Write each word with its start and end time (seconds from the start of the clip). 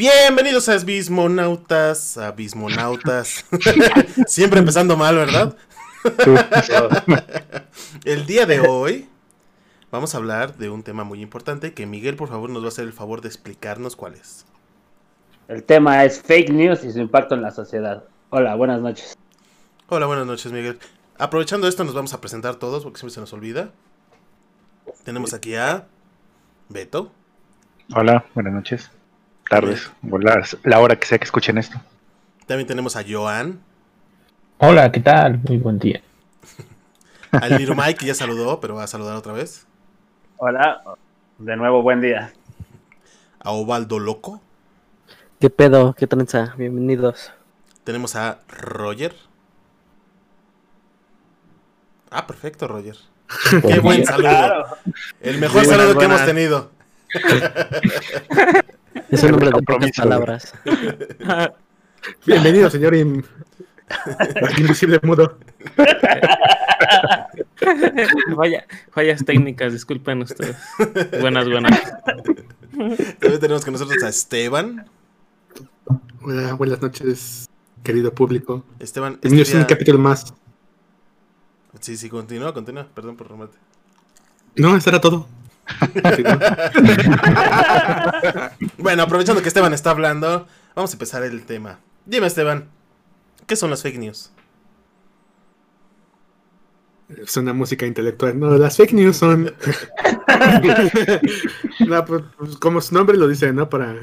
Bienvenidos 0.00 0.66
a 0.70 0.76
Abismonautas, 0.76 2.16
Abismonautas. 2.16 3.44
Siempre 4.26 4.60
empezando 4.60 4.96
mal, 4.96 5.14
¿verdad? 5.14 5.54
el 8.06 8.24
día 8.24 8.46
de 8.46 8.60
hoy 8.60 9.10
vamos 9.90 10.14
a 10.14 10.16
hablar 10.16 10.56
de 10.56 10.70
un 10.70 10.84
tema 10.84 11.04
muy 11.04 11.20
importante 11.20 11.74
que 11.74 11.84
Miguel, 11.84 12.16
por 12.16 12.30
favor, 12.30 12.48
nos 12.48 12.62
va 12.62 12.64
a 12.64 12.68
hacer 12.68 12.86
el 12.86 12.94
favor 12.94 13.20
de 13.20 13.28
explicarnos 13.28 13.94
cuál 13.94 14.14
es. 14.14 14.46
El 15.48 15.64
tema 15.64 16.02
es 16.02 16.22
fake 16.22 16.48
news 16.48 16.82
y 16.82 16.92
su 16.92 16.98
impacto 17.00 17.34
en 17.34 17.42
la 17.42 17.50
sociedad. 17.50 18.04
Hola, 18.30 18.54
buenas 18.54 18.80
noches. 18.80 19.18
Hola, 19.90 20.06
buenas 20.06 20.24
noches, 20.24 20.50
Miguel. 20.50 20.78
Aprovechando 21.18 21.68
esto, 21.68 21.84
nos 21.84 21.92
vamos 21.92 22.14
a 22.14 22.22
presentar 22.22 22.54
todos 22.54 22.84
porque 22.84 23.00
siempre 23.00 23.12
se 23.16 23.20
nos 23.20 23.34
olvida. 23.34 23.70
Tenemos 25.04 25.34
aquí 25.34 25.56
a 25.56 25.88
Beto. 26.70 27.12
Hola, 27.94 28.24
buenas 28.34 28.54
noches. 28.54 28.90
Tardes, 29.50 29.90
las, 30.02 30.56
la 30.62 30.78
hora 30.78 30.94
que 30.94 31.08
sea 31.08 31.18
que 31.18 31.24
escuchen 31.24 31.58
esto. 31.58 31.76
También 32.46 32.68
tenemos 32.68 32.94
a 32.94 33.02
Joan. 33.02 33.58
Hola, 34.58 34.92
¿qué 34.92 35.00
tal? 35.00 35.40
Muy 35.42 35.56
buen 35.58 35.80
día. 35.80 36.00
Al 37.32 37.58
Little 37.58 37.74
Mike, 37.74 37.94
que 37.94 38.06
ya 38.06 38.14
saludó, 38.14 38.60
pero 38.60 38.76
va 38.76 38.84
a 38.84 38.86
saludar 38.86 39.16
otra 39.16 39.32
vez. 39.32 39.66
Hola, 40.36 40.80
de 41.38 41.56
nuevo, 41.56 41.82
buen 41.82 42.00
día. 42.00 42.32
A 43.40 43.50
Ovaldo 43.50 43.98
Loco. 43.98 44.40
¿Qué 45.40 45.50
pedo? 45.50 45.94
¿Qué 45.94 46.06
tranza? 46.06 46.54
Bienvenidos. 46.56 47.32
Tenemos 47.82 48.14
a 48.14 48.38
Roger. 48.46 49.16
Ah, 52.12 52.28
perfecto, 52.28 52.68
Roger. 52.68 52.94
Qué 53.66 53.80
buen 53.80 54.06
saludo. 54.06 54.76
El 55.20 55.38
mejor 55.38 55.64
saludo 55.64 55.98
que 55.98 56.04
hemos 56.04 56.24
tenido. 56.24 56.70
es 59.10 59.22
un 59.22 59.30
nombre 59.30 59.50
de 59.50 59.62
pocas 59.62 59.90
palabras. 59.96 60.54
Bienvenido, 62.26 62.70
señor 62.70 62.94
in... 62.94 63.24
invisible 64.58 65.00
mudo. 65.02 65.38
Vaya, 68.36 68.64
fallas 68.90 69.24
técnicas, 69.24 69.72
disculpen 69.72 70.22
ustedes. 70.22 70.56
Buenas, 71.20 71.48
buenas. 71.48 71.80
También 72.72 73.40
tenemos 73.40 73.64
con 73.64 73.72
nosotros 73.72 74.02
a 74.02 74.08
Esteban. 74.08 74.86
buenas 76.56 76.80
noches, 76.80 77.48
querido 77.82 78.14
público. 78.14 78.64
Esteban. 78.78 79.18
Este 79.22 79.56
un 79.56 79.64
capítulo 79.64 79.98
más. 79.98 80.32
Sí, 81.80 81.96
sí, 81.96 82.08
continúa, 82.08 82.52
continúa. 82.52 82.86
Perdón 82.94 83.16
por 83.16 83.30
remate. 83.30 83.56
No, 84.56 84.76
eso 84.76 84.90
era 84.90 85.00
todo. 85.00 85.26
bueno, 88.78 89.02
aprovechando 89.02 89.42
que 89.42 89.48
Esteban 89.48 89.72
está 89.72 89.90
hablando, 89.90 90.46
vamos 90.74 90.90
a 90.90 90.94
empezar 90.94 91.22
el 91.22 91.44
tema. 91.44 91.78
Dime, 92.06 92.26
Esteban, 92.26 92.68
¿qué 93.46 93.56
son 93.56 93.70
las 93.70 93.82
fake 93.82 93.98
news? 93.98 94.30
Es 97.18 97.36
una 97.36 97.52
música 97.52 97.86
intelectual. 97.86 98.38
No, 98.38 98.56
las 98.56 98.76
fake 98.76 98.92
news 98.92 99.16
son. 99.16 99.44
no, 101.80 102.04
pues, 102.04 102.22
pues, 102.38 102.56
como 102.56 102.80
su 102.80 102.94
nombre 102.94 103.16
lo 103.16 103.26
dice, 103.26 103.52
¿no? 103.52 103.68
Para. 103.68 103.96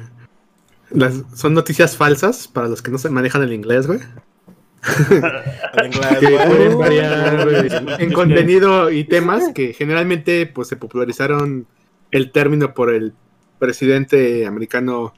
Las... 0.90 1.24
Son 1.36 1.54
noticias 1.54 1.96
falsas 1.96 2.48
para 2.48 2.68
los 2.68 2.82
que 2.82 2.92
no 2.92 2.98
se 2.98 3.10
manejan 3.10 3.44
el 3.44 3.54
inglés, 3.54 3.88
güey. 3.88 4.00
en 8.00 8.14
contenido 8.14 8.92
y 8.92 9.04
temas 9.04 9.50
que 9.54 9.74
generalmente 9.74 10.48
pues 10.48 10.68
se 10.68 10.76
popularizaron 10.76 11.68
el 12.12 12.32
término 12.32 12.74
por 12.74 12.94
el 12.94 13.14
presidente 13.60 14.46
americano 14.46 15.14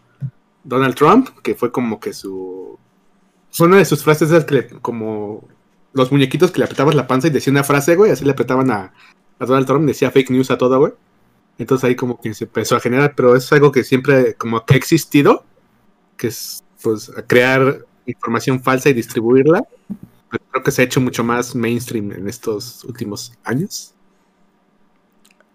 Donald 0.64 0.96
Trump, 0.96 1.30
que 1.44 1.56
fue 1.56 1.72
como 1.72 2.00
que 2.00 2.14
su 2.14 2.78
una 3.60 3.78
de 3.78 3.86
sus 3.86 4.04
frases 4.04 4.32
es 4.32 4.46
que 4.46 4.68
como 4.82 5.48
los 5.94 6.12
muñequitos 6.12 6.52
que 6.52 6.60
le 6.60 6.66
apretabas 6.66 6.96
la 6.96 7.08
panza 7.08 7.28
y 7.28 7.32
decía 7.32 7.52
una 7.52 7.64
frase, 7.64 7.96
güey, 7.96 8.12
así 8.12 8.24
le 8.24 8.32
apretaban 8.32 8.70
a, 8.72 8.94
a 9.40 9.46
Donald 9.46 9.66
Trump, 9.66 9.88
decía 9.88 10.12
fake 10.12 10.30
news 10.30 10.52
a 10.52 10.58
todo, 10.58 10.80
güey. 10.80 10.94
Entonces 11.58 11.84
ahí 11.84 11.96
como 11.96 12.22
que 12.22 12.34
se 12.34 12.46
empezó 12.46 12.76
a 12.76 12.80
generar, 12.80 13.16
pero 13.16 13.36
es 13.36 13.52
algo 13.52 13.72
que 13.72 13.84
siempre 13.84 14.36
como 14.36 14.66
que 14.66 14.76
ha 14.76 14.78
existido, 14.78 15.44
que 16.16 16.28
es 16.28 16.64
pues 16.82 17.12
crear 17.28 17.86
información 18.10 18.62
falsa 18.62 18.90
y 18.90 18.94
distribuirla. 18.94 19.64
creo 20.52 20.64
que 20.64 20.72
se 20.72 20.82
ha 20.82 20.86
hecho 20.86 21.02
mucho 21.02 21.24
más 21.24 21.56
mainstream 21.56 22.12
en 22.12 22.28
estos 22.28 22.84
últimos 22.84 23.34
años. 23.44 23.94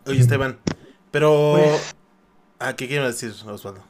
Oye, 0.06 0.20
Esteban, 0.20 0.58
pero... 1.10 1.56
¿A 2.58 2.68
ah, 2.68 2.76
qué 2.76 2.88
quiero 2.88 3.06
decir, 3.06 3.30
Osvaldo? 3.30 3.84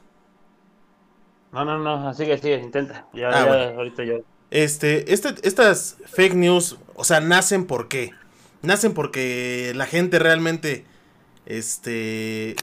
No, 1.51 1.63
no, 1.63 1.77
no, 1.77 2.13
sigue, 2.13 2.37
sigue, 2.37 2.57
intenta. 2.59 3.07
Ya, 3.13 3.29
ah, 3.29 3.73
ahorita 3.75 4.03
yo. 4.03 4.17
Este, 4.51 5.13
este, 5.13 5.35
estas 5.43 5.97
fake 6.05 6.35
news, 6.35 6.77
o 6.95 7.03
sea, 7.03 7.19
nacen 7.21 7.65
por 7.65 7.87
qué? 7.87 8.11
Nacen 8.61 8.93
porque 8.93 9.71
la 9.75 9.85
gente 9.85 10.19
realmente, 10.19 10.85
este, 11.45 12.55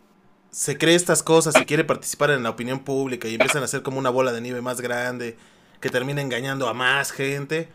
se 0.50 0.76
cree 0.76 0.94
estas 0.94 1.22
cosas 1.22 1.54
y 1.60 1.64
quiere 1.64 1.84
participar 1.84 2.30
en 2.30 2.42
la 2.42 2.50
opinión 2.50 2.80
pública 2.80 3.28
y 3.28 3.34
empiezan 3.34 3.62
a 3.62 3.64
hacer 3.64 3.82
como 3.82 3.98
una 3.98 4.10
bola 4.10 4.32
de 4.32 4.40
nieve 4.42 4.60
más 4.60 4.80
grande 4.80 5.36
que 5.82 5.90
termina 5.90 6.22
engañando 6.22 6.68
a 6.68 6.72
más 6.72 7.12
gente? 7.12 7.68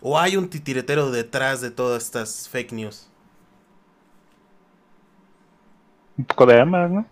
¿O 0.00 0.18
hay 0.18 0.36
un 0.36 0.48
titiretero 0.48 1.10
detrás 1.10 1.60
de 1.60 1.70
todas 1.70 2.02
estas 2.02 2.48
fake 2.48 2.72
news? 2.72 3.08
Un 6.16 6.24
poco 6.24 6.46
de 6.46 6.58
ambas, 6.58 6.90
¿no? 6.90 7.06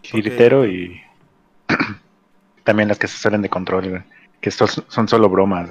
Titiretero 0.00 0.64
y 0.64 1.02
también 2.64 2.88
las 2.88 2.98
que 2.98 3.08
se 3.08 3.18
salen 3.18 3.42
de 3.42 3.50
control, 3.50 4.04
Que 4.40 4.48
estos 4.48 4.84
son 4.88 5.08
solo 5.08 5.28
bromas, 5.28 5.70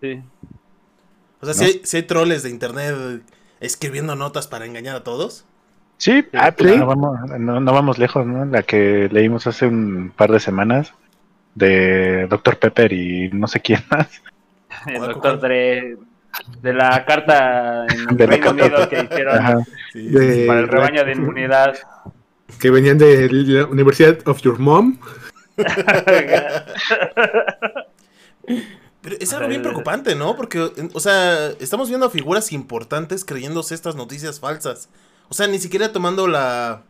Sí. 0.00 0.22
O 1.40 1.46
sea, 1.46 1.54
si, 1.54 1.96
hay, 1.96 2.02
troles 2.04 2.42
de 2.44 2.50
internet 2.50 3.22
escribiendo 3.60 4.16
notas 4.16 4.46
para 4.46 4.64
engañar 4.64 4.96
a 4.96 5.04
todos. 5.04 5.44
Sí, 5.98 6.24
ah, 6.32 6.52
pues 6.52 6.78
No, 6.78 6.86
vamos, 6.86 7.18
no, 7.38 7.60
no, 7.60 7.72
vamos 7.72 7.98
lejos, 7.98 8.26
¿no? 8.26 8.44
La 8.44 8.62
que 8.62 9.08
leímos 9.10 9.46
hace 9.46 9.66
un 9.66 10.12
par 10.16 10.30
de 10.32 10.40
semanas, 10.40 10.94
de 11.54 12.26
Dr. 12.28 12.58
Pepper 12.58 12.92
y 12.92 13.30
no 13.32 13.46
sé 13.46 13.60
quién 13.60 13.82
más. 13.90 14.08
El 14.86 15.00
Dr. 15.00 15.40
Dre, 15.40 15.96
de 16.62 16.72
la 16.72 17.04
carta 17.04 17.86
en 17.86 18.20
el 18.20 18.28
Reino 18.28 18.50
Unido 18.50 18.88
que 18.88 19.02
hicieron 19.02 19.64
para 20.46 20.60
el 20.60 20.68
rebaño 20.68 21.04
de 21.04 21.12
inmunidad. 21.12 21.74
Que 22.60 22.70
venían 22.70 22.98
de 22.98 23.28
la 23.30 23.66
Universidad 23.66 24.26
of 24.26 24.40
Your 24.42 24.58
Mom. 24.58 24.98
Pero 29.00 29.16
es 29.20 29.32
algo 29.32 29.48
bien 29.48 29.62
preocupante, 29.62 30.14
¿no? 30.14 30.36
Porque, 30.36 30.70
o 30.92 31.00
sea, 31.00 31.50
estamos 31.60 31.88
viendo 31.88 32.06
a 32.06 32.10
figuras 32.10 32.52
importantes 32.52 33.24
creyéndose 33.24 33.74
estas 33.74 33.96
noticias 33.96 34.40
falsas. 34.40 34.88
O 35.28 35.34
sea, 35.34 35.46
ni 35.46 35.58
siquiera 35.58 35.92
tomando 35.92 36.26
la 36.26 36.82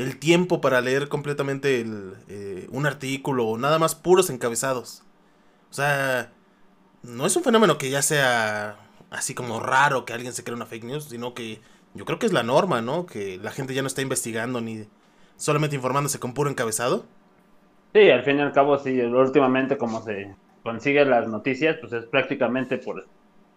el 0.00 0.18
tiempo 0.18 0.60
para 0.60 0.80
leer 0.80 1.08
completamente 1.08 1.84
eh, 2.28 2.66
un 2.70 2.86
artículo 2.86 3.46
o 3.46 3.58
nada 3.58 3.78
más 3.78 3.94
puros 3.94 4.30
encabezados. 4.30 5.02
O 5.70 5.74
sea, 5.74 6.32
no 7.02 7.26
es 7.26 7.36
un 7.36 7.42
fenómeno 7.42 7.78
que 7.78 7.90
ya 7.90 8.02
sea 8.02 8.76
así 9.10 9.34
como 9.34 9.60
raro 9.60 10.04
que 10.04 10.12
alguien 10.12 10.32
se 10.32 10.44
cree 10.44 10.54
una 10.54 10.66
fake 10.66 10.84
news, 10.84 11.04
sino 11.04 11.34
que 11.34 11.60
yo 11.94 12.04
creo 12.04 12.18
que 12.18 12.26
es 12.26 12.32
la 12.32 12.42
norma, 12.42 12.80
¿no? 12.80 13.06
Que 13.06 13.38
la 13.42 13.50
gente 13.50 13.74
ya 13.74 13.82
no 13.82 13.88
está 13.88 14.02
investigando 14.02 14.60
ni 14.60 14.86
solamente 15.36 15.76
informándose 15.76 16.18
con 16.18 16.34
puro 16.34 16.50
encabezado. 16.50 17.04
Sí, 17.92 18.10
al 18.10 18.22
fin 18.22 18.38
y 18.38 18.42
al 18.42 18.52
cabo, 18.52 18.78
sí, 18.78 19.00
últimamente 19.00 19.76
como 19.76 20.02
se 20.02 20.34
consigue 20.62 21.04
las 21.04 21.26
noticias, 21.26 21.76
pues 21.80 21.92
es 21.92 22.04
prácticamente 22.06 22.78
por, 22.78 23.06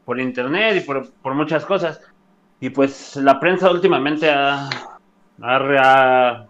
por 0.06 0.20
internet 0.20 0.78
y 0.78 0.86
por, 0.86 1.12
por 1.22 1.36
muchas 1.36 1.66
cosas. 1.66 2.02
Y 2.60 2.70
pues 2.70 3.16
la 3.18 3.40
prensa 3.40 3.70
últimamente 3.70 4.30
ha, 4.32 4.70
ha, 5.44 6.48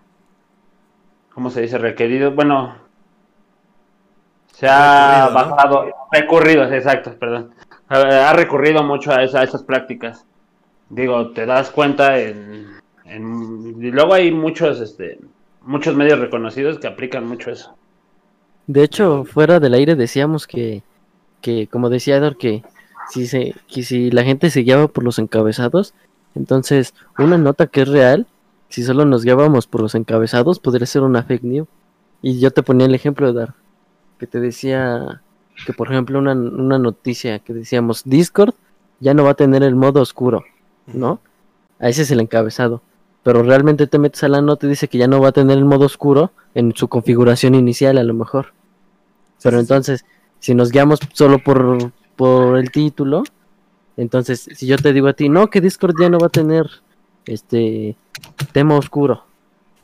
¿cómo 1.33 1.49
se 1.49 1.61
dice? 1.61 1.77
Requerido, 1.77 2.31
bueno, 2.31 2.75
se 4.53 4.67
ha 4.67 5.29
bajado, 5.33 5.87
recurrido, 6.11 6.63
exacto, 6.71 7.15
perdón, 7.17 7.51
ha 7.89 8.33
recurrido 8.33 8.83
mucho 8.83 9.11
a, 9.11 9.23
esas 9.23 9.63
prácticas. 9.63 10.25
Digo, 10.89 11.31
te 11.31 11.45
das 11.45 11.71
cuenta 11.71 12.19
en, 12.19 12.79
y 13.05 13.91
luego 13.91 14.13
hay 14.13 14.31
muchos, 14.31 14.79
este, 14.79 15.19
muchos 15.61 15.95
medios 15.95 16.19
reconocidos 16.19 16.79
que 16.79 16.87
aplican 16.87 17.27
mucho 17.27 17.51
eso. 17.51 17.75
De 18.67 18.83
hecho, 18.83 19.25
fuera 19.25 19.59
del 19.59 19.73
aire 19.73 19.95
decíamos 19.95 20.47
que, 20.47 20.83
que 21.41 21.67
como 21.67 21.89
decía 21.89 22.17
Edward, 22.17 22.37
que 22.37 22.63
si, 23.09 23.27
se, 23.27 23.55
que 23.67 23.83
si 23.83 24.11
la 24.11 24.23
gente 24.23 24.49
se 24.49 24.61
guiaba 24.61 24.87
por 24.87 25.03
los 25.03 25.19
encabezados, 25.19 25.93
entonces 26.35 26.93
una 27.17 27.37
nota 27.37 27.67
que 27.67 27.81
es 27.81 27.87
real 27.87 28.27
si 28.73 28.81
solo 28.81 29.05
nos 29.05 29.23
guiábamos 29.23 29.67
por 29.67 29.81
los 29.81 29.93
encabezados, 29.93 30.57
podría 30.57 30.87
ser 30.87 31.03
una 31.03 31.21
fake 31.21 31.43
news. 31.43 31.67
Y 32.23 32.39
yo 32.39 32.49
te 32.49 32.63
ponía 32.63 32.87
el 32.87 32.95
ejemplo 32.95 33.31
de 33.31 33.39
dar, 33.39 33.53
que 34.17 34.25
te 34.25 34.39
decía 34.39 35.21
que, 35.67 35.73
por 35.73 35.91
ejemplo, 35.91 36.17
una, 36.17 36.33
noticia 36.33 37.37
que 37.37 37.53
decíamos, 37.53 38.01
Discord 38.03 38.55
ya 38.99 39.13
no 39.13 39.25
va 39.25 39.31
a 39.31 39.35
tener 39.35 39.61
el 39.61 39.75
modo 39.75 40.01
oscuro, 40.01 40.43
¿no? 40.87 41.19
A 41.77 41.89
ese 41.89 42.01
es 42.01 42.09
el 42.09 42.19
encabezado. 42.19 42.81
pero 43.21 43.43
realmente 43.43 43.85
te 43.85 43.99
metes 43.99 44.23
a 44.23 44.27
la 44.27 44.41
nota 44.41 44.65
y 44.65 44.69
dice 44.69 44.87
que 44.87 44.97
ya 44.97 45.07
no 45.07 45.21
va 45.21 45.27
a 45.27 45.33
tener 45.33 45.55
el 45.55 45.65
modo 45.65 45.85
oscuro 45.85 46.31
en 46.55 46.73
su 46.75 46.87
configuración 46.87 47.53
inicial 47.53 47.99
a 47.99 48.03
lo 48.03 48.15
mejor. 48.15 48.53
Pero 49.43 49.59
entonces, 49.59 50.03
si 50.39 50.55
nos 50.55 50.71
guiamos 50.71 50.99
solo 51.13 51.37
por, 51.37 51.91
por 52.15 52.57
el 52.57 52.71
título, 52.71 53.21
entonces 53.97 54.49
si 54.55 54.65
yo 54.65 54.77
te 54.77 54.93
digo 54.93 55.09
a 55.09 55.13
ti, 55.13 55.29
no, 55.29 55.51
que 55.51 55.61
Discord 55.61 55.93
ya 56.01 56.09
no 56.09 56.17
va 56.17 56.25
a 56.25 56.29
tener 56.29 56.81
este 57.25 57.95
tema 58.51 58.77
oscuro, 58.77 59.25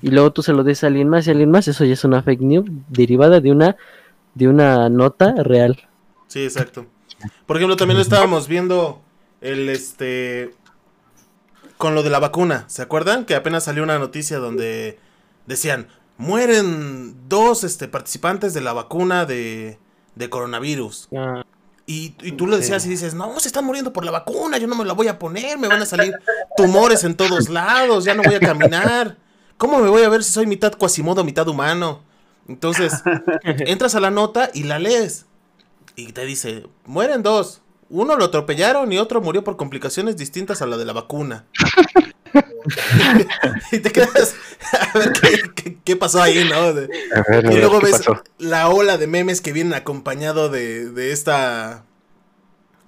y 0.02 0.12
luego 0.12 0.32
tú 0.32 0.42
se 0.42 0.54
lo 0.54 0.64
des 0.64 0.84
a 0.84 0.88
alguien 0.88 1.10
más 1.10 1.28
y 1.28 1.30
a 1.30 1.34
alguien 1.34 1.52
más, 1.52 1.68
eso 1.68 1.86
ya 1.86 1.94
es 1.94 2.04
una 2.04 2.24
fake 2.24 2.42
news 2.42 2.70
derivada 2.90 3.40
de 3.40 3.52
una 3.52 3.76
de 4.36 4.48
una 4.48 4.90
nota 4.90 5.34
real. 5.44 5.88
Sí, 6.28 6.44
exacto. 6.44 6.86
Por 7.46 7.58
ejemplo, 7.58 7.76
también 7.76 8.00
estábamos 8.00 8.48
viendo 8.48 9.02
el 9.42 9.70
este 9.70 10.54
con 11.78 11.96
lo 11.96 12.04
de 12.04 12.10
la 12.10 12.20
vacuna. 12.20 12.66
¿Se 12.68 12.82
acuerdan? 12.82 13.26
Que 13.26 13.36
apenas 13.36 13.64
salió 13.64 13.84
una 13.84 14.00
noticia 14.00 14.38
donde 14.38 15.00
decían 15.48 15.88
mueren 16.18 17.16
dos 17.30 17.64
este, 17.64 17.88
participantes 17.88 18.54
de 18.54 18.62
la 18.62 18.74
vacuna 18.74 19.26
de, 19.26 19.80
de 20.16 20.30
coronavirus. 20.30 21.08
Ah, 21.16 21.44
Y, 21.90 22.14
y 22.22 22.34
tú 22.34 22.46
lo 22.46 22.56
decías 22.56 22.86
y 22.86 22.90
dices, 22.90 23.16
no, 23.16 23.40
se 23.40 23.48
están 23.48 23.66
muriendo 23.66 23.92
por 23.92 24.06
la 24.06 24.12
vacuna, 24.12 24.60
yo 24.60 24.68
no 24.68 24.76
me 24.76 24.86
la 24.86 24.94
voy 24.94 25.08
a 25.08 25.18
poner, 25.18 25.58
me 25.58 25.68
van 25.68 25.82
a 25.82 25.88
salir 25.88 26.14
tumores 26.56 27.04
en 27.04 27.16
todos 27.16 27.50
lados, 27.50 28.06
ya 28.06 28.14
no 28.14 28.22
voy 28.22 28.36
a 28.36 28.40
caminar. 28.40 29.18
¿Cómo 29.58 29.80
me 29.80 29.90
voy 29.90 30.04
a 30.04 30.10
ver 30.10 30.24
si 30.24 30.32
soy 30.32 30.46
mitad 30.46 30.72
cuasimodo, 30.78 31.24
mitad 31.24 31.48
humano? 31.48 32.04
Entonces, 32.48 32.94
entras 33.44 33.96
a 33.96 34.00
la 34.00 34.12
nota 34.12 34.52
y 34.54 34.66
la 34.66 34.78
lees. 34.78 35.26
Y 35.96 36.12
te 36.12 36.26
dice, 36.26 36.68
mueren 36.86 37.24
dos. 37.24 37.64
Uno 37.90 38.16
lo 38.18 38.26
atropellaron 38.26 38.94
y 38.94 39.00
otro 39.00 39.20
murió 39.20 39.44
por 39.44 39.58
complicaciones 39.58 40.16
distintas 40.16 40.62
a 40.62 40.68
la 40.68 40.78
de 40.78 40.86
la 40.86 40.94
vacuna. 40.94 41.48
y 43.72 43.80
te 43.80 43.92
quedas 43.92 44.36
a 44.94 44.98
ver 44.98 45.14
qué, 45.14 45.42
qué- 45.56 45.78
qué 45.84 45.96
pasó 45.96 46.22
ahí, 46.22 46.48
¿no? 46.50 46.74
De- 46.74 46.90
A 47.16 47.24
ver, 47.30 47.46
y 47.52 47.58
luego 47.58 47.80
¿qué 47.80 47.86
ves 47.88 47.98
pasó? 47.98 48.24
la 48.38 48.70
ola 48.70 48.98
de 48.98 49.08
memes 49.08 49.42
que 49.42 49.54
vienen 49.54 49.74
acompañado 49.74 50.50
de, 50.50 50.90
de 50.90 51.12
esta 51.12 51.86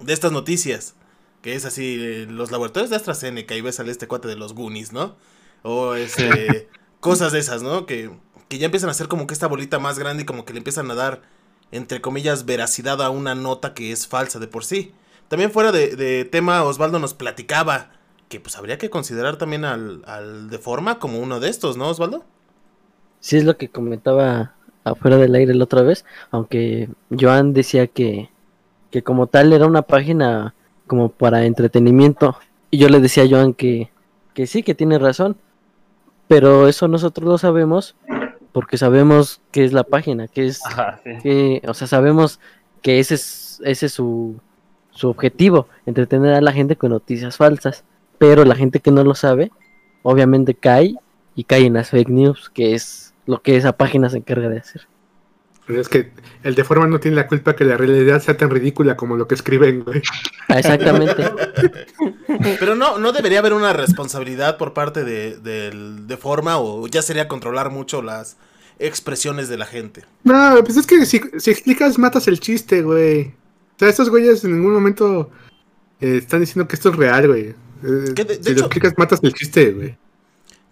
de 0.00 0.12
estas 0.12 0.32
noticias. 0.32 0.94
Que 1.42 1.54
es 1.56 1.64
así, 1.64 1.96
eh, 2.00 2.26
los 2.30 2.52
laboratorios 2.52 2.90
de 2.90 2.96
AstraZeneca 2.96 3.56
y 3.56 3.60
ves 3.62 3.80
al 3.80 3.88
este 3.88 4.06
cuate 4.06 4.28
de 4.28 4.36
los 4.36 4.54
Goonies, 4.54 4.92
¿no? 4.92 5.16
O 5.62 5.94
este, 5.94 6.68
cosas 7.00 7.32
de 7.32 7.40
esas, 7.40 7.62
¿no? 7.62 7.84
Que, 7.84 8.10
que 8.48 8.58
ya 8.58 8.66
empiezan 8.66 8.88
a 8.88 8.92
hacer 8.92 9.08
como 9.08 9.26
que 9.26 9.34
esta 9.34 9.48
bolita 9.48 9.80
más 9.80 9.98
grande 9.98 10.22
y 10.22 10.26
como 10.26 10.44
que 10.44 10.52
le 10.52 10.58
empiezan 10.58 10.88
a 10.90 10.94
dar, 10.94 11.22
entre 11.72 12.00
comillas, 12.00 12.44
veracidad 12.44 13.02
a 13.02 13.10
una 13.10 13.34
nota 13.34 13.74
que 13.74 13.90
es 13.90 14.06
falsa 14.06 14.38
de 14.38 14.46
por 14.46 14.64
sí. 14.64 14.94
También 15.26 15.50
fuera 15.50 15.72
de, 15.72 15.96
de 15.96 16.24
tema, 16.24 16.62
Osvaldo 16.62 17.00
nos 17.00 17.12
platicaba 17.14 17.90
que 18.32 18.40
pues 18.40 18.56
habría 18.56 18.78
que 18.78 18.88
considerar 18.88 19.36
también 19.36 19.66
al, 19.66 20.02
al 20.06 20.48
de 20.48 20.56
forma 20.56 20.98
como 20.98 21.18
uno 21.18 21.38
de 21.38 21.50
estos, 21.50 21.76
¿no, 21.76 21.88
Osvaldo? 21.88 22.24
Sí 23.20 23.36
es 23.36 23.44
lo 23.44 23.58
que 23.58 23.68
comentaba 23.68 24.54
afuera 24.84 25.18
del 25.18 25.34
aire 25.34 25.52
la 25.52 25.64
otra 25.64 25.82
vez, 25.82 26.06
aunque 26.30 26.88
Joan 27.10 27.52
decía 27.52 27.88
que, 27.88 28.30
que 28.90 29.02
como 29.02 29.26
tal 29.26 29.52
era 29.52 29.66
una 29.66 29.82
página 29.82 30.54
como 30.86 31.10
para 31.10 31.44
entretenimiento. 31.44 32.38
Y 32.70 32.78
yo 32.78 32.88
le 32.88 33.00
decía 33.00 33.24
a 33.24 33.28
Joan 33.28 33.52
que, 33.52 33.90
que 34.32 34.46
sí, 34.46 34.62
que 34.62 34.74
tiene 34.74 34.98
razón. 34.98 35.36
Pero 36.26 36.68
eso 36.68 36.88
nosotros 36.88 37.28
lo 37.28 37.36
sabemos 37.36 37.96
porque 38.52 38.78
sabemos 38.78 39.42
qué 39.50 39.66
es 39.66 39.74
la 39.74 39.84
página, 39.84 40.26
que 40.26 40.46
es 40.46 40.64
Ajá, 40.64 41.02
sí. 41.04 41.10
que, 41.22 41.62
o 41.68 41.74
sea, 41.74 41.86
sabemos 41.86 42.40
que 42.80 42.98
ese 42.98 43.16
es, 43.16 43.60
ese 43.62 43.86
es 43.86 43.92
su, 43.92 44.40
su 44.92 45.10
objetivo, 45.10 45.68
entretener 45.84 46.32
a 46.32 46.40
la 46.40 46.52
gente 46.52 46.76
con 46.76 46.92
noticias 46.92 47.36
falsas. 47.36 47.84
Pero 48.22 48.44
la 48.44 48.54
gente 48.54 48.78
que 48.78 48.92
no 48.92 49.02
lo 49.02 49.16
sabe, 49.16 49.50
obviamente 50.04 50.54
cae 50.54 50.94
y 51.34 51.42
cae 51.42 51.66
en 51.66 51.72
las 51.72 51.90
fake 51.90 52.08
news, 52.08 52.50
que 52.54 52.72
es 52.72 53.14
lo 53.26 53.42
que 53.42 53.56
esa 53.56 53.72
página 53.76 54.08
se 54.10 54.18
encarga 54.18 54.48
de 54.48 54.58
hacer. 54.60 54.86
Pero 55.66 55.80
es 55.80 55.88
que 55.88 56.12
el 56.44 56.54
de 56.54 56.62
forma 56.62 56.86
no 56.86 57.00
tiene 57.00 57.16
la 57.16 57.26
culpa 57.26 57.56
que 57.56 57.64
la 57.64 57.76
realidad 57.76 58.22
sea 58.22 58.36
tan 58.36 58.50
ridícula 58.50 58.96
como 58.96 59.16
lo 59.16 59.26
que 59.26 59.34
escriben, 59.34 59.82
güey. 59.82 60.02
Ah, 60.46 60.60
exactamente. 60.60 61.16
Pero 62.60 62.76
no, 62.76 62.98
no 62.98 63.10
debería 63.10 63.40
haber 63.40 63.54
una 63.54 63.72
responsabilidad 63.72 64.56
por 64.56 64.72
parte 64.72 65.02
de, 65.02 65.38
del- 65.38 66.06
de 66.06 66.16
forma 66.16 66.58
o 66.58 66.86
ya 66.86 67.02
sería 67.02 67.26
controlar 67.26 67.70
mucho 67.70 68.02
las 68.02 68.36
expresiones 68.78 69.48
de 69.48 69.58
la 69.58 69.66
gente. 69.66 70.04
No, 70.22 70.54
pues 70.64 70.76
es 70.76 70.86
que 70.86 71.04
si, 71.06 71.20
si 71.38 71.50
explicas, 71.50 71.98
matas 71.98 72.28
el 72.28 72.38
chiste, 72.38 72.82
güey. 72.82 73.22
O 73.74 73.78
sea, 73.80 73.88
estos 73.88 74.10
güeyes 74.10 74.44
en 74.44 74.56
ningún 74.58 74.74
momento 74.74 75.28
eh, 76.00 76.18
están 76.18 76.38
diciendo 76.38 76.68
que 76.68 76.76
esto 76.76 76.90
es 76.90 76.96
real, 76.96 77.26
güey. 77.26 77.54
Eh, 77.82 78.14
Que 78.14 78.24
de- 78.24 78.36
de 78.38 78.44
si 78.44 78.50
hecho- 78.50 78.60
lo 78.60 78.66
explicas, 78.66 78.94
matas 78.96 79.20
el 79.22 79.32
chiste, 79.34 79.72
güey. 79.72 79.96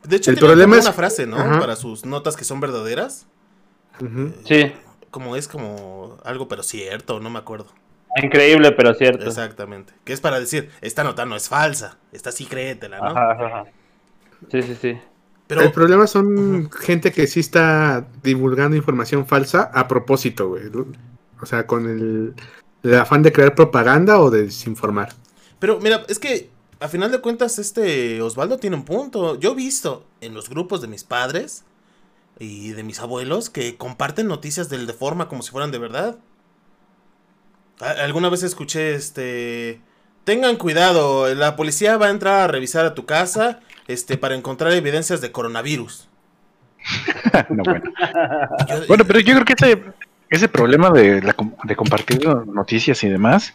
De 0.05 0.17
hecho, 0.17 0.31
El 0.31 0.39
problema 0.39 0.77
es- 0.79 0.85
una 0.85 0.93
frase, 0.95 1.27
¿no? 1.27 1.37
Ajá. 1.37 1.61
Para 1.61 1.77
sus 1.77 2.05
notas 2.07 2.37
que 2.37 2.45
son 2.45 2.61
verdaderas. 2.61 3.27
Ujú. 4.01 4.33
Sí, 4.47 4.73
Como 5.11 5.35
es 5.35 5.49
como 5.49 6.19
algo 6.25 6.47
pero 6.47 6.63
cierto, 6.63 7.19
no 7.21 7.31
me 7.31 7.39
acuerdo. 7.41 7.67
increíble, 8.23 8.71
pero 8.73 8.95
cierto. 8.95 9.25
Exactamente. 9.27 9.93
Que 10.05 10.13
es 10.13 10.21
para 10.21 10.39
decir, 10.41 10.71
esta 10.81 11.03
nota 11.05 11.27
no 11.27 11.35
es 11.37 11.49
falsa, 11.49 11.99
esta 12.13 12.31
sí 12.33 12.47
créetela, 12.47 12.99
¿no? 12.99 13.07
Ajá, 13.07 13.33
ajá, 13.33 13.47
ajá. 13.47 13.65
Sí, 14.51 14.63
sí, 14.63 14.77
sí. 14.81 14.99
Pero 15.49 15.63
el 15.63 15.73
problema 15.73 16.07
son 16.07 16.71
gente 16.71 17.11
que 17.13 17.27
sí 17.27 17.41
está 17.41 18.07
divulgando 18.23 18.77
información 18.77 19.27
falsa 19.27 19.69
a 19.75 19.89
propósito, 19.89 20.49
güey. 20.49 20.63
O 21.43 21.47
sea, 21.47 21.67
con 21.67 21.89
el, 21.89 22.35
el 22.85 22.95
afán 22.95 23.23
de 23.25 23.33
crear 23.33 23.55
propaganda 23.57 24.21
o 24.21 24.31
de 24.31 24.45
desinformar. 24.45 25.09
Pero 25.59 25.81
mira, 25.81 26.05
es 26.09 26.21
que 26.21 26.51
a 26.81 26.89
final 26.89 27.11
de 27.13 27.21
cuentas 27.21 27.59
este 27.59 28.21
Osvaldo 28.23 28.59
tiene 28.59 28.77
un 28.77 28.85
punto. 28.85 29.39
Yo 29.39 29.53
he 29.53 29.55
visto 29.55 30.05
en 30.21 30.35
los 30.35 30.49
grupos 30.49 30.81
de 30.81 30.89
mis 30.89 31.05
padres 31.05 31.65
y 32.39 32.71
de 32.71 32.83
mis 32.83 33.01
abuelos 33.01 33.51
que 33.51 33.77
comparten 33.77 34.27
noticias 34.27 34.69
del 34.71 34.87
Deforma 34.87 35.29
como 35.29 35.43
si 35.43 35.51
fueran 35.51 35.71
de 35.71 35.79
verdad. 35.79 36.19
Alguna 37.81 38.29
vez 38.29 38.43
escuché 38.43 38.95
este 38.95 39.81
tengan 40.25 40.57
cuidado, 40.57 41.35
la 41.35 41.57
policía 41.57 41.97
va 41.97 42.07
a 42.07 42.11
entrar 42.11 42.41
a 42.43 42.47
revisar 42.47 42.85
a 42.85 42.95
tu 42.95 43.07
casa 43.07 43.61
este 43.89 44.17
para 44.19 44.35
encontrar 44.35 44.73
evidencias 44.73 45.21
de 45.21 45.33
coronavirus. 45.33 46.09
No, 47.51 47.63
bueno. 47.65 47.85
Yo- 48.69 48.87
Bueno, 48.89 49.05
pero 49.05 49.21
yo 49.21 49.35
creo 49.35 49.45
que 49.45 49.55
ese, 49.59 49.83
ese 50.31 50.49
problema 50.49 50.91
de, 50.91 51.23
la 51.23 51.35
de 51.65 51.77
compartir 51.77 52.27
noticias 52.47 53.03
y 53.05 53.09
demás 53.09 53.55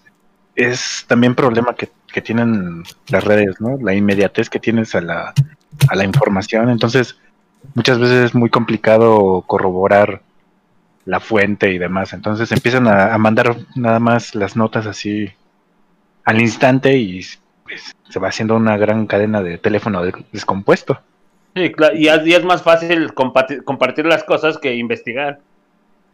es 0.55 1.03
también 1.07 1.35
problema 1.35 1.75
que, 1.75 1.89
que 2.15 2.21
tienen 2.21 2.83
las 3.09 3.25
redes, 3.25 3.59
¿no? 3.59 3.77
La 3.81 3.93
inmediatez 3.93 4.49
que 4.49 4.61
tienes 4.61 4.95
a 4.95 5.01
la, 5.01 5.33
a 5.89 5.95
la 5.95 6.05
información. 6.05 6.69
Entonces, 6.69 7.17
muchas 7.73 7.99
veces 7.99 8.27
es 8.27 8.35
muy 8.35 8.49
complicado 8.49 9.43
corroborar 9.45 10.21
la 11.05 11.19
fuente 11.19 11.73
y 11.73 11.77
demás. 11.77 12.13
Entonces 12.13 12.49
empiezan 12.53 12.87
a, 12.87 13.13
a 13.13 13.17
mandar 13.17 13.57
nada 13.75 13.99
más 13.99 14.33
las 14.33 14.55
notas 14.55 14.87
así 14.87 15.29
al 16.23 16.39
instante 16.39 16.97
y 16.97 17.19
pues, 17.65 17.93
se 18.09 18.19
va 18.19 18.29
haciendo 18.29 18.55
una 18.55 18.77
gran 18.77 19.07
cadena 19.07 19.43
de 19.43 19.57
teléfono 19.57 20.01
de- 20.01 20.25
descompuesto. 20.31 20.97
Sí, 21.53 21.71
claro, 21.73 21.95
y 21.97 22.07
es, 22.07 22.25
y 22.25 22.33
es 22.33 22.45
más 22.45 22.63
fácil 22.63 23.13
compartir, 23.13 23.63
compartir 23.65 24.05
las 24.05 24.23
cosas 24.23 24.57
que 24.57 24.73
investigar. 24.75 25.39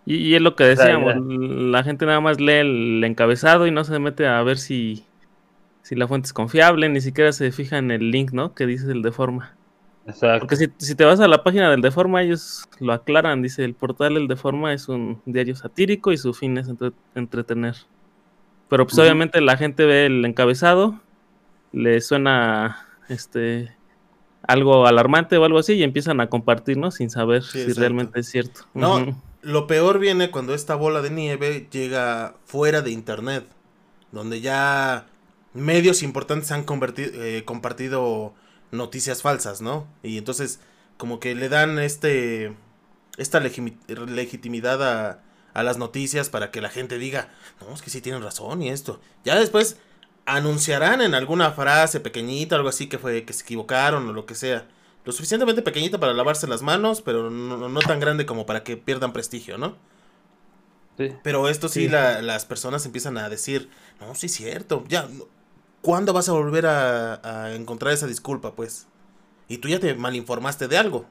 Y, 0.05 0.15
y 0.15 0.35
es 0.35 0.41
lo 0.41 0.55
que 0.55 0.63
decíamos, 0.63 1.13
la 1.15 1.83
gente 1.83 2.07
nada 2.07 2.19
más 2.19 2.41
lee 2.41 2.53
el 2.53 3.03
encabezado 3.03 3.67
y 3.67 3.71
no 3.71 3.83
se 3.83 3.99
mete 3.99 4.25
a 4.27 4.41
ver 4.41 4.57
si, 4.57 5.05
si 5.83 5.95
la 5.95 6.07
fuente 6.07 6.27
es 6.27 6.33
confiable, 6.33 6.89
ni 6.89 7.01
siquiera 7.01 7.31
se 7.31 7.51
fija 7.51 7.77
en 7.77 7.91
el 7.91 8.11
link, 8.11 8.31
¿no? 8.31 8.53
Que 8.53 8.65
dice 8.65 8.91
el 8.91 9.01
Deforma. 9.01 9.55
Exacto. 10.07 10.39
Porque 10.41 10.55
si, 10.55 10.67
si 10.77 10.95
te 10.95 11.05
vas 11.05 11.19
a 11.19 11.27
la 11.27 11.43
página 11.43 11.69
del 11.69 11.81
Deforma, 11.81 12.21
ellos 12.21 12.65
lo 12.79 12.93
aclaran, 12.93 13.41
dice, 13.41 13.63
el 13.63 13.73
portal 13.75 14.17
El 14.17 14.27
Deforma 14.27 14.73
es 14.73 14.89
un 14.89 15.21
diario 15.25 15.55
satírico 15.55 16.11
y 16.11 16.17
su 16.17 16.33
fin 16.33 16.57
es 16.57 16.67
entre- 16.67 16.91
entretener. 17.15 17.75
Pero 18.69 18.85
pues 18.85 18.97
obviamente 18.99 19.41
la 19.41 19.57
gente 19.57 19.85
ve 19.85 20.05
el 20.05 20.23
encabezado, 20.25 20.99
le 21.71 21.99
suena 22.01 22.87
este 23.09 23.75
algo 24.47 24.87
alarmante 24.87 25.37
o 25.37 25.45
algo 25.45 25.59
así 25.59 25.73
y 25.73 25.83
empiezan 25.83 26.19
a 26.19 26.27
compartir, 26.27 26.77
¿no? 26.77 26.89
Sin 26.89 27.09
saber 27.09 27.43
Sí, 27.43 27.51
si 27.51 27.59
exacto. 27.61 27.79
realmente 27.81 28.19
es 28.21 28.27
cierto. 28.29 28.61
No, 28.73 29.21
lo 29.41 29.67
peor 29.67 29.99
viene 29.99 30.31
cuando 30.31 30.53
esta 30.55 30.75
bola 30.75 31.01
de 31.01 31.11
nieve 31.11 31.67
llega 31.71 32.35
fuera 32.45 32.81
de 32.81 32.91
internet, 32.91 33.45
donde 34.11 34.41
ya 34.41 35.05
medios 35.53 36.03
importantes 36.03 36.51
han 36.51 36.65
converti- 36.65 37.11
eh, 37.13 37.43
compartido 37.45 38.33
noticias 38.71 39.21
falsas, 39.21 39.61
¿no? 39.61 39.87
Y 40.03 40.17
entonces 40.17 40.59
como 40.97 41.19
que 41.19 41.35
le 41.35 41.49
dan 41.49 41.79
este 41.79 42.55
esta 43.17 43.39
legitimidad 43.41 44.81
a, 44.83 45.23
a 45.53 45.63
las 45.63 45.77
noticias 45.77 46.29
para 46.29 46.49
que 46.51 46.61
la 46.61 46.69
gente 46.69 46.97
diga, 46.97 47.29
no, 47.59 47.73
es 47.73 47.81
que 47.81 47.89
sí 47.89 48.01
tienen 48.01 48.23
razón 48.23 48.61
y 48.61 48.69
esto. 48.69 49.01
Ya 49.25 49.37
después 49.37 49.77
anunciarán 50.25 51.01
en 51.01 51.13
alguna 51.13 51.51
frase 51.51 51.99
pequeñita, 51.99 52.55
algo 52.55 52.69
así 52.69 52.87
que 52.87 52.97
fue 52.97 53.25
que 53.25 53.33
se 53.33 53.43
equivocaron 53.43 54.07
o 54.07 54.13
lo 54.13 54.25
que 54.25 54.35
sea. 54.35 54.67
Lo 55.03 55.11
suficientemente 55.11 55.61
pequeñita 55.61 55.99
para 55.99 56.13
lavarse 56.13 56.47
las 56.47 56.61
manos, 56.61 57.01
pero 57.01 57.29
no, 57.29 57.67
no 57.67 57.79
tan 57.81 57.99
grande 57.99 58.25
como 58.25 58.45
para 58.45 58.63
que 58.63 58.77
pierdan 58.77 59.13
prestigio, 59.13 59.57
¿no? 59.57 59.75
Sí. 60.97 61.11
Pero 61.23 61.49
esto 61.49 61.67
sí, 61.67 61.81
Sí. 61.85 61.89
la- 61.89 62.21
las 62.21 62.45
personas 62.45 62.85
empiezan 62.85 63.17
a 63.17 63.27
decir, 63.29 63.69
no, 63.99 64.13
sí 64.15 64.27
es 64.27 64.33
cierto, 64.33 64.85
ya, 64.87 65.07
¿cuándo 65.81 66.13
vas 66.13 66.29
a 66.29 66.33
volver 66.33 66.65
a, 66.67 67.21
a 67.45 67.53
encontrar 67.53 67.93
esa 67.93 68.07
disculpa, 68.07 68.53
pues? 68.53 68.87
y 69.47 69.57
tú 69.57 69.67
ya 69.67 69.81
te 69.81 69.93
malinformaste 69.95 70.69
de 70.69 70.77
algo. 70.77 71.05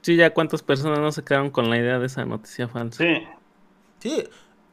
Sí, 0.00 0.16
ya 0.16 0.32
cuántas 0.32 0.62
personas 0.62 0.98
no 1.00 1.12
se 1.12 1.22
quedaron 1.22 1.50
con 1.50 1.68
la 1.70 1.76
idea 1.78 1.98
de 1.98 2.06
esa 2.06 2.24
noticia 2.24 2.66
falsa. 2.66 3.04
Sí. 3.04 3.22
Sí, 4.00 4.24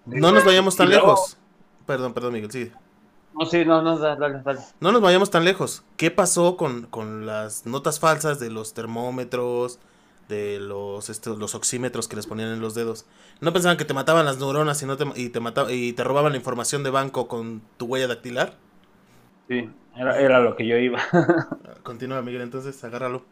no 0.06 0.32
nos 0.32 0.46
vayamos 0.46 0.76
tan 0.76 0.88
luego- 0.90 1.08
lejos. 1.08 1.38
Perdón, 1.86 2.14
perdón, 2.14 2.34
Miguel, 2.34 2.52
sí. 2.52 2.72
No, 3.38 3.46
sí, 3.46 3.64
no, 3.66 3.82
no, 3.82 3.98
dale, 3.98 4.20
dale, 4.20 4.42
dale. 4.44 4.60
No 4.80 4.92
nos 4.92 5.02
vayamos 5.02 5.30
tan 5.30 5.44
lejos. 5.44 5.84
¿Qué 5.98 6.10
pasó 6.10 6.56
con, 6.58 6.84
con 6.88 7.26
las 7.26 7.66
notas 7.66 8.00
falsas 8.00 8.40
de 8.40 8.50
los 8.50 8.74
termómetros, 8.74 9.80
de 10.30 10.60
los, 10.60 11.10
estos, 11.10 11.38
los 11.38 11.56
oxímetros 11.56 12.08
que 12.08 12.16
les 12.16 12.28
ponían 12.28 12.54
en 12.54 12.62
los 12.62 12.76
dedos? 12.76 13.06
¿No 13.42 13.52
pensaban 13.52 13.78
que 13.78 13.84
te 13.84 13.94
mataban 13.94 14.26
las 14.26 14.40
neuronas 14.40 14.82
y, 14.82 14.86
no 14.86 14.96
te, 14.96 15.06
y, 15.16 15.30
te 15.30 15.42
mataba, 15.42 15.72
y 15.74 15.92
te 15.92 16.06
robaban 16.06 16.32
la 16.32 16.38
información 16.38 16.84
de 16.84 16.92
banco 16.92 17.28
con 17.28 17.62
tu 17.76 17.88
huella 17.88 18.08
dactilar? 18.08 18.54
Sí, 19.50 19.70
era, 19.98 20.18
era 20.20 20.40
lo 20.40 20.56
que 20.56 20.66
yo 20.66 20.78
iba. 20.78 21.00
Continúa, 21.84 22.22
Miguel, 22.22 22.44
entonces 22.44 22.82
agárralo. 22.84 23.24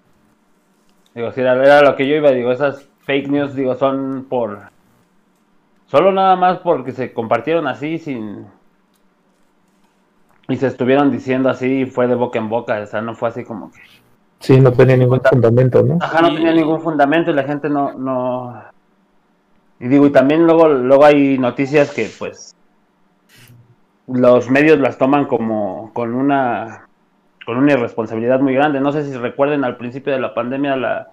Digo, 1.13 1.31
sí, 1.31 1.41
era, 1.41 1.53
era 1.53 1.81
lo 1.81 1.95
que 1.95 2.07
yo 2.07 2.15
iba. 2.15 2.31
Digo, 2.31 2.51
esas 2.51 2.89
fake 3.05 3.29
news, 3.29 3.55
digo, 3.55 3.75
son 3.75 4.25
por. 4.27 4.69
Solo 5.85 6.11
nada 6.11 6.35
más 6.35 6.59
porque 6.59 6.91
se 6.91 7.13
compartieron 7.13 7.67
así 7.67 7.99
sin. 7.99 8.47
Y 10.49 10.57
se 10.57 10.67
estuvieron 10.67 11.11
diciendo 11.11 11.49
así, 11.49 11.85
fue 11.85 12.07
de 12.07 12.15
boca 12.15 12.39
en 12.39 12.49
boca. 12.49 12.79
O 12.81 12.85
sea, 12.85 13.01
no 13.01 13.15
fue 13.15 13.29
así 13.29 13.43
como 13.43 13.71
que. 13.71 13.79
Sí, 14.39 14.59
no 14.59 14.71
tenía 14.71 14.95
ningún 14.97 15.21
fundamento, 15.21 15.81
¿no? 15.83 15.97
Ajá, 16.01 16.21
no 16.21 16.29
Y- 16.29 16.35
tenía 16.35 16.53
ningún 16.53 16.79
fundamento 16.81 17.31
y 17.31 17.33
la 17.33 17.43
gente 17.43 17.69
no, 17.69 17.93
no. 17.93 18.61
Y 19.79 19.87
digo, 19.87 20.05
y 20.07 20.11
también 20.11 20.45
luego, 20.45 20.67
luego 20.69 21.05
hay 21.05 21.37
noticias 21.37 21.91
que 21.93 22.09
pues 22.17 22.55
los 24.07 24.49
medios 24.49 24.79
las 24.79 24.97
toman 24.97 25.25
como 25.25 25.91
con 25.93 26.13
una 26.13 26.87
con 27.45 27.57
una 27.57 27.73
irresponsabilidad 27.73 28.39
muy 28.41 28.53
grande. 28.53 28.79
No 28.81 28.91
sé 28.91 29.05
si 29.05 29.13
recuerden 29.15 29.63
al 29.63 29.77
principio 29.77 30.11
de 30.13 30.19
la 30.19 30.33
pandemia 30.33 30.75
la, 30.75 31.07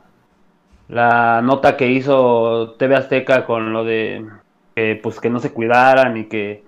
la 0.88 1.40
nota 1.43 1.76
que 1.76 1.90
hizo 1.90 2.73
TV 2.76 2.97
Azteca 2.97 3.47
con 3.47 3.73
lo 3.73 3.85
de 3.85 4.26
que 4.75 4.99
pues 5.00 5.21
que 5.21 5.31
no 5.31 5.38
se 5.38 5.52
cuidaran 5.52 6.16
y 6.16 6.25
que 6.25 6.64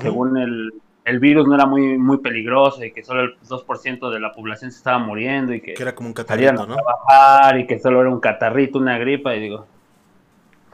según 0.00 0.36
el, 0.36 0.72
el 1.08 1.18
virus 1.18 1.46
no 1.46 1.54
era 1.54 1.66
muy 1.66 1.96
muy 1.96 2.18
peligroso 2.18 2.84
y 2.84 2.92
que 2.92 3.02
solo 3.02 3.22
el 3.22 3.38
2% 3.40 4.10
de 4.10 4.20
la 4.20 4.32
población 4.32 4.70
se 4.70 4.78
estaba 4.78 4.98
muriendo 4.98 5.54
y 5.54 5.60
que 5.60 5.74
Que 5.74 5.82
era 5.82 5.94
como 5.94 6.08
un 6.08 6.14
catarrito, 6.14 6.66
¿no? 6.66 6.76
trabajar 6.76 7.58
y 7.58 7.66
que 7.66 7.78
solo 7.78 8.00
era 8.00 8.10
un 8.10 8.20
catarrito, 8.20 8.78
una 8.78 8.98
gripa, 8.98 9.34
y 9.34 9.40
digo, 9.40 9.66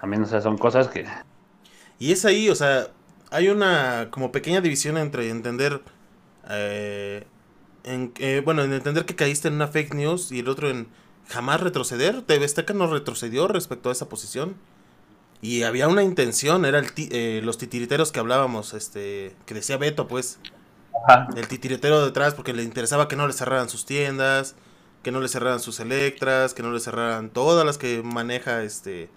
también, 0.01 0.23
o 0.23 0.27
sea, 0.27 0.41
son 0.41 0.59
cosas 0.59 0.89
que... 0.89 1.07
Y 1.99 2.13
es 2.13 2.25
ahí, 2.25 2.51
o 2.51 2.55
sea, 2.55 2.89
hay 3.31 3.49
una 3.49 4.09
como 4.11 4.33
pequeña 4.33 4.61
división 4.61 4.99
entre 4.99 5.31
entender, 5.31 5.81
eh, 6.51 7.25
en, 7.85 8.13
eh, 8.19 8.43
bueno, 8.45 8.63
en 8.63 8.73
entender 8.73 9.07
que 9.07 9.15
caíste 9.15 9.49
en 9.49 9.55
una 9.55 9.69
fake 9.69 9.95
news 9.95 10.31
y 10.31 10.41
el 10.41 10.49
otro 10.49 10.69
en 10.69 10.89
jamás 11.29 11.61
retroceder. 11.61 12.23
TV 12.23 12.45
Azteca 12.45 12.75
no 12.75 12.87
retrocedió 12.87 13.49
respecto 13.49 13.89
a 13.89 13.93
esa 13.93 14.09
posición. 14.09 14.57
Y 15.45 15.65
había 15.65 15.89
una 15.89 16.03
intención, 16.03 16.65
era 16.65 16.79
el 16.79 16.93
ti- 16.93 17.11
eh, 17.13 17.43
los 17.45 17.59
titiriteros 17.59 18.13
que 18.13 18.19
hablábamos, 18.19 18.73
este, 18.73 19.37
que 19.45 19.53
decía 19.53 19.77
Beto, 19.77 20.09
pues, 20.09 20.39
Ajá. 21.07 21.29
el 21.37 21.47
titiritero 21.49 22.03
detrás 22.03 22.33
porque 22.33 22.55
le 22.55 22.63
interesaba 22.63 23.09
que 23.09 23.17
no 23.17 23.27
le 23.27 23.35
cerraran 23.35 23.69
sus 23.69 23.85
tiendas, 23.85 24.55
que 25.03 25.11
no 25.13 25.21
le 25.21 25.29
cerraran 25.29 25.61
sus 25.61 25.81
Electras, 25.81 26.55
que 26.55 26.63
no 26.63 26.73
le 26.73 26.81
cerraran 26.81 27.29
todas 27.29 27.67
las 27.67 27.77
que 27.77 28.03
maneja 28.03 28.63
este 28.63 29.11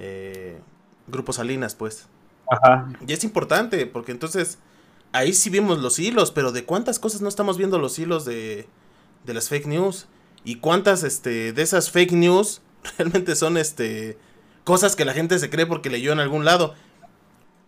eh, 0.00 0.58
Grupo 1.06 1.32
Salinas, 1.32 1.76
pues. 1.76 2.08
Ajá. 2.50 2.88
Y 3.06 3.12
es 3.12 3.22
importante, 3.22 3.86
porque 3.86 4.10
entonces 4.10 4.58
ahí 5.12 5.32
sí 5.34 5.50
vimos 5.50 5.78
los 5.78 6.00
hilos, 6.00 6.32
pero 6.32 6.50
de 6.50 6.64
cuántas 6.64 6.98
cosas 6.98 7.20
no 7.20 7.28
estamos 7.28 7.58
viendo 7.58 7.78
los 7.78 7.96
hilos 8.00 8.24
de, 8.24 8.66
de 9.24 9.34
las 9.34 9.48
fake 9.48 9.66
news. 9.66 10.08
Y 10.42 10.56
cuántas 10.56 11.04
este, 11.04 11.52
de 11.52 11.62
esas 11.62 11.92
fake 11.92 12.10
news 12.12 12.60
realmente 12.98 13.36
son 13.36 13.56
este 13.56 14.18
cosas 14.64 14.96
que 14.96 15.04
la 15.04 15.12
gente 15.12 15.38
se 15.38 15.50
cree 15.50 15.66
porque 15.66 15.90
leyó 15.90 16.12
en 16.12 16.20
algún 16.20 16.44
lado. 16.44 16.74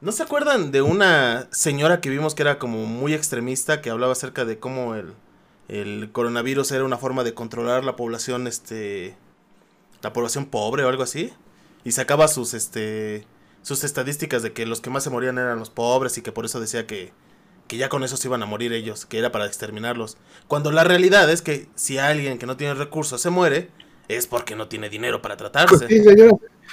¿No 0.00 0.12
se 0.12 0.22
acuerdan 0.22 0.72
de 0.72 0.82
una 0.82 1.48
señora 1.52 2.00
que 2.00 2.10
vimos 2.10 2.34
que 2.34 2.42
era 2.42 2.58
como 2.58 2.84
muy 2.86 3.14
extremista, 3.14 3.80
que 3.80 3.90
hablaba 3.90 4.12
acerca 4.12 4.44
de 4.44 4.58
cómo 4.58 4.94
el, 4.94 5.14
el 5.68 6.10
coronavirus 6.12 6.72
era 6.72 6.84
una 6.84 6.98
forma 6.98 7.24
de 7.24 7.34
controlar 7.34 7.84
la 7.84 7.96
población, 7.96 8.46
este, 8.46 9.16
la 10.02 10.12
población 10.12 10.46
pobre 10.46 10.84
o 10.84 10.88
algo 10.88 11.02
así? 11.02 11.32
Y 11.84 11.92
sacaba 11.92 12.28
sus, 12.28 12.52
este, 12.52 13.26
sus 13.62 13.84
estadísticas 13.84 14.42
de 14.42 14.52
que 14.52 14.66
los 14.66 14.80
que 14.80 14.90
más 14.90 15.04
se 15.04 15.10
morían 15.10 15.38
eran 15.38 15.58
los 15.58 15.70
pobres 15.70 16.18
y 16.18 16.22
que 16.22 16.32
por 16.32 16.44
eso 16.44 16.60
decía 16.60 16.86
que, 16.86 17.12
que 17.68 17.76
ya 17.76 17.88
con 17.88 18.04
eso 18.04 18.16
se 18.16 18.28
iban 18.28 18.42
a 18.42 18.46
morir 18.46 18.72
ellos, 18.72 19.06
que 19.06 19.18
era 19.18 19.32
para 19.32 19.46
exterminarlos. 19.46 20.18
Cuando 20.46 20.72
la 20.72 20.84
realidad 20.84 21.30
es 21.30 21.42
que 21.42 21.68
si 21.74 21.98
alguien 21.98 22.38
que 22.38 22.46
no 22.46 22.56
tiene 22.56 22.74
recursos 22.74 23.20
se 23.20 23.30
muere, 23.30 23.70
es 24.08 24.26
porque 24.26 24.54
no 24.56 24.68
tiene 24.68 24.88
dinero 24.88 25.20
para 25.22 25.36
Pues 25.36 25.52
tratarse. 25.52 25.88
sí, 25.88 26.02
señora, 26.02 26.32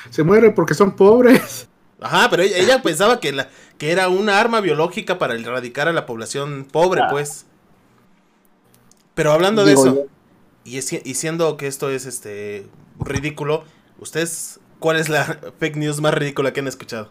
se 0.10 0.24
muere 0.24 0.52
porque 0.52 0.74
son 0.74 0.96
pobres. 0.96 1.68
Ajá, 2.02 2.28
pero 2.30 2.44
ella, 2.44 2.58
ella 2.58 2.82
pensaba 2.82 3.20
que, 3.20 3.32
la, 3.32 3.50
que 3.78 3.92
era 3.92 4.10
una 4.10 4.40
arma 4.40 4.60
biológica 4.62 5.18
para 5.18 5.36
erradicar 5.36 5.88
a 5.88 5.94
la 5.94 6.06
población 6.06 6.68
pobre, 6.70 7.02
Ah. 7.02 7.08
pues. 7.10 7.46
Pero 9.13 9.32
hablando 9.32 9.63
de 9.63 9.74
eso, 9.74 10.08
y, 10.66 10.78
es- 10.78 10.92
y 10.92 11.13
siendo 11.13 11.56
que 11.58 11.68
esto 11.68 11.90
es 11.90 12.06
este 12.06 12.66
ridículo, 13.00 13.63
¿ustedes 14.00 14.60
cuál 14.80 14.98
es 14.98 15.08
la 15.10 15.24
fake 15.60 15.78
news 15.78 16.02
más 16.02 16.13
ridícula 16.13 16.52
que 16.52 16.60
han 16.60 16.68
escuchado? 16.68 17.10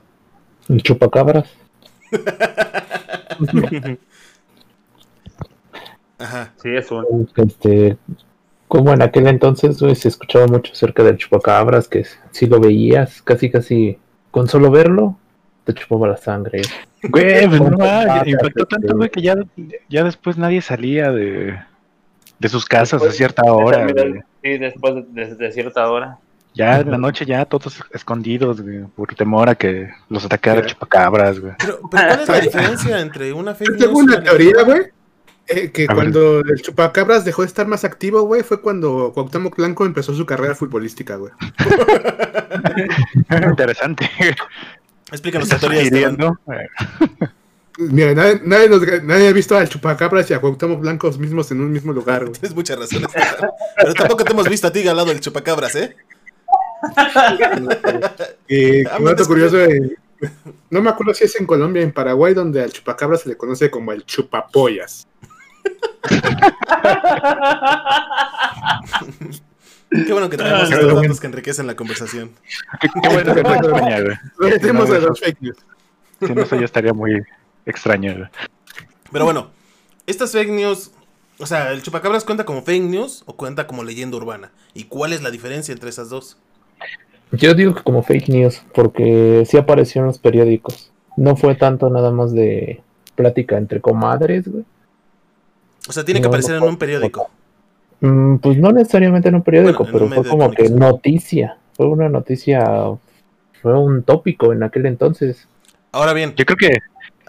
El 0.69 0.83
chupacabras. 0.83 1.49
Ajá. 6.19 6.52
Sí, 6.62 6.69
es 6.76 6.91
un... 6.91 7.29
Este, 7.37 7.97
como 8.73 8.91
en 8.95 9.02
aquel 9.02 9.26
entonces 9.26 9.79
güey, 9.83 9.95
se 9.95 10.09
escuchaba 10.09 10.47
mucho 10.47 10.73
acerca 10.73 11.02
del 11.02 11.19
chupacabras, 11.19 11.88
que 11.88 12.07
si 12.31 12.47
lo 12.47 12.59
veías, 12.59 13.21
casi 13.21 13.50
casi 13.50 13.99
con 14.31 14.49
solo 14.49 14.71
verlo, 14.71 15.19
te 15.64 15.75
chupaba 15.75 16.09
la 16.09 16.17
sangre. 16.17 16.62
Güey, 17.02 17.47
pues 17.49 17.61
no, 17.61 17.76
ah, 17.83 18.05
patas, 18.07 18.29
impactó 18.29 18.64
tanto, 18.64 18.97
güey, 18.97 19.11
que 19.11 19.21
ya, 19.21 19.35
ya 19.91 20.05
después 20.05 20.38
nadie 20.38 20.62
salía 20.62 21.12
de, 21.12 21.55
de 22.38 22.49
sus 22.49 22.64
casas 22.64 23.02
a 23.02 23.11
cierta 23.12 23.43
hora. 23.52 23.87
Güey. 23.93 24.23
Sí, 24.43 24.57
después 24.57 24.95
de, 24.95 25.02
de- 25.26 25.35
de 25.35 25.52
cierta 25.52 25.91
hora. 25.91 26.17
Ya 26.55 26.81
en 26.81 26.91
la 26.91 26.97
noche 26.97 27.26
ya 27.26 27.45
todos 27.45 27.79
escondidos, 27.93 28.62
güey, 28.62 28.85
por 28.97 29.14
temor 29.14 29.50
a 29.50 29.55
que 29.55 29.91
los 30.09 30.25
atacara 30.25 30.62
Ya. 30.62 30.67
chupacabras, 30.69 31.41
güey. 31.41 31.52
Pero, 31.59 31.79
pero 31.91 32.07
¿cuál 32.09 32.21
es 32.23 32.29
la 32.29 32.41
diferencia 32.49 33.00
entre 33.00 33.35
una 33.35 33.55
fake 33.55 33.73
Yo 33.73 33.87
tengo 33.87 33.99
una 33.99 34.23
teoría, 34.23 34.62
güey. 34.64 34.81
Eh, 35.54 35.71
que 35.73 35.85
A 35.85 35.87
ver. 35.88 35.97
cuando 35.97 36.40
el 36.40 36.62
chupacabras 36.62 37.25
dejó 37.25 37.42
de 37.42 37.49
estar 37.49 37.66
más 37.66 37.85
activo, 37.85 38.23
güey, 38.23 38.42
fue 38.42 38.61
cuando 38.61 39.12
Cuauhtémoc 39.14 39.56
Blanco 39.56 39.85
empezó 39.87 40.14
su 40.14 40.26
carrera 40.26 40.54
futbolística, 40.54 41.16
güey. 41.16 41.32
Interesante. 43.49 44.11
Explícanos 45.11 45.49
tu 45.49 45.56
teoría, 45.59 45.82
Esteban. 45.82 46.16
eh, 46.21 46.68
Mira, 47.78 48.14
nadie, 48.14 48.40
nadie, 48.44 48.68
nos- 48.68 49.02
nadie 49.02 49.28
ha 49.28 49.32
visto 49.32 49.56
al 49.56 49.68
chupacabras 49.68 50.30
y 50.30 50.35
a 50.35 50.40
Cuauhtémoc 50.40 50.80
Blanco 50.80 51.11
mismos 51.12 51.50
en 51.52 51.61
un 51.61 51.73
mismo 51.73 51.92
lugar, 51.92 52.21
güey. 52.26 52.32
Tienes 52.32 52.54
mucha 52.54 52.76
razón. 52.76 53.02
Esteban. 53.04 53.50
Pero 53.76 53.94
tampoco 53.94 54.25
te 54.25 54.32
hemos 54.32 54.49
visto 54.49 54.66
a 54.66 54.73
ti 54.73 54.87
al 54.87 54.97
lado 54.97 55.09
del 55.09 55.21
chupacabras, 55.21 55.75
¿eh? 55.76 55.97
Y 58.49 58.87
Ah, 58.87 58.97
un 58.99 59.04
dato 59.04 59.26
curioso, 59.26 59.59
eh, 59.61 59.97
no 60.71 60.82
me 60.82 60.90
acuerdo 60.90 61.14
si 61.14 61.25
es 61.25 61.38
en 61.40 61.47
Colombia, 61.47 61.82
en 61.82 61.92
Paraguay, 61.92 62.35
donde 62.35 62.62
al 62.62 62.73
chupacabras 62.73 63.23
se 63.23 63.28
le 63.30 63.37
conoce 63.37 63.71
como 63.71 63.92
el 63.92 64.04
chupapollas. 64.04 65.06
Qué 69.90 70.12
bueno 70.12 70.31
que 70.31 70.37
traemos 70.38 70.61
Ah, 70.62 70.64
estos 70.64 70.85
bueno. 70.85 71.02
datos 71.02 71.21
que 71.21 71.26
enriquecen 71.26 71.66
la 71.66 71.76
conversación. 71.76 72.31
qué, 72.81 72.88
qué 72.88 73.09
bueno 73.09 73.35
que 73.35 73.42
no 74.40 74.59
tenemos 74.61 74.90
a 74.90 74.99
los 74.99 75.21
fake 75.21 75.40
news. 75.42 75.57
Si 76.21 76.33
no, 76.35 76.42
eso 76.42 76.57
ya 76.57 76.64
estaría 76.64 76.92
muy 76.95 77.21
extraño, 77.66 78.14
güey. 78.16 78.28
Pero 79.11 79.25
bueno, 79.26 79.50
estas 80.07 80.33
fake 80.33 80.49
news, 80.50 80.90
o 81.38 81.47
sea, 81.47 81.73
¿el 81.73 81.83
chupacabras 81.83 82.25
cuenta 82.25 82.45
como 82.47 82.62
fake 82.62 82.83
news 82.85 83.23
o 83.26 83.37
cuenta 83.37 83.66
como 83.66 83.85
leyenda 83.85 84.16
urbana? 84.16 84.50
¿Y 84.73 84.85
cuál 84.85 85.12
es 85.12 85.23
la 85.23 85.31
diferencia 85.31 85.73
entre 85.73 85.90
esas 85.90 86.09
dos? 86.09 86.38
Yo 87.33 87.52
digo 87.54 87.75
que 87.75 87.83
como 87.83 88.02
fake 88.02 88.28
news, 88.28 88.62
porque 88.75 89.45
sí 89.47 89.57
apareció 89.59 90.00
en 90.00 90.07
los 90.07 90.19
periódicos. 90.19 90.90
No 91.19 91.37
fue 91.37 91.54
tanto 91.54 91.90
nada 91.90 92.11
más 92.11 92.33
de 92.33 92.81
plática 93.14 93.59
entre 93.59 93.81
comadres, 93.83 94.49
güey. 94.49 94.64
O 95.89 95.93
sea, 95.93 96.05
tiene 96.05 96.21
que 96.21 96.27
aparecer 96.29 96.59
no 96.59 96.67
en 96.67 96.71
un 96.73 96.77
periódico. 96.79 97.31
Mm, 98.01 98.37
pues 98.39 98.57
no 98.59 98.73
necesariamente 98.73 99.29
en 99.29 99.37
un 99.37 99.43
periódico, 99.43 99.85
Bueno, 99.85 99.99
en 100.05 100.11
pero 100.11 100.23
fue 100.23 100.31
como 100.31 100.51
que 100.51 100.69
noticia. 100.71 101.59
Fue 101.77 101.87
una 101.87 102.09
noticia, 102.09 102.65
fue 103.62 103.79
un 103.79 104.03
tópico 104.03 104.53
en 104.53 104.62
aquel 104.62 104.87
entonces. 104.87 105.49
Ahora 105.93 106.12
bien, 106.12 106.35
Yo 106.37 106.45
creo 106.45 106.57
que 106.57 106.79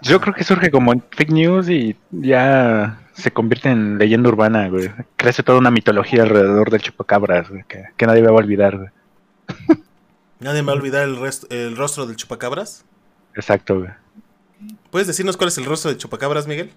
yo 0.02 0.20
creo 0.20 0.34
que 0.34 0.44
surge 0.44 0.70
como 0.70 0.92
fake 0.92 1.30
news 1.30 1.68
y 1.68 1.96
ya 2.10 3.00
se 3.14 3.30
convierte 3.30 3.70
en 3.70 3.96
leyenda 3.98 4.28
urbana, 4.28 4.68
güey. 4.68 4.90
Crece 5.16 5.42
toda 5.42 5.58
una 5.58 5.70
mitología 5.70 6.22
alrededor 6.22 6.70
del 6.70 6.82
chupacabras, 6.82 7.48
güey, 7.48 7.64
que, 7.68 7.84
que 7.96 8.06
nadie 8.06 8.22
va 8.22 8.30
a 8.30 8.34
olvidar, 8.34 8.76
güey. 8.76 8.90
nadie 10.40 10.62
me 10.62 10.66
va 10.66 10.72
a 10.72 10.76
olvidar 10.76 11.04
el, 11.04 11.16
resto- 11.16 11.46
el 11.50 11.76
rostro 11.76 12.06
del 12.06 12.16
chupacabras. 12.16 12.84
Exacto, 13.34 13.78
güey. 13.78 13.90
¿Puedes 14.90 15.06
decirnos 15.08 15.36
cuál 15.36 15.48
es 15.48 15.58
el 15.58 15.64
rostro 15.64 15.90
del 15.90 15.98
chupacabras, 15.98 16.46
Miguel? 16.46 16.70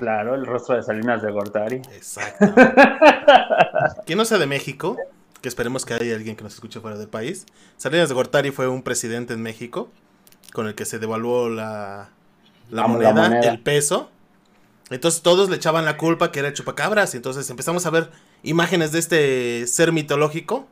Claro, 0.00 0.34
el 0.34 0.46
rostro 0.46 0.74
de 0.76 0.82
Salinas 0.82 1.22
de 1.22 1.30
Gortari. 1.30 1.76
Exacto. 1.92 2.46
Quien 4.06 4.18
no 4.18 4.24
sea 4.24 4.38
de 4.38 4.46
México, 4.46 4.96
que 5.40 5.48
esperemos 5.48 5.84
que 5.84 5.94
haya 5.94 6.14
alguien 6.16 6.36
que 6.36 6.42
nos 6.42 6.54
escuche 6.54 6.80
fuera 6.80 6.96
del 6.98 7.08
país. 7.08 7.46
Salinas 7.76 8.08
de 8.08 8.14
Gortari 8.14 8.50
fue 8.50 8.66
un 8.66 8.82
presidente 8.82 9.34
en 9.34 9.42
México 9.42 9.90
con 10.52 10.66
el 10.66 10.74
que 10.74 10.84
se 10.84 10.98
devaluó 10.98 11.48
la, 11.48 12.08
la, 12.70 12.82
La- 12.82 12.82
la 12.82 12.88
moneda, 13.12 13.40
el 13.50 13.60
peso. 13.60 14.10
Entonces 14.90 15.22
todos 15.22 15.48
le 15.50 15.56
echaban 15.56 15.84
la 15.84 15.96
culpa 15.96 16.32
que 16.32 16.40
era 16.40 16.48
el 16.48 16.54
chupacabras. 16.54 17.14
Y 17.14 17.18
entonces 17.18 17.48
empezamos 17.50 17.86
a 17.86 17.90
ver 17.90 18.10
imágenes 18.42 18.90
de 18.92 18.98
este 18.98 19.66
ser 19.68 19.92
mitológico 19.92 20.66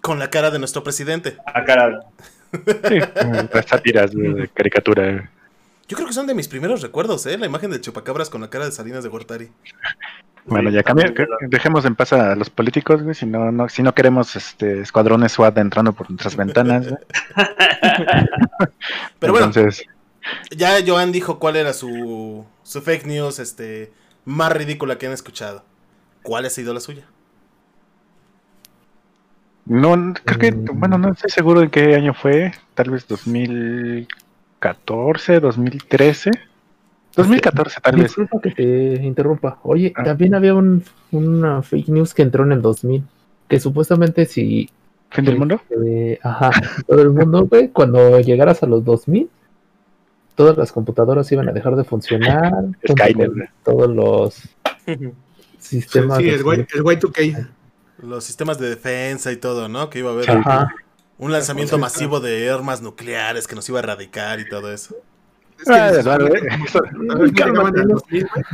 con 0.00 0.18
la 0.18 0.30
cara 0.30 0.50
de 0.50 0.58
nuestro 0.58 0.84
presidente. 0.84 1.36
Ah, 1.46 1.64
caray. 1.64 1.96
Sí, 2.52 2.98
las 3.52 3.66
sátiras 3.66 4.12
de, 4.12 4.34
de 4.34 4.48
caricatura. 4.48 5.30
Yo 5.88 5.96
creo 5.96 6.06
que 6.06 6.14
son 6.14 6.26
de 6.26 6.34
mis 6.34 6.48
primeros 6.48 6.80
recuerdos, 6.82 7.26
¿eh? 7.26 7.36
La 7.36 7.46
imagen 7.46 7.70
del 7.70 7.80
chupacabras 7.80 8.30
con 8.30 8.40
la 8.40 8.48
cara 8.50 8.64
de 8.64 8.72
Salinas 8.72 9.02
de 9.02 9.10
Gortari. 9.10 9.50
Bueno, 10.44 10.70
ya 10.70 10.82
que- 10.82 11.26
dejemos 11.48 11.84
en 11.84 11.94
paz 11.94 12.12
a 12.12 12.34
los 12.34 12.50
políticos, 12.50 13.02
güey, 13.02 13.14
si 13.14 13.26
no, 13.26 13.52
no, 13.52 13.68
si 13.68 13.82
no 13.82 13.94
queremos 13.94 14.34
este 14.34 14.80
escuadrones 14.80 15.32
SWAT 15.32 15.56
entrando 15.58 15.92
por 15.92 16.10
nuestras 16.10 16.34
ventanas. 16.36 16.88
güey. 16.88 17.00
Pero 19.18 19.32
bueno, 19.32 19.46
Entonces, 19.46 19.86
ya 20.50 20.78
Joan 20.84 21.12
dijo 21.12 21.38
cuál 21.38 21.56
era 21.56 21.72
su, 21.72 22.44
su 22.64 22.80
fake 22.82 23.06
news 23.06 23.38
este, 23.38 23.92
más 24.24 24.52
ridícula 24.52 24.98
que 24.98 25.06
han 25.06 25.12
escuchado. 25.12 25.64
¿Cuál 26.22 26.46
ha 26.46 26.50
sido 26.50 26.72
la 26.74 26.80
suya? 26.80 27.04
no, 29.64 30.12
creo 30.24 30.38
que, 30.38 30.52
Mm. 30.52 30.80
bueno, 30.80 30.98
no 30.98 31.12
estoy 31.12 31.30
seguro 31.30 31.60
de 31.60 31.70
qué 31.70 31.94
año 31.94 32.14
fue, 32.14 32.52
tal 32.74 32.90
vez 32.90 33.06
2014, 34.62 35.40
2013. 35.40 36.30
2014 37.16 37.80
tal 37.82 37.96
vez. 37.96 38.04
Disculpa 38.04 38.40
que 38.40 38.50
te 38.52 39.02
interrumpa. 39.04 39.58
Oye, 39.64 39.92
Ah. 39.96 40.04
también 40.04 40.34
había 40.34 40.54
un, 40.54 40.82
una 41.10 41.62
fake 41.62 41.88
news 41.88 42.14
que 42.14 42.22
entró 42.22 42.44
en 42.44 42.52
el 42.52 42.62
2000. 42.62 43.02
Que 43.48 43.60
supuestamente 43.60 44.24
si... 44.24 44.70
¿Fin 45.10 45.26
del 45.26 45.38
mundo? 45.38 45.60
eh, 45.86 46.18
ajá, 46.22 46.50
todo 46.86 47.02
el 47.02 47.10
mundo, 47.10 47.44
güey, 47.46 47.68
cuando 47.68 48.18
llegaras 48.20 48.62
a 48.62 48.66
los 48.66 48.82
2000, 48.82 49.28
todas 50.36 50.56
las 50.56 50.72
computadoras 50.72 51.30
iban 51.32 51.50
a 51.50 51.52
dejar 51.52 51.76
de 51.76 51.84
funcionar. 51.84 52.50
Skynet. 52.90 53.30
Todos 53.62 53.90
los 53.94 54.34
Sí, 54.86 54.96
sistemas... 55.58 56.16
sí, 56.18 56.24
de 56.24 56.30
el, 56.36 56.40
Y- 56.40 56.60
el 56.78 56.82
Y2K. 56.84 57.48
Los 58.04 58.24
sistemas 58.24 58.58
de 58.58 58.70
defensa 58.70 59.30
y 59.32 59.36
todo, 59.36 59.68
¿no? 59.68 59.90
Que 59.90 59.98
iba 59.98 60.10
a 60.10 60.12
haber 60.14 60.30
Ajá. 60.30 60.74
Un 61.22 61.30
lanzamiento 61.30 61.78
masivo 61.78 62.18
de 62.18 62.50
armas 62.50 62.82
nucleares 62.82 63.46
que 63.46 63.54
nos 63.54 63.68
iba 63.68 63.78
a 63.78 63.82
erradicar 63.84 64.40
y 64.40 64.48
todo 64.48 64.72
eso. 64.72 64.96
Es 65.56 65.66
que 65.66 65.72
Ah, 65.72 65.90
eh. 65.90 66.02
que 66.02 66.48
Eso- 66.66 66.82
cuando 66.82 67.26
llegaban 67.26 67.78
al 67.78 67.86
2000, 67.86 68.26
güey, 68.26 68.44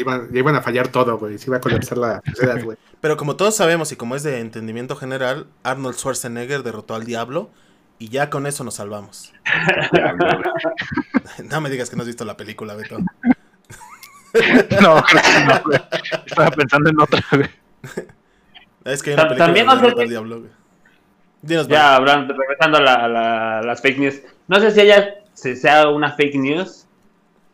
iban, 0.00 0.32
ya 0.32 0.38
iban 0.38 0.56
a 0.56 0.62
fallar 0.62 0.88
todo, 0.88 1.18
güey. 1.18 1.36
Se 1.36 1.50
iba 1.50 1.58
a 1.58 1.60
colapsar 1.60 1.98
la 1.98 2.22
sociedad, 2.26 2.64
güey. 2.64 2.78
Pero 3.02 3.18
como 3.18 3.36
todos 3.36 3.56
sabemos 3.56 3.92
y 3.92 3.96
como 3.96 4.16
es 4.16 4.22
de 4.22 4.40
entendimiento 4.40 4.96
general, 4.96 5.48
Arnold 5.64 5.96
Schwarzenegger 5.96 6.62
derrotó 6.62 6.94
al 6.94 7.04
diablo 7.04 7.50
y 7.98 8.08
ya 8.08 8.30
con 8.30 8.46
eso 8.46 8.64
nos 8.64 8.76
salvamos. 8.76 9.34
no 11.44 11.60
me 11.60 11.68
digas 11.68 11.90
que 11.90 11.96
no 11.96 12.02
has 12.02 12.06
visto 12.08 12.24
la 12.24 12.38
película, 12.38 12.74
Beto. 12.74 12.96
No, 14.80 14.80
no, 14.80 15.02
güey. 15.64 15.78
Estaba 16.24 16.50
pensando 16.52 16.88
en 16.88 17.00
otra, 17.00 17.22
güey. 17.32 17.50
Es 18.84 19.02
que 19.02 19.10
hay 19.10 19.14
una 19.14 19.24
película 19.24 19.44
también 19.44 19.66
de 19.66 19.74
no 19.74 20.00
al 20.00 20.08
diablo, 20.08 20.38
güey. 20.40 20.57
Dinos, 21.42 21.68
Ya 21.68 21.94
hablando, 21.96 22.34
regresando 22.34 22.78
a, 22.78 22.80
la- 22.80 22.94
a 22.94 23.08
la- 23.08 23.62
las 23.62 23.80
fake 23.80 23.98
news. 23.98 24.20
No 24.48 24.58
sé 24.60 24.70
si 24.72 24.80
haya 24.80 25.14
si 25.34 25.54
sea 25.56 25.88
una 25.88 26.12
fake 26.12 26.34
news. 26.36 26.86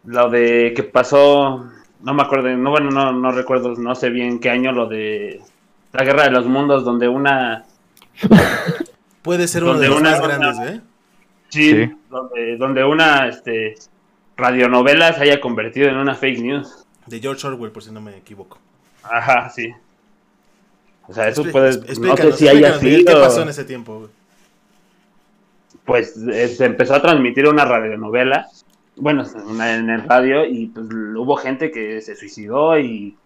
Lo 0.05 0.29
de 0.31 0.73
que 0.77 0.83
pasó, 0.83 1.65
no 2.01 2.15
me 2.15 2.23
acuerdo, 2.23 2.49
no 2.57 2.71
bueno, 2.71 2.91
no, 2.91 3.13
no 3.13 3.31
recuerdo, 3.33 3.75
no 3.77 3.95
sé 3.95 4.11
bien 4.11 4.39
qué 4.39 4.51
año, 4.51 4.73
lo 4.73 4.87
de 4.87 5.41
la 5.93 6.05
guerra 6.05 6.25
de 6.25 6.31
los 6.31 6.47
mundos, 6.47 6.85
donde 6.85 7.09
una 7.09 7.65
puede 9.23 9.49
ser 9.49 9.65
uno 9.65 9.79
de 9.79 9.89
los 9.89 9.99
una- 10.01 10.11
más 10.11 10.19
una- 10.21 10.29
grandes, 10.39 10.71
¿eh? 10.75 10.81
sí, 11.49 11.71
Sí. 11.87 11.93
donde, 12.11 12.57
donde 12.57 12.85
una 12.85 13.29
este 13.29 13.75
radionovela 14.37 15.13
se 15.13 15.23
haya 15.23 15.41
convertido 15.41 15.89
en 15.89 15.97
una 15.97 16.15
fake 16.15 16.41
news. 16.41 16.85
De 17.07 17.21
George 17.21 17.47
Orwell, 17.47 17.71
por 17.73 17.83
si 17.83 17.91
no 17.93 18.01
me 18.01 18.17
equivoco. 18.17 18.59
Ajá, 19.03 19.49
sí. 19.51 19.73
O 21.07 21.13
sea, 21.13 21.29
eso 21.29 21.45
puede, 21.45 21.77
no 22.01 22.17
sé 22.17 22.33
si 22.33 22.49
haya 22.49 22.79
sido, 22.79 23.05
¿Qué 23.05 23.13
pasó 23.21 23.43
en 23.43 23.49
ese 23.51 23.65
tiempo, 23.65 23.99
güey? 23.99 24.11
pues 25.85 26.17
eh, 26.17 26.49
se 26.49 26.65
empezó 26.65 26.95
a 26.95 27.03
transmitir 27.03 27.47
una 27.47 27.67
radionovela, 27.67 28.49
bueno, 28.97 29.25
una 29.47 29.75
en 29.77 29.91
el 29.91 30.03
radio, 30.09 30.47
y 30.47 30.69
pues 30.69 30.87
hubo 30.91 31.37
gente 31.37 31.71
que 31.71 32.01
se 32.01 32.17
suicidó 32.17 32.79
y, 32.79 33.17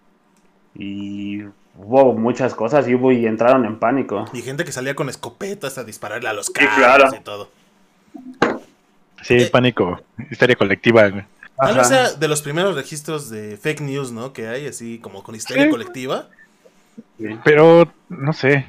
y 0.75 1.43
hubo 1.77 2.15
muchas 2.15 2.55
cosas 2.57 2.89
y 2.89 2.97
hubo 2.97 3.13
y 3.13 3.27
entraron 3.27 3.65
en 3.65 3.79
pánico. 3.79 4.25
Y 4.33 4.43
gente 4.43 4.65
que 4.65 4.73
salía 4.73 4.97
con 4.97 5.09
escopetas 5.09 5.79
a 5.79 5.85
dispararle 5.85 6.29
a 6.29 6.33
los 6.33 6.47
Sí, 6.47 6.53
carros 6.55 6.77
claro. 6.79 7.11
y 7.17 7.21
todo. 7.21 7.49
Sí, 9.23 9.35
Eh. 9.35 9.49
pánico. 9.53 10.01
Histeria 10.31 10.57
colectiva, 10.57 11.09
güey. 11.11 11.25
Tal 11.57 11.77
vez 11.77 11.89
sea 11.89 12.13
de 12.13 12.29
los 12.29 12.41
primeros 12.43 12.75
registros 12.75 13.31
de 13.31 13.57
fake 13.57 13.81
news, 13.83 14.11
¿no? 14.13 14.33
Que 14.33 14.49
hay, 14.49 14.67
así 14.67 14.99
como 14.99 15.23
con 15.23 15.35
histeria 15.37 15.65
Sí. 15.65 15.71
colectiva. 15.71 16.29
Pero, 17.45 17.91
no 18.09 18.33
sé. 18.33 18.67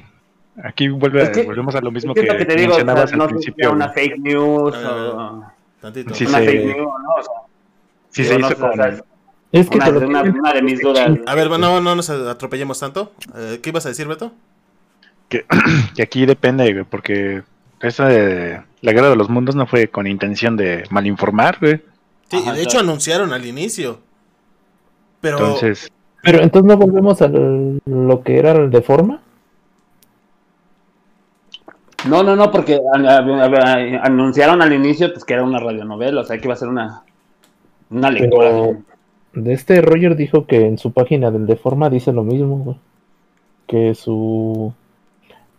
Aquí 0.62 0.88
vuelve, 0.88 1.22
Es 1.22 1.30
que- 1.30 1.42
volvemos 1.44 1.74
a 1.74 1.80
lo 1.80 1.90
mismo 1.90 2.12
Es 2.14 2.20
que, 2.20 2.26
lo 2.26 2.36
que 2.36 2.44
te 2.44 2.56
digo, 2.56 2.72
o 2.72 2.76
sea, 2.76 2.84
mencionabas 2.84 3.12
no 3.16 3.22
al 3.24 3.28
si 3.30 3.34
principio. 3.34 3.72
una 3.72 3.88
fake 3.90 4.18
news 4.18 4.74
o 4.76 5.44
Tantito. 5.80 6.14
Sí, 6.14 6.26
una 6.26 6.38
se- 6.38 6.44
fake 6.44 6.64
news, 6.66 6.76
¿no? 6.76 7.10
O 7.18 7.22
sea, 7.22 8.24
se 8.24 8.38
no 8.38 8.46
hizo 8.50 8.56
o 8.56 8.60
con- 8.68 8.74
sea, 8.76 9.02
Es 9.52 9.68
que 9.70 9.76
una, 9.76 9.84
te 9.86 9.92
lo 9.92 10.06
una- 10.06 10.52
de 10.52 10.62
mis 10.62 10.80
dudas. 10.80 11.10
A 11.26 11.34
ver, 11.34 11.48
no, 11.50 11.80
no 11.80 11.94
nos 11.96 12.10
atropellemos 12.10 12.78
tanto. 12.78 13.12
Eh, 13.36 13.60
¿Qué 13.62 13.70
ibas 13.70 13.86
a 13.86 13.88
decir, 13.90 14.06
Beto? 14.06 14.32
que, 15.28 15.46
que 15.96 16.02
aquí 16.02 16.26
depende, 16.26 16.70
güey, 16.72 16.84
porque 16.84 17.42
esa 17.80 18.06
de 18.08 18.60
la 18.82 18.92
guerra 18.92 19.08
de 19.10 19.16
los 19.16 19.30
mundos 19.30 19.54
no 19.54 19.66
fue 19.66 19.88
con 19.88 20.06
intención 20.06 20.56
de 20.56 20.84
malinformar, 20.90 21.58
güey. 21.60 21.80
Sí, 22.30 22.38
Ajá, 22.38 22.52
de 22.52 22.62
hecho 22.62 22.72
claro. 22.72 22.88
anunciaron 22.88 23.32
al 23.32 23.46
inicio. 23.46 24.00
Pero 25.20 25.38
Entonces, 25.38 25.90
Pero 26.22 26.42
entonces 26.42 26.68
no 26.68 26.76
volvemos 26.76 27.22
a 27.22 27.28
lo 27.28 28.22
que 28.22 28.38
era 28.38 28.52
el 28.52 28.70
de 28.70 28.82
forma. 28.82 29.20
No, 32.08 32.22
no, 32.22 32.34
no, 32.34 32.50
porque 32.50 32.80
anunciaron 34.02 34.62
al 34.62 34.72
inicio 34.72 35.12
pues 35.12 35.24
que 35.24 35.34
era 35.34 35.44
una 35.44 35.60
radionovela, 35.60 36.22
o 36.22 36.24
sea 36.24 36.38
que 36.38 36.46
iba 36.46 36.54
a 36.54 36.58
ser 36.58 36.68
una, 36.68 37.02
una 37.90 38.10
lectura. 38.10 38.48
Pero 38.48 38.82
de 39.34 39.52
este 39.52 39.80
Roger 39.80 40.16
dijo 40.16 40.46
que 40.46 40.66
en 40.66 40.78
su 40.78 40.92
página 40.92 41.30
del 41.30 41.46
de 41.46 41.56
forma 41.56 41.90
dice 41.90 42.12
lo 42.12 42.24
mismo, 42.24 42.58
güey. 42.58 42.76
Que 43.66 43.94
su 43.94 44.72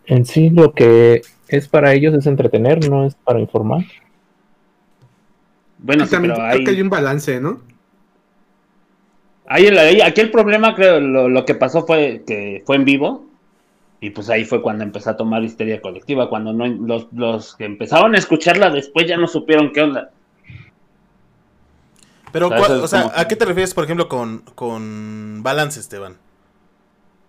en 0.06 0.26
sí 0.26 0.50
lo 0.50 0.72
que 0.72 1.22
es 1.48 1.68
para 1.68 1.92
ellos 1.94 2.14
es 2.14 2.26
entretener, 2.26 2.88
no 2.88 3.06
es 3.06 3.14
para 3.14 3.40
informar. 3.40 3.84
Bueno, 5.78 6.04
Y 6.04 6.06
sí, 6.06 6.12
también 6.12 6.34
pero 6.34 6.46
creo 6.46 6.58
hay, 6.58 6.64
que 6.64 6.70
hay 6.70 6.82
un 6.82 6.90
balance, 6.90 7.40
¿no? 7.40 7.60
Ahí- 9.52 10.00
aquí 10.00 10.20
el 10.20 10.30
problema, 10.30 10.74
creo, 10.74 11.00
lo, 11.00 11.28
lo 11.28 11.44
que 11.44 11.54
pasó 11.54 11.84
fue 11.86 12.22
que 12.26 12.62
fue 12.66 12.76
en 12.76 12.84
vivo 12.84 13.26
y 14.00 14.10
pues 14.10 14.28
ahí 14.30 14.44
fue 14.44 14.62
cuando 14.62 14.84
empezó 14.84 15.10
a 15.10 15.16
tomar 15.16 15.42
histeria 15.44 15.80
colectiva, 15.80 16.28
cuando 16.28 16.52
no 16.52 16.66
los, 16.66 17.06
los 17.12 17.54
que 17.56 17.64
empezaron 17.64 18.14
a 18.14 18.18
escucharla 18.18 18.70
después 18.70 19.06
ya 19.06 19.16
no 19.16 19.28
supieron 19.28 19.72
qué 19.72 19.82
onda. 19.82 20.10
Pero, 22.32 22.46
O 22.46 22.48
sea, 22.50 22.58
¿cuál- 22.58 22.70
eso 22.72 22.78
es 22.78 22.84
o 22.84 22.88
sea, 22.88 23.02
como 23.02 23.14
¿a 23.14 23.28
qué 23.28 23.36
te 23.36 23.44
refieres, 23.44 23.74
por 23.74 23.84
ejemplo, 23.84 24.08
con, 24.08 24.38
con 24.54 25.42
balance, 25.42 25.78
Esteban? 25.80 26.16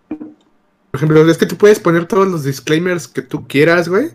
Por 0.10 0.98
ejemplo, 1.00 1.30
es 1.30 1.38
que 1.38 1.46
tú 1.46 1.58
puedes 1.58 1.80
poner 1.80 2.06
todos 2.06 2.28
los 2.28 2.44
disclaimers 2.44 3.08
que 3.08 3.22
tú 3.24 3.48
quieras, 3.48 3.90
güey. 3.90 4.12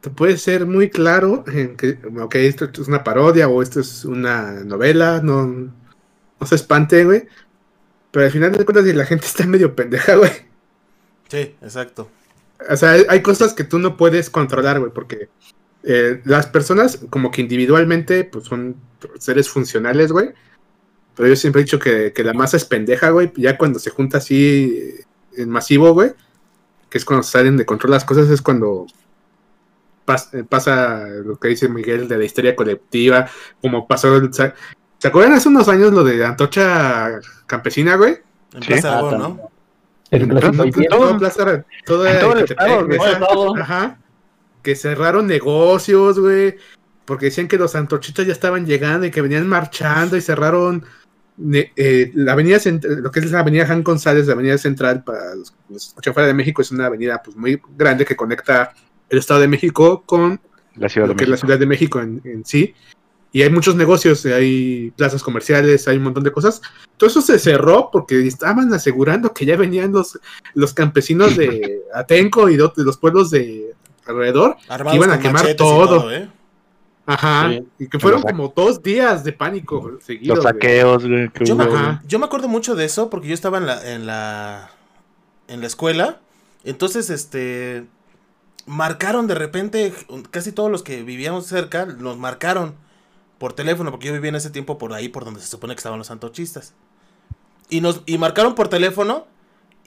Tú 0.00 0.12
puedes 0.12 0.40
ser 0.42 0.66
muy 0.66 0.88
claro 0.90 1.44
en 1.46 1.76
que, 1.76 1.98
ok, 2.20 2.34
esto 2.36 2.64
es 2.72 2.88
una 2.88 3.04
parodia 3.04 3.48
o 3.48 3.62
esto 3.62 3.80
es 3.80 4.04
una 4.04 4.64
novela, 4.64 5.20
no, 5.22 5.72
no 6.40 6.46
se 6.46 6.54
espante, 6.54 7.04
güey. 7.04 7.26
Pero 8.10 8.26
al 8.26 8.32
final 8.32 8.52
de 8.52 8.64
cuentas, 8.64 8.84
la 8.86 9.04
gente 9.06 9.26
está 9.26 9.46
medio 9.46 9.74
pendeja, 9.74 10.16
güey. 10.16 10.32
Sí, 11.28 11.54
exacto. 11.60 12.08
O 12.70 12.76
sea, 12.76 12.96
hay, 13.08 13.22
cosas 13.22 13.52
que 13.52 13.64
tú 13.64 13.78
no 13.78 13.96
puedes 13.96 14.30
controlar, 14.30 14.78
güey, 14.78 14.92
porque 14.92 15.28
eh, 15.82 16.22
las 16.24 16.46
personas, 16.46 17.00
como 17.10 17.30
que 17.30 17.42
individualmente, 17.42 18.24
pues 18.24 18.44
son 18.46 18.76
seres 19.18 19.48
funcionales, 19.48 20.12
güey. 20.12 20.30
Pero 21.14 21.28
yo 21.28 21.36
siempre 21.36 21.60
he 21.60 21.64
dicho 21.64 21.78
que, 21.78 22.12
que 22.12 22.24
la 22.24 22.32
masa 22.32 22.56
es 22.56 22.64
pendeja, 22.64 23.10
güey. 23.10 23.32
Ya 23.36 23.58
cuando 23.58 23.78
se 23.78 23.90
junta 23.90 24.18
así 24.18 24.78
eh, 24.78 25.04
en 25.36 25.50
masivo, 25.50 25.92
güey, 25.92 26.12
que 26.88 26.98
es 26.98 27.04
cuando 27.04 27.22
salen 27.22 27.56
de 27.56 27.66
control 27.66 27.90
las 27.92 28.04
cosas, 28.04 28.30
es 28.30 28.40
cuando 28.40 28.86
pas- 30.06 30.32
eh, 30.32 30.44
pasa 30.44 31.06
lo 31.06 31.38
que 31.38 31.48
dice 31.48 31.68
Miguel 31.68 32.08
de 32.08 32.18
la 32.18 32.24
historia 32.24 32.56
colectiva, 32.56 33.28
como 33.60 33.86
pasó. 33.86 34.16
el- 34.16 34.30
¿Se 34.98 35.02
¿se 35.02 35.08
acuerdan 35.08 35.32
hace 35.34 35.48
unos 35.48 35.68
años 35.68 35.92
lo 35.92 36.02
de 36.04 36.24
Antocha 36.24 37.20
Campesina, 37.46 37.96
güey? 37.96 38.18
En 38.54 38.62
Sí. 38.62 38.68
Plaza 38.68 38.88
Ah, 38.94 38.98
Aragón. 38.98 39.18
¿no? 39.18 39.50
Entonces, 40.10 40.50
clásico 40.50 40.80
todo-. 40.90 41.08
Todo 41.08 41.18
Plaza- 41.18 41.64
todo 41.84 42.06
en 42.06 42.18
todo 42.20 42.32
el 42.36 42.44
estado. 42.44 43.56
Ajá. 43.56 43.98
Que 44.62 44.74
cerraron 44.76 45.26
negocios, 45.26 46.18
güey. 46.18 46.56
Porque 47.04 47.26
decían 47.26 47.46
que 47.48 47.56
los 47.58 47.74
antorchitos 47.76 48.26
ya 48.26 48.32
estaban 48.32 48.66
llegando 48.66 49.06
y 49.06 49.10
que 49.10 49.20
venían 49.20 49.46
marchando 49.48 50.16
y 50.16 50.20
cerraron 50.20 50.84
eh, 51.52 52.10
la 52.14 52.32
avenida 52.32 52.58
lo 52.82 53.10
que 53.12 53.20
es 53.20 53.30
la 53.30 53.40
avenida 53.40 53.66
Jan 53.66 53.84
González, 53.84 54.26
la 54.26 54.32
avenida 54.32 54.56
central 54.58 55.04
para 55.04 55.34
los 55.34 55.50
que 55.50 55.74
escuchan 55.76 56.14
fuera 56.14 56.26
de 56.26 56.34
México, 56.34 56.62
es 56.62 56.70
una 56.72 56.86
avenida 56.86 57.20
pues 57.22 57.36
muy 57.36 57.60
grande 57.76 58.04
que 58.06 58.16
conecta 58.16 58.72
el 59.08 59.18
Estado 59.18 59.40
de 59.40 59.48
México 59.48 60.02
con 60.06 60.40
La 60.76 60.88
Ciudad 60.88 61.06
de 61.06 61.12
lo 61.12 61.16
que 61.16 61.24
es 61.24 61.28
la 61.28 61.34
México. 61.34 61.46
Ciudad 61.46 61.58
de 61.60 61.66
México 61.66 62.00
en, 62.00 62.20
en 62.24 62.44
sí. 62.44 62.74
Y 63.36 63.42
hay 63.42 63.50
muchos 63.50 63.76
negocios, 63.76 64.24
hay 64.24 64.92
plazas 64.96 65.22
comerciales, 65.22 65.86
hay 65.86 65.98
un 65.98 66.04
montón 66.04 66.24
de 66.24 66.32
cosas. 66.32 66.62
Todo 66.96 67.10
eso 67.10 67.20
se 67.20 67.38
cerró 67.38 67.90
porque 67.92 68.26
estaban 68.26 68.72
asegurando 68.72 69.34
que 69.34 69.44
ya 69.44 69.58
venían 69.58 69.92
los, 69.92 70.18
los 70.54 70.72
campesinos 70.72 71.36
de 71.36 71.82
Atenco 71.94 72.48
y 72.48 72.56
de, 72.56 72.70
los 72.76 72.96
pueblos 72.96 73.30
de 73.30 73.74
alrededor. 74.06 74.56
Armados 74.70 74.96
Iban 74.96 75.10
a 75.10 75.20
quemar 75.20 75.52
todo. 75.52 76.10
¿eh? 76.10 76.30
Ajá. 77.04 77.50
Sí. 77.50 77.66
Y 77.80 77.88
que 77.90 77.98
fueron 77.98 78.22
Los 78.22 78.32
como 78.32 78.54
dos 78.56 78.82
días 78.82 79.22
de 79.22 79.34
pánico 79.34 79.98
seguidos. 80.00 80.38
Los 80.38 80.44
saqueos, 80.44 81.06
güey, 81.06 81.28
que 81.28 81.44
Yo 81.44 81.56
me, 81.56 81.66
yo 82.06 82.24
acuerdo 82.24 82.48
mucho 82.48 82.74
de 82.74 82.86
eso 82.86 83.10
porque 83.10 83.28
yo 83.28 83.34
estaba 83.34 83.58
en 83.58 83.66
la, 83.66 83.92
en 83.92 84.06
la, 84.06 84.70
en 85.48 85.60
la 85.60 85.66
escuela. 85.66 86.20
Entonces, 86.64 87.10
este, 87.10 87.84
marcaron 88.64 89.26
de 89.26 89.34
repente, 89.34 89.92
casi 90.30 90.52
todos 90.52 90.70
los 90.70 90.82
que 90.82 91.02
vivíamos 91.02 91.44
cerca, 91.44 91.84
nos 91.84 92.16
marcaron 92.16 92.85
por 93.38 93.52
teléfono, 93.52 93.90
porque 93.90 94.06
yo 94.08 94.12
vivía 94.12 94.30
en 94.30 94.36
ese 94.36 94.50
tiempo 94.50 94.78
por 94.78 94.92
ahí, 94.94 95.08
por 95.08 95.24
donde 95.24 95.40
se 95.40 95.46
supone 95.48 95.74
que 95.74 95.78
estaban 95.78 95.98
los 95.98 96.10
antochistas. 96.10 96.72
Y 97.68 97.80
nos, 97.80 98.02
y 98.06 98.16
marcaron 98.18 98.54
por 98.54 98.68
teléfono 98.68 99.26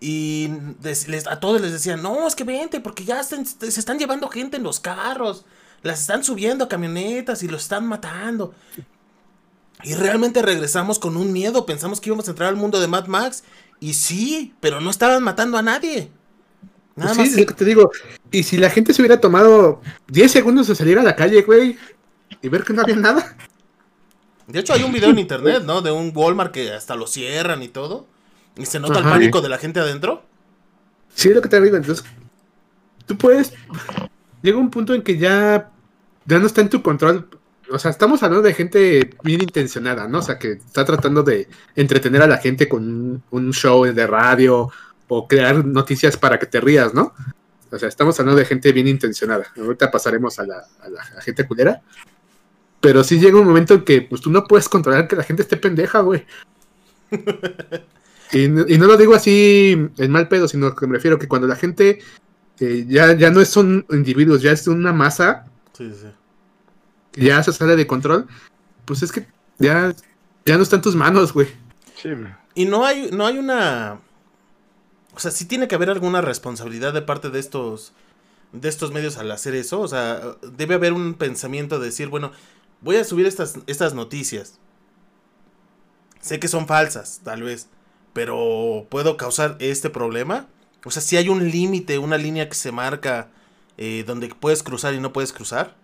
y 0.01 0.49
des- 0.81 1.07
les- 1.07 1.27
a 1.27 1.39
todos 1.39 1.61
les 1.61 1.71
decían, 1.71 2.01
no, 2.01 2.27
es 2.27 2.35
que 2.35 2.43
vente, 2.43 2.79
porque 2.79 3.05
ya 3.05 3.23
se 3.23 3.35
están 3.67 3.99
llevando 3.99 4.27
gente 4.29 4.57
en 4.57 4.63
los 4.63 4.79
carros, 4.79 5.45
las 5.81 6.01
están 6.01 6.23
subiendo 6.23 6.65
a 6.65 6.69
camionetas 6.69 7.41
y 7.43 7.47
los 7.47 7.63
están 7.63 7.87
matando. 7.87 8.53
Y 9.83 9.93
realmente 9.95 10.41
regresamos 10.41 10.99
con 10.99 11.15
un 11.15 11.31
miedo, 11.31 11.65
pensamos 11.65 12.01
que 12.01 12.09
íbamos 12.09 12.27
a 12.27 12.31
entrar 12.31 12.49
al 12.49 12.57
mundo 12.57 12.79
de 12.81 12.87
Mad 12.87 13.07
Max. 13.07 13.43
Y 13.79 13.93
sí, 13.93 14.53
pero 14.59 14.81
no 14.81 14.89
estaban 14.89 15.23
matando 15.23 15.57
a 15.57 15.61
nadie. 15.61 16.11
Nada 16.97 17.13
Pues 17.15 17.17
más. 17.17 17.27
sí, 17.29 17.33
es 17.35 17.39
lo 17.39 17.45
que 17.45 17.53
te 17.53 17.63
digo. 17.63 17.89
Y 18.29 18.43
si 18.43 18.57
la 18.57 18.69
gente 18.69 18.93
se 18.93 19.01
hubiera 19.01 19.21
tomado 19.21 19.81
10 20.09 20.29
segundos 20.33 20.67
de 20.67 20.75
salir 20.75 20.99
a 20.99 21.03
la 21.03 21.15
calle, 21.15 21.43
güey, 21.43 21.77
y 22.41 22.49
ver 22.49 22.63
que 22.63 22.73
no 22.73 22.81
había 22.81 22.95
nada. 22.95 23.35
De 24.47 24.59
hecho, 24.59 24.73
hay 24.73 24.83
un 24.83 24.91
video 24.91 25.11
en 25.11 25.19
internet, 25.19 25.63
¿no? 25.63 25.81
De 25.81 25.91
un 25.91 26.11
Walmart 26.13 26.51
que 26.51 26.73
hasta 26.73 26.95
lo 26.95 27.05
cierran 27.05 27.61
y 27.61 27.67
todo. 27.67 28.07
Y 28.57 28.65
se 28.65 28.79
nota 28.79 28.99
el 28.99 29.05
pánico 29.05 29.41
de 29.41 29.49
la 29.49 29.59
gente 29.59 29.79
adentro. 29.79 30.23
Sí, 31.13 31.29
es 31.29 31.35
lo 31.35 31.41
que 31.41 31.49
te 31.49 31.61
digo. 31.61 31.77
Entonces, 31.77 32.03
tú 33.05 33.17
puedes. 33.17 33.53
Llega 34.41 34.57
un 34.57 34.71
punto 34.71 34.93
en 34.93 35.03
que 35.03 35.17
ya, 35.17 35.71
ya 36.25 36.39
no 36.39 36.47
está 36.47 36.61
en 36.61 36.69
tu 36.69 36.81
control. 36.81 37.29
O 37.71 37.77
sea, 37.77 37.91
estamos 37.91 38.23
hablando 38.23 38.47
de 38.47 38.53
gente 38.55 39.11
bien 39.23 39.41
intencionada, 39.41 40.07
¿no? 40.07 40.19
O 40.19 40.21
sea, 40.23 40.39
que 40.39 40.53
está 40.53 40.83
tratando 40.83 41.21
de 41.21 41.47
entretener 41.75 42.23
a 42.23 42.27
la 42.27 42.37
gente 42.37 42.67
con 42.67 43.21
un, 43.29 43.53
show 43.53 43.83
de 43.83 44.07
radio 44.07 44.71
o 45.07 45.27
crear 45.27 45.63
noticias 45.63 46.17
para 46.17 46.39
que 46.39 46.47
te 46.47 46.59
rías, 46.59 46.93
¿no? 46.93 47.13
O 47.71 47.77
sea, 47.77 47.87
estamos 47.87 48.19
hablando 48.19 48.39
de 48.39 48.45
gente 48.45 48.71
bien 48.71 48.87
intencionada. 48.87 49.45
Ahorita 49.55 49.91
pasaremos 49.91 50.39
a 50.39 50.47
la, 50.47 50.65
a 50.81 50.89
la 50.89 51.01
a 51.01 51.21
gente 51.21 51.45
culera. 51.45 51.83
Pero 52.81 53.03
sí 53.03 53.19
llega 53.19 53.39
un 53.39 53.45
momento 53.47 53.73
en 53.73 53.83
que 53.83 54.01
pues 54.01 54.21
tú 54.21 54.29
no 54.31 54.45
puedes 54.45 54.69
controlar 54.69 55.07
que 55.07 55.15
la 55.15 55.23
gente 55.23 55.41
esté 55.43 55.57
pendeja, 55.57 55.99
güey. 56.01 56.25
Y, 58.31 58.47
no- 58.47 58.65
y 58.67 58.77
no 58.77 58.85
lo 58.85 58.95
digo 58.95 59.15
así 59.15 59.71
en 59.97 60.11
mal 60.11 60.27
pedo, 60.27 60.47
sino 60.47 60.75
que 60.75 60.85
me 60.85 60.93
refiero 60.93 61.17
que 61.17 61.27
cuando 61.27 61.47
la 61.47 61.55
gente 61.55 61.99
eh, 62.59 62.85
ya, 62.87 63.13
ya 63.13 63.31
no 63.31 63.43
son 63.43 63.87
individuos, 63.89 64.43
ya 64.43 64.51
es 64.51 64.67
una 64.67 64.93
masa 64.93 65.45
Sí, 65.75 65.91
sí. 65.99 66.07
que 67.11 67.21
ya 67.25 67.41
se 67.41 67.51
sale 67.53 67.75
de 67.75 67.87
control, 67.87 68.27
pues 68.85 69.01
es 69.01 69.11
que 69.11 69.25
ya, 69.57 69.95
ya 70.45 70.57
no 70.57 70.61
está 70.63 70.75
en 70.75 70.83
tus 70.83 70.95
manos, 70.95 71.33
güey. 71.33 71.47
Sí, 71.95 72.09
güey. 72.11 72.31
Y 72.53 72.65
no 72.65 72.85
hay, 72.85 73.09
no 73.11 73.25
hay 73.25 73.39
una. 73.39 73.99
O 75.15 75.19
sea, 75.19 75.31
sí 75.31 75.45
tiene 75.45 75.67
que 75.67 75.73
haber 75.75 75.89
alguna 75.89 76.21
responsabilidad 76.21 76.93
de 76.93 77.01
parte 77.01 77.31
de 77.31 77.39
estos. 77.39 77.93
De 78.53 78.69
estos 78.69 78.91
medios 78.91 79.17
al 79.17 79.31
hacer 79.31 79.55
eso. 79.55 79.79
O 79.79 79.87
sea, 79.87 80.21
debe 80.55 80.75
haber 80.75 80.93
un 80.93 81.15
pensamiento 81.15 81.79
de 81.79 81.87
decir, 81.87 82.09
bueno, 82.09 82.31
voy 82.81 82.97
a 82.97 83.03
subir 83.03 83.25
estas, 83.25 83.59
estas 83.67 83.93
noticias. 83.93 84.59
Sé 86.21 86.39
que 86.39 86.47
son 86.47 86.67
falsas, 86.67 87.21
tal 87.23 87.43
vez. 87.43 87.69
Pero 88.13 88.87
puedo 88.89 89.17
causar 89.17 89.55
este 89.59 89.89
problema. 89.89 90.47
O 90.85 90.91
sea, 90.91 91.01
si 91.01 91.17
hay 91.17 91.29
un 91.29 91.49
límite, 91.49 91.97
una 91.97 92.17
línea 92.17 92.49
que 92.49 92.55
se 92.55 92.71
marca 92.71 93.29
eh, 93.77 94.03
donde 94.05 94.29
puedes 94.29 94.63
cruzar 94.63 94.93
y 94.93 94.99
no 94.99 95.13
puedes 95.13 95.31
cruzar. 95.31 95.75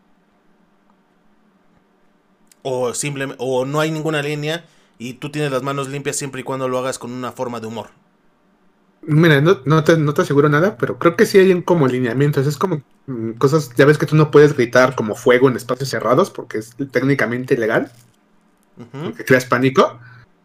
O 2.63 2.93
simplemente, 2.93 3.41
o 3.45 3.65
no 3.65 3.79
hay 3.79 3.91
ninguna 3.91 4.21
línea 4.21 4.65
y 4.97 5.13
tú 5.13 5.29
tienes 5.29 5.51
las 5.51 5.63
manos 5.63 5.87
limpias 5.87 6.15
siempre 6.15 6.41
y 6.41 6.43
cuando 6.43 6.67
lo 6.67 6.79
hagas 6.79 6.99
con 6.99 7.11
una 7.11 7.31
forma 7.31 7.59
de 7.59 7.67
humor. 7.67 7.89
Mira, 9.07 9.39
no, 9.41 9.59
no, 9.65 9.83
te, 9.83 9.97
no 9.97 10.13
te 10.13 10.23
aseguro 10.23 10.49
nada, 10.49 10.77
pero 10.77 10.97
creo 10.97 11.15
que 11.15 11.25
sí 11.25 11.37
hay 11.37 11.51
un 11.51 11.61
como 11.61 11.87
lineamientos. 11.87 12.47
Es 12.47 12.57
como 12.57 12.81
mm, 13.05 13.31
cosas, 13.33 13.71
ya 13.75 13.85
ves 13.85 13.97
que 13.97 14.05
tú 14.05 14.15
no 14.15 14.31
puedes 14.31 14.55
gritar 14.55 14.95
como 14.95 15.15
fuego 15.15 15.47
en 15.49 15.55
espacios 15.55 15.89
cerrados 15.89 16.31
porque 16.31 16.57
es 16.57 16.75
técnicamente 16.91 17.53
ilegal, 17.53 17.91
porque 19.03 19.23
creas 19.25 19.45
pánico. 19.45 19.99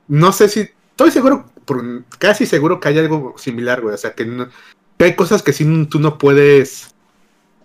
No 0.09 0.33
sé 0.33 0.49
si, 0.49 0.68
estoy 0.90 1.11
seguro, 1.11 1.46
por- 1.64 2.05
casi 2.18 2.44
seguro 2.46 2.81
que 2.81 2.88
hay 2.88 2.99
algo 2.99 3.35
similar, 3.38 3.81
güey. 3.81 3.94
O 3.94 3.99
sea, 3.99 4.12
que, 4.12 4.27
no- 4.27 4.49
que 4.99 5.05
hay 5.05 5.16
cosas 5.16 5.42
que 5.42 5.53
sí 5.53 5.87
tú 5.87 5.99
no 5.99 6.18
puedes 6.18 6.94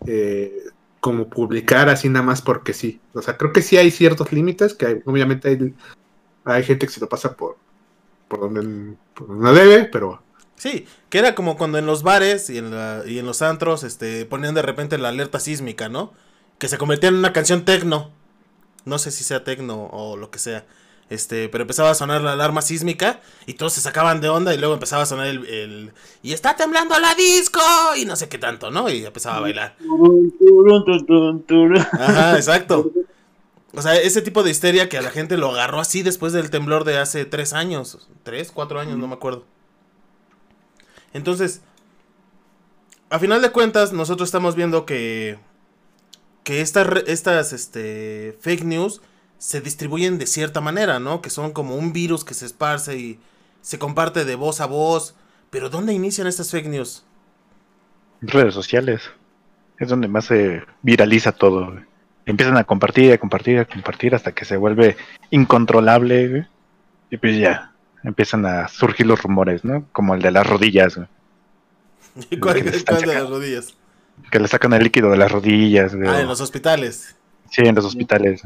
eh, 0.08 0.54
como 1.02 1.30
publicar 1.30 1.90
así 1.90 2.08
nada 2.10 2.26
más 2.26 2.42
porque 2.42 2.74
sí. 2.74 3.02
O 3.14 3.22
sea, 3.22 3.38
creo 3.38 3.52
que 3.52 3.62
sí 3.62 3.78
hay 3.78 3.92
ciertos 3.92 4.32
límites, 4.32 4.74
que 4.74 4.86
hay- 4.86 5.02
obviamente 5.06 5.50
hay, 5.50 5.74
hay 6.46 6.64
gente 6.64 6.86
que 6.86 6.94
se 6.94 7.00
lo 7.02 7.10
pasa 7.10 7.36
por, 7.36 7.58
por, 8.28 8.40
donde, 8.40 8.96
por 9.14 9.28
donde 9.28 9.44
no 9.44 9.54
debe, 9.54 9.86
pero... 9.86 10.22
Sí, 10.58 10.88
que 11.10 11.18
era 11.20 11.36
como 11.36 11.58
cuando 11.58 11.78
en 11.78 11.86
los 11.86 12.02
bares 12.04 12.50
y 12.50 12.58
en, 12.58 12.72
la- 12.72 13.04
y 13.06 13.20
en 13.20 13.26
los 13.26 13.42
antros 13.42 13.84
este, 13.84 14.26
ponían 14.26 14.56
de 14.56 14.62
repente 14.62 14.98
la 14.98 15.10
alerta 15.10 15.40
sísmica, 15.40 15.90
¿no? 15.90 16.14
Que 16.60 16.68
se 16.70 16.78
convertía 16.78 17.10
en 17.10 17.16
una 17.16 17.34
canción 17.34 17.66
tecno. 17.66 18.12
No 18.86 18.98
sé 19.00 19.12
si 19.12 19.24
sea 19.24 19.44
tecno 19.44 19.88
o 19.92 20.16
lo 20.16 20.32
que 20.32 20.40
sea. 20.40 20.66
Este, 21.10 21.50
pero 21.50 21.62
empezaba 21.64 21.92
a 21.92 21.96
sonar 21.96 22.22
la 22.22 22.32
alarma 22.34 22.64
sísmica 22.64 23.20
y 23.46 23.54
todos 23.56 23.74
se 23.74 23.82
sacaban 23.82 24.22
de 24.22 24.30
onda 24.30 24.56
y 24.56 24.58
luego 24.58 24.74
empezaba 24.74 25.04
a 25.04 25.06
sonar 25.06 25.28
el, 25.28 25.46
el- 25.46 25.92
y 26.24 26.34
está 26.34 26.56
temblando 26.56 26.98
la 27.00 27.14
disco 27.16 27.62
y 27.98 28.06
no 28.06 28.16
sé 28.16 28.28
qué 28.30 28.38
tanto, 28.40 28.72
¿no? 28.72 28.90
Y 28.90 29.06
empezaba 29.06 29.38
a 29.38 29.42
bailar. 29.42 29.76
Ajá, 31.92 32.38
exacto. 32.38 32.92
O 33.74 33.82
sea, 33.82 33.96
ese 33.98 34.22
tipo 34.22 34.42
de 34.42 34.52
histeria 34.52 34.88
que 34.88 34.98
a 34.98 35.02
la 35.02 35.12
gente 35.12 35.36
lo 35.38 35.52
agarró 35.52 35.80
así 35.82 36.02
después 36.02 36.32
del 36.32 36.50
temblor 36.50 36.86
de 36.86 36.98
hace 36.98 37.26
tres 37.26 37.52
años. 37.54 38.08
Tres, 38.24 38.52
cuatro 38.54 38.80
años, 38.80 38.98
no 38.98 39.08
me 39.08 39.16
acuerdo. 39.16 39.44
Entonces, 41.16 41.62
a 43.10 43.20
final 43.20 43.42
de 43.42 43.52
cuentas, 43.52 43.94
nosotros 43.94 44.28
estamos 44.28 44.58
viendo 44.58 44.86
que, 44.86 45.40
que 46.44 46.60
estas, 46.60 46.88
estas 47.08 47.54
este, 47.54 48.38
fake 48.42 48.66
news 48.66 49.02
se 49.38 49.62
distribuyen 49.62 50.18
de 50.18 50.28
cierta 50.28 50.60
manera, 50.60 51.00
¿no? 51.00 51.22
Que 51.22 51.30
son 51.30 51.54
como 51.54 51.78
un 51.78 51.94
virus 51.94 52.26
que 52.26 52.34
se 52.34 52.46
esparce 52.46 52.98
y 52.98 53.20
se 53.62 53.80
comparte 53.80 54.26
de 54.26 54.36
voz 54.36 54.60
a 54.60 54.66
voz. 54.66 55.16
Pero 55.52 55.70
¿dónde 55.70 55.94
inician 55.94 56.28
estas 56.28 56.52
fake 56.52 56.68
news? 56.68 57.06
redes 58.20 58.54
sociales. 58.54 59.02
Es 59.80 59.88
donde 59.88 60.10
más 60.10 60.26
se 60.26 60.64
viraliza 60.82 61.32
todo. 61.32 61.80
Empiezan 62.26 62.58
a 62.58 62.66
compartir, 62.66 63.14
a 63.14 63.18
compartir, 63.20 63.60
a 63.60 63.66
compartir 63.66 64.16
hasta 64.16 64.34
que 64.34 64.44
se 64.44 64.58
vuelve 64.58 64.98
incontrolable. 65.30 66.50
Y 67.10 67.16
pues 67.16 67.38
ya, 67.38 67.75
empiezan 68.06 68.46
a 68.46 68.68
surgir 68.68 69.06
los 69.06 69.22
rumores, 69.22 69.64
¿no? 69.66 69.86
Como 69.92 70.16
el 70.16 70.22
de 70.22 70.32
las 70.32 70.46
rodillas, 70.48 70.96
güey. 70.96 71.08
¿Cuál, 72.40 72.64
que 72.64 72.84
cuál 72.86 73.02
de 73.02 73.08
las 73.14 73.30
rodillas? 73.30 73.76
que 74.32 74.40
le 74.40 74.48
sacan 74.48 74.72
el 74.74 74.82
líquido 74.84 75.12
de 75.12 75.18
las 75.18 75.32
rodillas. 75.32 75.94
güey, 75.96 76.08
Ah, 76.08 76.22
en 76.22 76.28
los 76.28 76.40
hospitales. 76.40 77.16
Sí, 77.52 77.62
en 77.64 77.76
los 77.76 77.84
hospitales. 77.86 78.42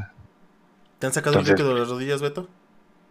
¿Te 0.98 1.06
han 1.06 1.12
sacado 1.12 1.34
Entonces- 1.38 1.52
el 1.52 1.56
líquido 1.58 1.74
de 1.74 1.80
las 1.80 1.88
rodillas, 1.88 2.20
Beto? 2.20 2.48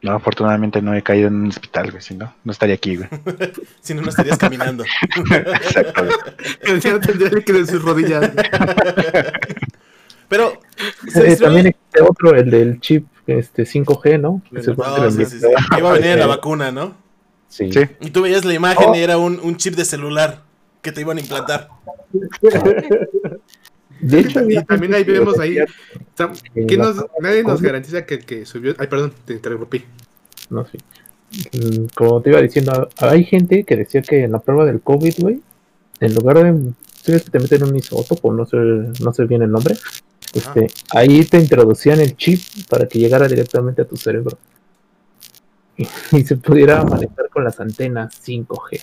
No, 0.02 0.14
afortunadamente 0.14 0.82
no 0.82 0.94
he 0.96 1.02
caído 1.04 1.28
en 1.28 1.36
un 1.36 1.48
hospital, 1.50 1.92
güey, 1.92 2.02
si 2.02 2.16
no, 2.16 2.34
no 2.46 2.52
estaría 2.54 2.76
aquí, 2.76 2.96
güey. 2.96 3.10
Si 3.82 3.94
no, 3.94 4.02
no 4.02 4.10
estarías 4.10 4.38
caminando. 4.38 4.84
Exacto. 5.16 6.08
El 6.62 6.82
señor 6.82 7.00
tendría 7.02 7.30
líquido 7.30 7.60
en 7.60 7.68
sus 7.68 7.82
rodillas. 7.82 8.32
Pero, 10.30 10.54
se 11.12 11.20
Eh, 11.20 11.24
distribuye- 11.32 11.40
también 11.40 11.68
existe 11.68 12.02
otro, 12.02 12.36
el 12.36 12.50
del 12.50 12.80
chip 12.80 13.06
este 13.28 13.66
5G, 13.66 14.18
¿no? 14.20 14.42
Que 14.52 14.62
se 14.64 14.70
No, 14.70 14.76
supone 14.76 14.96
que 14.96 15.02
lo 15.02 15.12
sí, 15.12 15.26
sí, 15.26 15.40
sí. 15.40 15.46
inventó. 15.46 15.78
Iba 15.78 15.90
a 15.90 15.94
venir 15.94 16.10
en 16.12 16.20
la 16.20 16.28
vacuna, 16.38 16.72
¿no? 16.72 16.96
Sí. 17.48 17.72
Sí, 17.74 17.82
Y 18.00 18.12
tú 18.12 18.22
veías 18.22 18.46
la 18.46 18.54
imagen 18.54 18.90
Oh. 18.90 18.96
y 18.96 19.00
era 19.00 19.18
un, 19.18 19.40
un 19.42 19.58
chip 19.58 19.76
de 19.76 19.84
celular 19.86 20.44
que 20.84 20.92
te 20.92 21.02
iban 21.02 21.18
a 21.18 21.22
implantar. 21.22 21.68
De 24.00 24.20
hecho, 24.20 24.40
Y 24.50 24.64
también 24.64 24.94
ahí 24.94 25.04
vemos 25.04 25.38
ahí. 25.40 25.56
decía 25.56 25.66
tam- 26.16 26.40
que 26.54 26.66
¿quién 26.66 26.80
la 26.80 26.86
nos- 26.86 26.96
prueba 26.96 27.14
nadie 27.22 27.44
nos 27.44 27.62
garantiza 27.62 28.06
que 28.06 28.16
el 28.16 28.26
que 28.26 28.46
subió. 28.46 28.74
Ay, 28.78 28.88
perdón, 28.88 29.14
te 29.26 29.34
interrumpí. 29.34 29.84
No, 30.50 30.66
sí. 30.66 30.78
Mm, 31.58 31.88
Como 31.96 32.22
te 32.22 32.30
iba 32.30 32.42
diciendo, 32.42 32.88
hay 32.98 33.24
gente 33.26 33.64
que 33.66 33.76
decía 33.76 34.02
que 34.02 34.24
en 34.24 34.32
la 34.32 34.40
prueba 34.40 34.66
del 34.66 34.80
COVID, 34.82 35.14
güey, 35.20 35.42
en 36.00 36.16
lugar 36.16 36.38
de. 36.42 36.72
¿sí 37.04 37.12
ves 37.12 37.24
que 37.24 37.30
te 37.32 37.40
meten 37.40 37.64
un 37.64 37.76
isótopo? 37.76 38.32
No 38.34 38.46
sé, 38.46 38.58
no 38.58 39.14
sé 39.14 39.26
bien 39.26 39.42
el 39.42 39.52
nombre. 39.52 39.76
Este, 40.34 40.68
ahí 40.92 41.26
te 41.26 41.40
introducían 41.40 42.00
el 42.00 42.16
chip 42.16 42.42
para 42.70 42.88
que 42.88 43.00
llegara 43.00 43.28
directamente 43.28 43.82
a 43.82 43.88
tu 43.88 43.98
cerebro. 43.98 44.38
y 46.12 46.24
se 46.24 46.36
pudiera 46.36 46.84
manejar 46.84 47.30
con 47.30 47.44
las 47.44 47.60
antenas 47.60 48.22
5G. 48.26 48.82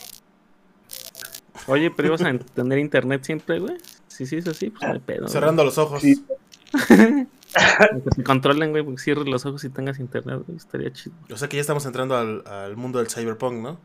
Oye, 1.68 1.90
pero 1.90 2.08
ibas 2.08 2.22
a 2.22 2.38
tener 2.54 2.78
internet 2.78 3.24
siempre, 3.24 3.58
güey. 3.58 3.76
Sí, 4.08 4.24
sí, 4.24 4.36
es 4.36 4.46
así, 4.46 4.70
pues 4.70 4.82
no 4.82 4.94
hay 4.94 5.00
pedo. 5.00 5.20
güey. 5.22 5.32
Cerrando 5.32 5.64
los 5.64 5.78
ojos. 5.78 6.02
Sí. 6.02 6.24
Que 7.56 8.10
te 8.16 8.22
controlen, 8.22 8.70
güey, 8.70 8.82
porque 8.82 9.00
cierres 9.00 9.26
los 9.26 9.46
ojos 9.46 9.64
y 9.64 9.70
tengas 9.70 9.98
internet, 9.98 10.42
güey. 10.46 10.58
Estaría 10.58 10.92
chido. 10.92 11.16
O 11.32 11.38
sea 11.38 11.48
que 11.48 11.56
ya 11.56 11.62
estamos 11.62 11.86
entrando 11.86 12.14
al, 12.14 12.46
al 12.46 12.76
mundo 12.76 12.98
del 12.98 13.08
cyberpunk, 13.08 13.54
¿no? 13.62 13.78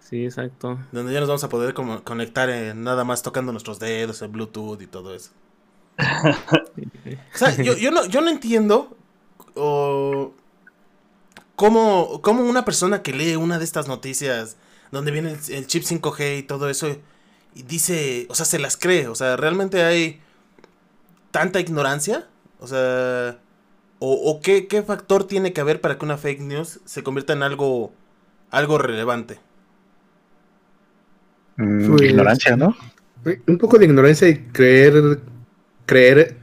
Sí, 0.00 0.24
exacto. 0.24 0.78
Donde 0.92 1.12
ya 1.12 1.20
nos 1.20 1.28
vamos 1.28 1.42
a 1.44 1.48
poder 1.48 1.72
como 1.72 2.02
conectar 2.04 2.50
en 2.50 2.82
nada 2.82 3.04
más 3.04 3.22
tocando 3.22 3.52
nuestros 3.52 3.78
dedos, 3.78 4.20
en 4.20 4.32
Bluetooth 4.32 4.82
y 4.82 4.86
todo 4.86 5.14
eso. 5.14 5.30
O 5.98 7.38
sea, 7.38 7.54
yo, 7.56 7.76
yo 7.76 7.90
no, 7.90 8.06
yo 8.06 8.20
no 8.20 8.30
entiendo 8.30 8.96
o, 9.54 10.32
cómo, 11.56 12.20
cómo 12.22 12.42
una 12.42 12.64
persona 12.64 13.02
que 13.02 13.12
lee 13.12 13.36
una 13.36 13.58
de 13.58 13.64
estas 13.64 13.88
noticias 13.88 14.56
donde 14.90 15.10
viene 15.10 15.32
el, 15.32 15.54
el 15.54 15.66
chip 15.66 15.82
5G 15.84 16.38
y 16.38 16.42
todo 16.42 16.68
eso 16.70 16.88
y 17.54 17.62
dice, 17.62 18.26
o 18.28 18.34
sea, 18.34 18.46
se 18.46 18.58
las 18.58 18.76
cree. 18.76 19.08
O 19.08 19.14
sea, 19.14 19.36
realmente 19.36 19.82
hay 19.82 20.20
tanta 21.30 21.60
ignorancia. 21.60 22.28
O 22.60 22.66
sea, 22.66 23.38
o, 23.98 24.12
o 24.12 24.40
qué, 24.40 24.66
qué 24.66 24.82
factor 24.82 25.24
tiene 25.24 25.52
que 25.52 25.60
haber 25.60 25.80
para 25.80 25.98
que 25.98 26.04
una 26.04 26.16
fake 26.16 26.40
news 26.40 26.80
se 26.84 27.02
convierta 27.02 27.32
en 27.32 27.42
algo, 27.42 27.92
algo 28.50 28.78
relevante. 28.78 29.38
Mm, 31.56 31.90
Pues- 31.90 32.02
ignorancia, 32.02 32.56
¿no? 32.56 32.76
Un 33.46 33.58
poco 33.58 33.78
de 33.78 33.84
ignorancia 33.84 34.28
y 34.28 34.38
creer, 34.46 35.20
creer, 35.90 36.36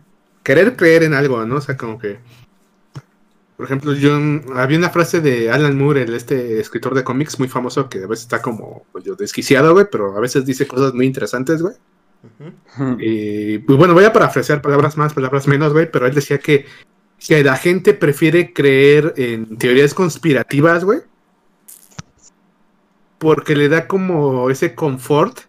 querer 0.44 0.76
creer 0.76 1.04
en 1.04 1.14
algo, 1.14 1.46
¿no? 1.46 1.56
O 1.56 1.62
sea, 1.62 1.78
como 1.78 1.98
que, 1.98 2.20
por 3.56 3.66
ejemplo, 3.66 3.94
yo 3.94 4.14
había 4.56 4.78
una 4.78 4.90
frase 4.90 5.22
de 5.22 5.50
Alan 5.50 5.78
Moore, 5.78 6.02
el 6.02 6.14
este 6.14 6.60
escritor 6.60 6.94
de 6.94 7.06
cómics 7.06 7.40
muy 7.40 7.48
famoso 7.48 7.88
que 7.88 8.04
a 8.04 8.08
veces 8.08 8.24
está 8.24 8.42
como 8.42 8.86
pues, 8.92 9.06
desquiciado, 9.18 9.72
güey, 9.72 9.86
pero 9.90 10.18
a 10.18 10.20
veces 10.20 10.46
dice 10.46 10.68
cosas 10.68 10.94
muy 10.94 11.06
interesantes, 11.06 11.62
güey. 11.62 11.76
Y 13.00 13.60
pues 13.60 13.78
bueno, 13.78 13.94
voy 13.94 14.04
a 14.04 14.12
parafrasear 14.12 14.62
palabras 14.62 14.98
más, 14.98 15.14
palabras 15.14 15.48
menos, 15.48 15.72
güey, 15.72 15.90
pero 15.90 16.08
él 16.08 16.14
decía 16.14 16.40
que, 16.40 16.66
que 17.26 17.42
la 17.42 17.56
gente 17.56 17.94
prefiere 17.94 18.52
creer 18.52 19.14
en 19.16 19.58
teorías 19.58 19.94
conspirativas, 19.94 20.84
güey, 20.84 21.00
porque 23.18 23.56
le 23.56 23.70
da 23.70 23.88
como 23.88 24.50
ese 24.50 24.76
confort 24.76 25.47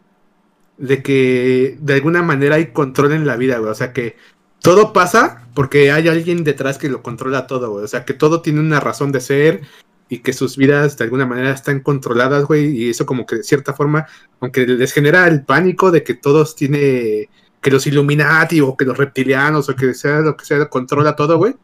de 0.78 1.02
que 1.02 1.76
de 1.80 1.94
alguna 1.94 2.22
manera 2.22 2.56
hay 2.56 2.68
control 2.72 3.12
en 3.12 3.26
la 3.26 3.36
vida, 3.36 3.58
güey. 3.58 3.70
O 3.70 3.74
sea 3.74 3.92
que 3.92 4.16
todo 4.60 4.92
pasa 4.92 5.48
porque 5.54 5.92
hay 5.92 6.08
alguien 6.08 6.44
detrás 6.44 6.78
que 6.78 6.88
lo 6.88 7.02
controla 7.02 7.46
todo, 7.46 7.70
güey. 7.70 7.84
O 7.84 7.88
sea 7.88 8.04
que 8.04 8.14
todo 8.14 8.40
tiene 8.40 8.60
una 8.60 8.80
razón 8.80 9.12
de 9.12 9.20
ser 9.20 9.62
y 10.08 10.20
que 10.20 10.32
sus 10.32 10.56
vidas 10.56 10.96
de 10.96 11.04
alguna 11.04 11.26
manera 11.26 11.50
están 11.50 11.80
controladas, 11.80 12.44
güey. 12.44 12.76
Y 12.76 12.90
eso 12.90 13.06
como 13.06 13.26
que 13.26 13.36
de 13.36 13.42
cierta 13.42 13.74
forma, 13.74 14.06
aunque 14.40 14.66
les 14.66 14.92
genera 14.92 15.26
el 15.28 15.44
pánico 15.44 15.90
de 15.90 16.02
que 16.04 16.14
todos 16.14 16.54
tiene, 16.56 17.28
que 17.60 17.70
los 17.70 17.86
Illuminati 17.86 18.60
o 18.60 18.76
que 18.76 18.84
los 18.84 18.96
reptilianos 18.96 19.68
o 19.68 19.76
que 19.76 19.94
sea 19.94 20.20
lo 20.20 20.36
que 20.36 20.44
sea, 20.44 20.68
controla 20.68 21.16
todo, 21.16 21.38
güey. 21.38 21.56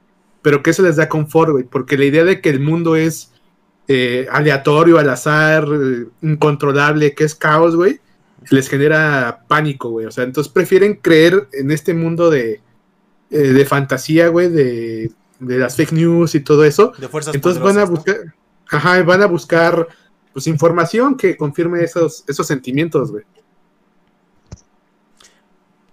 Pero 0.43 0.63
que 0.63 0.71
eso 0.71 0.83
les 0.83 0.97
da 0.97 1.09
confort, 1.09 1.53
güey. 1.53 1.65
Porque 1.65 1.97
la 1.97 2.05
idea 2.05 2.25
de 2.25 2.41
que 2.41 2.51
el 2.51 2.61
mundo 2.61 2.97
es 2.97 3.33
eh, 3.89 4.27
aleatorio, 4.31 4.99
al 4.99 5.09
azar, 5.09 5.67
eh, 5.73 6.07
incontrolable, 6.23 7.15
que 7.15 7.25
es 7.25 7.35
caos, 7.35 7.77
güey 7.77 8.01
les 8.51 8.69
genera 8.69 9.45
pánico, 9.49 9.91
güey. 9.91 10.07
O 10.07 10.11
sea, 10.11 10.25
entonces 10.25 10.53
prefieren 10.53 10.95
creer 10.95 11.49
en 11.53 11.71
este 11.71 11.95
mundo 11.95 12.31
de, 12.31 12.61
eh, 13.31 13.39
de 13.39 13.65
fantasía, 13.65 14.29
güey, 14.29 14.49
de, 14.49 15.11
de 15.41 15.59
las 15.59 15.77
fake 15.77 15.93
news 15.93 16.35
y 16.35 16.41
todo 16.41 16.65
eso. 16.65 16.93
De 16.99 17.09
fuerzas 17.09 17.35
Entonces 17.35 17.63
van 17.63 17.79
a 17.79 17.85
buscar, 17.85 18.17
ajá, 18.69 19.03
van 19.03 19.23
a 19.23 19.27
buscar 19.27 19.89
pues 20.33 20.47
información 20.47 21.17
que 21.17 21.37
confirme 21.37 21.83
esos, 21.83 22.25
esos 22.27 22.47
sentimientos, 22.47 23.13
güey. 23.13 23.25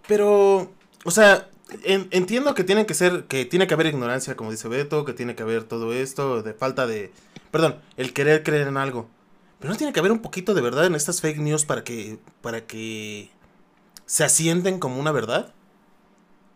Pero, 0.08 0.72
o 1.06 1.12
sea, 1.12 1.48
en- 1.84 2.08
entiendo 2.12 2.54
que 2.54 2.64
tiene 2.64 2.86
que 2.86 2.94
ser, 2.94 3.26
que 3.26 3.46
tiene 3.46 3.68
que 3.68 3.74
haber 3.74 3.88
ignorancia, 3.88 4.36
como 4.36 4.52
dice 4.52 4.68
Beto, 4.68 5.06
que 5.06 5.14
tiene 5.14 5.36
que 5.36 5.44
haber 5.44 5.64
todo 5.64 5.94
esto, 5.94 6.44
de 6.44 6.54
falta 6.54 6.88
de, 6.88 7.12
perdón, 7.52 7.78
el 7.98 8.14
querer 8.14 8.44
creer 8.44 8.68
en 8.68 8.78
algo. 8.78 9.10
Pero 9.62 9.72
no 9.72 9.78
tiene 9.78 9.94
que 9.94 10.00
haber 10.00 10.12
un 10.12 10.20
poquito 10.20 10.54
de 10.54 10.62
verdad 10.62 10.86
en 10.88 10.96
estas 10.96 11.22
fake 11.22 11.38
news 11.38 11.66
para 11.66 11.84
que, 11.84 12.18
para 12.42 12.62
que 12.62 13.30
se 14.06 14.24
asienten 14.24 14.80
como 14.80 15.00
una 15.00 15.12
verdad. 15.12 15.54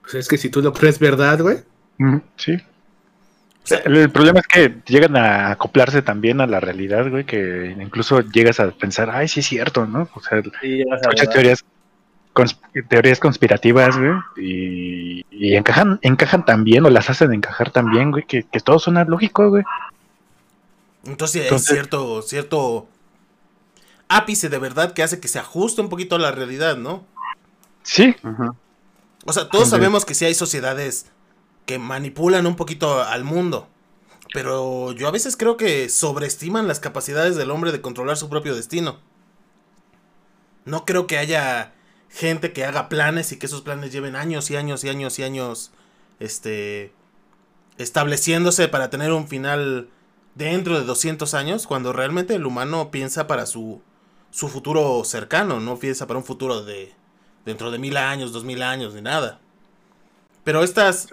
Pues 0.01 0.15
es 0.15 0.27
que 0.27 0.37
si 0.37 0.49
tú 0.49 0.61
lo 0.61 0.73
crees 0.73 0.99
verdad, 0.99 1.39
güey. 1.39 1.59
Mm, 1.99 2.17
sí. 2.35 2.53
O 2.55 3.67
sea, 3.67 3.77
El, 3.85 3.95
el 3.97 4.09
problema 4.11 4.39
es 4.39 4.47
que 4.47 4.75
llegan 4.87 5.15
a 5.17 5.51
acoplarse 5.51 6.01
también 6.01 6.41
a 6.41 6.47
la 6.47 6.59
realidad, 6.59 7.09
güey, 7.09 7.25
que 7.25 7.75
incluso 7.79 8.21
llegas 8.21 8.59
a 8.59 8.71
pensar, 8.71 9.09
ay, 9.11 9.27
sí 9.27 9.39
es 9.39 9.45
cierto, 9.47 9.85
¿no? 9.87 10.09
O 10.13 10.21
sea, 10.21 10.41
muchas 10.41 11.29
teorías, 11.31 11.65
consp- 12.33 12.87
teorías 12.87 13.19
conspirativas, 13.19 13.97
güey, 13.97 14.13
y, 14.37 15.25
y 15.31 15.55
encajan, 15.55 15.97
encajan 16.03 16.45
tan 16.45 16.63
bien, 16.63 16.85
o 16.85 16.89
las 16.91 17.09
hacen 17.09 17.33
encajar 17.33 17.71
tan 17.71 17.89
bien, 17.91 18.11
güey, 18.11 18.25
que, 18.27 18.43
que 18.43 18.59
todo 18.59 18.77
suena 18.77 19.03
lógico, 19.05 19.49
güey. 19.49 19.63
entonces, 21.05 21.43
Entonces- 21.43 21.69
hay 21.71 21.75
cierto, 21.75 22.21
cierto 22.21 22.87
ápice 24.07 24.49
de 24.49 24.59
verdad 24.59 24.93
que 24.93 25.03
hace 25.03 25.19
que 25.19 25.27
se 25.27 25.39
ajuste 25.39 25.81
un 25.81 25.89
poquito 25.89 26.15
a 26.15 26.19
la 26.19 26.31
realidad, 26.31 26.77
¿no? 26.77 27.05
Sí. 27.83 28.15
O 29.25 29.33
sea, 29.33 29.49
todos 29.49 29.69
sabemos 29.69 30.05
que 30.05 30.13
sí 30.13 30.25
hay 30.25 30.33
sociedades 30.33 31.07
que 31.65 31.79
manipulan 31.79 32.47
un 32.47 32.55
poquito 32.55 33.01
al 33.03 33.23
mundo. 33.23 33.67
Pero 34.33 34.91
yo 34.91 35.07
a 35.07 35.11
veces 35.11 35.37
creo 35.37 35.55
que 35.57 35.89
sobreestiman 35.89 36.67
las 36.67 36.79
capacidades 36.79 37.35
del 37.35 37.51
hombre 37.51 37.71
de 37.71 37.81
controlar 37.81 38.17
su 38.17 38.29
propio 38.29 38.55
destino. 38.55 38.99
No 40.65 40.83
creo 40.85 41.07
que 41.07 41.17
haya 41.17 41.73
gente 42.09 42.53
que 42.53 42.65
haga 42.65 42.89
planes 42.89 43.31
y 43.31 43.37
que 43.37 43.45
esos 43.45 43.61
planes 43.61 43.91
lleven 43.91 44.15
años 44.15 44.49
y 44.49 44.55
años 44.55 44.83
y 44.83 44.89
años 44.89 45.19
y 45.19 45.23
años 45.23 45.71
este 46.19 46.93
estableciéndose 47.77 48.67
para 48.67 48.89
tener 48.89 49.11
un 49.11 49.27
final 49.27 49.89
dentro 50.33 50.79
de 50.79 50.85
200 50.85 51.33
años 51.33 51.67
cuando 51.67 51.91
realmente 51.93 52.35
el 52.35 52.45
humano 52.45 52.89
piensa 52.89 53.27
para 53.27 53.45
su 53.45 53.81
su 54.35 54.49
futuro 54.49 55.01
cercano, 55.05 55.61
no 55.61 55.79
piensa 55.79 56.07
para 56.07 56.19
un 56.19 56.25
futuro 56.25 56.61
de 56.61 56.91
dentro 57.45 57.71
de 57.71 57.79
mil 57.79 57.95
años, 57.95 58.33
dos 58.33 58.43
mil 58.43 58.63
años, 58.63 58.93
ni 58.93 59.01
nada. 59.01 59.39
Pero 60.43 60.61
estas, 60.61 61.07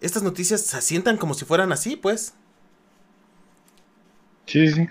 estas 0.00 0.24
noticias 0.24 0.62
se 0.62 0.76
asientan 0.76 1.16
como 1.16 1.34
si 1.34 1.44
fueran 1.44 1.70
así, 1.70 1.94
pues. 1.94 2.34
sí, 4.46 4.66
sí. 4.72 4.88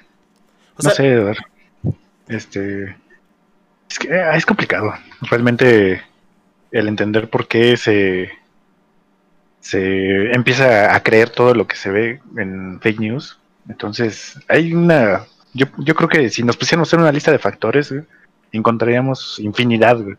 O 0.77 0.83
no 0.83 0.89
sea, 0.89 0.91
sé, 0.91 1.07
Eduardo. 1.15 1.41
Este. 2.29 2.95
Es 3.89 3.99
que 3.99 4.07
eh, 4.07 4.37
es 4.37 4.45
complicado. 4.45 4.93
Realmente 5.23 6.01
el 6.71 6.87
entender 6.87 7.29
por 7.29 7.45
qué 7.49 7.75
se. 7.75 8.31
Se 9.59 10.31
empieza 10.31 10.95
a 10.95 11.03
creer 11.03 11.29
todo 11.29 11.53
lo 11.53 11.67
que 11.67 11.75
se 11.75 11.89
ve 11.89 12.21
en 12.37 12.79
fake 12.79 13.01
news. 13.01 13.37
Entonces, 13.67 14.39
hay 14.47 14.73
una. 14.73 15.25
Yo, 15.55 15.67
yo 15.77 15.95
creo 15.95 16.09
que 16.09 16.29
si 16.29 16.43
nos 16.43 16.57
pusiéramos 16.57 16.87
a 16.87 16.89
hacer 16.89 16.99
una 16.99 17.13
lista 17.13 17.31
de 17.31 17.39
factores, 17.39 17.91
güey, 17.91 18.03
encontraríamos 18.51 19.39
infinidad, 19.39 19.97
güey. 19.97 20.17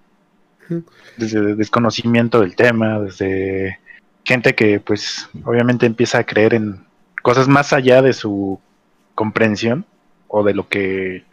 Desde 1.16 1.55
desconocimiento 1.55 2.40
del 2.40 2.57
tema, 2.57 2.99
desde 2.99 3.79
gente 4.25 4.55
que, 4.55 4.81
pues, 4.81 5.29
obviamente 5.44 5.87
empieza 5.87 6.18
a 6.18 6.25
creer 6.25 6.55
en 6.55 6.85
cosas 7.22 7.46
más 7.49 7.72
allá 7.72 8.03
de 8.03 8.14
su 8.14 8.59
comprensión 9.14 9.85
o 10.27 10.42
de 10.42 10.55
lo 10.55 10.68
que 10.68 11.25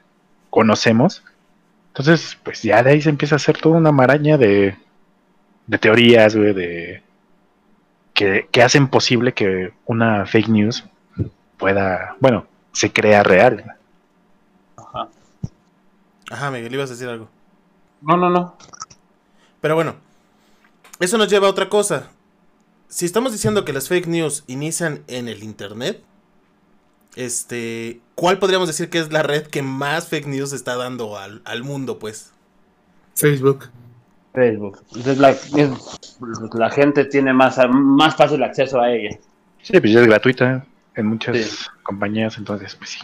conocemos. 0.50 1.24
Entonces, 1.88 2.38
pues 2.44 2.62
ya 2.62 2.84
de 2.84 2.92
ahí 2.92 3.02
se 3.02 3.10
empieza 3.10 3.36
a 3.36 3.38
hacer 3.38 3.58
toda 3.58 3.78
una 3.78 3.92
maraña 3.92 4.38
de, 4.38 4.76
de 5.66 5.78
teorías, 5.78 6.36
güey, 6.36 6.54
de 6.54 7.04
que, 8.14 8.48
que 8.52 8.62
hacen 8.62 8.88
posible 8.88 9.34
que 9.34 9.72
una 9.86 10.26
fake 10.26 10.50
news 10.50 10.84
pueda, 11.58 12.16
bueno, 12.20 12.46
se 12.74 12.92
crea 12.92 13.24
real. 13.24 13.78
Ajá. 16.32 16.52
Miguel, 16.52 16.74
ibas 16.74 16.90
a 16.90 16.94
decir 16.94 17.08
algo. 17.10 17.30
No, 18.02 18.18
no, 18.18 18.30
no. 18.30 18.58
Pero 19.62 19.76
bueno, 19.76 19.96
eso 21.00 21.18
nos 21.18 21.30
lleva 21.30 21.48
a 21.48 21.52
otra 21.52 21.70
cosa. 21.70 22.10
Si 22.88 23.06
estamos 23.06 23.32
diciendo 23.32 23.66
que 23.66 23.74
las 23.74 23.88
fake 23.88 24.08
news 24.08 24.44
inician 24.48 25.04
en 25.08 25.28
el 25.28 25.44
internet, 25.44 26.04
este, 27.16 28.02
¿cuál 28.16 28.40
podríamos 28.40 28.68
decir 28.68 28.90
que 28.90 29.00
es 29.00 29.12
la 29.12 29.24
red 29.24 29.48
que 29.48 29.62
más 29.62 30.08
fake 30.10 30.28
news 30.28 30.54
está 30.54 30.76
dando 30.76 31.18
al, 31.18 31.42
al 31.46 31.64
mundo, 31.64 32.00
pues? 32.00 32.32
Facebook. 33.16 33.70
Facebook. 34.34 34.80
Entonces 34.90 35.18
la, 35.20 35.30
es- 35.32 36.00
la 36.54 36.70
gente 36.72 37.06
tiene 37.06 37.34
más, 37.34 37.58
más 37.70 38.16
fácil 38.16 38.44
acceso 38.44 38.82
a 38.82 38.92
ella. 38.92 39.18
Sí, 39.62 39.80
pues 39.80 39.92
ya 39.94 40.02
es 40.02 40.08
gratuita 40.08 40.66
en 40.96 41.06
muchas 41.06 41.38
Sí. 41.38 41.66
compañías, 41.84 42.38
entonces, 42.38 42.76
pues 42.76 42.92
sí. 42.92 43.00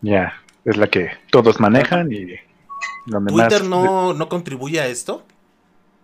Ya, 0.00 0.32
es 0.66 0.76
la 0.76 0.88
que 0.88 1.08
todos 1.30 1.58
manejan 1.60 2.12
y 2.12 2.26
donde 3.06 3.32
¿Twitter 3.32 3.60
más- 3.62 3.68
no, 3.70 4.12
no 4.14 4.28
contribuye 4.28 4.80
a 4.80 4.86
esto? 4.88 5.24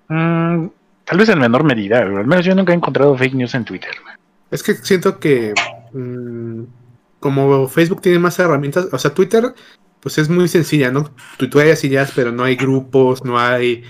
Mm, 0.08 0.68
tal 1.04 1.18
vez 1.18 1.28
en 1.28 1.38
menor 1.38 1.64
medida, 1.64 2.04
güey. 2.04 2.18
al 2.18 2.26
menos 2.26 2.44
yo 2.44 2.54
nunca 2.54 2.72
he 2.72 2.76
encontrado 2.76 3.16
fake 3.16 3.34
news 3.34 3.54
en 3.54 3.64
Twitter. 3.64 3.90
güey. 4.02 4.14
Es 4.50 4.62
que 4.62 4.74
siento 4.74 5.18
que 5.18 5.52
mm, 5.92 6.62
como 7.20 7.68
Facebook 7.68 8.00
tiene 8.00 8.18
más 8.18 8.38
herramientas, 8.38 8.88
o 8.92 8.98
sea, 8.98 9.12
Twitter, 9.14 9.54
pues 10.00 10.18
es 10.18 10.28
muy 10.28 10.48
sencilla, 10.48 10.90
¿no? 10.90 11.10
Tuiteas 11.38 11.84
y 11.84 11.88
ya, 11.90 12.08
pero 12.14 12.32
no 12.32 12.44
hay 12.44 12.56
grupos, 12.56 13.24
no 13.24 13.38
hay 13.38 13.84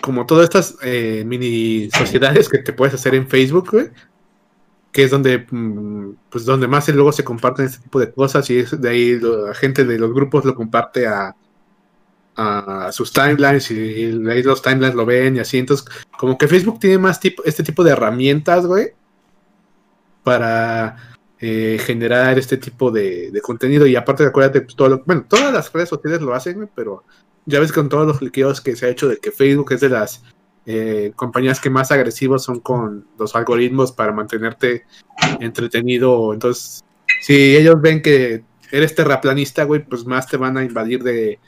como 0.00 0.24
todas 0.24 0.44
estas 0.44 0.76
eh, 0.82 1.24
mini 1.26 1.90
sociedades 1.90 2.48
que 2.48 2.58
te 2.58 2.72
puedes 2.72 2.94
hacer 2.94 3.14
en 3.16 3.26
Facebook, 3.28 3.70
güey, 3.72 3.88
que 4.92 5.04
es 5.04 5.10
donde, 5.10 5.46
mm, 5.50 6.14
pues 6.30 6.44
donde 6.44 6.66
más 6.66 6.88
luego 6.88 7.12
se 7.12 7.24
comparten 7.24 7.66
este 7.66 7.82
tipo 7.82 8.00
de 8.00 8.12
cosas 8.12 8.48
y 8.50 8.58
es 8.58 8.80
de 8.80 8.88
ahí 8.88 9.20
la 9.20 9.54
gente 9.54 9.84
de 9.84 9.98
los 9.98 10.12
grupos 10.12 10.44
lo 10.44 10.54
comparte 10.54 11.06
a, 11.06 11.34
a 12.36 12.90
sus 12.92 13.12
timelines 13.12 13.70
y 13.70 14.04
ahí 14.28 14.42
los 14.42 14.62
timelines 14.62 14.94
lo 14.94 15.06
ven 15.06 15.36
y 15.36 15.40
así. 15.40 15.58
Entonces, 15.58 15.86
como 16.18 16.36
que 16.38 16.48
Facebook 16.48 16.80
tiene 16.80 16.98
más 16.98 17.20
tipo, 17.20 17.44
este 17.44 17.62
tipo 17.62 17.84
de 17.84 17.92
herramientas, 17.92 18.66
güey, 18.66 18.92
para 20.22 20.96
eh, 21.38 21.78
generar 21.84 22.38
este 22.38 22.56
tipo 22.56 22.90
de, 22.90 23.32
contenido. 23.42 23.86
Y 23.86 23.96
aparte, 23.96 24.24
acuérdate, 24.24 24.62
pues, 24.62 24.76
todo 24.76 24.88
lo- 24.88 25.02
bueno, 25.04 25.24
todas 25.28 25.52
las 25.52 25.72
redes 25.72 25.88
sociales 25.88 26.20
lo 26.20 26.34
hacen, 26.34 26.68
pero 26.74 27.04
ya 27.46 27.60
ves 27.60 27.72
con 27.72 27.88
todos 27.88 28.06
los 28.06 28.18
cliqueos 28.18 28.60
que 28.60 28.76
se 28.76 28.86
ha 28.86 28.90
hecho 28.90 29.08
de 29.08 29.16
que 29.18 29.30
Facebook 29.32 29.72
es 29.72 29.80
de 29.80 29.88
las 29.88 30.22
eh, 30.66 31.12
compañías 31.16 31.60
que 31.60 31.70
más 31.70 31.90
agresivos 31.90 32.44
son 32.44 32.60
con 32.60 33.06
los 33.18 33.34
algoritmos 33.34 33.92
para 33.92 34.12
mantenerte 34.12 34.84
entretenido. 35.40 36.32
Entonces, 36.32 36.84
si 37.22 37.56
ellos 37.56 37.80
ven 37.80 38.02
que 38.02 38.44
eres 38.70 38.94
terraplanista, 38.94 39.64
güey, 39.64 39.84
pues 39.84 40.04
más 40.04 40.26
te 40.26 40.36
van 40.36 40.56
a 40.56 40.64
invadir 40.64 41.02
de 41.02 41.38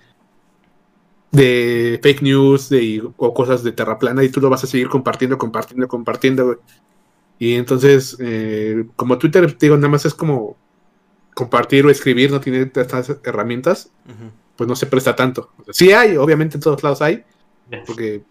de 1.32 1.98
fake 2.02 2.22
news 2.22 2.68
de, 2.68 3.02
o 3.16 3.34
cosas 3.34 3.64
de 3.64 3.72
terraplana 3.72 4.22
y 4.22 4.28
tú 4.28 4.40
lo 4.40 4.50
vas 4.50 4.64
a 4.64 4.66
seguir 4.66 4.88
compartiendo, 4.88 5.38
compartiendo, 5.38 5.88
compartiendo, 5.88 6.44
güey. 6.44 6.58
Y 7.38 7.54
entonces, 7.54 8.16
eh, 8.20 8.84
como 8.94 9.18
Twitter, 9.18 9.50
te 9.52 9.66
digo, 9.66 9.76
nada 9.76 9.88
más 9.88 10.04
es 10.04 10.14
como 10.14 10.56
compartir 11.34 11.84
o 11.86 11.90
escribir, 11.90 12.30
no 12.30 12.40
tiene 12.40 12.70
estas 12.72 13.16
herramientas, 13.24 13.90
pues 14.54 14.68
no 14.68 14.76
se 14.76 14.86
presta 14.86 15.16
tanto. 15.16 15.50
O 15.58 15.64
sea, 15.64 15.74
sí 15.74 15.92
hay, 15.92 16.16
obviamente 16.16 16.58
en 16.58 16.60
todos 16.60 16.82
lados 16.82 17.00
hay, 17.02 17.24
porque, 17.86 18.22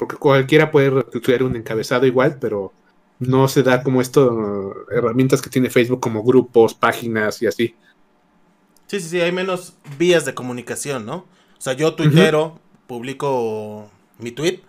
porque 0.00 0.16
cualquiera 0.16 0.70
puede 0.70 0.88
retuitear 0.88 1.42
un 1.42 1.56
encabezado 1.56 2.06
igual, 2.06 2.38
pero 2.40 2.72
no 3.18 3.48
se 3.48 3.62
da 3.62 3.82
como 3.82 4.00
esto, 4.00 4.74
herramientas 4.90 5.42
que 5.42 5.50
tiene 5.50 5.68
Facebook 5.68 6.00
como 6.00 6.22
grupos, 6.22 6.72
páginas 6.72 7.42
y 7.42 7.46
así. 7.46 7.74
Sí, 8.86 8.98
sí, 8.98 9.10
sí, 9.10 9.20
hay 9.20 9.30
menos 9.30 9.74
vías 9.98 10.24
de 10.24 10.32
comunicación, 10.32 11.04
¿no? 11.04 11.16
O 11.16 11.60
sea, 11.60 11.74
yo 11.74 11.94
tuitero, 11.96 12.58
publico 12.86 13.90
mi 14.18 14.30
tweet, 14.30 14.62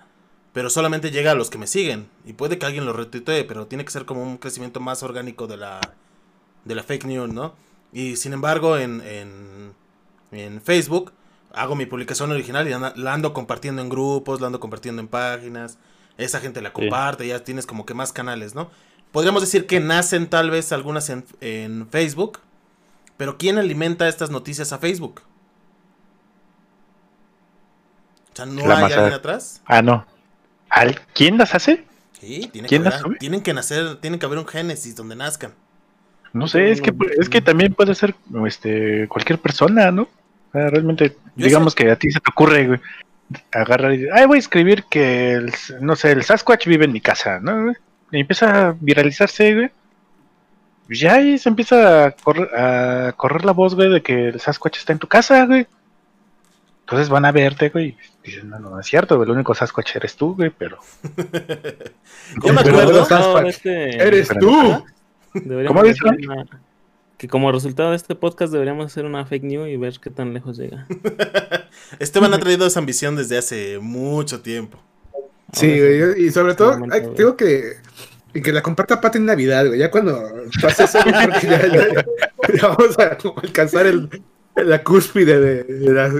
pero 0.51 0.69
solamente 0.69 1.11
llega 1.11 1.31
a 1.31 1.35
los 1.35 1.49
que 1.49 1.57
me 1.57 1.65
siguen. 1.65 2.09
Y 2.25 2.33
puede 2.33 2.59
que 2.59 2.65
alguien 2.65 2.85
lo 2.85 2.91
retuitee, 2.91 3.45
pero 3.45 3.67
tiene 3.67 3.85
que 3.85 3.91
ser 3.91 4.03
como 4.03 4.21
un 4.21 4.37
crecimiento 4.37 4.81
más 4.81 5.01
orgánico 5.01 5.47
de 5.47 5.55
la, 5.55 5.79
de 6.65 6.75
la 6.75 6.83
fake 6.83 7.05
news, 7.05 7.33
¿no? 7.33 7.53
Y 7.93 8.17
sin 8.17 8.33
embargo, 8.33 8.77
en, 8.77 8.99
en, 8.99 9.71
en 10.33 10.61
Facebook 10.61 11.13
hago 11.53 11.75
mi 11.75 11.85
publicación 11.85 12.31
original 12.31 12.67
y 12.67 12.73
anda- 12.73 12.93
la 12.95 13.13
ando 13.13 13.33
compartiendo 13.33 13.81
en 13.81 13.89
grupos, 13.89 14.41
la 14.41 14.47
ando 14.47 14.59
compartiendo 14.59 15.01
en 15.01 15.07
páginas. 15.07 15.77
Esa 16.17 16.39
gente 16.39 16.61
la 16.61 16.73
comparte, 16.73 17.25
ya 17.27 17.43
tienes 17.43 17.65
como 17.65 17.85
que 17.85 17.93
más 17.93 18.13
canales, 18.13 18.53
¿no? 18.55 18.69
Podríamos 19.11 19.41
decir 19.41 19.65
que 19.67 19.79
nacen 19.79 20.29
tal 20.29 20.49
vez 20.51 20.71
algunas 20.71 21.09
en, 21.09 21.25
en 21.41 21.87
Facebook, 21.89 22.39
pero 23.17 23.37
¿quién 23.37 23.57
alimenta 23.57 24.07
estas 24.07 24.29
noticias 24.29 24.71
a 24.73 24.77
Facebook? 24.77 25.21
O 28.33 28.35
sea, 28.35 28.45
¿no 28.45 28.65
La 28.67 28.77
hay 28.77 28.81
masa. 28.83 28.95
alguien 28.95 29.13
atrás? 29.13 29.61
Ah, 29.65 29.81
no. 29.81 30.05
¿Al- 30.69 30.99
¿Quién 31.13 31.37
las 31.37 31.53
hace? 31.53 31.85
Sí, 32.19 32.49
tiene 32.51 32.67
que 32.67 32.69
¿Quién 32.69 32.81
haber- 32.83 32.93
las 32.93 33.01
sube? 33.01 33.17
tienen 33.17 33.41
que 33.41 33.53
nacer, 33.53 33.97
tienen 33.99 34.19
que 34.19 34.25
haber 34.25 34.37
un 34.39 34.47
génesis 34.47 34.95
donde 34.95 35.15
nazcan. 35.15 35.53
No 36.33 36.47
sé, 36.47 36.71
es 36.71 36.81
que, 36.81 36.93
es 37.19 37.27
que 37.27 37.41
también 37.41 37.73
puede 37.73 37.93
ser 37.93 38.15
este, 38.47 39.07
cualquier 39.09 39.39
persona, 39.39 39.91
¿no? 39.91 40.07
Sea, 40.51 40.69
realmente, 40.69 41.15
Yo 41.35 41.45
digamos 41.45 41.75
que 41.75 41.89
a 41.89 41.95
ti 41.95 42.11
se 42.11 42.19
te 42.19 42.29
ocurre, 42.29 42.67
güey, 42.67 42.79
agarrar 43.53 43.93
y 43.93 44.07
ay, 44.11 44.25
voy 44.25 44.37
a 44.37 44.39
escribir 44.39 44.83
que, 44.89 45.31
el, 45.33 45.53
no 45.79 45.95
sé, 45.95 46.11
el 46.11 46.23
Sasquatch 46.23 46.67
vive 46.67 46.85
en 46.85 46.91
mi 46.91 46.99
casa, 47.01 47.39
¿no? 47.39 47.71
Y 48.11 48.19
empieza 48.19 48.67
a 48.69 48.75
viralizarse, 48.79 49.53
güey. 49.53 49.71
Y 50.89 50.95
ya 50.97 51.13
ahí 51.13 51.37
se 51.37 51.47
empieza 51.47 52.05
a 52.07 52.11
correr, 52.11 52.49
a 52.53 53.13
correr 53.13 53.45
la 53.45 53.53
voz, 53.53 53.75
güey, 53.75 53.89
de 53.89 54.01
que 54.01 54.27
el 54.27 54.39
Sasquatch 54.41 54.79
está 54.79 54.91
en 54.91 54.99
tu 54.99 55.07
casa, 55.07 55.45
güey. 55.45 55.65
Entonces 56.81 57.07
van 57.07 57.23
a 57.23 57.31
verte, 57.31 57.69
güey. 57.69 57.95
y 58.23 58.31
Dicen, 58.31 58.49
no, 58.49 58.59
no, 58.59 58.71
no 58.71 58.79
es 58.81 58.85
cierto, 58.85 59.15
güey, 59.15 59.29
el 59.29 59.35
único 59.35 59.55
Sasquatch 59.55 59.95
eres 59.95 60.17
tú, 60.17 60.35
güey, 60.35 60.49
pero... 60.49 60.79
Yo 62.43 62.53
me 62.53 62.59
acuerdo. 62.59 63.07
no 63.09 63.39
este- 63.47 63.95
¡Eres 63.95 64.27
tú! 64.37 64.83
¿Cómo 65.67 65.83
dice? 65.83 66.01
hacer 66.09 66.29
una- 66.29 66.45
Que 67.21 67.27
como 67.27 67.51
resultado 67.51 67.91
de 67.91 67.97
este 67.97 68.15
podcast 68.15 68.51
deberíamos 68.51 68.87
hacer 68.87 69.05
una 69.05 69.23
fake 69.27 69.43
news 69.43 69.69
y 69.69 69.77
ver 69.77 69.93
qué 70.01 70.09
tan 70.09 70.33
lejos 70.33 70.57
llega. 70.57 70.87
Esteban 71.99 72.33
ha 72.33 72.39
traído 72.39 72.65
esa 72.65 72.79
ambición 72.79 73.15
desde 73.15 73.37
hace 73.37 73.77
mucho 73.77 74.41
tiempo. 74.41 74.79
Sí, 75.53 75.67
güey, 75.67 76.25
y 76.25 76.31
sobre 76.31 76.55
todo, 76.55 76.71
momento, 76.71 76.95
ay, 76.95 77.01
güey. 77.01 77.15
digo 77.15 77.37
que, 77.37 77.73
y 78.33 78.41
que 78.41 78.51
la 78.51 78.63
comparta 78.63 78.99
Pati 78.99 79.19
en 79.19 79.25
Navidad, 79.25 79.67
güey. 79.67 79.77
Ya 79.77 79.91
cuando 79.91 80.19
pase 80.63 80.85
eso, 80.85 80.97
yo 81.05 81.11
creo 81.11 81.39
que 81.39 81.45
ya, 81.47 81.67
ya- 81.67 82.05
ya 82.59 82.67
vamos 82.69 82.97
a 82.97 83.17
alcanzar 83.43 83.85
el, 83.85 84.09
la 84.55 84.83
cúspide 84.83 85.39
de, 85.39 85.63
de 85.63 85.93
las, 85.93 86.13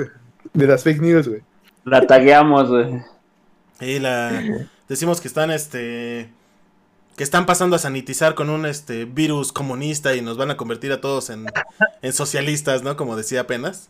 de 0.54 0.68
las 0.68 0.84
fake 0.84 1.02
news, 1.02 1.28
güey. 1.28 1.42
La 1.84 2.06
tagueamos, 2.06 2.70
güey. 2.70 3.02
Y 3.80 3.98
la 3.98 4.68
decimos 4.88 5.20
que 5.20 5.28
están 5.30 5.50
este 5.50 6.30
que 7.16 7.24
están 7.24 7.46
pasando 7.46 7.76
a 7.76 7.80
sanitizar 7.80 8.36
con 8.36 8.50
un 8.50 8.66
este 8.66 9.06
virus 9.06 9.52
comunista 9.52 10.16
y 10.16 10.22
nos 10.22 10.38
van 10.38 10.52
a 10.52 10.58
convertir 10.58 10.92
a 10.92 11.02
todos 11.02 11.30
en, 11.30 11.46
en 12.02 12.14
socialistas, 12.14 12.84
¿no? 12.84 12.96
Como 12.98 13.16
decía 13.16 13.42
apenas. 13.42 13.90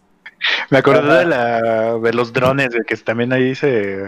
Me 0.69 0.79
acordé 0.79 1.19
de, 1.19 1.25
la, 1.25 1.97
de 1.99 2.13
los 2.13 2.33
drones, 2.33 2.71
de 2.71 2.83
que 2.85 2.97
también 2.97 3.31
ahí 3.31 3.53
se 3.55 4.05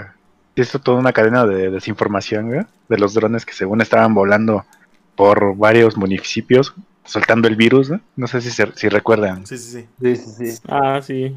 hizo 0.56 0.80
toda 0.80 0.98
una 0.98 1.14
cadena 1.14 1.46
de 1.46 1.70
desinformación, 1.70 2.48
güey, 2.48 2.62
de 2.90 2.98
los 2.98 3.14
drones 3.14 3.46
que 3.46 3.54
según 3.54 3.82
estaban 3.82 4.14
volando 4.14 4.66
por 5.16 5.56
varios 5.56 5.96
municipios, 5.96 6.74
soltando 7.06 7.48
el 7.48 7.56
virus, 7.56 7.92
¿no? 7.92 8.02
No 8.16 8.28
sé 8.28 8.42
si, 8.42 8.50
se- 8.50 8.72
si 8.76 8.90
recuerdan. 8.90 9.46
Sí, 9.46 9.58
sí, 9.58 9.72
sí. 9.72 9.88
Sí, 10.02 10.16
sí, 10.16 10.52
sí. 10.56 10.62
Ah, 10.68 11.00
sí. 11.04 11.36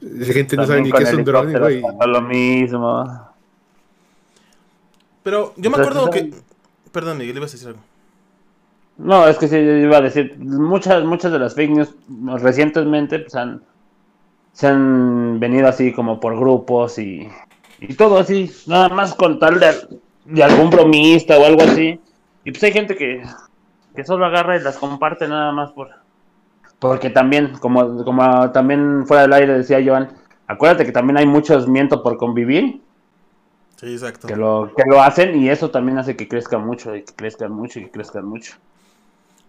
La 0.00 0.26
gente 0.34 0.56
no 0.56 0.66
sabe 0.66 0.82
ni 0.82 0.92
qué 0.92 1.02
es 1.04 1.12
un 1.14 1.24
drone, 1.24 1.58
güey. 1.58 1.82
lo 2.06 2.20
mismo. 2.20 3.28
Pero 5.22 5.54
yo 5.56 5.70
me 5.70 5.76
acuerdo 5.78 6.10
que 6.10 6.32
Perdón, 6.92 7.18
Miguel, 7.18 7.36
ibas 7.36 7.50
a 7.50 7.52
decir 7.52 7.68
algo. 7.68 7.80
No, 8.98 9.28
es 9.28 9.38
que 9.38 9.46
sí, 9.46 9.56
iba 9.56 9.98
a 9.98 10.00
decir, 10.00 10.36
muchas, 10.38 11.04
muchas 11.04 11.30
de 11.30 11.38
las 11.38 11.54
fake 11.54 11.70
news 11.70 11.94
recientemente 12.42 13.20
pues, 13.20 13.34
han, 13.36 13.62
se 14.52 14.66
han 14.66 15.38
venido 15.38 15.68
así 15.68 15.92
como 15.92 16.18
por 16.18 16.36
grupos 16.36 16.98
y, 16.98 17.28
y 17.80 17.94
todo 17.94 18.18
así, 18.18 18.50
nada 18.66 18.88
más 18.88 19.14
con 19.14 19.38
tal 19.38 19.60
de, 19.60 19.72
de 20.24 20.42
algún 20.42 20.70
bromista 20.70 21.38
o 21.38 21.44
algo 21.44 21.62
así. 21.62 22.00
Y 22.44 22.50
pues 22.50 22.62
hay 22.64 22.72
gente 22.72 22.96
que, 22.96 23.22
que 23.94 24.04
solo 24.04 24.26
agarra 24.26 24.56
y 24.56 24.62
las 24.62 24.78
comparte 24.78 25.28
nada 25.28 25.52
más 25.52 25.70
por... 25.70 25.90
Porque 26.80 27.10
también, 27.10 27.52
como, 27.60 28.04
como 28.04 28.50
también 28.50 29.04
fuera 29.06 29.22
del 29.22 29.32
aire 29.32 29.58
decía 29.58 29.82
Joan, 29.84 30.08
acuérdate 30.46 30.84
que 30.84 30.92
también 30.92 31.18
hay 31.18 31.26
muchos 31.26 31.68
miento 31.68 32.02
por 32.02 32.16
convivir 32.16 32.80
Sí, 33.80 33.92
exacto. 33.92 34.26
que 34.26 34.34
lo, 34.34 34.72
que 34.76 34.82
lo 34.88 35.00
hacen 35.00 35.40
y 35.40 35.50
eso 35.50 35.70
también 35.70 35.98
hace 35.98 36.16
que 36.16 36.26
crezcan 36.26 36.66
mucho 36.66 36.96
y 36.96 37.04
que 37.04 37.14
crezcan 37.14 37.52
mucho 37.52 37.78
y 37.78 37.84
que 37.84 37.90
crezcan 37.92 38.24
mucho. 38.24 38.54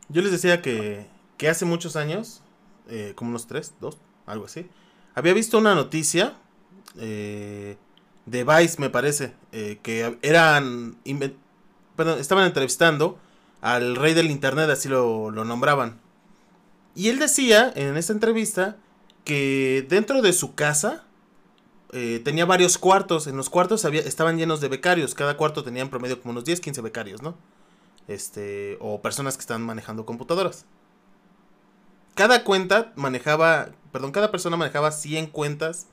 Yo 0.07 0.21
les 0.21 0.31
decía 0.31 0.61
que, 0.61 1.07
que 1.37 1.49
hace 1.49 1.65
muchos 1.65 1.95
años, 1.95 2.41
eh, 2.89 3.13
como 3.15 3.31
unos 3.31 3.47
tres, 3.47 3.73
dos, 3.81 3.97
algo 4.27 4.45
así, 4.45 4.67
había 5.15 5.33
visto 5.33 5.57
una 5.57 5.73
noticia 5.73 6.35
eh, 6.99 7.77
de 8.27 8.43
Vice, 8.43 8.79
me 8.79 8.91
parece, 8.91 9.33
eh, 9.51 9.79
que 9.81 10.17
eran, 10.21 10.97
perdón, 11.95 12.19
estaban 12.19 12.45
entrevistando 12.45 13.17
al 13.61 13.95
rey 13.95 14.13
del 14.13 14.29
internet, 14.29 14.69
así 14.69 14.89
lo, 14.89 15.31
lo 15.31 15.43
nombraban. 15.43 15.99
Y 16.93 17.09
él 17.09 17.17
decía 17.17 17.71
en 17.75 17.97
esta 17.97 18.13
entrevista 18.13 18.77
que 19.23 19.85
dentro 19.89 20.21
de 20.21 20.33
su 20.33 20.53
casa 20.53 21.03
eh, 21.91 22.21
tenía 22.23 22.45
varios 22.45 22.77
cuartos. 22.77 23.27
En 23.27 23.37
los 23.37 23.49
cuartos 23.49 23.85
había, 23.85 24.01
estaban 24.01 24.37
llenos 24.37 24.61
de 24.61 24.67
becarios. 24.69 25.15
Cada 25.15 25.37
cuarto 25.37 25.63
tenía 25.63 25.81
en 25.81 25.89
promedio 25.89 26.21
como 26.21 26.31
unos 26.31 26.45
10, 26.45 26.59
15 26.61 26.81
becarios, 26.81 27.21
¿no? 27.21 27.35
Este, 28.07 28.77
o 28.81 29.01
personas 29.01 29.35
que 29.37 29.41
están 29.41 29.61
manejando 29.61 30.05
computadoras. 30.05 30.65
Cada 32.15 32.43
cuenta 32.43 32.91
manejaba, 32.95 33.69
perdón, 33.91 34.11
cada 34.11 34.31
persona 34.31 34.57
manejaba 34.57 34.91
100 34.91 35.27
cuentas 35.27 35.87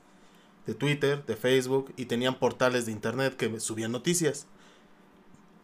de 0.65 0.73
Twitter, 0.73 1.25
de 1.25 1.35
Facebook 1.37 1.93
y 1.95 2.05
tenían 2.05 2.35
portales 2.39 2.85
de 2.85 2.91
internet 2.91 3.35
que 3.37 3.59
subían 3.59 3.91
noticias. 3.93 4.47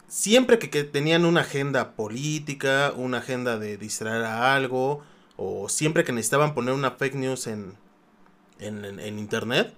Siempre 0.07 0.59
que, 0.59 0.69
que 0.69 0.84
tenían 0.84 1.25
una 1.25 1.41
agenda 1.41 1.95
política, 1.95 2.93
una 2.95 3.17
agenda 3.17 3.57
de 3.57 3.77
distraer 3.77 4.23
a 4.25 4.53
algo, 4.55 5.01
o 5.38 5.69
siempre 5.69 6.03
que 6.03 6.11
necesitaban 6.13 6.53
poner 6.53 6.73
una 6.75 6.91
fake 6.91 7.15
news 7.15 7.47
en, 7.47 7.75
en- 8.59 8.99
en 8.99 9.19
internet, 9.19 9.73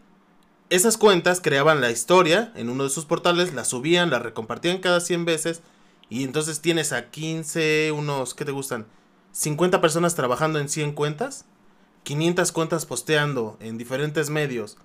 esas 0.70 0.97
cuentas 0.97 1.41
creaban 1.41 1.82
la 1.82 1.91
historia 1.91 2.51
en 2.55 2.70
uno 2.70 2.84
de 2.84 2.89
sus 2.89 3.05
portales, 3.05 3.53
la 3.53 3.66
subían, 3.66 4.09
la 4.09 4.20
recompartían 4.20 4.80
cada 4.80 4.99
100 4.99 5.26
veces, 5.26 5.61
y 6.09 6.24
entonces 6.24 6.61
tienes 6.61 6.93
a 6.93 7.09
15, 7.09 7.91
unos, 7.91 8.34
¿qué 8.34 8.45
te 8.45 8.51
gustan? 8.51 8.86
50 9.32 9.82
personas 9.82 10.16
trabajando 10.16 10.59
en 10.59 10.70
100 10.70 10.93
cuentas, 10.93 11.45
500 12.03 12.51
cuentas 12.51 12.86
posteando 12.86 13.57
en 13.59 13.78
diferentes 13.78 14.30
medios 14.30 14.78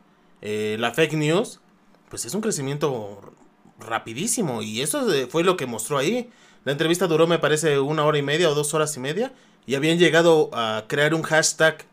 eh, 0.43 0.77
la 0.79 0.93
fake 0.93 1.15
news, 1.15 1.61
pues 2.09 2.25
es 2.25 2.35
un 2.35 2.41
crecimiento 2.41 3.35
rapidísimo. 3.79 4.63
Y 4.63 4.81
eso 4.81 5.13
eh, 5.13 5.27
fue 5.27 5.45
lo 5.45 5.57
que 5.57 5.67
mostró 5.67 5.99
ahí. 5.99 6.31
La 6.65 6.73
entrevista 6.73 7.07
duró, 7.07 7.27
me 7.27 7.39
parece, 7.39 7.79
una 7.79 8.05
hora 8.05 8.19
y 8.19 8.23
media 8.23 8.51
o 8.51 8.55
dos 8.55 8.75
horas 8.75 8.97
y 8.97 9.01
media. 9.01 9.33
Y 9.67 9.75
habían 9.75 9.99
llegado 9.99 10.51
a 10.53 10.85
crear 10.89 11.15
un 11.15 11.23
hashtag 11.23 11.85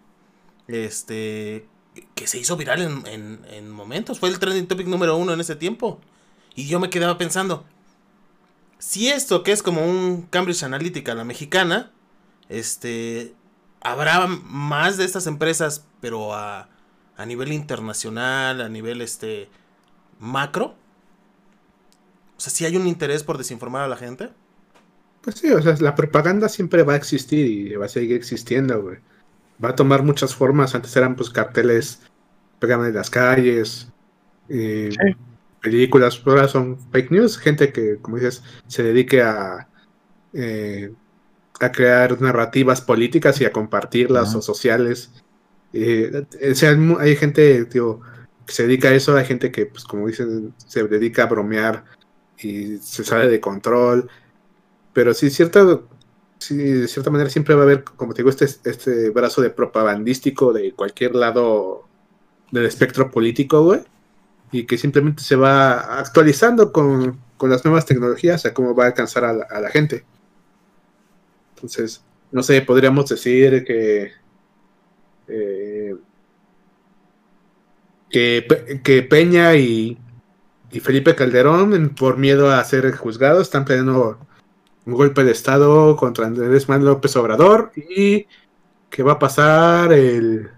este 0.67 1.67
que 2.15 2.27
se 2.27 2.39
hizo 2.39 2.57
viral 2.57 2.81
en, 2.81 3.07
en, 3.07 3.39
en 3.49 3.69
momentos. 3.69 4.19
Fue 4.19 4.29
el 4.29 4.39
trending 4.39 4.67
topic 4.67 4.87
número 4.87 5.17
uno 5.17 5.33
en 5.33 5.39
ese 5.39 5.55
tiempo. 5.55 5.99
Y 6.55 6.67
yo 6.67 6.79
me 6.79 6.89
quedaba 6.89 7.17
pensando, 7.17 7.65
si 8.79 9.09
esto 9.09 9.43
que 9.43 9.51
es 9.51 9.63
como 9.63 9.85
un 9.85 10.23
Cambridge 10.23 10.63
Analytica, 10.63 11.15
la 11.15 11.23
mexicana, 11.23 11.91
este, 12.49 13.33
habrá 13.81 14.27
más 14.27 14.97
de 14.97 15.05
estas 15.05 15.27
empresas, 15.27 15.85
pero 16.01 16.33
a, 16.33 16.69
a 17.15 17.25
nivel 17.25 17.51
internacional, 17.51 18.61
a 18.61 18.69
nivel 18.69 19.01
este 19.01 19.49
macro. 20.19 20.75
O 22.37 22.39
sea, 22.39 22.51
si 22.51 22.65
hay 22.65 22.77
un 22.77 22.87
interés 22.87 23.23
por 23.23 23.37
desinformar 23.37 23.83
a 23.83 23.87
la 23.87 23.97
gente. 23.97 24.29
Pues 25.21 25.37
sí, 25.37 25.49
o 25.51 25.61
sea, 25.61 25.75
la 25.79 25.95
propaganda 25.95 26.49
siempre 26.49 26.83
va 26.83 26.93
a 26.93 26.97
existir 26.97 27.45
y 27.45 27.75
va 27.75 27.85
a 27.85 27.89
seguir 27.89 28.15
existiendo, 28.15 28.81
güey. 28.81 28.97
Va 29.63 29.69
a 29.69 29.75
tomar 29.75 30.03
muchas 30.03 30.35
formas. 30.35 30.75
Antes 30.75 30.95
eran 30.95 31.15
pues 31.15 31.29
carteles 31.29 32.01
pegaban 32.59 32.87
en 32.87 32.95
las 32.95 33.09
calles, 33.09 33.87
eh, 34.49 34.89
Sí. 34.91 35.15
películas, 35.61 36.21
ahora 36.25 36.47
son 36.47 36.79
fake 36.91 37.11
news, 37.11 37.37
gente 37.37 37.71
que, 37.71 37.97
como 37.97 38.17
dices, 38.17 38.43
se 38.67 38.83
dedique 38.83 39.21
a, 39.21 39.67
eh, 40.33 40.91
a 41.59 41.71
crear 41.71 42.21
narrativas 42.21 42.81
políticas 42.81 43.41
y 43.41 43.45
a 43.45 43.51
compartirlas 43.51 44.33
o 44.35 44.41
sociales. 44.41 45.11
Eh, 45.73 46.25
o 46.51 46.55
sea, 46.55 46.77
hay 46.99 47.15
gente 47.15 47.65
digo, 47.65 48.01
que 48.45 48.53
se 48.53 48.63
dedica 48.67 48.89
a 48.89 48.93
eso, 48.93 49.15
hay 49.15 49.25
gente 49.25 49.51
que, 49.51 49.65
pues 49.65 49.83
como 49.83 50.07
dicen, 50.07 50.53
se 50.57 50.83
dedica 50.83 51.23
a 51.23 51.27
bromear 51.27 51.83
y 52.37 52.77
se 52.77 53.03
sale 53.03 53.27
de 53.27 53.41
control. 53.41 54.09
Pero 54.93 55.13
sí, 55.13 55.29
cierta, 55.29 55.81
sí, 56.39 56.55
de 56.57 56.87
cierta 56.87 57.09
manera 57.11 57.29
siempre 57.29 57.55
va 57.55 57.61
a 57.61 57.65
haber, 57.65 57.83
como 57.83 58.13
te 58.13 58.21
digo, 58.21 58.29
este, 58.29 58.45
este 58.45 59.09
brazo 59.09 59.41
de 59.41 59.49
propagandístico 59.49 60.53
de 60.53 60.73
cualquier 60.73 61.15
lado 61.15 61.87
del 62.51 62.65
espectro 62.65 63.11
político, 63.11 63.63
güey. 63.63 63.81
Y 64.51 64.65
que 64.65 64.77
simplemente 64.77 65.23
se 65.23 65.35
va 65.35 65.99
actualizando 65.99 66.71
con, 66.71 67.19
con 67.37 67.49
las 67.49 67.65
nuevas 67.65 67.85
tecnologías 67.85 68.45
a 68.45 68.53
cómo 68.53 68.75
va 68.75 68.85
a 68.85 68.87
alcanzar 68.87 69.25
a 69.25 69.33
la, 69.33 69.43
a 69.45 69.59
la 69.61 69.69
gente. 69.69 70.05
Entonces, 71.55 72.03
no 72.31 72.43
sé, 72.43 72.61
podríamos 72.61 73.09
decir 73.09 73.63
que. 73.65 74.11
eh, 75.27 75.95
que, 78.09 78.45
Pe- 78.47 78.81
que 78.81 79.03
Peña 79.03 79.55
y, 79.55 79.97
y 80.71 80.79
Felipe 80.79 81.15
Calderón, 81.15 81.89
por 81.95 82.17
miedo 82.17 82.51
a 82.51 82.63
ser 82.63 82.95
juzgados, 82.95 83.43
están 83.43 83.65
planeando 83.65 84.19
un 84.87 84.93
golpe 84.93 85.23
de 85.23 85.31
Estado 85.31 85.95
contra 85.97 86.25
Andrés 86.27 86.67
Manuel 86.69 86.93
López 86.93 87.15
Obrador 87.17 87.71
y 87.75 88.25
que 88.89 89.03
va 89.03 89.13
a 89.13 89.19
pasar 89.19 89.91
el. 89.93 90.49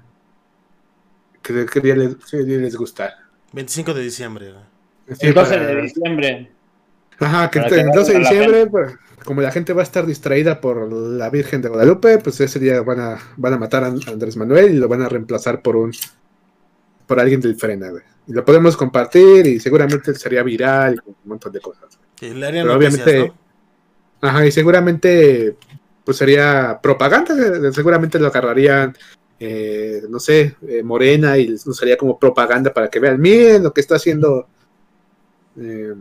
¿Qué, 1.42 1.66
qué 1.72 1.80
día, 1.80 1.96
les, 1.96 2.16
qué 2.30 2.38
día 2.44 2.58
les 2.60 2.76
gusta? 2.76 3.12
25 3.54 3.94
de 3.94 4.02
diciembre. 4.04 4.52
güey. 4.52 5.18
Sí, 5.20 5.28
El 5.28 5.34
12 5.34 5.50
para- 5.58 5.66
de 5.68 5.82
diciembre. 5.82 6.52
Ajá, 7.22 7.50
que 7.50 7.60
el 7.60 7.66
que 7.66 7.84
12 7.84 8.14
de 8.14 8.20
la 8.20 8.30
diciembre, 8.30 8.68
pues, 8.68 8.96
como 9.26 9.42
la 9.42 9.52
gente 9.52 9.74
va 9.74 9.82
a 9.82 9.84
estar 9.84 10.06
distraída 10.06 10.62
por 10.62 10.90
la 10.94 11.30
Virgen 11.30 11.62
de 11.62 11.68
Guadalupe, 11.68 12.20
pues 12.20 12.40
ese 12.40 12.60
día 12.60 12.82
van 12.82 13.00
a, 13.02 13.18
van 13.36 13.54
a 13.54 13.58
matar 13.58 13.84
a 13.84 13.88
Andrés 13.88 14.38
Manuel 14.38 14.74
y 14.76 14.78
lo 14.78 14.88
van 14.88 15.02
a 15.02 15.10
reemplazar 15.10 15.62
por 15.62 15.76
un 15.76 15.92
por 17.08 17.20
alguien 17.20 17.42
del 17.42 17.56
Frena, 17.56 17.90
güey. 17.90 18.04
Y 18.28 18.34
lo 18.34 18.46
podemos 18.46 18.78
compartir 18.78 19.46
y 19.48 19.60
seguramente 19.60 20.14
sería 20.14 20.44
viral 20.44 21.02
y 21.06 21.10
un 21.10 21.16
montón 21.26 21.52
de 21.52 21.60
cosas. 21.60 22.00
Que 22.16 22.34
le 22.34 22.46
harían 22.48 22.68
Pero 22.68 22.80
noticias, 22.80 23.04
obviamente- 23.08 23.28
¿no? 23.34 23.49
Ajá, 24.22 24.46
y 24.46 24.52
seguramente 24.52 25.56
pues 26.04 26.18
sería 26.18 26.80
propaganda, 26.82 27.72
seguramente 27.72 28.20
lo 28.20 28.28
agarrarían, 28.28 28.96
eh, 29.40 30.02
no 30.10 30.20
sé, 30.20 30.56
eh, 30.68 30.82
Morena 30.84 31.38
y 31.38 31.48
les 31.48 31.66
usaría 31.68 31.98
como 31.98 32.18
propaganda 32.18 32.74
para 32.74 32.90
que 32.90 33.00
vean, 33.00 33.22
miren 33.22 33.64
lo 33.64 33.72
que 33.74 33.82
está 33.82 33.96
haciendo 33.96 34.48
eh, 35.60 35.94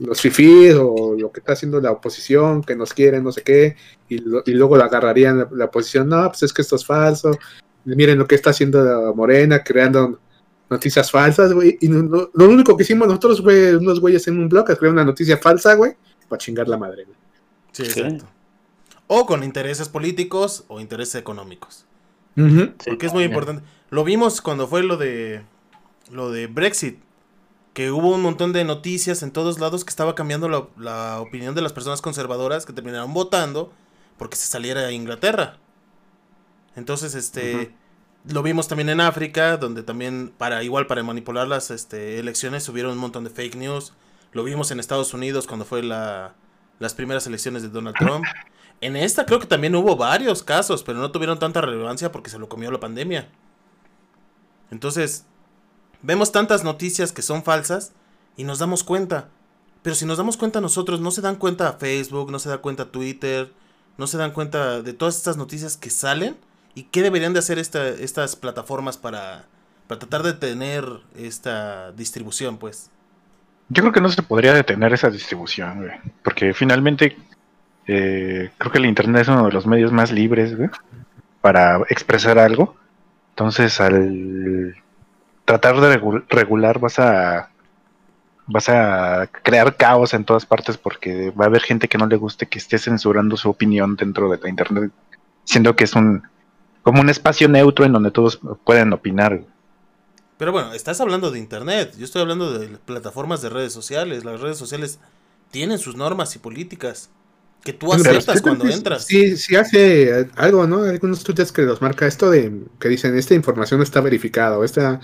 los 0.00 0.20
fifís 0.20 0.74
o 0.78 1.16
lo 1.18 1.32
que 1.32 1.40
está 1.40 1.54
haciendo 1.54 1.80
la 1.80 1.90
oposición, 1.92 2.62
que 2.62 2.76
nos 2.76 2.92
quieren, 2.94 3.24
no 3.24 3.32
sé 3.32 3.42
qué, 3.42 3.76
y, 4.08 4.18
lo- 4.18 4.42
y 4.46 4.52
luego 4.52 4.76
lo 4.76 4.84
agarrarían 4.84 5.48
la, 5.50 5.64
oposición, 5.64 6.08
no, 6.08 6.28
pues 6.28 6.42
es 6.44 6.52
que 6.52 6.62
esto 6.62 6.76
es 6.76 6.84
falso, 6.86 7.32
miren 7.84 8.18
lo 8.18 8.26
que 8.26 8.34
está 8.34 8.50
haciendo 8.50 9.12
Morena, 9.14 9.62
creando 9.64 10.20
noticias 10.70 11.10
falsas, 11.10 11.52
güey, 11.52 11.78
y 11.80 11.88
no- 11.88 12.02
no- 12.02 12.30
lo 12.32 12.48
único 12.48 12.76
que 12.76 12.82
hicimos 12.84 13.08
nosotros, 13.08 13.40
güey, 13.40 13.74
unos 13.74 14.00
güeyes 14.00 14.28
en 14.28 14.38
un 14.38 14.48
blog, 14.48 14.66
crear 14.66 14.92
una 14.92 15.04
noticia 15.04 15.38
falsa, 15.38 15.74
güey, 15.74 15.96
para 16.28 16.38
chingar 16.38 16.68
la 16.68 16.76
madre, 16.76 17.04
güey. 17.04 17.16
Sí, 17.72 17.84
Sí. 17.84 18.00
exacto. 18.00 18.26
O 19.06 19.24
con 19.26 19.42
intereses 19.42 19.88
políticos 19.88 20.64
o 20.68 20.80
intereses 20.80 21.14
económicos. 21.14 21.84
Porque 22.86 23.06
es 23.06 23.12
muy 23.12 23.24
importante. 23.24 23.62
Lo 23.90 24.04
vimos 24.04 24.40
cuando 24.40 24.68
fue 24.68 24.82
lo 24.82 24.96
de 24.96 25.42
lo 26.12 26.30
de 26.30 26.46
Brexit. 26.46 27.00
Que 27.72 27.90
hubo 27.90 28.14
un 28.14 28.22
montón 28.22 28.52
de 28.52 28.64
noticias 28.64 29.22
en 29.22 29.30
todos 29.30 29.58
lados 29.60 29.84
que 29.84 29.90
estaba 29.90 30.14
cambiando 30.14 30.48
la, 30.48 30.66
la 30.76 31.20
opinión 31.20 31.54
de 31.54 31.62
las 31.62 31.72
personas 31.72 32.00
conservadoras 32.00 32.66
que 32.66 32.72
terminaron 32.72 33.14
votando 33.14 33.72
porque 34.18 34.36
se 34.36 34.48
saliera 34.48 34.80
a 34.82 34.92
Inglaterra. 34.92 35.58
Entonces, 36.76 37.14
este. 37.14 37.72
Lo 38.28 38.42
vimos 38.42 38.68
también 38.68 38.88
en 38.90 39.00
África, 39.00 39.56
donde 39.56 39.82
también, 39.82 40.32
para 40.36 40.62
igual 40.62 40.86
para 40.86 41.02
manipular 41.02 41.48
las 41.48 41.70
este, 41.70 42.18
elecciones, 42.18 42.62
subieron 42.64 42.92
un 42.92 42.98
montón 42.98 43.24
de 43.24 43.30
fake 43.30 43.54
news. 43.56 43.94
Lo 44.32 44.44
vimos 44.44 44.70
en 44.70 44.80
Estados 44.80 45.14
Unidos 45.14 45.46
cuando 45.46 45.64
fue 45.64 45.82
la, 45.82 46.34
las 46.78 46.94
primeras 46.94 47.26
elecciones 47.26 47.62
de 47.62 47.68
Donald 47.68 47.96
Trump. 47.98 48.24
En 48.80 48.94
esta 48.96 49.26
creo 49.26 49.40
que 49.40 49.46
también 49.46 49.74
hubo 49.74 49.96
varios 49.96 50.42
casos, 50.42 50.82
pero 50.82 50.98
no 50.98 51.10
tuvieron 51.10 51.38
tanta 51.38 51.60
relevancia 51.60 52.12
porque 52.12 52.30
se 52.30 52.38
lo 52.38 52.48
comió 52.48 52.70
la 52.70 52.78
pandemia. 52.80 53.28
Entonces, 54.70 55.24
vemos 56.02 56.32
tantas 56.32 56.64
noticias 56.64 57.12
que 57.12 57.22
son 57.22 57.42
falsas 57.42 57.92
y 58.36 58.44
nos 58.44 58.58
damos 58.58 58.84
cuenta. 58.84 59.28
Pero 59.82 59.96
si 59.96 60.04
nos 60.04 60.18
damos 60.18 60.36
cuenta 60.36 60.60
nosotros, 60.60 61.00
no 61.00 61.10
se 61.10 61.20
dan 61.22 61.36
cuenta 61.36 61.72
Facebook, 61.74 62.30
no 62.30 62.38
se 62.38 62.48
da 62.48 62.58
cuenta 62.58 62.90
Twitter, 62.90 63.52
no 63.96 64.06
se 64.06 64.18
dan 64.18 64.32
cuenta 64.32 64.82
de 64.82 64.92
todas 64.92 65.16
estas 65.16 65.36
noticias 65.36 65.76
que 65.76 65.90
salen 65.90 66.36
y 66.74 66.84
qué 66.84 67.02
deberían 67.02 67.32
de 67.32 67.38
hacer 67.38 67.58
esta- 67.58 67.88
estas 67.88 68.36
plataformas 68.36 68.96
para, 68.98 69.46
para 69.86 69.98
tratar 69.98 70.22
de 70.22 70.34
tener 70.34 70.84
esta 71.16 71.92
distribución, 71.92 72.58
pues. 72.58 72.90
Yo 73.68 73.82
creo 73.82 73.92
que 73.92 74.00
no 74.00 74.08
se 74.08 74.22
podría 74.22 74.54
detener 74.54 74.92
esa 74.92 75.10
distribución, 75.10 75.78
güey, 75.78 75.90
porque 76.22 76.54
finalmente 76.54 77.16
eh, 77.86 78.50
creo 78.56 78.72
que 78.72 78.78
el 78.78 78.86
Internet 78.86 79.22
es 79.22 79.28
uno 79.28 79.46
de 79.46 79.52
los 79.52 79.66
medios 79.66 79.92
más 79.92 80.10
libres 80.10 80.56
güey, 80.56 80.70
para 81.40 81.78
expresar 81.88 82.38
algo. 82.38 82.76
Entonces, 83.30 83.80
al 83.80 84.74
tratar 85.44 85.80
de 85.80 86.00
regu- 86.00 86.24
regular 86.28 86.78
vas 86.78 86.98
a 86.98 87.50
vas 88.50 88.68
a 88.70 89.28
crear 89.42 89.76
caos 89.76 90.14
en 90.14 90.24
todas 90.24 90.46
partes 90.46 90.78
porque 90.78 91.30
va 91.30 91.44
a 91.44 91.48
haber 91.48 91.60
gente 91.60 91.86
que 91.86 91.98
no 91.98 92.06
le 92.06 92.16
guste 92.16 92.46
que 92.46 92.58
esté 92.58 92.78
censurando 92.78 93.36
su 93.36 93.50
opinión 93.50 93.94
dentro 93.96 94.30
de 94.30 94.38
la 94.38 94.48
Internet, 94.48 94.90
siendo 95.44 95.76
que 95.76 95.84
es 95.84 95.94
un 95.94 96.22
como 96.82 97.02
un 97.02 97.10
espacio 97.10 97.48
neutro 97.48 97.84
en 97.84 97.92
donde 97.92 98.10
todos 98.10 98.40
pueden 98.64 98.94
opinar. 98.94 99.40
Pero 100.38 100.52
bueno, 100.52 100.72
estás 100.72 101.00
hablando 101.00 101.30
de 101.30 101.40
internet, 101.40 101.94
yo 101.98 102.04
estoy 102.04 102.22
hablando 102.22 102.56
de 102.56 102.68
plataformas 102.78 103.42
de 103.42 103.50
redes 103.50 103.72
sociales. 103.72 104.24
Las 104.24 104.40
redes 104.40 104.56
sociales 104.56 105.00
tienen 105.50 105.78
sus 105.78 105.96
normas 105.96 106.34
y 106.36 106.38
políticas 106.38 107.10
que 107.64 107.72
tú 107.72 107.92
aceptas 107.92 108.40
cuando 108.40 108.66
entras. 108.68 109.04
Sí, 109.04 109.36
sí 109.36 109.56
hace 109.56 110.30
algo, 110.36 110.66
¿no? 110.66 110.84
Algunos 110.84 111.24
tweets 111.24 111.50
que 111.50 111.62
los 111.62 111.82
marca 111.82 112.06
esto 112.06 112.30
de 112.30 112.62
que 112.78 112.88
dicen, 112.88 113.16
esta 113.16 113.34
información 113.34 113.78
no 113.78 113.84
está 113.84 114.00
verificada 114.00 114.58
o 114.58 114.64
esta 114.64 115.00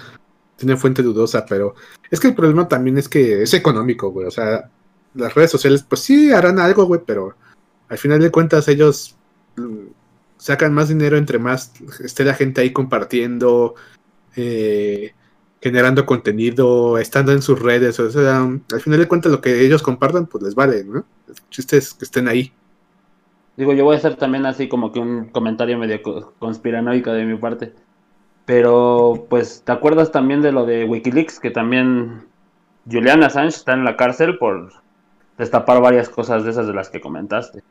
tiene 0.57 0.77
fuente 0.77 1.03
dudosa, 1.03 1.45
pero 1.47 1.75
es 2.11 2.21
que 2.21 2.29
el 2.29 2.35
problema 2.35 2.69
también 2.69 2.97
es 2.97 3.09
que 3.09 3.43
es 3.43 3.55
económico, 3.55 4.11
güey. 4.11 4.29
O 4.29 4.31
sea, 4.31 4.71
las 5.15 5.35
redes 5.35 5.51
sociales, 5.51 5.85
pues 5.87 6.03
sí 6.03 6.33
harán 6.33 6.61
algo, 6.61 6.85
güey, 6.85 7.01
pero 7.05 7.37
al 7.89 7.99
final 7.99 8.21
de 8.21 8.31
cuentas 8.31 8.69
ellos 8.69 9.17
mm, 9.57 9.89
sacan 10.37 10.73
más 10.73 10.89
dinero 10.89 11.17
entre 11.17 11.39
más 11.39 11.73
esté 12.05 12.25
la 12.25 12.35
gente 12.35 12.61
ahí 12.61 12.73
compartiendo, 12.73 13.75
eh, 14.37 15.13
generando 15.65 16.05
contenido, 16.05 16.99
estando 16.99 17.33
en 17.33 17.41
sus 17.41 17.59
redes. 17.59 17.99
O 17.99 18.11
sea, 18.11 18.43
al 18.43 18.81
final 18.83 19.01
de 19.01 19.09
cuentas 19.09 19.33
lo 19.33 19.41
que 19.41 19.65
ellos 19.65 19.83
compartan, 19.83 20.27
pues 20.27 20.45
les 20.45 20.55
vale, 20.55 20.85
¿no? 20.85 21.07
El 21.27 21.35
chiste 21.49 21.79
es 21.79 21.95
que 21.95 22.05
estén 22.05 22.29
ahí. 22.29 22.53
Digo, 23.57 23.73
yo 23.73 23.85
voy 23.85 23.95
a 23.95 23.99
hacer 23.99 24.17
también 24.17 24.45
así 24.45 24.69
como 24.69 24.93
que 24.93 24.99
un 25.01 25.31
comentario 25.31 25.79
medio 25.79 26.03
co- 26.03 26.35
conspiranoico 26.39 27.13
de 27.13 27.25
mi 27.25 27.39
parte. 27.39 27.73
Pero, 28.45 29.27
pues, 29.31 29.63
¿te 29.65 29.73
acuerdas 29.73 30.13
también 30.13 30.43
de 30.43 30.53
lo 30.53 30.67
de 30.67 30.85
Wikileaks? 30.85 31.41
Que 31.41 31.51
también 31.51 32.27
Julian 32.91 33.23
Assange 33.23 33.57
está 33.57 33.73
en 33.73 33.85
la 33.85 33.97
cárcel 33.97 34.37
por 34.37 34.71
destapar 35.39 35.81
varias 35.81 36.11
cosas 36.11 36.45
de 36.45 36.51
esas 36.51 36.67
de 36.67 36.75
las 36.75 36.91
que 36.91 37.01
comentaste. 37.01 37.63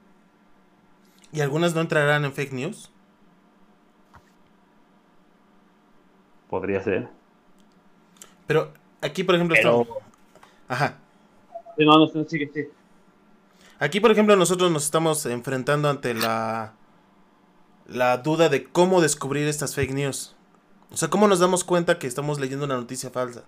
¿Y 1.31 1.41
algunas 1.41 1.75
no 1.75 1.81
entrarán 1.81 2.25
en 2.25 2.33
fake 2.33 2.53
news? 2.53 2.91
Podría 6.49 6.81
ser. 6.81 7.09
Pero 8.53 8.71
aquí, 9.01 9.23
por 9.23 9.33
ejemplo, 9.33 9.55
Pero. 9.59 9.81
estamos... 9.81 10.03
Ajá. 10.67 10.97
Sí, 11.75 11.85
no, 11.85 11.97
no, 11.97 12.07
no, 12.13 12.23
sigue, 12.25 12.51
sí. 12.53 12.67
Aquí, 13.79 13.99
por 13.99 14.11
ejemplo, 14.11 14.35
nosotros 14.35 14.69
nos 14.71 14.85
estamos 14.85 15.25
enfrentando 15.25 15.89
ante 15.89 16.13
la, 16.13 16.73
la 17.87 18.17
duda 18.19 18.49
de 18.49 18.63
cómo 18.65 19.01
descubrir 19.01 19.47
estas 19.47 19.73
fake 19.73 19.93
news. 19.93 20.35
O 20.91 20.97
sea, 20.97 21.09
¿cómo 21.09 21.27
nos 21.27 21.39
damos 21.39 21.63
cuenta 21.63 21.97
que 21.97 22.05
estamos 22.05 22.39
leyendo 22.39 22.65
una 22.65 22.75
noticia 22.75 23.09
falsa? 23.09 23.43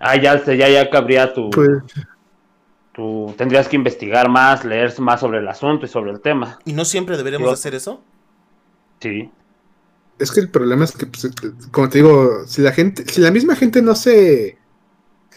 Ah, 0.00 0.14
ya, 0.16 0.38
sé, 0.38 0.56
ya, 0.56 0.68
ya 0.68 0.88
cabría 0.88 1.34
tu, 1.34 1.50
Pues, 1.50 1.68
tu. 2.92 3.34
Tendrías 3.36 3.66
que 3.68 3.74
investigar 3.74 4.28
más, 4.28 4.64
leer 4.64 4.98
más 5.00 5.18
sobre 5.18 5.38
el 5.38 5.48
asunto 5.48 5.86
y 5.86 5.88
sobre 5.88 6.12
el 6.12 6.20
tema. 6.20 6.60
¿Y 6.64 6.72
no 6.74 6.84
siempre 6.84 7.16
deberíamos 7.16 7.48
Yo- 7.48 7.52
hacer 7.54 7.74
eso? 7.74 8.00
Sí. 9.00 9.28
Es 10.18 10.32
que 10.32 10.40
el 10.40 10.50
problema 10.50 10.84
es 10.84 10.92
que, 10.92 11.06
pues, 11.06 11.28
como 11.70 11.88
te 11.88 11.98
digo, 11.98 12.44
si 12.46 12.62
la 12.62 12.72
gente, 12.72 13.04
si 13.10 13.20
la 13.20 13.30
misma 13.30 13.56
gente 13.56 13.82
no 13.82 13.94
se 13.94 14.58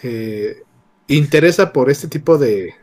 eh, 0.03 0.63
interesa 1.07 1.71
por 1.71 1.89
este 1.89 2.07
tipo 2.07 2.38
de, 2.38 2.75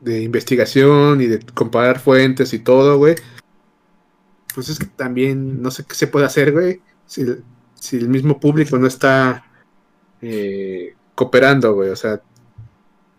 de 0.00 0.22
investigación 0.22 1.20
y 1.20 1.26
de 1.26 1.40
comparar 1.54 2.00
fuentes 2.00 2.52
y 2.54 2.58
todo, 2.60 2.98
güey, 2.98 3.16
pues 4.54 4.68
es 4.68 4.78
que 4.78 4.86
también 4.86 5.62
no 5.62 5.70
sé 5.70 5.84
qué 5.84 5.94
se 5.94 6.06
puede 6.06 6.26
hacer, 6.26 6.52
güey, 6.52 6.80
si, 7.06 7.24
si 7.74 7.96
el 7.96 8.08
mismo 8.08 8.40
público 8.40 8.78
no 8.78 8.86
está 8.86 9.44
eh, 10.22 10.94
cooperando, 11.14 11.74
güey, 11.74 11.90
o 11.90 11.96
sea, 11.96 12.22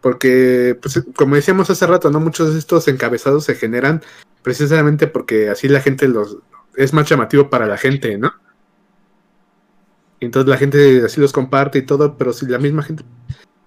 porque, 0.02 0.78
pues, 0.82 1.04
como 1.16 1.36
decíamos 1.36 1.70
hace 1.70 1.86
rato, 1.86 2.10
¿no? 2.10 2.20
Muchos 2.20 2.54
de 2.54 2.60
estos 2.60 2.88
encabezados 2.88 3.44
se 3.46 3.56
generan 3.56 4.02
precisamente 4.42 5.08
porque 5.08 5.50
así 5.50 5.68
la 5.68 5.82
gente 5.82 6.08
los 6.08 6.38
es 6.76 6.94
más 6.94 7.08
llamativo 7.10 7.50
para 7.50 7.66
la 7.66 7.78
gente, 7.78 8.18
¿no? 8.18 8.32
Entonces 10.20 10.50
la 10.50 10.58
gente 10.58 11.04
así 11.06 11.22
los 11.22 11.32
comparte 11.32 11.80
y 11.80 11.86
todo, 11.86 12.18
pero 12.18 12.34
si 12.34 12.46
la 12.46 12.60
misma 12.60 12.84
gente, 12.84 13.04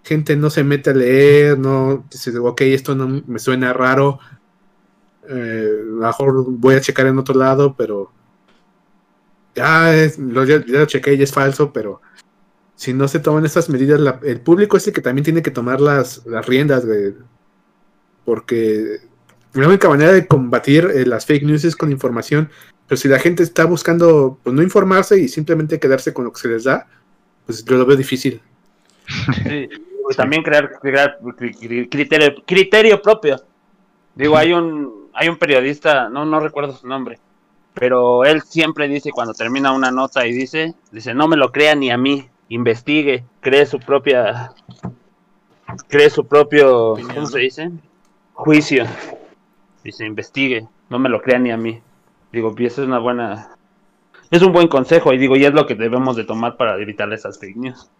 gente 0.04 0.36
no 0.36 0.50
se 0.50 0.64
mete 0.64 0.90
a 0.90 0.94
leer, 0.94 1.58
no 1.58 2.04
dice, 2.10 2.36
ok, 2.38 2.60
esto 2.62 2.94
no 2.94 3.22
me 3.26 3.38
suena 3.38 3.72
raro, 3.72 4.18
eh, 5.28 5.82
mejor 5.86 6.44
voy 6.48 6.74
a 6.74 6.80
checar 6.80 7.06
en 7.06 7.18
otro 7.18 7.34
lado, 7.34 7.74
pero 7.76 8.12
ya, 9.54 9.94
es- 9.94 10.18
lo, 10.18 10.44
ya, 10.44 10.86
chequé 10.86 11.14
y 11.14 11.22
es 11.22 11.32
falso, 11.32 11.72
pero 11.72 12.00
si 12.74 12.92
no 12.92 13.06
se 13.08 13.20
toman 13.20 13.44
estas 13.44 13.68
medidas, 13.68 14.00
el 14.22 14.40
público 14.40 14.76
es 14.76 14.86
el 14.86 14.92
que 14.92 15.00
también 15.00 15.24
tiene 15.24 15.42
que 15.42 15.50
tomar 15.50 15.80
las, 15.80 16.26
las 16.26 16.44
riendas, 16.46 16.84
güey. 16.84 17.14
Porque 18.24 18.98
la 19.54 19.68
única 19.68 19.88
manera 19.88 20.12
de 20.12 20.26
combatir 20.26 20.90
eh, 20.92 21.06
las 21.06 21.26
fake 21.26 21.44
news 21.44 21.64
es 21.64 21.76
con 21.76 21.92
información. 21.92 22.50
Pero 22.92 23.00
si 23.00 23.08
la 23.08 23.18
gente 23.18 23.42
está 23.42 23.64
buscando 23.64 24.38
pues, 24.42 24.54
no 24.54 24.62
informarse 24.62 25.18
y 25.18 25.26
simplemente 25.26 25.80
quedarse 25.80 26.12
con 26.12 26.26
lo 26.26 26.32
que 26.34 26.40
se 26.40 26.48
les 26.48 26.64
da, 26.64 26.86
pues 27.46 27.64
yo 27.64 27.76
lo 27.76 27.86
veo 27.86 27.96
difícil. 27.96 28.38
Sí, 29.48 29.66
también 30.18 30.42
crear, 30.42 30.78
crear 30.78 31.18
cri- 31.22 31.58
cri- 31.58 31.88
criterio, 31.90 32.34
criterio 32.46 33.00
propio. 33.00 33.40
Digo, 34.14 34.36
hay 34.36 34.52
un, 34.52 35.08
hay 35.14 35.30
un 35.30 35.38
periodista, 35.38 36.10
no, 36.10 36.26
no 36.26 36.38
recuerdo 36.38 36.74
su 36.74 36.86
nombre, 36.86 37.18
pero 37.72 38.26
él 38.26 38.42
siempre 38.42 38.86
dice 38.88 39.10
cuando 39.10 39.32
termina 39.32 39.72
una 39.72 39.90
nota 39.90 40.26
y 40.26 40.34
dice, 40.34 40.74
dice, 40.90 41.14
no 41.14 41.28
me 41.28 41.38
lo 41.38 41.50
crea 41.50 41.74
ni 41.74 41.90
a 41.90 41.96
mí, 41.96 42.28
investigue, 42.50 43.24
cree 43.40 43.64
su 43.64 43.80
propia, 43.80 44.52
cree 45.88 46.10
su 46.10 46.26
propio, 46.26 46.88
Opinión, 46.88 47.14
¿cómo 47.14 47.26
se 47.28 47.38
dice? 47.38 47.70
Juicio. 48.34 48.84
Dice, 49.82 50.04
investigue, 50.04 50.68
no 50.90 50.98
me 50.98 51.08
lo 51.08 51.22
crea 51.22 51.38
ni 51.38 51.50
a 51.50 51.56
mí. 51.56 51.80
Digo, 52.32 52.54
y 52.56 52.66
eso 52.66 52.82
es 52.82 52.88
una 52.88 52.98
buena, 52.98 53.56
es 54.30 54.42
un 54.42 54.52
buen 54.52 54.68
consejo 54.68 55.12
y 55.12 55.18
digo, 55.18 55.36
y 55.36 55.44
es 55.44 55.52
lo 55.52 55.66
que 55.66 55.74
debemos 55.74 56.16
de 56.16 56.24
tomar 56.24 56.56
para 56.56 56.80
evitar 56.80 57.12
esas 57.12 57.38
fake 57.38 57.56
news. 57.56 57.90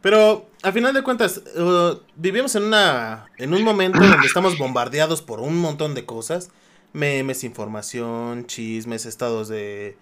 Pero, 0.00 0.46
a 0.62 0.72
final 0.72 0.94
de 0.94 1.02
cuentas, 1.02 1.42
uh, 1.56 2.00
vivimos 2.16 2.54
en 2.54 2.64
una 2.64 3.26
en 3.36 3.52
un 3.52 3.62
momento 3.62 3.98
donde 4.00 4.26
estamos 4.26 4.56
bombardeados 4.56 5.20
por 5.20 5.40
un 5.40 5.58
montón 5.60 5.94
de 5.94 6.06
cosas. 6.06 6.50
Memes, 6.92 7.44
información, 7.44 8.46
chismes, 8.46 9.04
estados 9.04 9.48
de, 9.48 9.96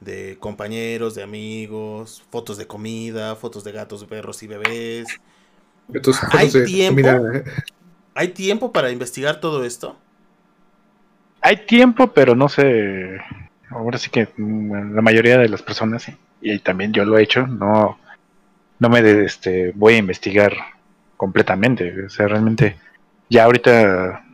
de 0.00 0.36
compañeros, 0.40 1.14
de 1.14 1.22
amigos, 1.22 2.24
fotos 2.30 2.58
de 2.58 2.66
comida, 2.66 3.36
fotos 3.36 3.62
de 3.62 3.72
gatos, 3.72 4.04
perros 4.04 4.42
y 4.42 4.48
bebés. 4.48 5.06
Entonces, 5.94 6.24
¿Hay 6.32 6.50
tiempo? 6.50 7.02
comida, 7.02 7.38
eh, 7.38 7.44
¿Hay 8.14 8.28
tiempo 8.28 8.72
para 8.72 8.90
investigar 8.90 9.40
todo 9.40 9.64
esto? 9.64 9.96
Hay 11.46 11.58
tiempo, 11.58 12.08
pero 12.08 12.34
no 12.34 12.48
sé. 12.48 13.20
Ahora 13.70 13.98
sí 13.98 14.10
que 14.10 14.26
mm, 14.36 14.96
la 14.96 15.00
mayoría 15.00 15.38
de 15.38 15.48
las 15.48 15.62
personas, 15.62 16.10
y 16.40 16.58
también 16.58 16.92
yo 16.92 17.04
lo 17.04 17.16
he 17.16 17.22
hecho, 17.22 17.46
no, 17.46 18.00
no 18.80 18.88
me 18.88 18.98
este, 19.24 19.70
voy 19.76 19.94
a 19.94 19.98
investigar 19.98 20.54
completamente. 21.16 22.06
O 22.06 22.10
sea, 22.10 22.26
realmente, 22.26 22.76
ya 23.30 23.44
ahorita 23.44 24.24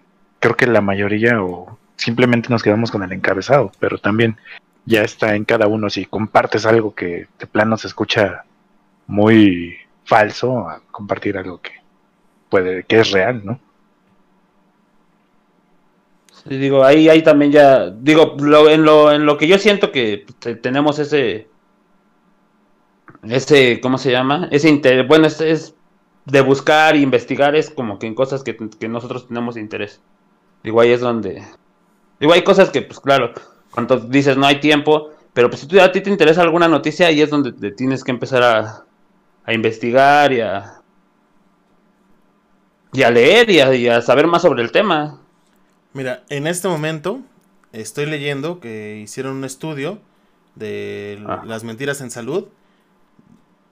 creo 0.40 0.56
que 0.56 0.66
la 0.66 0.80
mayoría 0.80 1.42
o 1.42 1.78
simplemente 1.96 2.48
nos 2.48 2.62
quedamos 2.62 2.90
con 2.90 3.02
el 3.02 3.12
encabezado, 3.12 3.72
pero 3.78 3.98
también 3.98 4.38
ya 4.86 5.02
está 5.02 5.36
en 5.36 5.44
cada 5.44 5.66
uno. 5.66 5.90
Si 5.90 6.06
compartes 6.06 6.64
algo 6.64 6.94
que 6.94 7.26
de 7.38 7.46
plano 7.46 7.76
se 7.76 7.88
escucha 7.88 8.44
muy 9.06 9.76
falso, 10.06 10.66
compartir 10.90 11.36
algo 11.36 11.60
que 11.60 11.72
puede, 12.48 12.84
que 12.84 13.00
es 13.00 13.10
real, 13.10 13.42
¿no? 13.44 13.60
Digo, 16.44 16.84
ahí, 16.84 17.08
ahí 17.08 17.22
también 17.22 17.52
ya, 17.52 17.90
digo, 17.90 18.36
lo, 18.40 18.68
en, 18.68 18.84
lo, 18.84 19.12
en 19.12 19.26
lo 19.26 19.38
que 19.38 19.46
yo 19.46 19.58
siento 19.58 19.92
que 19.92 20.26
te- 20.40 20.56
tenemos 20.56 20.98
ese, 20.98 21.48
ese, 23.22 23.80
¿cómo 23.80 23.98
se 23.98 24.10
llama? 24.10 24.48
Ese 24.50 24.68
interés, 24.68 25.06
bueno, 25.06 25.26
es, 25.26 25.40
es 25.40 25.74
de 26.24 26.40
buscar 26.40 26.94
e 26.94 27.00
investigar, 27.00 27.54
es 27.56 27.70
como 27.70 27.98
que 27.98 28.06
en 28.06 28.14
cosas 28.14 28.42
que, 28.42 28.56
que 28.56 28.88
nosotros 28.88 29.28
tenemos 29.28 29.56
interés. 29.56 30.00
Digo, 30.62 30.80
ahí 30.80 30.92
es 30.92 31.00
donde, 31.00 31.44
digo, 32.20 32.32
hay 32.34 32.44
cosas 32.44 32.70
que, 32.70 32.82
pues 32.82 33.00
claro, 33.00 33.32
cuando 33.72 33.98
dices 33.98 34.36
no 34.36 34.46
hay 34.46 34.60
tiempo, 34.60 35.10
pero 35.34 35.50
pues 35.50 35.62
si 35.62 35.68
tú, 35.68 35.80
a 35.80 35.92
ti 35.92 36.02
te 36.02 36.10
interesa 36.10 36.42
alguna 36.42 36.68
noticia, 36.68 37.08
ahí 37.08 37.22
es 37.22 37.30
donde 37.30 37.52
te 37.52 37.72
tienes 37.72 38.04
que 38.04 38.12
empezar 38.12 38.42
a, 38.44 38.86
a 39.44 39.54
investigar 39.54 40.32
y 40.32 40.40
a, 40.42 40.82
y 42.92 43.02
a 43.02 43.10
leer 43.10 43.50
y 43.50 43.60
a, 43.60 43.74
y 43.74 43.88
a 43.88 44.00
saber 44.02 44.26
más 44.26 44.42
sobre 44.42 44.62
el 44.62 44.70
tema. 44.72 45.21
Mira, 45.94 46.24
en 46.28 46.46
este 46.46 46.68
momento 46.68 47.20
estoy 47.72 48.06
leyendo 48.06 48.60
que 48.60 49.00
hicieron 49.02 49.36
un 49.36 49.44
estudio 49.44 50.00
de 50.54 51.22
Ah. 51.26 51.42
las 51.46 51.64
mentiras 51.64 52.00
en 52.00 52.10
salud. 52.10 52.48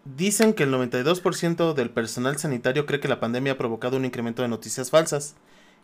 Dicen 0.05 0.55
que 0.55 0.63
el 0.63 0.71
92% 0.71 1.75
del 1.75 1.91
personal 1.91 2.39
sanitario 2.39 2.87
cree 2.87 3.01
que 3.01 3.09
la 3.09 3.21
pandemia 3.21 3.53
ha 3.53 3.59
provocado 3.59 3.97
un 3.97 4.05
incremento 4.05 4.43
de 4.43 4.49
noticias 4.49 4.91
falsas 4.91 5.35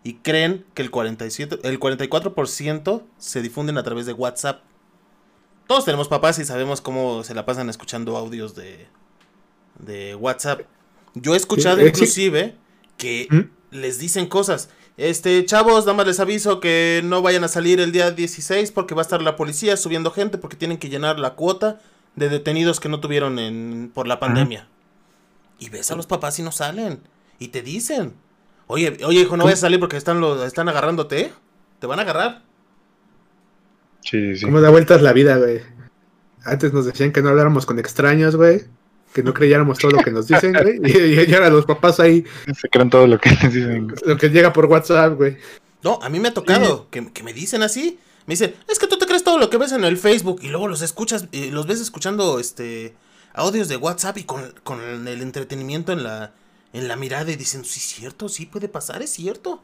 y 0.04 0.14
creen 0.14 0.64
que 0.74 0.82
el 0.82 0.90
47 0.90 1.58
el 1.62 1.78
44% 1.78 3.02
se 3.18 3.42
difunden 3.42 3.76
a 3.78 3.82
través 3.82 4.06
de 4.06 4.12
WhatsApp. 4.14 4.62
Todos 5.66 5.84
tenemos 5.84 6.08
papás 6.08 6.38
y 6.38 6.44
sabemos 6.44 6.80
cómo 6.80 7.24
se 7.24 7.34
la 7.34 7.44
pasan 7.44 7.68
escuchando 7.68 8.16
audios 8.16 8.54
de 8.54 8.86
de 9.78 10.14
WhatsApp. 10.14 10.62
Yo 11.14 11.34
he 11.34 11.36
escuchado 11.36 11.80
eh, 11.82 11.88
inclusive 11.88 12.56
que 12.96 13.26
¿Mm? 13.30 13.40
les 13.76 13.98
dicen 13.98 14.26
cosas. 14.26 14.70
Este, 14.96 15.44
chavos, 15.44 15.84
nada 15.84 15.94
más 15.94 16.06
les 16.06 16.20
aviso 16.20 16.58
que 16.58 17.02
no 17.04 17.20
vayan 17.20 17.44
a 17.44 17.48
salir 17.48 17.80
el 17.80 17.92
día 17.92 18.10
16 18.10 18.72
porque 18.72 18.94
va 18.94 19.02
a 19.02 19.04
estar 19.04 19.20
la 19.20 19.36
policía 19.36 19.76
subiendo 19.76 20.10
gente 20.10 20.38
porque 20.38 20.56
tienen 20.56 20.78
que 20.78 20.88
llenar 20.88 21.18
la 21.18 21.34
cuota 21.34 21.80
de 22.14 22.30
detenidos 22.30 22.80
que 22.80 22.88
no 22.88 23.00
tuvieron 23.00 23.38
en, 23.38 23.90
por 23.92 24.06
la 24.06 24.18
pandemia. 24.18 24.68
Y 25.58 25.68
ves 25.68 25.90
a 25.90 25.96
los 25.96 26.06
papás 26.06 26.38
y 26.38 26.42
no 26.42 26.50
salen. 26.50 27.00
Y 27.38 27.48
te 27.48 27.60
dicen, 27.60 28.14
oye, 28.66 28.96
oye 29.04 29.20
hijo, 29.20 29.36
no 29.36 29.44
vayas 29.44 29.60
a 29.60 29.66
salir 29.66 29.80
porque 29.80 29.98
están, 29.98 30.20
lo, 30.20 30.42
están 30.44 30.68
agarrándote. 30.68 31.20
¿eh? 31.20 31.32
Te 31.78 31.86
van 31.86 31.98
a 31.98 32.02
agarrar. 32.02 32.42
Sí, 34.00 34.36
sí. 34.36 34.46
¿Cómo 34.46 34.62
da 34.62 34.70
vueltas 34.70 35.02
la 35.02 35.12
vida, 35.12 35.36
güey? 35.36 35.60
Antes 36.44 36.72
nos 36.72 36.86
decían 36.86 37.12
que 37.12 37.20
no 37.20 37.28
habláramos 37.28 37.66
con 37.66 37.78
extraños, 37.78 38.36
güey. 38.36 38.64
Que 39.16 39.22
no 39.22 39.32
creyéramos 39.32 39.78
todo 39.78 39.92
lo 39.92 40.02
que 40.02 40.10
nos 40.10 40.26
dicen, 40.26 40.52
güey. 40.52 40.78
Y, 40.84 41.30
y 41.30 41.34
ahora 41.34 41.48
los 41.48 41.64
papás 41.64 42.00
ahí, 42.00 42.22
Se 42.60 42.68
creen 42.68 42.90
todo 42.90 43.06
lo 43.06 43.18
que 43.18 43.30
les 43.30 43.50
dicen. 43.50 43.94
lo 44.04 44.18
que 44.18 44.28
llega 44.28 44.52
por 44.52 44.66
WhatsApp, 44.66 45.14
güey. 45.14 45.38
No, 45.82 45.98
a 46.02 46.10
mí 46.10 46.20
me 46.20 46.28
ha 46.28 46.34
tocado 46.34 46.90
que, 46.90 47.10
que 47.14 47.22
me 47.22 47.32
dicen 47.32 47.62
así. 47.62 47.98
Me 48.26 48.32
dicen, 48.34 48.54
es 48.68 48.78
que 48.78 48.86
tú 48.86 48.98
te 48.98 49.06
crees 49.06 49.24
todo 49.24 49.38
lo 49.38 49.48
que 49.48 49.56
ves 49.56 49.72
en 49.72 49.84
el 49.84 49.96
Facebook 49.96 50.40
y 50.42 50.48
luego 50.48 50.68
los 50.68 50.82
escuchas, 50.82 51.28
y 51.32 51.50
los 51.50 51.66
ves 51.66 51.80
escuchando 51.80 52.38
este 52.38 52.94
audios 53.32 53.68
de 53.68 53.78
WhatsApp 53.78 54.18
y 54.18 54.24
con, 54.24 54.52
con 54.62 55.08
el 55.08 55.22
entretenimiento 55.22 55.92
en 55.92 56.02
la, 56.02 56.34
en 56.74 56.86
la 56.86 56.96
mirada 56.96 57.30
y 57.32 57.36
dicen, 57.36 57.64
sí, 57.64 57.80
es 57.80 57.86
cierto, 57.86 58.28
sí 58.28 58.44
puede 58.44 58.68
pasar, 58.68 59.00
es 59.00 59.08
cierto. 59.10 59.62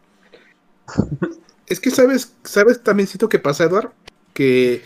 Es 1.67 1.79
que 1.79 1.91
sabes, 1.91 2.33
sabes 2.43 2.83
también 2.83 3.07
siento 3.07 3.29
que 3.29 3.39
pasa, 3.39 3.65
Eduardo, 3.65 3.93
que 4.33 4.83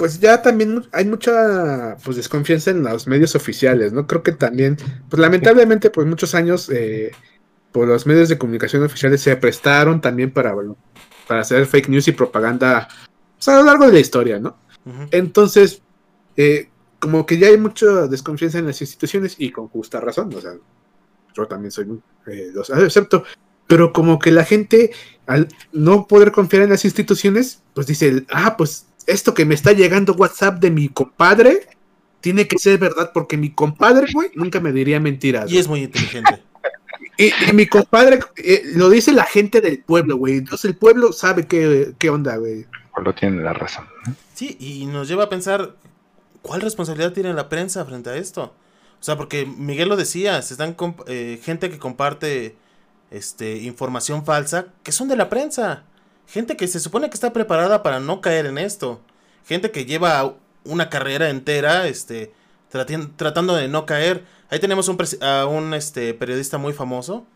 pues 0.00 0.18
ya 0.18 0.40
también 0.40 0.88
hay 0.92 1.04
mucha 1.04 1.98
pues 2.02 2.16
desconfianza 2.16 2.70
en 2.70 2.82
los 2.82 3.06
medios 3.06 3.34
oficiales, 3.34 3.92
¿no? 3.92 4.06
Creo 4.06 4.22
que 4.22 4.32
también, 4.32 4.78
pues 5.10 5.20
lamentablemente, 5.20 5.90
pues 5.90 6.06
muchos 6.06 6.34
años 6.34 6.70
eh, 6.70 7.10
por 7.70 7.86
los 7.86 8.06
medios 8.06 8.30
de 8.30 8.38
comunicación 8.38 8.82
oficiales 8.82 9.20
se 9.20 9.36
prestaron 9.36 10.00
también 10.00 10.32
para, 10.32 10.54
bueno, 10.54 10.78
para 11.28 11.42
hacer 11.42 11.66
fake 11.66 11.90
news 11.90 12.08
y 12.08 12.12
propaganda 12.12 12.88
pues, 13.36 13.48
a 13.48 13.58
lo 13.58 13.64
largo 13.64 13.84
de 13.88 13.92
la 13.92 14.00
historia, 14.00 14.38
¿no? 14.38 14.56
Entonces, 15.10 15.82
eh, 16.34 16.70
como 16.98 17.26
que 17.26 17.36
ya 17.36 17.48
hay 17.48 17.58
mucha 17.58 18.06
desconfianza 18.06 18.58
en 18.58 18.68
las 18.68 18.80
instituciones 18.80 19.34
y 19.36 19.52
con 19.52 19.68
justa 19.68 20.00
razón, 20.00 20.32
o 20.34 20.40
sea, 20.40 20.52
yo 21.36 21.46
también 21.46 21.72
soy 21.72 21.84
muy, 21.84 22.00
eh, 22.26 22.52
los 22.54 22.70
acepto, 22.70 23.24
pero 23.66 23.92
como 23.92 24.18
que 24.18 24.30
la 24.30 24.46
gente, 24.46 24.92
al 25.26 25.46
no 25.72 26.06
poder 26.06 26.32
confiar 26.32 26.62
en 26.62 26.70
las 26.70 26.86
instituciones, 26.86 27.62
pues 27.74 27.86
dice, 27.86 28.24
ah, 28.30 28.56
pues 28.56 28.86
esto 29.06 29.34
que 29.34 29.44
me 29.44 29.54
está 29.54 29.72
llegando 29.72 30.14
WhatsApp 30.14 30.60
de 30.60 30.70
mi 30.70 30.88
compadre, 30.88 31.68
tiene 32.20 32.46
que 32.46 32.58
ser 32.58 32.78
verdad, 32.78 33.12
porque 33.12 33.36
mi 33.36 33.50
compadre, 33.50 34.12
güey, 34.12 34.30
nunca 34.34 34.60
me 34.60 34.72
diría 34.72 35.00
mentiras. 35.00 35.50
Y 35.50 35.58
es 35.58 35.68
muy 35.68 35.82
inteligente. 35.84 36.42
Y, 37.16 37.32
y 37.48 37.52
mi 37.52 37.66
compadre, 37.66 38.20
eh, 38.36 38.62
lo 38.74 38.88
dice 38.88 39.12
la 39.12 39.24
gente 39.24 39.60
del 39.60 39.82
pueblo, 39.82 40.16
güey, 40.16 40.38
entonces 40.38 40.64
el 40.64 40.76
pueblo 40.76 41.12
sabe 41.12 41.46
qué, 41.46 41.92
qué 41.98 42.10
onda, 42.10 42.36
güey. 42.36 42.66
Lo 43.02 43.14
tiene 43.14 43.42
la 43.42 43.52
razón. 43.52 43.86
Sí, 44.34 44.56
y 44.58 44.86
nos 44.86 45.08
lleva 45.08 45.24
a 45.24 45.28
pensar, 45.28 45.74
¿cuál 46.42 46.60
responsabilidad 46.60 47.12
tiene 47.12 47.32
la 47.32 47.48
prensa 47.48 47.84
frente 47.84 48.10
a 48.10 48.16
esto? 48.16 48.54
O 49.00 49.02
sea, 49.02 49.16
porque 49.16 49.46
Miguel 49.46 49.88
lo 49.88 49.96
decía, 49.96 50.40
se 50.42 50.54
están 50.54 50.76
eh, 51.06 51.40
gente 51.42 51.70
que 51.70 51.78
comparte 51.78 52.56
este 53.10 53.56
información 53.58 54.24
falsa, 54.24 54.66
que 54.82 54.92
son 54.92 55.08
de 55.08 55.16
la 55.16 55.28
prensa. 55.28 55.84
Gente 56.30 56.56
que 56.56 56.68
se 56.68 56.80
supone 56.80 57.08
que 57.08 57.14
está 57.14 57.32
preparada 57.32 57.82
para 57.82 58.00
no 58.00 58.20
caer 58.20 58.46
en 58.46 58.58
esto. 58.58 59.00
Gente 59.44 59.70
que 59.70 59.84
lleva 59.84 60.34
una 60.64 60.88
carrera 60.88 61.30
entera 61.30 61.86
este 61.88 62.32
tratando 63.16 63.56
de 63.56 63.66
no 63.66 63.84
caer. 63.84 64.24
Ahí 64.48 64.60
tenemos 64.60 64.88
un 64.88 64.98
a 65.22 65.46
un 65.46 65.74
este 65.74 66.14
periodista 66.14 66.56
muy 66.58 66.72
famoso 66.72 67.26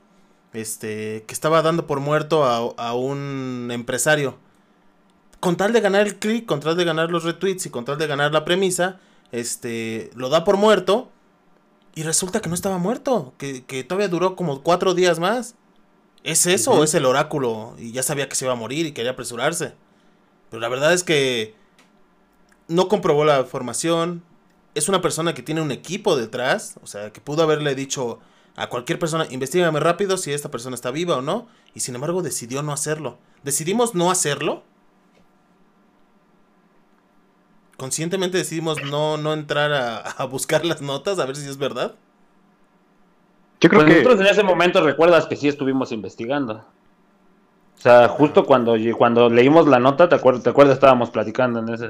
este 0.53 1.25
que 1.27 1.35
estaba 1.35 1.61
dando 1.63 1.87
por 1.89 1.99
muerto 1.99 2.45
a, 2.45 2.59
a 2.77 2.95
un 2.95 3.71
empresario 3.73 4.39
con 5.45 5.57
tal 5.59 5.75
de 5.75 5.83
ganar 5.83 6.07
el 6.07 6.19
clic, 6.19 6.47
con 6.47 6.61
tal 6.61 6.75
de 6.75 6.87
ganar 6.87 7.11
los 7.11 7.25
retweets 7.25 7.67
y 7.67 7.71
con 7.71 7.85
tal 7.85 7.99
de 7.99 8.07
ganar 8.07 8.33
la 8.33 8.47
premisa, 8.47 8.99
este, 9.31 10.09
lo 10.15 10.31
da 10.31 10.43
por 10.43 10.57
muerto 10.57 11.11
y 11.95 12.03
resulta 12.03 12.41
que 12.41 12.49
no 12.49 12.55
estaba 12.55 12.79
muerto, 12.79 13.35
que, 13.37 13.63
que 13.63 13.85
todavía 13.85 14.09
duró 14.09 14.37
como 14.37 14.63
cuatro 14.63 14.95
días 14.95 15.19
más. 15.19 15.55
¿Es 16.25 16.47
eso 16.47 16.73
o 16.73 16.83
es 16.83 16.95
el 16.95 17.05
oráculo? 17.05 17.77
Y 17.79 17.93
ya 17.93 18.03
sabía 18.03 18.29
que 18.29 18.35
se 18.35 18.47
iba 18.47 18.53
a 18.53 18.57
morir 18.57 18.87
y 18.87 18.93
quería 18.93 19.13
apresurarse. 19.13 19.75
Pero 20.51 20.61
la 20.61 20.69
verdad 20.69 20.93
es 20.93 21.05
que 21.05 21.55
no 22.67 22.89
comprobó 22.89 23.25
la 23.25 23.45
formación. 23.45 24.25
Es 24.75 24.89
una 24.89 25.01
persona 25.01 25.35
que 25.35 25.43
tiene 25.43 25.61
un 25.61 25.71
equipo 25.71 26.17
detrás, 26.17 26.75
o 26.83 26.87
sea, 26.87 27.13
que 27.13 27.21
pudo 27.21 27.43
haberle 27.43 27.75
dicho 27.75 28.19
a 28.57 28.69
cualquier 28.69 28.99
persona, 28.99 29.27
investigame 29.31 29.79
rápido 29.81 30.17
si 30.17 30.33
esta 30.33 30.51
persona 30.51 30.75
está 30.75 30.91
viva 30.91 31.17
o 31.17 31.23
no, 31.23 31.47
y 31.75 31.81
sin 31.81 31.95
embargo 31.95 32.23
decidió 32.23 32.63
no 32.63 32.73
hacerlo. 32.73 33.19
¿Decidimos 33.43 33.95
no 33.95 34.11
hacerlo? 34.11 34.65
conscientemente 37.77 38.39
decidimos 38.39 38.83
no, 38.83 39.17
no 39.17 39.33
entrar 39.33 39.73
a, 39.73 39.99
a 39.99 40.25
buscar 40.25 40.65
las 40.65 40.81
notas 40.81 41.19
a 41.19 41.27
ver 41.27 41.37
si 41.37 41.49
es 41.49 41.59
verdad. 41.59 41.95
Yo 43.65 43.71
creo 43.71 43.81
Pues 43.83 43.95
que 43.95 44.03
nosotros 44.03 44.21
en 44.21 44.27
ese 44.31 44.43
momento 44.43 44.85
recuerdas 44.85 45.25
que 45.27 45.37
sí 45.37 45.49
estuvimos 45.49 45.91
investigando. 45.91 46.57
O 47.79 47.81
sea, 47.81 48.09
justo 48.09 48.45
cuando, 48.45 48.75
cuando 48.99 49.31
leímos 49.31 49.67
la 49.67 49.79
nota, 49.79 50.07
¿te 50.07 50.15
acuerdas? 50.15 50.43
¿Te 50.43 50.51
acuerdas? 50.51 50.75
Estábamos 50.75 51.09
platicando 51.09 51.61
en 51.61 51.71
ese, 51.71 51.87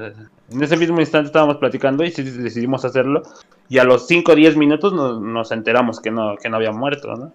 en 0.51 0.63
ese 0.63 0.77
mismo 0.77 1.01
instante 1.01 1.27
estábamos 1.27 1.57
platicando 1.57 2.05
y 2.05 2.11
sí 2.11 2.23
decidimos 2.23 2.85
hacerlo. 2.85 3.23
Y 3.67 3.79
a 3.79 3.83
los 3.83 4.07
5 4.07 4.31
o 4.31 4.35
10 4.35 4.55
minutos 4.55 4.93
nos, 4.93 5.19
nos 5.19 5.51
enteramos 5.51 5.99
que 5.99 6.11
no, 6.11 6.37
que 6.37 6.47
no 6.49 6.55
había 6.55 6.71
muerto, 6.71 7.13
¿no? 7.15 7.33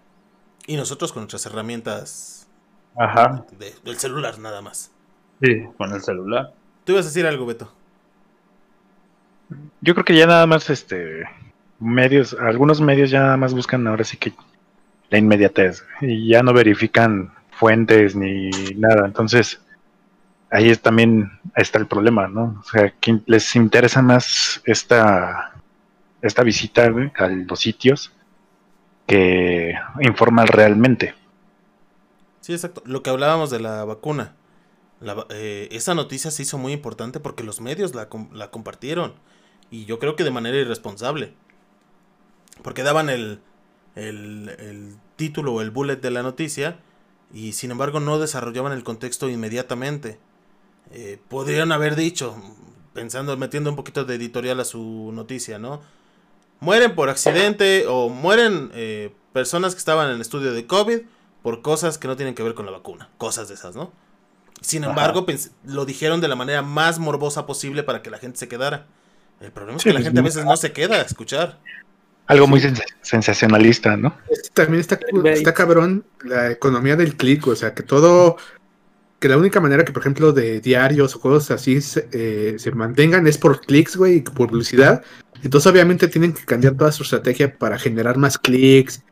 Y 0.67 0.77
nosotros 0.77 1.13
con 1.13 1.25
nuestras 1.25 1.45
herramientas 1.45 2.49
Ajá. 2.97 3.45
de- 3.59 3.75
del 3.85 3.99
celular 3.99 4.39
nada 4.39 4.63
más. 4.63 4.91
Sí, 5.43 5.65
con 5.77 5.93
el 5.93 6.01
celular. 6.01 6.55
Tú 6.85 6.93
ibas 6.93 7.05
a 7.05 7.09
decir 7.09 7.27
algo, 7.27 7.45
Beto. 7.45 7.71
Yo 9.83 9.95
creo 9.95 10.05
que 10.05 10.17
ya 10.17 10.27
nada 10.27 10.47
más, 10.47 10.71
este, 10.71 11.25
medios, 11.81 12.37
algunos 12.39 12.81
medios 12.81 13.11
ya 13.11 13.21
nada 13.21 13.37
más 13.37 13.55
buscan 13.55 13.87
ahora 13.87 14.05
sí 14.05 14.17
que 14.17 14.33
la 15.09 15.19
inmediatez 15.19 15.85
y 16.01 16.29
ya 16.29 16.43
no 16.43 16.53
verifican 16.53 17.33
fuentes 17.51 18.15
ni 18.15 18.51
nada. 18.77 19.07
Entonces, 19.07 19.61
ahí 20.51 20.71
es 20.71 20.81
también 20.81 21.31
está 21.57 21.79
el 21.79 21.87
problema, 21.87 22.29
¿no? 22.29 22.61
O 22.61 22.65
sea, 22.65 22.95
que 23.01 23.21
les 23.27 23.57
interesa 23.57 24.03
más 24.03 24.63
esta, 24.65 25.55
esta 26.23 26.43
visita 26.43 26.89
güey, 26.89 27.11
a 27.17 27.29
los 27.29 27.61
sitios 27.61 28.13
que 29.07 29.75
informan 30.01 30.47
realmente. 30.47 31.15
Sí, 32.41 32.53
exacto. 32.53 32.83
Lo 32.87 33.03
que 33.03 33.11
hablábamos 33.11 33.51
de 33.51 33.61
la 33.61 33.85
vacuna. 33.85 34.37
La 35.01 35.27
eh, 35.31 35.69
esa 35.73 35.95
noticia 35.95 36.31
se 36.31 36.43
hizo 36.43 36.59
muy 36.59 36.73
importante 36.73 37.21
porque 37.21 37.43
los 37.43 37.61
medios 37.61 37.95
la 37.95 38.51
compartieron. 38.51 39.15
Y 39.71 39.85
yo 39.87 39.99
creo 39.99 40.15
que 40.15 40.25
de 40.25 40.31
manera 40.31 40.59
irresponsable. 40.59 41.35
Porque 42.63 42.83
daban 42.83 43.09
el, 43.11 43.41
el, 43.95 44.49
el 44.59 44.97
título 45.17 45.55
o 45.55 45.61
el 45.61 45.71
bullet 45.71 45.97
de 45.97 46.11
la 46.11 46.23
noticia 46.23 46.79
y 47.33 47.53
sin 47.53 47.71
embargo 47.71 48.01
no 48.01 48.19
desarrollaban 48.19 48.73
el 48.73 48.83
contexto 48.83 49.29
inmediatamente. 49.29 50.19
Eh, 50.93 51.21
podrían 51.29 51.73
haber 51.73 51.95
dicho, 51.97 52.37
pensando, 52.93 53.37
metiendo 53.37 53.71
un 53.71 53.77
poquito 53.77 54.05
de 54.05 54.17
editorial 54.17 54.61
a 54.61 54.65
su 54.65 55.11
noticia, 55.13 55.59
¿no? 55.59 55.81
Mueren 56.59 56.95
por 56.95 57.09
accidente 57.09 57.87
o 57.89 58.09
mueren 58.09 58.71
eh, 58.75 59.15
personas 59.33 59.75
que 59.75 59.79
estaban 59.79 60.09
en 60.09 60.17
el 60.17 60.21
estudio 60.21 60.53
de 60.53 60.67
COVID 60.67 61.01
por 61.43 61.63
cosas 61.63 61.97
que 61.97 62.09
no 62.09 62.17
tienen 62.17 62.35
que 62.35 62.43
ver 62.43 62.55
con 62.55 62.67
la 62.67 62.73
vacuna. 62.73 63.09
Cosas 63.17 63.49
de 63.49 63.55
esas, 63.55 63.77
¿no? 63.77 63.93
Sin 64.61 64.85
embargo, 64.85 65.25
lo 65.65 65.87
dijeron 65.87 66.21
de 66.21 66.29
la 66.29 66.37
manera 66.37 66.61
más 66.61 66.99
morbosa 66.99 67.47
posible 67.47 67.83
para 67.83 68.03
que 68.03 68.11
la 68.11 68.19
gente 68.19 68.39
se 68.39 68.47
quedara. 68.47 68.87
El 69.41 69.53
problema 69.53 69.79
es 69.79 69.83
Sí, 69.83 69.89
que 69.89 69.95
la 69.95 70.01
pues, 70.01 70.07
gente 70.07 70.21
a 70.21 70.23
veces 70.23 70.45
no 70.45 70.57
se 70.57 70.73
queda 70.73 70.97
a 70.97 71.01
escuchar. 71.01 71.59
Algo 72.31 72.47
muy 72.47 72.61
sens- 72.61 72.85
sensacionalista, 73.03 73.97
¿no? 73.97 74.17
También 74.55 74.81
está, 74.81 74.99
está 75.25 75.53
cabrón 75.53 76.05
la 76.25 76.51
economía 76.51 76.95
del 76.97 77.17
clic, 77.17 77.47
o 77.49 77.57
sea, 77.57 77.75
que 77.75 77.83
todo, 77.83 78.37
que 79.19 79.29
la 79.29 79.37
única 79.37 79.61
manera 79.61 79.85
que, 79.85 79.93
por 79.93 80.03
ejemplo, 80.03 80.33
de 80.33 80.61
diarios 80.61 81.17
o 81.17 81.21
cosas 81.21 81.51
así 81.61 81.81
se, 81.81 82.09
eh, 82.13 82.55
se 82.59 82.71
mantengan 82.71 83.27
es 83.27 83.37
por 83.37 83.61
clics, 83.61 83.97
güey, 83.97 84.17
y 84.17 84.21
por 84.21 84.49
publicidad. 84.49 85.03
Entonces, 85.43 85.71
obviamente, 85.73 86.07
tienen 86.07 86.33
que 86.33 86.45
cambiar 86.45 86.75
toda 86.75 86.93
su 86.93 87.03
estrategia 87.03 87.57
para 87.59 87.79
generar 87.79 88.17
más 88.17 88.39
clics 88.39 89.03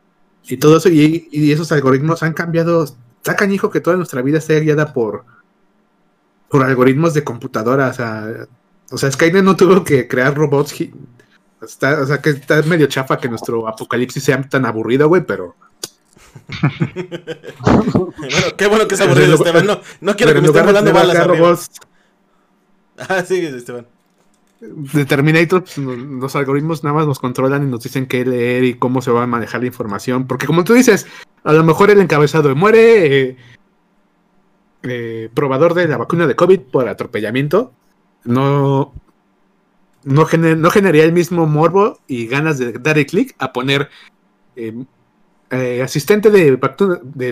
y 0.47 0.57
todo 0.57 0.77
eso. 0.77 0.87
Y, 0.89 1.27
y 1.31 1.51
esos 1.51 1.71
algoritmos 1.71 2.23
han 2.23 2.33
cambiado. 2.33 2.83
Está 2.83 3.35
canijo 3.35 3.69
que 3.69 3.81
toda 3.81 3.97
nuestra 3.97 4.21
vida 4.21 4.37
esté 4.37 4.59
guiada 4.61 4.93
por, 4.93 5.25
por 6.49 6.63
algoritmos 6.63 7.13
de 7.13 7.23
computadora. 7.23 7.89
O 7.89 7.93
sea, 7.93 8.47
o 8.91 8.97
sea, 8.97 9.11
Skynet 9.11 9.43
no 9.43 9.55
tuvo 9.55 9.83
que 9.83 10.07
crear 10.07 10.35
robots. 10.35 10.73
Está, 11.61 12.01
o 12.01 12.05
sea, 12.05 12.21
que 12.21 12.29
está 12.31 12.61
medio 12.63 12.87
chafa 12.87 13.17
que 13.17 13.27
nuestro 13.27 13.67
apocalipsis 13.67 14.23
sea 14.23 14.41
tan 14.47 14.65
aburrido, 14.65 15.07
güey, 15.09 15.23
pero. 15.25 15.55
bueno, 17.61 18.13
qué 18.57 18.67
bueno 18.67 18.87
que 18.87 18.95
es 18.95 19.01
aburrido, 19.01 19.35
Esteban. 19.35 19.65
No, 19.65 19.81
no 20.01 20.15
quiero 20.15 20.33
que 20.33 20.41
me 20.41 20.47
estén 20.47 20.65
volando 20.65 20.93
balas 20.93 21.27
robots 21.27 21.69
Ah, 22.97 23.23
sí, 23.25 23.39
Esteban. 23.39 23.87
de 24.59 25.05
Terminator, 25.05 25.63
pues, 25.63 25.77
los 25.77 26.35
algoritmos 26.35 26.83
nada 26.83 26.95
más 26.95 27.07
nos 27.07 27.19
controlan 27.19 27.63
y 27.63 27.71
nos 27.71 27.83
dicen 27.83 28.07
qué 28.07 28.25
leer 28.25 28.63
y 28.63 28.73
cómo 28.75 29.01
se 29.01 29.11
va 29.11 29.23
a 29.23 29.27
manejar 29.27 29.61
la 29.61 29.67
información. 29.67 30.27
Porque 30.27 30.47
como 30.47 30.63
tú 30.63 30.73
dices, 30.73 31.07
a 31.43 31.53
lo 31.53 31.63
mejor 31.63 31.89
el 31.91 31.99
encabezado 31.99 32.53
muere 32.55 33.29
eh, 33.29 33.37
eh, 34.83 35.29
probador 35.33 35.73
de 35.73 35.87
la 35.87 35.97
vacuna 35.97 36.27
de 36.27 36.35
COVID 36.35 36.59
por 36.59 36.87
atropellamiento. 36.87 37.73
No, 38.25 38.93
no, 40.03 40.25
gener- 40.25 40.57
no 40.57 40.69
generaría 40.69 41.03
el 41.03 41.13
mismo 41.13 41.45
morbo 41.45 41.99
y 42.07 42.27
ganas 42.27 42.57
de 42.57 42.73
darle 42.73 43.05
clic 43.05 43.35
a 43.39 43.53
poner 43.53 43.89
eh, 44.55 44.73
eh, 45.51 45.81
asistente 45.81 46.29
de, 46.29 46.57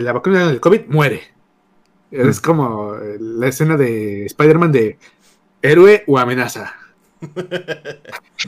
la 0.01 0.13
vacuna 0.13 0.47
del 0.47 0.59
COVID 0.59 0.87
muere. 0.87 1.21
Es 2.11 2.39
como 2.39 2.95
eh, 2.95 3.17
la 3.19 3.47
escena 3.47 3.75
de 3.75 4.25
Spider-Man 4.25 4.71
de 4.71 4.97
héroe 5.61 6.03
o 6.07 6.17
amenaza. 6.17 6.73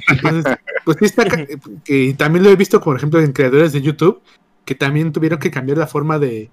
Entonces, 0.07 0.57
pues 0.86 0.97
sí 0.99 1.05
está 1.05 1.26
ca- 1.26 1.45
que 1.84 2.13
también 2.17 2.43
lo 2.43 2.51
he 2.51 2.55
visto, 2.55 2.80
por 2.80 2.95
ejemplo, 2.95 3.20
en 3.20 3.34
creadores 3.34 3.74
de 3.74 3.82
YouTube, 3.82 4.22
que 4.65 4.76
también 4.76 5.11
tuvieron 5.11 5.39
que 5.39 5.51
cambiar 5.51 5.78
la 5.78 5.88
forma 5.88 6.20
de, 6.20 6.49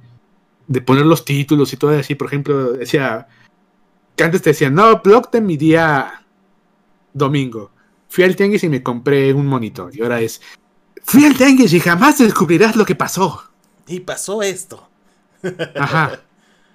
de 0.66 0.80
poner 0.80 1.06
los 1.06 1.24
títulos 1.24 1.72
y 1.72 1.76
todo 1.76 1.90
así. 1.90 2.14
Por 2.14 2.26
ejemplo, 2.28 2.72
decía 2.72 3.28
que 4.16 4.24
antes 4.24 4.42
te 4.42 4.50
decían, 4.50 4.74
no, 4.74 5.00
blog 5.00 5.30
de 5.30 5.40
mi 5.40 5.56
día 5.56 6.25
domingo. 7.16 7.70
Fui 8.08 8.24
al 8.24 8.36
tianguis 8.36 8.62
y 8.64 8.68
me 8.68 8.82
compré 8.82 9.32
un 9.34 9.46
monitor. 9.46 9.94
Y 9.94 10.02
ahora 10.02 10.20
es, 10.20 10.40
fui 11.04 11.24
al 11.24 11.36
tianguis 11.36 11.72
y 11.72 11.80
jamás 11.80 12.18
descubrirás 12.18 12.76
lo 12.76 12.84
que 12.84 12.94
pasó. 12.94 13.42
Y 13.88 14.00
pasó 14.00 14.42
esto. 14.42 14.88
Ajá. 15.76 16.20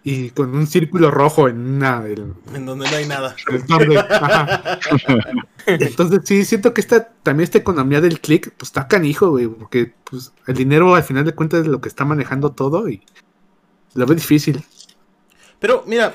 y 0.04 0.30
con 0.32 0.56
un 0.56 0.66
círculo 0.66 1.12
rojo 1.12 1.48
en 1.48 1.60
una 1.76 2.00
del, 2.02 2.34
En 2.56 2.66
donde 2.66 2.90
no 2.90 2.96
hay 2.98 3.06
nada. 3.06 3.36
donde- 3.68 4.00
ajá. 4.00 4.80
Entonces 5.68 6.22
sí, 6.24 6.44
siento 6.46 6.74
que 6.74 6.82
esta, 6.82 7.10
también 7.22 7.44
esta 7.44 7.60
economía 7.60 8.02
del 8.02 8.20
click, 8.20 8.52
pues 8.58 8.70
está 8.70 8.88
canijo, 8.88 9.30
güey, 9.30 9.48
porque 9.48 9.94
pues, 10.10 10.32
el 10.48 10.56
dinero 10.56 10.96
al 10.96 11.04
final 11.04 11.24
de 11.26 11.36
cuentas 11.36 11.62
es 11.62 11.68
lo 11.68 11.82
que 11.82 11.90
está 11.90 12.04
manejando 12.06 12.52
todo 12.52 12.90
y 12.90 13.04
lo 13.94 14.06
veo 14.06 14.16
difícil. 14.16 14.64
Pero 15.60 15.84
mira, 15.86 16.14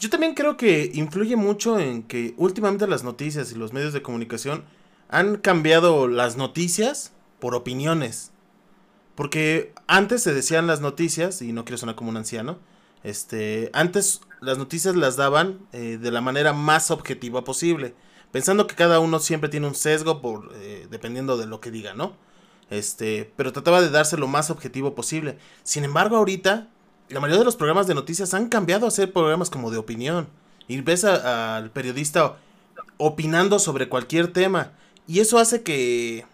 yo 0.00 0.10
también 0.10 0.34
creo 0.34 0.56
que 0.56 0.90
influye 0.94 1.36
mucho 1.36 1.78
en 1.78 2.02
que 2.02 2.34
últimamente 2.36 2.86
las 2.86 3.04
noticias 3.04 3.52
y 3.52 3.54
los 3.56 3.72
medios 3.72 3.92
de 3.92 4.02
comunicación 4.02 4.64
han 5.08 5.36
cambiado 5.36 6.08
las 6.08 6.36
noticias 6.36 7.12
por 7.38 7.54
opiniones. 7.54 8.32
Porque 9.14 9.72
antes 9.86 10.22
se 10.22 10.34
decían 10.34 10.66
las 10.66 10.80
noticias, 10.80 11.40
y 11.42 11.52
no 11.52 11.64
quiero 11.64 11.78
sonar 11.78 11.94
como 11.94 12.10
un 12.10 12.16
anciano, 12.16 12.58
este, 13.02 13.70
antes 13.74 14.22
las 14.40 14.58
noticias 14.58 14.96
las 14.96 15.16
daban 15.16 15.60
eh, 15.72 15.98
de 16.00 16.10
la 16.10 16.20
manera 16.20 16.52
más 16.52 16.90
objetiva 16.90 17.44
posible, 17.44 17.94
pensando 18.32 18.66
que 18.66 18.74
cada 18.74 18.98
uno 18.98 19.20
siempre 19.20 19.50
tiene 19.50 19.66
un 19.66 19.74
sesgo 19.74 20.20
por 20.20 20.50
eh, 20.56 20.88
dependiendo 20.90 21.36
de 21.36 21.46
lo 21.46 21.60
que 21.60 21.70
diga, 21.70 21.94
¿no? 21.94 22.16
Este, 22.70 23.30
pero 23.36 23.52
trataba 23.52 23.82
de 23.82 23.90
darse 23.90 24.16
lo 24.16 24.26
más 24.26 24.50
objetivo 24.50 24.94
posible. 24.94 25.38
Sin 25.62 25.84
embargo, 25.84 26.16
ahorita 26.16 26.70
la 27.08 27.20
mayoría 27.20 27.40
de 27.40 27.44
los 27.44 27.56
programas 27.56 27.86
de 27.86 27.94
noticias 27.94 28.34
han 28.34 28.48
cambiado 28.48 28.86
a 28.86 28.90
ser 28.90 29.12
programas 29.12 29.50
como 29.50 29.70
de 29.70 29.78
opinión. 29.78 30.28
Y 30.68 30.80
ves 30.80 31.04
al 31.04 31.70
periodista 31.70 32.36
opinando 32.96 33.58
sobre 33.58 33.88
cualquier 33.88 34.32
tema. 34.32 34.72
Y 35.06 35.20
eso 35.20 35.38
hace 35.38 35.62
que, 35.62 36.24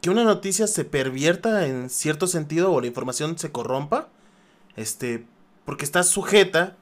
que 0.00 0.10
una 0.10 0.24
noticia 0.24 0.66
se 0.66 0.84
pervierta 0.84 1.66
en 1.66 1.88
cierto 1.88 2.26
sentido 2.26 2.72
o 2.72 2.80
la 2.80 2.88
información 2.88 3.38
se 3.38 3.52
corrompa. 3.52 4.08
Este, 4.74 5.24
porque 5.64 5.84
está 5.84 6.02
sujeta 6.02 6.76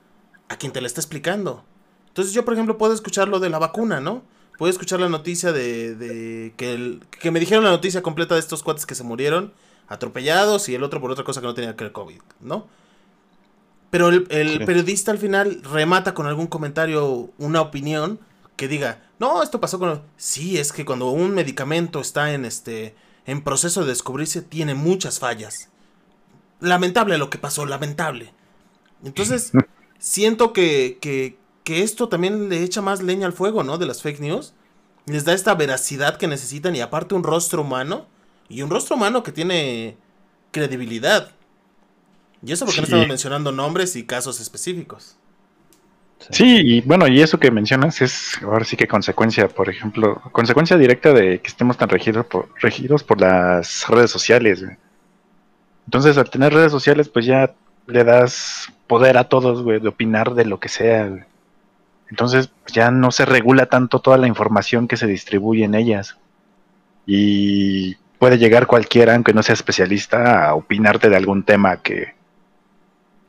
a 0.48 0.56
quien 0.56 0.72
te 0.72 0.80
la 0.80 0.86
está 0.86 1.00
explicando. 1.00 1.64
Entonces 2.08 2.32
yo, 2.32 2.44
por 2.44 2.54
ejemplo, 2.54 2.78
puedo 2.78 2.94
escuchar 2.94 3.28
lo 3.28 3.40
de 3.40 3.50
la 3.50 3.58
vacuna, 3.58 4.00
¿no? 4.00 4.22
Puedo 4.56 4.70
escuchar 4.70 5.00
la 5.00 5.08
noticia 5.08 5.52
de, 5.52 5.94
de 5.96 6.54
que, 6.56 6.72
el- 6.74 7.02
que 7.20 7.30
me 7.30 7.40
dijeron 7.40 7.64
la 7.64 7.70
noticia 7.70 8.02
completa 8.02 8.34
de 8.34 8.40
estos 8.40 8.62
cuates 8.62 8.86
que 8.86 8.94
se 8.94 9.02
murieron 9.02 9.52
atropellados 9.88 10.68
y 10.68 10.74
el 10.74 10.82
otro 10.84 11.00
por 11.00 11.10
otra 11.10 11.24
cosa 11.24 11.40
que 11.40 11.46
no 11.46 11.54
tenía 11.54 11.76
que 11.76 11.84
ver 11.84 11.92
COVID, 11.92 12.20
¿no? 12.40 12.66
Pero 13.94 14.08
el, 14.08 14.26
el 14.30 14.58
Sí. 14.58 14.64
periodista 14.64 15.12
al 15.12 15.18
final 15.18 15.62
remata 15.62 16.14
con 16.14 16.26
algún 16.26 16.48
comentario, 16.48 17.30
una 17.38 17.60
opinión 17.60 18.18
que 18.56 18.66
diga, 18.66 19.04
no, 19.20 19.40
esto 19.40 19.60
pasó 19.60 19.78
con... 19.78 20.02
Sí, 20.16 20.58
es 20.58 20.72
que 20.72 20.84
cuando 20.84 21.10
un 21.10 21.30
medicamento 21.32 22.00
está 22.00 22.32
en 22.34 22.44
este 22.44 22.96
en 23.24 23.42
proceso 23.44 23.82
de 23.82 23.86
descubrirse 23.86 24.42
tiene 24.42 24.74
muchas 24.74 25.20
fallas. 25.20 25.68
Lamentable 26.58 27.18
lo 27.18 27.30
que 27.30 27.38
pasó, 27.38 27.66
lamentable. 27.66 28.32
Entonces, 29.04 29.52
siento 30.00 30.52
que, 30.52 30.98
que, 31.00 31.38
que 31.62 31.82
esto 31.84 32.08
también 32.08 32.48
le 32.48 32.64
echa 32.64 32.82
más 32.82 33.00
leña 33.00 33.26
al 33.28 33.32
fuego, 33.32 33.62
¿no? 33.62 33.78
De 33.78 33.86
las 33.86 34.02
fake 34.02 34.18
news. 34.18 34.54
Les 35.06 35.24
da 35.24 35.34
esta 35.34 35.54
veracidad 35.54 36.16
que 36.16 36.26
necesitan 36.26 36.74
y 36.74 36.80
aparte 36.80 37.14
un 37.14 37.22
rostro 37.22 37.62
humano. 37.62 38.08
Y 38.48 38.62
un 38.62 38.70
rostro 38.70 38.96
humano 38.96 39.22
que 39.22 39.30
tiene 39.30 39.96
credibilidad. 40.50 41.30
Y 42.44 42.52
eso 42.52 42.64
porque 42.66 42.80
no 42.80 42.86
Sí. 42.86 42.92
estamos 42.92 43.08
mencionando 43.08 43.52
nombres 43.52 43.96
y 43.96 44.04
casos 44.04 44.40
específicos. 44.40 45.16
Sí, 46.30 46.56
y 46.62 46.80
bueno, 46.82 47.06
y 47.06 47.20
eso 47.20 47.38
que 47.38 47.50
mencionas 47.50 48.00
es 48.00 48.38
ahora 48.42 48.64
sí 48.64 48.76
que 48.76 48.86
consecuencia, 48.88 49.48
por 49.48 49.68
ejemplo, 49.68 50.22
consecuencia 50.32 50.76
directa 50.78 51.12
de 51.12 51.40
que 51.40 51.48
estemos 51.48 51.76
tan 51.76 51.88
regidos 51.90 52.24
por, 52.26 52.48
regidos 52.60 53.02
por 53.04 53.20
las 53.20 53.86
redes 53.88 54.10
sociales. 54.10 54.62
güey. 54.64 54.76
Entonces, 55.86 56.16
al 56.16 56.30
tener 56.30 56.54
redes 56.54 56.72
sociales, 56.72 57.08
pues 57.10 57.26
ya 57.26 57.52
le 57.86 58.04
das 58.04 58.72
poder 58.86 59.18
a 59.18 59.28
todos, 59.28 59.62
güey, 59.62 59.80
de 59.80 59.88
opinar 59.88 60.34
de 60.34 60.46
lo 60.46 60.58
que 60.60 60.68
sea. 60.70 61.06
güey. 61.08 61.22
Entonces, 62.08 62.50
ya 62.72 62.90
no 62.90 63.10
se 63.10 63.26
regula 63.26 63.66
tanto 63.66 64.00
toda 64.00 64.16
la 64.16 64.26
información 64.28 64.88
que 64.88 64.96
se 64.96 65.06
distribuye 65.06 65.64
en 65.64 65.74
ellas. 65.74 66.16
Y 67.06 67.96
puede 68.18 68.38
llegar 68.38 68.66
cualquiera, 68.66 69.14
aunque 69.14 69.34
no 69.34 69.42
sea 69.42 69.52
especialista, 69.52 70.48
a 70.48 70.54
opinarte 70.54 71.10
de 71.10 71.16
algún 71.16 71.42
tema 71.42 71.78
que, 71.82 72.14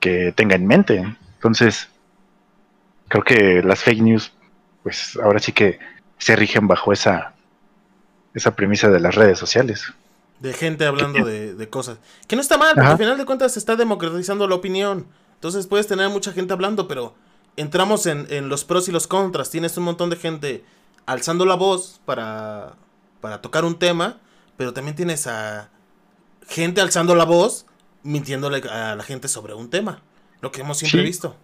que 0.06 0.32
tenga 0.34 0.56
en 0.56 0.68
mente. 0.68 1.04
Entonces, 1.36 1.90
creo 3.08 3.24
que 3.24 3.64
las 3.64 3.82
fake 3.82 4.02
news, 4.02 4.32
pues 4.84 5.18
ahora 5.24 5.40
sí 5.40 5.52
que 5.52 5.80
se 6.20 6.36
rigen 6.36 6.68
bajo 6.68 6.94
esa, 6.94 7.34
esa 8.36 8.56
premisa 8.56 8.90
de 8.90 9.00
las 9.00 9.16
redes 9.16 9.40
sociales. 9.40 9.92
De 10.40 10.54
gente 10.54 10.86
hablando 10.86 11.26
de, 11.26 11.56
de 11.56 11.70
cosas. 11.70 11.98
Que 12.28 12.36
no 12.36 12.44
está 12.44 12.58
mal, 12.60 12.76
porque 12.76 12.82
Ajá. 12.82 12.92
al 12.92 12.98
final 13.00 13.18
de 13.18 13.26
cuentas 13.26 13.54
se 13.54 13.60
está 13.60 13.76
democratizando 13.76 14.48
la 14.48 14.54
opinión. 14.54 15.08
Entonces 15.34 15.66
puedes 15.66 15.88
tener 15.88 16.08
mucha 16.10 16.32
gente 16.34 16.54
hablando, 16.54 16.88
pero 16.88 17.16
entramos 17.58 18.06
en, 18.06 18.28
en 18.30 18.48
los 18.48 18.64
pros 18.64 18.88
y 18.88 18.92
los 18.92 19.08
contras. 19.08 19.50
Tienes 19.50 19.76
un 19.78 19.86
montón 19.86 20.12
de 20.12 20.18
gente 20.18 20.64
alzando 21.08 21.46
la 21.46 21.56
voz 21.56 22.00
para, 22.06 22.74
para 23.22 23.42
tocar 23.42 23.66
un 23.66 23.80
tema, 23.80 24.20
pero 24.56 24.72
también 24.72 24.96
tienes 24.96 25.26
a 25.26 25.70
gente 26.48 26.80
alzando 26.80 27.16
la 27.16 27.26
voz 27.26 27.66
mintiéndole 28.06 28.62
a 28.70 28.96
la 28.96 29.04
gente 29.04 29.28
sobre 29.28 29.54
un 29.54 29.70
tema. 29.70 30.02
Lo 30.42 30.52
que 30.52 30.62
hemos 30.62 30.78
siempre 30.78 31.02
Sí. 31.02 31.06
visto. 31.06 31.36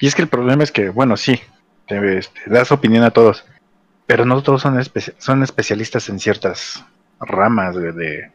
Y 0.00 0.06
es 0.06 0.14
que 0.14 0.22
el 0.22 0.28
problema 0.28 0.62
es 0.62 0.70
que, 0.72 0.90
bueno, 0.90 1.16
sí, 1.16 1.40
te, 1.86 2.18
este, 2.18 2.40
das 2.46 2.70
opinión 2.72 3.04
a 3.04 3.10
todos, 3.10 3.44
pero 4.06 4.24
no 4.24 4.42
todos 4.42 4.62
son, 4.62 4.76
espe- 4.78 5.14
son 5.18 5.42
especialistas 5.42 6.08
en 6.08 6.18
ciertas 6.20 6.84
ramas 7.20 7.74
de, 7.74 8.30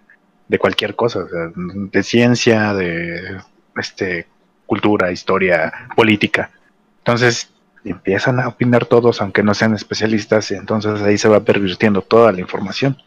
de 0.48 0.60
cualquier 0.60 0.96
cosa, 0.96 1.20
o 1.20 1.28
sea, 1.30 1.52
de 1.56 2.04
ciencia, 2.04 2.74
de 2.74 3.40
este, 3.78 4.28
cultura, 4.66 5.12
historia, 5.12 5.72
política. 5.96 6.52
Entonces 7.00 7.50
empiezan 7.86 8.40
a 8.40 8.48
opinar 8.48 8.86
todos, 8.86 9.22
aunque 9.22 9.44
no 9.44 9.54
sean 9.54 9.74
especialistas, 9.74 10.50
y 10.52 10.56
entonces 10.56 11.02
ahí 11.02 11.18
se 11.18 11.28
va 11.30 11.42
pervirtiendo 11.42 12.02
toda 12.02 12.32
la 12.32 12.40
información. 12.40 12.98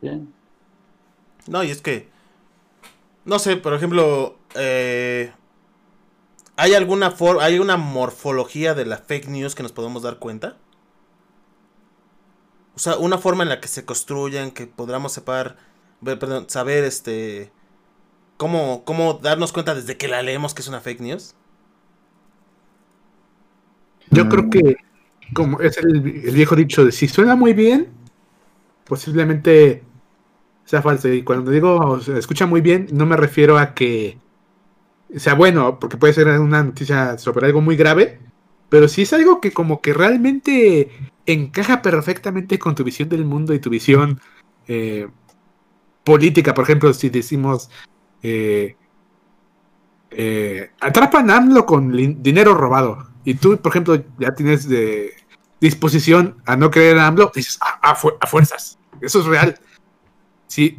Bien. 0.00 0.32
No, 1.46 1.62
y 1.64 1.70
es 1.70 1.80
que. 1.82 2.08
No 3.30 3.38
sé, 3.38 3.56
por 3.56 3.74
ejemplo. 3.74 4.40
eh, 4.56 5.32
¿Hay 6.56 6.74
alguna 6.74 7.12
for 7.12 7.40
hay 7.40 7.60
una 7.60 7.76
morfología 7.76 8.74
de 8.74 8.84
la 8.84 8.96
fake 8.96 9.28
news 9.28 9.54
que 9.54 9.62
nos 9.62 9.70
podemos 9.70 10.02
dar 10.02 10.18
cuenta? 10.18 10.56
O 12.74 12.80
sea, 12.80 12.96
una 12.96 13.18
forma 13.18 13.44
en 13.44 13.48
la 13.50 13.60
que 13.60 13.68
se 13.68 13.84
construyen, 13.84 14.50
que 14.50 14.66
podamos 14.66 15.12
separar, 15.12 15.58
perdón, 16.04 16.50
saber 16.50 16.82
este 16.82 17.52
cómo, 18.36 18.82
cómo 18.84 19.20
darnos 19.22 19.52
cuenta 19.52 19.76
desde 19.76 19.96
que 19.96 20.08
la 20.08 20.22
leemos 20.22 20.52
que 20.52 20.62
es 20.62 20.68
una 20.68 20.80
fake 20.80 21.00
news. 21.00 21.36
Yo 24.10 24.28
creo 24.28 24.50
que, 24.50 24.76
como 25.34 25.60
es 25.60 25.78
el, 25.78 26.04
el 26.04 26.34
viejo 26.34 26.56
dicho 26.56 26.84
de 26.84 26.90
si 26.90 27.06
suena 27.06 27.36
muy 27.36 27.52
bien, 27.52 27.92
posiblemente 28.86 29.84
sea 30.70 30.82
falso. 30.82 31.08
Y 31.08 31.22
cuando 31.24 31.50
digo 31.50 32.00
se 32.00 32.18
escucha 32.18 32.46
muy 32.46 32.60
bien, 32.60 32.86
no 32.92 33.04
me 33.06 33.16
refiero 33.16 33.58
a 33.58 33.74
que 33.74 34.18
sea 35.16 35.34
bueno, 35.34 35.78
porque 35.80 35.96
puede 35.96 36.12
ser 36.12 36.28
una 36.40 36.62
noticia 36.62 37.18
sobre 37.18 37.46
algo 37.46 37.60
muy 37.60 37.76
grave, 37.76 38.20
pero 38.68 38.86
si 38.86 39.02
es 39.02 39.12
algo 39.12 39.40
que 39.40 39.52
como 39.52 39.80
que 39.80 39.92
realmente 39.92 40.90
encaja 41.26 41.82
perfectamente 41.82 42.58
con 42.58 42.74
tu 42.74 42.84
visión 42.84 43.08
del 43.08 43.24
mundo 43.24 43.52
y 43.52 43.58
tu 43.58 43.70
visión 43.70 44.20
eh, 44.68 45.08
política. 46.04 46.54
Por 46.54 46.64
ejemplo, 46.64 46.92
si 46.94 47.10
decimos... 47.10 47.68
eh, 48.22 48.76
eh, 50.12 50.70
atrapan 50.80 51.30
a 51.30 51.36
AMLO 51.36 51.66
con 51.66 51.92
dinero 52.22 52.54
robado. 52.54 53.08
Y 53.24 53.34
tú, 53.34 53.56
por 53.58 53.70
ejemplo, 53.70 54.02
ya 54.18 54.34
tienes 54.34 54.68
de 54.68 55.12
disposición 55.60 56.42
a 56.46 56.56
no 56.56 56.70
creer 56.70 56.98
a 56.98 57.06
AMLO, 57.06 57.30
dices, 57.34 57.58
a, 57.60 57.90
a 57.90 57.94
fu- 57.94 58.14
a 58.20 58.26
fuerzas. 58.26 58.78
Eso 59.00 59.20
es 59.20 59.26
real. 59.26 59.54
Si, 60.50 60.76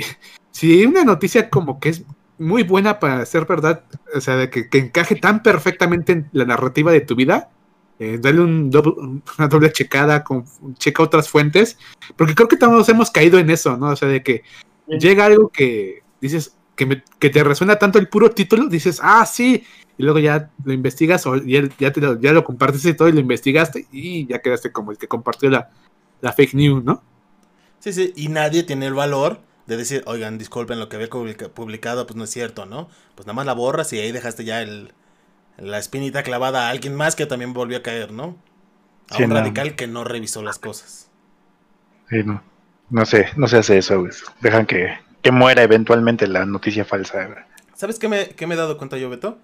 si 0.52 0.86
una 0.86 1.06
noticia 1.06 1.50
como 1.50 1.80
que 1.80 1.90
es 1.90 2.04
muy 2.38 2.64
buena 2.64 3.00
para 3.00 3.26
ser 3.26 3.46
verdad, 3.46 3.86
o 4.14 4.20
sea, 4.20 4.36
de 4.36 4.50
que, 4.50 4.68
que 4.70 4.80
encaje 4.80 5.16
tan 5.16 5.42
perfectamente 5.44 6.12
en 6.12 6.30
la 6.34 6.44
narrativa 6.44 6.92
de 6.92 7.00
tu 7.00 7.16
vida, 7.16 7.50
eh, 8.00 8.20
dale 8.22 8.42
un 8.42 8.70
doble- 8.70 9.22
una 9.38 9.48
doble 9.48 9.72
checada, 9.72 10.24
con, 10.26 10.44
checa 10.76 11.04
otras 11.04 11.30
fuentes, 11.30 11.78
porque 12.18 12.36
creo 12.36 12.50
que 12.50 12.58
todos 12.58 12.90
hemos 12.90 13.12
caído 13.12 13.40
en 13.40 13.50
eso, 13.50 13.78
¿no? 13.78 13.88
O 13.92 13.96
sea, 13.96 14.10
de 14.10 14.22
que 14.22 14.44
Sí. 14.90 14.98
llega 15.00 15.26
algo 15.26 15.48
que 15.50 16.04
dices 16.20 16.58
que, 16.76 16.86
me- 16.86 17.04
que 17.20 17.30
te 17.30 17.44
resuena 17.44 17.78
tanto 17.78 17.98
el 17.98 18.10
puro 18.10 18.32
título, 18.32 18.66
dices, 18.68 19.00
ah, 19.02 19.26
sí, 19.26 19.64
y 19.98 20.04
luego 20.04 20.20
ya 20.20 20.50
lo 20.66 20.74
investigas 20.74 21.26
o 21.28 21.38
ya, 21.38 21.62
ya, 21.80 21.94
te 21.94 22.02
lo, 22.02 22.20
ya 22.20 22.34
lo 22.34 22.44
compartiste 22.44 22.90
y 22.90 22.94
todo 22.96 23.08
y 23.08 23.14
lo 23.14 23.20
investigaste 23.22 23.88
y 23.92 24.26
ya 24.26 24.40
quedaste 24.40 24.72
como 24.74 24.92
el 24.92 24.98
que 24.98 25.08
compartió 25.08 25.50
la, 25.50 25.70
la 26.20 26.34
fake 26.34 26.56
news, 26.56 26.84
¿no? 26.84 27.04
Sí, 27.80 27.94
sí, 27.94 28.14
y 28.16 28.28
nadie 28.28 28.64
tiene 28.64 28.88
el 28.88 28.94
valor 28.96 29.40
de 29.72 29.78
decir, 29.78 30.04
oigan, 30.06 30.38
disculpen, 30.38 30.80
lo 30.80 30.90
que 30.90 30.98
había 30.98 31.10
publica- 31.10 31.50
publicado, 31.50 32.06
pues 32.06 32.16
no 32.18 32.24
es 32.26 32.30
cierto, 32.30 32.66
¿no? 32.66 32.90
Pues 33.16 33.26
nada 33.26 33.34
más 33.36 33.46
la 33.46 33.54
borras 33.54 33.92
y 33.94 34.00
ahí 34.00 34.12
dejaste 34.12 34.44
ya 34.44 34.62
el, 34.62 34.94
la 35.58 35.78
espinita 35.78 36.24
clavada 36.24 36.68
a 36.68 36.70
alguien 36.70 36.94
más 36.96 37.16
que 37.16 37.26
también 37.26 37.54
volvió 37.54 37.78
a 37.78 37.82
caer, 37.82 38.12
¿no? 38.12 38.38
A 39.10 39.16
Sí, 39.18 39.24
un 39.24 39.30
no. 39.30 39.36
radical 39.36 39.76
que 39.76 39.88
no 39.88 40.04
revisó 40.04 40.42
las 40.44 40.60
cosas. 40.60 41.10
Sí, 42.10 42.18
no, 42.26 42.44
no 42.90 43.06
sé, 43.06 43.28
no 43.38 43.48
se 43.48 43.58
hace 43.58 43.78
eso, 43.78 44.00
güey. 44.02 44.12
Dejan 44.42 44.66
que, 44.66 44.98
que 45.22 45.32
muera 45.32 45.64
eventualmente 45.64 46.28
la 46.28 46.46
noticia 46.46 46.84
falsa. 46.86 47.46
¿Sabes 47.76 47.98
qué 47.98 48.08
me, 48.10 48.30
qué 48.30 48.48
me 48.48 48.56
he 48.56 48.58
dado 48.58 48.78
cuenta 48.78 48.98
yo, 48.98 49.10
Beto? 49.10 49.38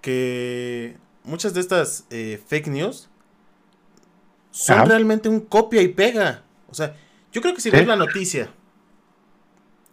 que 0.00 0.96
muchas 1.22 1.54
de 1.54 1.60
estas 1.60 2.04
eh, 2.10 2.38
fake 2.46 2.66
news 2.68 3.08
son 4.50 4.76
Ajá. 4.80 4.84
realmente 4.86 5.28
un 5.28 5.40
copia 5.40 5.80
y 5.82 5.88
pega. 5.88 6.42
O 6.70 6.74
sea, 6.74 6.94
yo 7.32 7.40
creo 7.40 7.54
que 7.54 7.60
si 7.60 7.70
Sí. 7.70 7.76
ves 7.76 7.86
la 7.86 7.96
noticia 7.96 8.50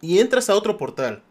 y 0.02 0.18
entras 0.18 0.50
a 0.50 0.54
otro 0.54 0.76
portal 0.76 1.22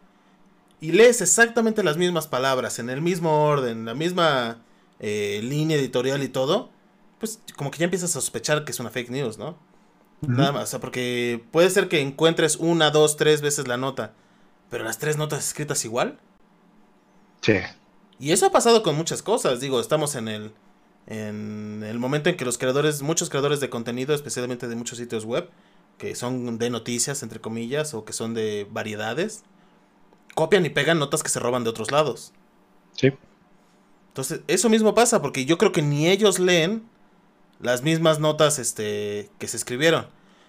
y 0.80 0.94
lees 0.94 1.22
exactamente 1.22 1.84
las 1.84 1.98
mismas 1.98 2.26
palabras, 2.26 2.80
en 2.80 2.90
el 2.90 3.02
mismo 3.02 3.44
orden, 3.44 3.86
la 3.86 3.94
misma 3.94 4.64
eh, 5.00 5.40
línea 5.44 5.78
editorial 5.78 6.24
y 6.24 6.30
todo, 6.30 6.72
pues 7.20 7.40
como 7.56 7.70
que 7.70 7.78
ya 7.78 7.86
empiezas 7.86 8.10
a 8.10 8.14
sospechar 8.14 8.66
que 8.66 8.72
es 8.72 8.80
una 8.80 8.90
fake 8.90 9.12
news, 9.12 9.38
¿no? 9.38 9.56
Nada 10.22 10.52
más, 10.52 10.64
o 10.64 10.68
sea, 10.68 10.80
porque 10.80 11.44
puede 11.52 11.72
ser 11.72 11.88
que 11.88 12.00
encuentres 12.00 12.56
una, 12.58 12.92
dos, 12.92 13.18
tres 13.18 13.42
veces 13.42 13.68
la 13.68 13.78
nota, 13.78 14.14
pero 14.70 14.84
las 14.84 15.00
tres 15.00 15.18
notas 15.18 15.48
escritas 15.48 15.84
igual. 15.84 16.20
Sí. 17.42 17.56
Y 18.20 18.32
eso 18.32 18.46
ha 18.46 18.52
pasado 18.52 18.84
con 18.84 18.96
muchas 18.96 19.24
cosas. 19.24 19.60
Digo, 19.60 19.80
estamos 19.80 20.14
en 20.14 20.28
el, 20.28 20.52
en 21.08 21.84
el 21.84 21.98
momento 21.98 22.30
en 22.30 22.38
que 22.38 22.46
los 22.46 22.60
creadores, 22.60 23.02
muchos 23.02 23.32
creadores 23.32 23.60
de 23.62 23.72
contenido, 23.72 24.14
especialmente 24.14 24.68
de 24.68 24.76
muchos 24.76 25.00
sitios 25.00 25.26
web, 25.26 25.50
que 26.02 26.16
son 26.16 26.58
de 26.58 26.72
noticias, 26.72 27.22
entre 27.22 27.40
comillas, 27.40 27.94
o 27.94 28.06
que 28.06 28.12
son 28.12 28.34
de 28.34 28.66
variedades, 28.72 29.44
copian 30.34 30.66
y 30.66 30.72
pegan 30.72 30.98
notas 30.98 31.22
que 31.22 31.30
se 31.30 31.40
roban 31.40 31.64
de 31.64 31.70
otros 31.70 31.92
lados. 31.92 32.34
Sí. 32.94 33.12
Entonces, 34.08 34.42
eso 34.48 34.68
mismo 34.68 34.96
pasa, 34.96 35.22
porque 35.22 35.46
yo 35.46 35.60
creo 35.60 35.72
que 35.72 35.84
ni 35.84 36.10
ellos 36.10 36.40
leen 36.40 36.90
las 37.60 37.84
mismas 37.84 38.20
notas 38.20 38.58
este, 38.58 39.30
que 39.38 39.48
se 39.48 39.58
escribieron. 39.58 40.08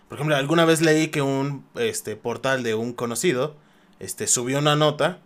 Por 0.09 0.17
ejemplo, 0.17 0.37
alguna 0.37 0.65
vez 0.65 0.81
leí 0.81 1.09
que 1.09 1.21
un 1.21 1.67
este, 1.75 2.17
portal 2.17 2.63
de 2.63 2.75
un 2.75 2.95
conocido 2.95 3.55
este, 4.01 4.29
subió 4.29 4.59
una 4.59 4.75
nota 4.75 5.19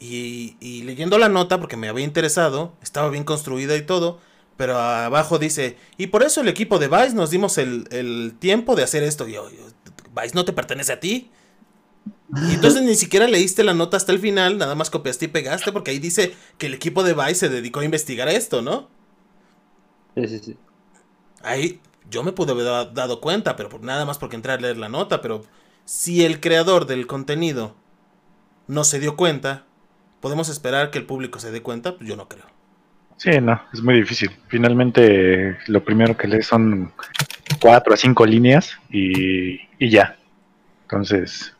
y, 0.00 0.56
y 0.58 0.84
leyendo 0.84 1.18
la 1.18 1.28
nota, 1.28 1.60
porque 1.60 1.76
me 1.76 1.90
había 1.90 2.06
interesado, 2.06 2.72
estaba 2.80 3.10
bien 3.10 3.24
construida 3.24 3.76
y 3.76 3.82
todo, 3.82 4.20
pero 4.56 4.78
abajo 4.78 5.38
dice, 5.38 5.76
y 5.96 6.08
por 6.08 6.22
eso 6.22 6.40
el 6.40 6.48
equipo 6.48 6.78
de 6.78 6.88
Vice 6.88 7.14
nos 7.14 7.30
dimos 7.30 7.58
el, 7.58 7.86
el 7.90 8.34
tiempo 8.38 8.76
de 8.76 8.84
hacer 8.84 9.02
esto. 9.02 9.28
Y 9.28 9.32
yo, 9.34 9.48
Vice 10.14 10.34
no 10.34 10.44
te 10.44 10.52
pertenece 10.52 10.92
a 10.92 11.00
ti. 11.00 11.30
Y 12.44 12.54
entonces 12.54 12.82
ni 12.82 12.94
siquiera 12.96 13.28
leíste 13.28 13.62
la 13.62 13.74
nota 13.74 13.96
hasta 13.96 14.10
el 14.12 14.18
final, 14.18 14.58
nada 14.58 14.74
más 14.74 14.90
copiaste 14.90 15.26
y 15.26 15.28
pegaste, 15.28 15.70
porque 15.72 15.92
ahí 15.92 15.98
dice 16.00 16.34
que 16.58 16.66
el 16.66 16.74
equipo 16.74 17.04
de 17.04 17.14
Vice 17.14 17.34
se 17.36 17.48
dedicó 17.48 17.80
a 17.80 17.84
investigar 17.84 18.28
esto, 18.28 18.62
¿no? 18.62 18.90
Sí, 20.14 20.26
sí, 20.28 20.38
sí. 20.40 20.58
Ahí 21.42 21.80
yo 22.08 22.22
me 22.22 22.32
pude 22.32 22.52
haber 22.52 22.64
da- 22.64 22.84
dado 22.86 23.20
cuenta, 23.20 23.56
pero 23.56 23.68
por, 23.68 23.82
nada 23.82 24.04
más 24.04 24.18
porque 24.18 24.36
entré 24.36 24.52
a 24.52 24.56
leer 24.58 24.76
la 24.78 24.88
nota, 24.88 25.20
pero 25.20 25.44
si 25.84 26.24
el 26.24 26.40
creador 26.40 26.86
del 26.86 27.06
contenido 27.06 27.76
no 28.68 28.84
se 28.84 29.00
dio 29.00 29.16
cuenta, 29.16 29.66
¿podemos 30.20 30.50
esperar 30.50 30.90
que 30.92 30.98
el 30.98 31.06
público 31.06 31.40
se 31.40 31.52
dé 31.52 31.62
cuenta? 31.62 31.96
Pues 31.98 32.08
yo 32.08 32.16
no 32.16 32.28
creo. 32.28 32.46
Sí, 33.16 33.30
no, 33.40 33.60
es 33.72 33.82
muy 33.82 33.94
difícil. 33.94 34.30
Finalmente, 34.48 35.58
lo 35.68 35.84
primero 35.84 36.16
que 36.16 36.26
lees 36.26 36.46
son 36.46 36.92
cuatro 37.60 37.94
a 37.94 37.96
cinco 37.96 38.26
líneas 38.26 38.78
y, 38.90 39.60
y 39.78 39.90
ya. 39.90 40.16
Entonces, 40.84 41.54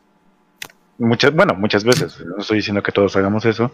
muchas, 0.97 1.33
bueno, 1.33 1.53
muchas 1.55 1.83
veces, 1.83 2.19
no 2.25 2.37
estoy 2.39 2.57
diciendo 2.57 2.83
que 2.83 2.91
todos 2.91 3.15
hagamos 3.15 3.45
eso, 3.45 3.73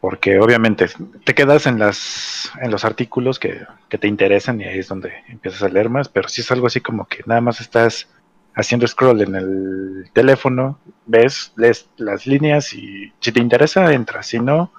porque 0.00 0.40
obviamente 0.40 0.86
te 1.24 1.34
quedas 1.34 1.66
en 1.66 1.78
las 1.78 2.50
en 2.60 2.70
los 2.70 2.84
artículos 2.84 3.38
que, 3.38 3.66
que 3.88 3.98
te 3.98 4.08
interesan 4.08 4.60
y 4.60 4.64
ahí 4.64 4.78
es 4.80 4.88
donde 4.88 5.12
empiezas 5.28 5.62
a 5.62 5.68
leer 5.68 5.88
más, 5.90 6.08
pero 6.08 6.28
si 6.28 6.40
es 6.40 6.50
algo 6.50 6.66
así 6.66 6.80
como 6.80 7.06
que 7.06 7.22
nada 7.26 7.40
más 7.40 7.60
estás 7.60 8.08
haciendo 8.54 8.86
scroll 8.86 9.22
en 9.22 9.34
el 9.36 10.10
teléfono, 10.12 10.78
ves, 11.06 11.52
lees 11.56 11.88
las 11.96 12.26
líneas 12.26 12.74
y 12.74 13.12
si 13.20 13.32
te 13.32 13.40
interesa, 13.40 13.92
entras, 13.94 14.26
si 14.26 14.40
no, 14.40 14.72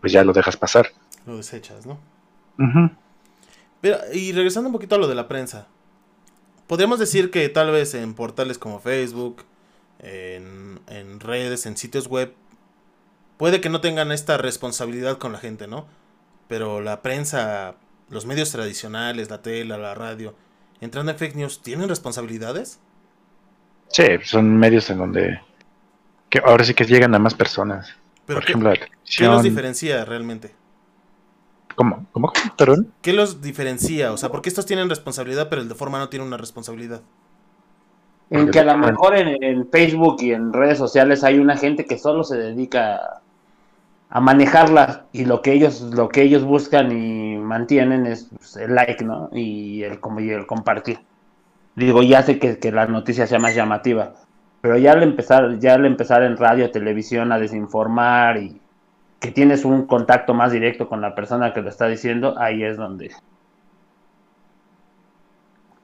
pues 0.00 0.12
ya 0.12 0.24
lo 0.24 0.32
dejas 0.32 0.56
pasar. 0.56 0.88
Lo 1.26 1.36
desechas, 1.36 1.86
¿no? 1.86 1.98
Pero, 3.80 3.98
y 4.12 4.32
regresando 4.32 4.68
un 4.68 4.72
poquito 4.72 4.94
a 4.94 4.98
lo 4.98 5.08
de 5.08 5.14
la 5.14 5.28
prensa. 5.28 5.66
Podríamos 6.66 6.98
decir 6.98 7.30
que 7.30 7.48
tal 7.48 7.70
vez 7.70 7.94
en 7.94 8.14
portales 8.14 8.58
como 8.58 8.78
Facebook, 8.78 9.44
en, 9.98 10.80
en 10.86 11.20
redes, 11.20 11.66
en 11.66 11.76
sitios 11.76 12.08
web, 12.08 12.34
puede 13.36 13.60
que 13.60 13.68
no 13.68 13.80
tengan 13.80 14.12
esta 14.12 14.36
responsabilidad 14.36 15.18
con 15.18 15.32
la 15.32 15.38
gente, 15.38 15.66
¿no? 15.66 15.86
Pero 16.48 16.80
la 16.80 17.02
prensa, 17.02 17.74
los 18.08 18.26
medios 18.26 18.50
tradicionales, 18.50 19.30
la 19.30 19.42
tele, 19.42 19.76
la 19.76 19.94
radio, 19.94 20.34
entrando 20.80 21.12
en 21.12 21.18
fake 21.18 21.36
news, 21.36 21.62
¿tienen 21.62 21.88
responsabilidades? 21.88 22.78
Sí, 23.88 24.04
son 24.24 24.56
medios 24.56 24.88
en 24.90 24.98
donde 24.98 25.40
que 26.30 26.38
ahora 26.38 26.64
sí 26.64 26.72
que 26.72 26.84
llegan 26.84 27.14
a 27.14 27.18
más 27.18 27.34
personas. 27.34 27.94
Pero 28.26 28.38
Por 28.38 28.46
¿qué, 28.46 28.52
ejemplo, 28.52 28.70
la 28.70 28.76
qué 29.04 29.24
los 29.24 29.42
diferencia 29.42 30.04
realmente? 30.04 30.54
¿Cómo? 31.74 32.06
¿Cómo? 32.12 32.32
¿Perdón? 32.56 32.92
¿Qué 33.02 33.12
los 33.12 33.40
diferencia? 33.42 34.12
O 34.12 34.16
sea, 34.16 34.30
¿por 34.30 34.42
qué 34.42 34.48
estos 34.48 34.66
tienen 34.66 34.88
responsabilidad, 34.88 35.48
pero 35.48 35.62
el 35.62 35.68
de 35.68 35.74
forma 35.74 35.98
no 35.98 36.08
tiene 36.08 36.24
una 36.24 36.36
responsabilidad? 36.36 37.02
En 38.30 38.50
que 38.50 38.60
a 38.60 38.64
lo 38.64 38.78
mejor 38.78 39.14
en, 39.14 39.42
en 39.42 39.68
Facebook 39.68 40.16
y 40.20 40.32
en 40.32 40.52
redes 40.54 40.78
sociales 40.78 41.22
hay 41.22 41.38
una 41.38 41.56
gente 41.56 41.84
que 41.84 41.98
solo 41.98 42.24
se 42.24 42.38
dedica 42.38 42.96
a, 42.96 43.22
a 44.08 44.20
manejarlas 44.20 45.02
y 45.12 45.26
lo 45.26 45.42
que 45.42 45.52
ellos 45.52 45.82
lo 45.82 46.08
que 46.08 46.22
ellos 46.22 46.42
buscan 46.42 46.92
y 46.92 47.36
mantienen 47.36 48.06
es 48.06 48.28
pues, 48.34 48.56
el 48.56 48.74
like, 48.74 49.04
¿no? 49.04 49.28
Y 49.32 49.82
el 49.82 50.00
como 50.00 50.20
y 50.20 50.30
el 50.30 50.46
compartir. 50.46 51.00
Digo, 51.76 52.02
ya 52.02 52.22
sé 52.22 52.38
que, 52.38 52.58
que 52.58 52.72
la 52.72 52.86
noticia 52.86 53.26
sea 53.26 53.38
más 53.38 53.54
llamativa, 53.54 54.14
pero 54.62 54.78
ya 54.78 54.92
al 54.92 55.02
empezar 55.02 55.58
ya 55.58 55.74
al 55.74 55.84
empezar 55.84 56.22
en 56.22 56.38
radio, 56.38 56.70
televisión 56.70 57.32
a 57.32 57.38
desinformar 57.38 58.38
y 58.38 58.61
que 59.22 59.30
tienes 59.30 59.64
un 59.64 59.86
contacto 59.86 60.34
más 60.34 60.52
directo 60.52 60.88
con 60.88 61.00
la 61.00 61.14
persona 61.14 61.54
que 61.54 61.62
lo 61.62 61.68
está 61.68 61.86
diciendo, 61.86 62.34
ahí 62.38 62.64
es 62.64 62.76
donde 62.76 63.14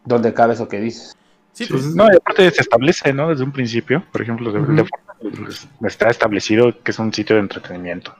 donde 0.05 0.35
cabe 0.35 0.55
eso 0.55 0.69
que 0.69 0.81
dices. 0.81 1.15
Sí, 1.53 1.67
pues, 1.67 1.85
sí, 1.85 1.93
No, 1.95 2.05
y 2.13 2.17
aparte 2.17 2.51
se 2.51 2.63
establece, 2.63 3.13
¿no? 3.13 3.29
Desde 3.29 3.45
un 3.45 3.53
principio, 3.53 4.03
por 4.11 4.23
ejemplo, 4.23 4.51
de, 4.53 4.61
Ujú. 4.61 4.73
de 4.75 4.85
forma, 4.85 5.15
pues, 5.45 5.69
está 5.85 6.09
establecido 6.09 6.73
que 6.83 6.91
es 6.91 6.99
un 6.99 7.13
sitio 7.13 7.37
de 7.37 7.43
entretenimiento. 7.43 8.15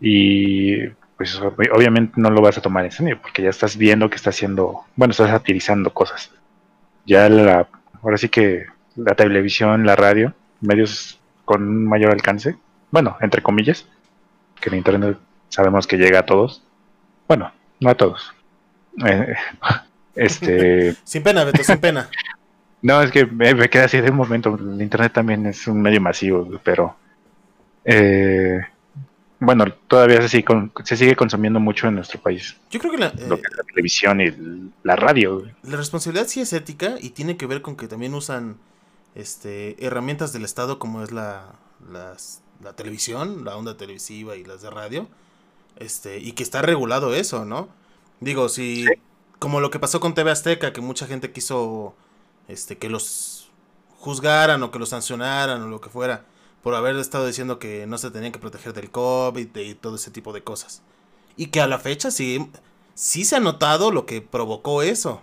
Y 0.00 0.88
pues 1.16 1.38
ob- 1.40 1.70
obviamente 1.74 2.14
no 2.16 2.30
lo 2.30 2.40
vas 2.40 2.56
a 2.58 2.62
tomar 2.62 2.84
en 2.84 2.90
serio, 2.92 3.18
porque 3.20 3.42
ya 3.42 3.50
estás 3.50 3.76
viendo 3.76 4.08
que 4.08 4.16
está 4.16 4.30
haciendo, 4.30 4.84
bueno, 4.96 5.12
estás 5.12 5.30
satirizando 5.30 5.92
cosas. 5.92 6.30
Ya 7.04 7.28
la, 7.28 7.68
ahora 8.02 8.16
sí 8.16 8.28
que 8.28 8.66
la 8.96 9.14
televisión, 9.14 9.84
la 9.86 9.96
radio, 9.96 10.34
medios 10.60 11.20
con 11.44 11.62
un 11.62 11.86
mayor 11.86 12.12
alcance, 12.12 12.56
bueno, 12.90 13.16
entre 13.20 13.42
comillas, 13.42 13.86
que 14.60 14.68
el 14.70 14.76
internet 14.76 15.18
sabemos 15.48 15.86
que 15.86 15.96
llega 15.96 16.20
a 16.20 16.26
todos. 16.26 16.62
Bueno, 17.28 17.52
no 17.80 17.90
a 17.90 17.94
todos. 17.94 18.32
Eh, 19.06 19.34
este 20.14 20.94
sin 21.04 21.22
pena, 21.22 21.44
Beto, 21.44 21.62
sin 21.64 21.78
pena. 21.78 22.08
no, 22.82 23.00
es 23.02 23.10
que 23.10 23.26
me, 23.26 23.54
me 23.54 23.68
quedé 23.70 23.84
así 23.84 24.00
de 24.00 24.10
un 24.10 24.16
momento. 24.16 24.56
El 24.58 24.80
internet 24.82 25.12
también 25.12 25.46
es 25.46 25.66
un 25.66 25.80
medio 25.80 26.00
masivo, 26.00 26.48
pero 26.62 26.96
eh, 27.84 28.60
bueno, 29.38 29.64
todavía 29.88 30.20
se 30.22 30.28
sigue, 30.28 30.44
con- 30.44 30.72
se 30.84 30.96
sigue 30.96 31.16
consumiendo 31.16 31.60
mucho 31.60 31.88
en 31.88 31.94
nuestro 31.94 32.20
país. 32.20 32.56
Yo 32.70 32.78
creo 32.78 32.92
que 32.92 32.98
la, 32.98 33.12
Lo 33.28 33.36
eh, 33.36 33.42
que 33.42 33.56
la 33.56 33.62
televisión 33.64 34.20
y 34.20 34.24
el- 34.24 34.70
la 34.82 34.96
radio. 34.96 35.46
La 35.62 35.76
responsabilidad 35.76 36.26
sí 36.26 36.40
es 36.40 36.52
ética 36.52 36.96
y 37.00 37.10
tiene 37.10 37.36
que 37.36 37.46
ver 37.46 37.62
con 37.62 37.76
que 37.76 37.88
también 37.88 38.14
usan 38.14 38.56
este 39.14 39.84
herramientas 39.84 40.32
del 40.32 40.44
Estado 40.44 40.78
como 40.78 41.02
es 41.02 41.10
la, 41.10 41.52
las- 41.90 42.42
la 42.62 42.74
televisión, 42.74 43.44
la 43.44 43.56
onda 43.56 43.76
televisiva 43.76 44.36
y 44.36 44.44
las 44.44 44.62
de 44.62 44.70
radio, 44.70 45.08
este, 45.76 46.18
y 46.18 46.32
que 46.32 46.42
está 46.42 46.62
regulado 46.62 47.14
eso, 47.14 47.44
¿no? 47.44 47.68
Digo, 48.20 48.48
si 48.48 48.86
como 49.38 49.60
lo 49.60 49.70
que 49.70 49.78
pasó 49.78 50.00
con 50.00 50.14
TV 50.14 50.30
Azteca, 50.30 50.72
que 50.72 50.80
mucha 50.80 51.06
gente 51.06 51.32
quiso 51.32 51.94
este 52.48 52.78
que 52.78 52.90
los 52.90 53.50
juzgaran 53.98 54.62
o 54.62 54.70
que 54.70 54.78
los 54.78 54.90
sancionaran 54.90 55.62
o 55.62 55.68
lo 55.68 55.80
que 55.80 55.88
fuera 55.88 56.26
por 56.62 56.74
haber 56.74 56.96
estado 56.96 57.26
diciendo 57.26 57.58
que 57.58 57.86
no 57.86 57.96
se 57.98 58.10
tenían 58.10 58.32
que 58.32 58.38
proteger 58.38 58.72
del 58.74 58.90
COVID 58.90 59.56
y 59.56 59.74
todo 59.74 59.96
ese 59.96 60.10
tipo 60.10 60.32
de 60.32 60.42
cosas. 60.42 60.82
Y 61.36 61.46
que 61.46 61.60
a 61.60 61.66
la 61.66 61.78
fecha 61.78 62.10
sí, 62.10 62.50
sí 62.94 63.24
se 63.24 63.36
ha 63.36 63.40
notado 63.40 63.90
lo 63.90 64.04
que 64.04 64.20
provocó 64.20 64.82
eso. 64.82 65.22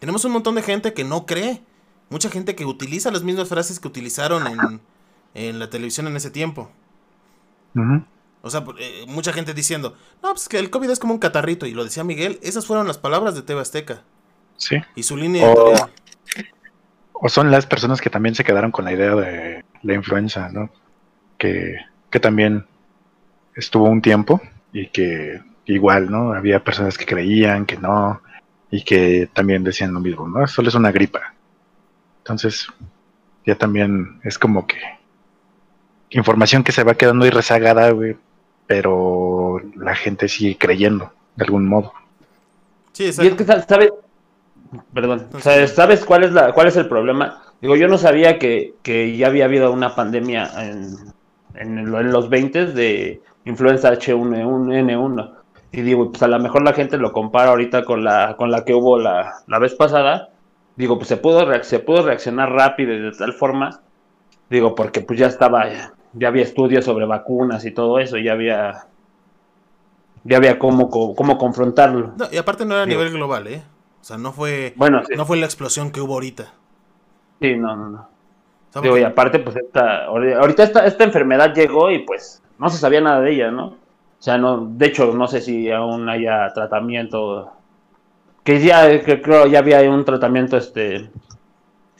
Tenemos 0.00 0.24
un 0.24 0.32
montón 0.32 0.56
de 0.56 0.62
gente 0.62 0.92
que 0.92 1.04
no 1.04 1.26
cree. 1.26 1.62
Mucha 2.10 2.28
gente 2.28 2.56
que 2.56 2.66
utiliza 2.66 3.12
las 3.12 3.22
mismas 3.22 3.48
frases 3.48 3.78
que 3.78 3.86
utilizaron 3.86 4.46
en, 4.48 4.80
en 5.34 5.58
la 5.58 5.68
televisión 5.70 6.06
en 6.06 6.16
ese 6.16 6.30
tiempo. 6.30 6.70
O 8.42 8.50
sea, 8.50 8.64
eh, 8.78 9.04
mucha 9.08 9.32
gente 9.32 9.54
diciendo, 9.54 9.96
no, 10.22 10.30
pues 10.32 10.48
que 10.48 10.58
el 10.58 10.70
COVID 10.70 10.90
es 10.90 10.98
como 10.98 11.14
un 11.14 11.18
catarrito. 11.20 11.66
Y 11.66 11.72
lo 11.72 11.82
decía 11.84 12.04
Miguel, 12.04 12.38
esas 12.42 12.66
fueron 12.66 12.86
las 12.86 12.98
palabras 12.98 13.34
de 13.34 13.42
TV 13.42 13.60
Azteca. 13.60 14.02
Sí. 14.56 14.76
Y 14.94 15.02
su 15.02 15.16
línea 15.16 15.46
O- 15.48 15.70
editorial. 15.70 15.90
O 17.14 17.28
son 17.28 17.50
las 17.50 17.66
personas 17.66 18.00
que 18.00 18.10
también 18.10 18.34
se 18.34 18.44
quedaron 18.44 18.70
con 18.70 18.84
la 18.84 18.92
idea 18.92 19.14
de 19.14 19.64
la 19.82 19.94
influenza, 19.94 20.50
¿no? 20.50 20.70
Que, 21.38 21.76
que 22.10 22.20
también 22.20 22.66
estuvo 23.54 23.84
un 23.88 24.02
tiempo 24.02 24.40
y 24.72 24.88
que 24.88 25.40
igual, 25.66 26.10
¿no? 26.10 26.32
Había 26.32 26.62
personas 26.62 26.98
que 26.98 27.06
creían 27.06 27.64
que 27.66 27.76
no 27.78 28.20
y 28.70 28.82
que 28.84 29.28
también 29.32 29.64
decían 29.64 29.94
lo 29.94 30.00
mismo, 30.00 30.28
¿no? 30.28 30.46
Solo 30.46 30.68
es 30.68 30.74
una 30.74 30.92
gripa. 30.92 31.34
Entonces, 32.18 32.66
ya 33.46 33.56
también 33.56 34.20
es 34.24 34.38
como 34.38 34.66
que 34.66 34.76
información 36.14 36.64
que 36.64 36.72
se 36.72 36.84
va 36.84 36.94
quedando 36.94 37.24
ahí 37.24 37.30
rezagada, 37.30 37.90
güey, 37.90 38.16
pero 38.66 39.60
la 39.76 39.94
gente 39.94 40.28
sigue 40.28 40.56
creyendo, 40.56 41.12
de 41.36 41.44
algún 41.44 41.68
modo. 41.68 41.92
Sí, 42.92 43.04
Y 43.04 43.26
es 43.26 43.34
que, 43.34 43.44
sa- 43.44 43.62
¿sabes? 43.62 43.92
Perdón. 44.92 45.26
¿Sabes, 45.40 45.72
sabes 45.74 46.04
cuál, 46.04 46.24
es 46.24 46.32
la, 46.32 46.52
cuál 46.52 46.68
es 46.68 46.76
el 46.76 46.88
problema? 46.88 47.42
Digo, 47.60 47.76
yo 47.76 47.86
no 47.88 47.98
sabía 47.98 48.38
que, 48.38 48.74
que 48.82 49.16
ya 49.16 49.28
había 49.28 49.44
habido 49.44 49.70
una 49.72 49.94
pandemia 49.94 50.50
en, 50.62 50.96
en, 51.54 51.78
el- 51.78 51.94
en 51.94 52.12
los 52.12 52.28
20 52.28 52.66
de 52.66 53.20
influenza 53.44 53.92
H1N1. 53.92 55.30
Y 55.72 55.82
digo, 55.82 56.10
pues 56.10 56.22
a 56.22 56.28
lo 56.28 56.38
mejor 56.38 56.62
la 56.62 56.72
gente 56.72 56.96
lo 56.98 57.12
compara 57.12 57.50
ahorita 57.50 57.84
con 57.84 58.04
la, 58.04 58.36
con 58.36 58.50
la 58.50 58.64
que 58.64 58.74
hubo 58.74 58.98
la, 58.98 59.32
la 59.46 59.58
vez 59.58 59.74
pasada. 59.74 60.28
Digo, 60.76 60.96
pues 60.98 61.08
se 61.08 61.16
pudo, 61.16 61.46
reac- 61.46 61.62
se 61.62 61.78
pudo 61.80 62.02
reaccionar 62.04 62.50
rápido 62.52 62.92
y 62.94 63.00
de 63.00 63.12
tal 63.12 63.32
forma. 63.32 63.80
Digo, 64.50 64.74
porque 64.74 65.00
pues 65.00 65.18
ya 65.18 65.26
estaba, 65.26 65.66
ya 66.14 66.28
había 66.28 66.42
estudios 66.42 66.84
sobre 66.84 67.06
vacunas 67.06 67.64
y 67.64 67.70
todo 67.70 67.98
eso, 67.98 68.16
ya 68.18 68.32
había, 68.32 68.86
ya 70.24 70.36
había 70.36 70.58
cómo, 70.58 70.90
cómo, 70.90 71.38
confrontarlo. 71.38 72.12
No, 72.16 72.26
y 72.30 72.36
aparte 72.36 72.64
no 72.64 72.74
era 72.74 72.84
a 72.84 72.86
nivel 72.86 73.10
global, 73.10 73.46
¿eh? 73.46 73.62
O 74.00 74.04
sea, 74.04 74.18
no 74.18 74.32
fue, 74.32 74.74
Bueno, 74.76 75.02
sí, 75.06 75.14
no 75.16 75.24
fue 75.26 75.36
la 75.36 75.46
explosión 75.46 75.90
que 75.90 76.00
hubo 76.00 76.14
ahorita. 76.14 76.52
sí, 77.40 77.56
no, 77.56 77.76
no, 77.76 77.88
no. 77.90 78.14
Digo, 78.82 78.98
y 78.98 79.04
aparte, 79.04 79.38
pues 79.38 79.54
esta, 79.56 80.06
ahorita 80.06 80.64
esta, 80.64 80.84
esta 80.84 81.04
enfermedad 81.04 81.54
llegó 81.54 81.92
y 81.92 82.00
pues 82.00 82.42
no 82.58 82.68
se 82.70 82.78
sabía 82.78 83.00
nada 83.00 83.20
de 83.20 83.30
ella, 83.30 83.50
¿no? 83.52 83.66
O 83.66 83.76
sea, 84.24 84.36
no, 84.36 84.66
de 84.66 84.86
hecho, 84.86 85.12
no 85.14 85.28
sé 85.28 85.40
si 85.40 85.70
aún 85.70 86.08
haya 86.08 86.52
tratamiento, 86.52 87.52
que 88.42 88.60
ya, 88.60 89.00
que 89.04 89.22
creo 89.22 89.46
ya 89.46 89.60
había 89.60 89.88
un 89.88 90.04
tratamiento, 90.04 90.56
este, 90.56 91.10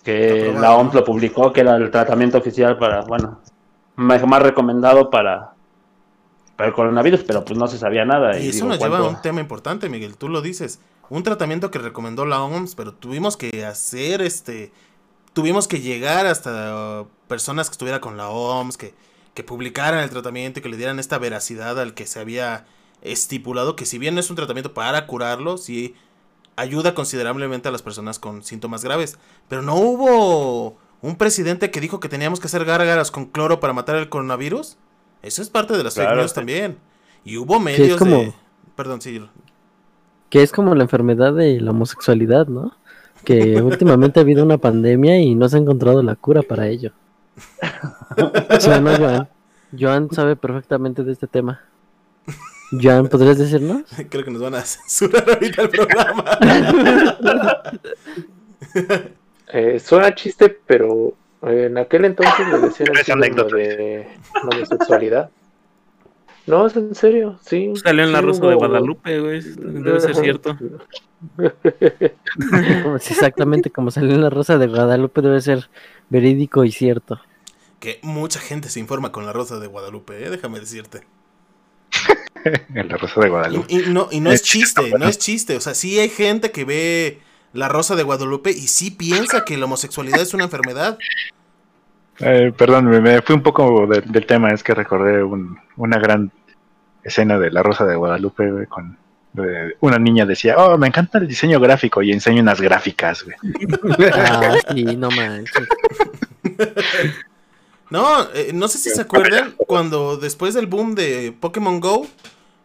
que 0.02 0.52
la 0.58 0.74
OMS 0.74 0.94
¿no? 0.94 1.00
lo 1.00 1.04
publicó, 1.04 1.52
que 1.52 1.60
era 1.60 1.76
el 1.76 1.90
tratamiento 1.90 2.38
oficial 2.38 2.76
para, 2.76 3.02
bueno, 3.02 3.40
más, 3.96 4.26
más 4.26 4.42
recomendado 4.42 5.10
para, 5.10 5.54
para 6.56 6.68
el 6.68 6.74
coronavirus, 6.74 7.24
pero 7.24 7.44
pues 7.44 7.58
no 7.58 7.66
se 7.66 7.78
sabía 7.78 8.04
nada. 8.04 8.38
Y 8.38 8.46
Y 8.46 8.48
eso 8.48 8.56
digo, 8.56 8.68
nos 8.68 8.78
lleva 8.78 8.98
a 8.98 9.08
un 9.08 9.22
tema 9.22 9.40
importante, 9.40 9.88
Miguel. 9.88 10.16
Tú 10.16 10.28
lo 10.28 10.42
dices. 10.42 10.80
Un 11.10 11.22
tratamiento 11.22 11.70
que 11.70 11.78
recomendó 11.78 12.24
la 12.24 12.42
OMS, 12.42 12.74
pero 12.74 12.94
tuvimos 12.94 13.36
que 13.36 13.64
hacer 13.64 14.22
este. 14.22 14.72
Tuvimos 15.32 15.68
que 15.68 15.80
llegar 15.80 16.26
hasta 16.26 17.04
personas 17.28 17.68
que 17.68 17.72
estuvieran 17.72 18.00
con 18.00 18.16
la 18.16 18.30
OMS, 18.30 18.78
que, 18.78 18.94
que 19.34 19.44
publicaran 19.44 20.00
el 20.00 20.10
tratamiento 20.10 20.60
y 20.60 20.62
que 20.62 20.68
le 20.68 20.76
dieran 20.76 20.98
esta 20.98 21.18
veracidad 21.18 21.78
al 21.78 21.94
que 21.94 22.06
se 22.06 22.20
había 22.20 22.64
estipulado. 23.02 23.76
Que 23.76 23.84
si 23.84 23.98
bien 23.98 24.14
no 24.14 24.20
es 24.20 24.30
un 24.30 24.36
tratamiento 24.36 24.72
para 24.72 25.06
curarlo, 25.06 25.58
sí 25.58 25.94
ayuda 26.56 26.94
considerablemente 26.94 27.68
a 27.68 27.72
las 27.72 27.82
personas 27.82 28.18
con 28.18 28.42
síntomas 28.42 28.84
graves. 28.84 29.18
Pero 29.48 29.60
no 29.60 29.74
hubo 29.74 30.78
un 31.04 31.16
presidente 31.16 31.70
que 31.70 31.80
dijo 31.80 32.00
que 32.00 32.08
teníamos 32.08 32.40
que 32.40 32.46
hacer 32.46 32.64
gárgaras 32.64 33.10
con 33.10 33.26
cloro 33.26 33.60
para 33.60 33.72
matar 33.74 33.96
el 33.96 34.08
coronavirus. 34.08 34.76
Eso 35.22 35.42
es 35.42 35.50
parte 35.50 35.76
de 35.76 35.84
las 35.84 35.94
fake 35.94 36.06
Claro, 36.06 36.20
news 36.20 36.30
sí. 36.30 36.34
también. 36.34 36.78
Y 37.24 37.36
hubo 37.36 37.60
medios 37.60 37.98
como- 37.98 38.16
de. 38.18 38.32
Perdón, 38.74 39.00
sí. 39.00 39.22
Que 40.30 40.42
es 40.42 40.50
como 40.50 40.74
la 40.74 40.82
enfermedad 40.84 41.34
de 41.34 41.60
la 41.60 41.70
homosexualidad, 41.72 42.46
¿no? 42.46 42.72
Que 43.24 43.60
últimamente 43.62 44.18
ha 44.18 44.22
habido 44.22 44.44
una 44.44 44.58
pandemia 44.58 45.20
y 45.20 45.34
no 45.34 45.48
se 45.48 45.56
ha 45.56 45.60
encontrado 45.60 46.02
la 46.02 46.16
cura 46.16 46.42
para 46.42 46.68
ello. 46.68 46.92
¿Sí 48.58 48.68
o 48.70 48.80
no, 48.80 48.96
Joan? 48.96 49.28
Joan 49.78 50.08
sabe 50.10 50.36
perfectamente 50.36 51.02
de 51.04 51.12
este 51.12 51.26
tema. 51.26 51.60
Joan, 52.82 53.08
¿podrías 53.08 53.38
decirnos? 53.38 53.82
Creo 54.10 54.24
que 54.24 54.30
nos 54.30 54.40
van 54.42 54.54
a 54.54 54.62
censurar 54.62 55.28
ahorita 55.28 55.62
el 55.62 55.68
programa. 55.68 56.24
Eh, 59.56 59.78
suena 59.78 60.12
chiste, 60.16 60.48
pero 60.66 61.14
eh, 61.42 61.66
en 61.66 61.78
aquel 61.78 62.04
entonces 62.06 62.48
le 62.48 62.58
decían 62.58 63.18
anécdota. 63.18 63.54
de 63.54 64.04
la 64.34 64.56
homosexualidad. 64.56 65.30
No, 66.48 66.66
es 66.66 66.74
en 66.74 66.92
serio, 66.96 67.38
sí. 67.40 67.72
Salió 67.76 68.02
en 68.02 68.10
la 68.10 68.18
sí 68.18 68.26
Rosa 68.26 68.46
de 68.48 68.54
Guadalupe, 68.56 69.20
güey. 69.20 69.40
Debe 69.40 70.00
ser 70.00 70.16
cierto. 70.16 70.58
Exactamente 72.96 73.70
como 73.70 73.92
salió 73.92 74.16
en 74.16 74.22
la 74.22 74.30
Rosa 74.30 74.58
de 74.58 74.66
Guadalupe 74.66 75.22
debe 75.22 75.40
ser 75.40 75.70
verídico 76.10 76.64
y 76.64 76.72
cierto. 76.72 77.20
que 77.78 78.00
mucha 78.02 78.40
gente 78.40 78.68
se 78.68 78.80
informa 78.80 79.12
con 79.12 79.24
la 79.24 79.32
Rosa 79.32 79.60
de 79.60 79.68
Guadalupe, 79.68 80.26
¿eh? 80.26 80.30
déjame 80.30 80.58
decirte. 80.58 81.02
En 82.74 82.88
la 82.88 82.96
Rosa 82.98 83.20
de 83.20 83.28
Guadalupe. 83.30 83.72
y 83.72 83.78
no, 83.88 84.08
y 84.10 84.20
no 84.20 84.30
es 84.30 84.42
chiste, 84.42 84.90
no 84.98 85.08
es 85.08 85.16
chiste. 85.16 85.56
O 85.56 85.60
sea, 85.60 85.74
sí 85.74 85.98
hay 85.98 86.10
gente 86.10 86.50
que 86.50 86.66
ve 86.66 87.20
la 87.54 87.68
Rosa 87.68 87.96
de 87.96 88.02
Guadalupe 88.02 88.50
y 88.50 88.68
sí 88.68 88.90
piensa 88.90 89.44
que 89.44 89.56
la 89.56 89.64
homosexualidad 89.64 90.20
es 90.20 90.34
una 90.34 90.44
enfermedad. 90.44 90.98
Eh, 92.20 92.52
perdón, 92.56 92.86
me, 92.86 93.00
me 93.00 93.22
fui 93.22 93.34
un 93.34 93.42
poco 93.42 93.86
de- 93.86 94.02
del 94.02 94.26
tema, 94.26 94.50
es 94.50 94.62
que 94.62 94.74
recordé 94.74 95.22
un- 95.22 95.58
una 95.76 95.98
gran 95.98 96.30
escena 97.02 97.38
de 97.38 97.50
La 97.50 97.62
Rosa 97.62 97.84
de 97.86 97.96
Guadalupe, 97.96 98.50
güey, 98.50 98.66
con 98.66 98.98
eh, 99.36 99.72
una 99.80 99.98
niña 99.98 100.24
decía, 100.26 100.56
oh, 100.56 100.78
me 100.78 100.86
encanta 100.86 101.18
el 101.18 101.26
diseño 101.26 101.58
gráfico 101.58 102.02
y 102.02 102.12
enseña 102.12 102.40
unas 102.40 102.60
gráficas, 102.60 103.24
güey. 103.24 103.36
Ah, 104.12 104.54
sí, 104.72 104.84
no 104.96 105.10
manches. 105.10 105.66
No, 107.90 108.22
eh, 108.34 108.50
no 108.54 108.66
sé 108.68 108.78
si 108.78 108.90
se 108.90 109.02
acuerdan 109.02 109.54
cuando 109.68 110.16
después 110.16 110.54
del 110.54 110.66
boom 110.66 110.94
de 110.94 111.34
Pokémon 111.38 111.80
Go 111.80 112.06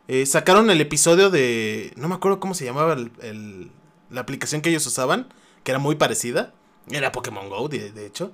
eh, 0.07 0.25
sacaron 0.25 0.69
el 0.71 0.79
episodio 0.81 1.29
de... 1.29 1.91
No 1.97 2.07
me 2.07 2.15
acuerdo 2.15 2.39
cómo 2.39 2.53
se 2.55 2.65
llamaba 2.65 2.93
el- 2.93 3.11
el- 3.21 3.69
la 4.09 4.21
aplicación 4.21 4.61
que 4.61 4.69
ellos 4.69 4.85
usaban, 4.85 5.27
que 5.63 5.71
era 5.71 5.79
muy 5.79 5.95
parecida. 5.95 6.53
Era 6.89 7.11
Pokémon 7.11 7.49
Go, 7.49 7.67
de, 7.69 7.91
de 7.91 8.05
hecho. 8.05 8.31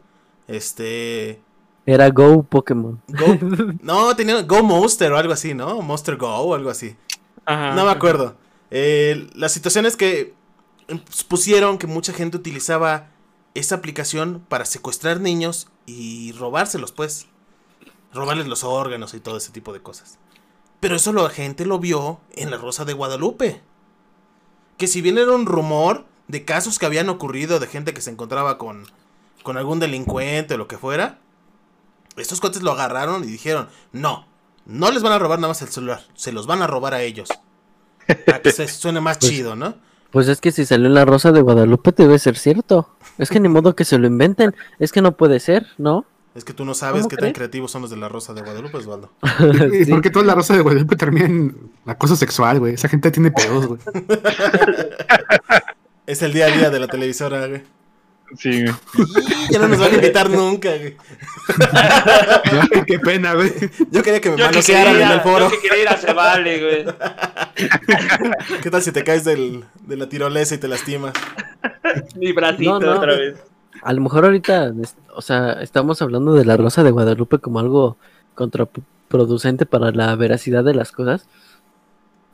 Este... 0.47 1.41
Era 1.86 2.09
Go 2.09 2.43
Pokémon. 2.43 3.01
Go, 3.07 3.38
no, 3.82 4.15
tenía 4.15 4.41
Go 4.41 4.63
Monster 4.63 5.11
o 5.11 5.17
algo 5.17 5.34
así, 5.34 5.53
¿no? 5.53 5.82
Monster 5.82 6.17
Go 6.17 6.28
o 6.28 6.55
algo 6.55 6.69
así. 6.69 6.95
Ajá. 7.45 7.76
No 7.76 7.86
me 7.86 7.91
acuerdo. 7.91 8.36
Eh, 8.71 9.28
la 9.36 9.49
situación 9.49 9.86
es 9.86 9.95
que 9.95 10.34
eh, 10.88 10.99
pusieron 11.28 11.78
que 11.78 11.88
mucha 11.88 12.13
gente 12.13 12.38
utilizaba 12.38 13.09
esa 13.53 13.76
aplicación 13.76 14.43
para 14.47 14.65
secuestrar 14.65 15.19
niños 15.19 15.67
y 15.86 16.32
robárselos, 16.34 16.91
pues. 16.91 17.28
Robarles 18.13 18.47
los 18.47 18.63
órganos 18.63 19.13
y 19.13 19.19
todo 19.19 19.38
ese 19.38 19.51
tipo 19.51 19.73
de 19.73 19.82
cosas. 19.82 20.17
Pero 20.80 20.95
eso 20.95 21.13
la 21.13 21.30
gente 21.30 21.65
lo 21.65 21.80
vio 21.80 22.19
en 22.34 22.51
la 22.51 22.57
Rosa 22.57 22.86
de 22.86 22.93
Guadalupe. 22.93 23.61
Que 24.78 24.88
si 24.88 25.01
bien 25.01 25.17
era 25.17 25.32
un 25.32 25.45
rumor 25.45 26.05
de 26.28 26.43
casos 26.45 26.80
que 26.80 26.86
habían 26.86 27.09
ocurrido 27.09 27.59
de 27.59 27.67
gente 27.67 27.93
que 27.93 28.01
se 28.01 28.09
encontraba 28.11 28.57
con, 28.57 28.84
con 29.43 29.57
algún 29.57 29.80
delincuente 29.80 30.55
o 30.55 30.57
lo 30.57 30.67
que 30.67 30.78
fuera, 30.78 31.19
estos 32.17 32.39
cuates 32.41 32.61
lo 32.61 32.71
agarraron 32.71 33.23
y 33.23 33.28
dijeron, 33.28 33.67
no, 33.91 34.26
no 34.65 34.91
les 34.91 35.03
van 35.03 35.13
a 35.13 35.19
robar 35.19 35.39
nada 35.39 35.49
más 35.49 35.61
el 35.61 35.69
celular, 35.69 36.01
se 36.15 36.32
los 36.32 36.47
van 36.47 36.61
a 36.61 36.67
robar 36.67 36.93
a 36.93 37.01
ellos. 37.03 37.30
Para 38.26 38.41
que 38.41 38.51
se 38.51 38.67
suene 38.69 39.01
más 39.01 39.17
Pues- 39.17 39.32
chido, 39.32 39.55
¿no? 39.55 39.76
Pues 40.11 40.30
es 40.30 40.39
que 40.39 40.53
si 40.53 40.65
salió 40.65 40.88
la 40.88 41.03
Rosa 41.03 41.34
de 41.34 41.41
Guadalupe 41.41 41.91
debe 41.91 42.17
ser 42.19 42.38
cierto. 42.38 42.88
Es 43.17 43.30
que 43.30 43.41
ni 43.41 43.49
modo 43.49 43.76
que 43.76 43.84
se 43.84 43.97
lo 43.97 44.07
inventen. 44.07 44.55
Es 44.80 44.93
que 44.93 45.01
no 45.01 45.17
puede 45.17 45.41
ser, 45.41 45.67
¿no? 45.78 46.05
Es 46.36 46.43
que 46.43 46.51
tú 46.53 46.65
no 46.65 46.73
sabes 46.73 47.03
¿Cómo 47.03 47.09
qué 47.09 47.15
tan 47.15 47.31
creativos 47.31 47.71
son 47.71 47.81
los 47.83 47.89
de 47.91 47.95
la 47.97 48.09
Rosa 48.09 48.33
de 48.33 48.41
Guadalupe, 48.41 48.75
Osvaldo. 48.77 49.09
¿Y 49.73 49.86
Sí. 49.86 49.91
por 49.91 50.01
qué 50.01 50.09
toda 50.09 50.25
la 50.25 50.36
rosa 50.36 50.53
de 50.53 50.61
Guadalupe 50.61 50.97
termina 50.97 51.25
en 51.25 51.55
acoso 51.86 52.15
sexual, 52.17 52.59
güey? 52.59 52.73
Esa 52.73 52.89
gente 52.89 53.09
tiene 53.09 53.31
pedos, 53.31 53.65
güey. 53.67 53.79
Es 56.07 56.21
el 56.21 56.33
día 56.33 56.45
a 56.45 56.49
día 56.49 56.69
de 56.69 56.79
la 56.79 56.88
televisora, 56.88 57.47
güey. 57.47 57.63
Sí, 58.38 58.63
güey. 58.63 58.75
Y 59.49 59.53
ya 59.53 59.59
no 59.59 59.67
nos 59.69 59.79
van 59.79 59.91
a 59.91 59.95
invitar 59.95 60.29
nunca, 60.29 60.69
güey. 60.69 60.95
Ay, 62.71 62.83
qué 62.86 62.99
pena, 62.99 63.33
güey. 63.33 63.51
Yo 63.89 64.03
quería 64.03 64.21
que 64.21 64.29
me 64.29 64.38
manosearan 64.38 64.95
en 65.01 65.09
el 65.11 65.21
foro. 65.21 65.49
yo 65.49 65.51
que 65.61 65.67
quería 65.67 65.83
ir 65.83 65.89
a 65.89 65.97
Cebale, 65.97 66.59
güey. 66.61 66.95
¿Qué 68.61 68.69
tal 68.69 68.83
si 68.83 68.91
te 68.91 69.03
caes 69.03 69.23
del, 69.23 69.63
de 69.81 69.97
la 69.97 70.07
tirolesa 70.09 70.53
y 70.53 70.57
te 70.59 70.67
lastimas? 70.67 71.13
Mi 72.15 72.33
bracito 72.33 72.79
No, 72.79 72.86
no. 72.86 72.97
otra 72.97 73.15
vez. 73.15 73.36
A 73.86 73.93
lo 73.93 74.01
mejor 74.01 74.25
ahorita, 74.25 74.73
es- 74.81 74.97
o 75.15 75.21
sea, 75.21 75.61
estamos 75.61 76.01
hablando 76.01 76.33
de 76.33 76.43
la 76.43 76.57
Rosa 76.57 76.83
de 76.83 76.89
Guadalupe 76.91 77.38
como 77.39 77.59
algo 77.59 77.97
contraproducente 78.33 79.65
para 79.65 79.91
la 79.91 80.15
veracidad 80.15 80.63
de 80.63 80.73
las 80.73 80.91
cosas. 80.91 81.27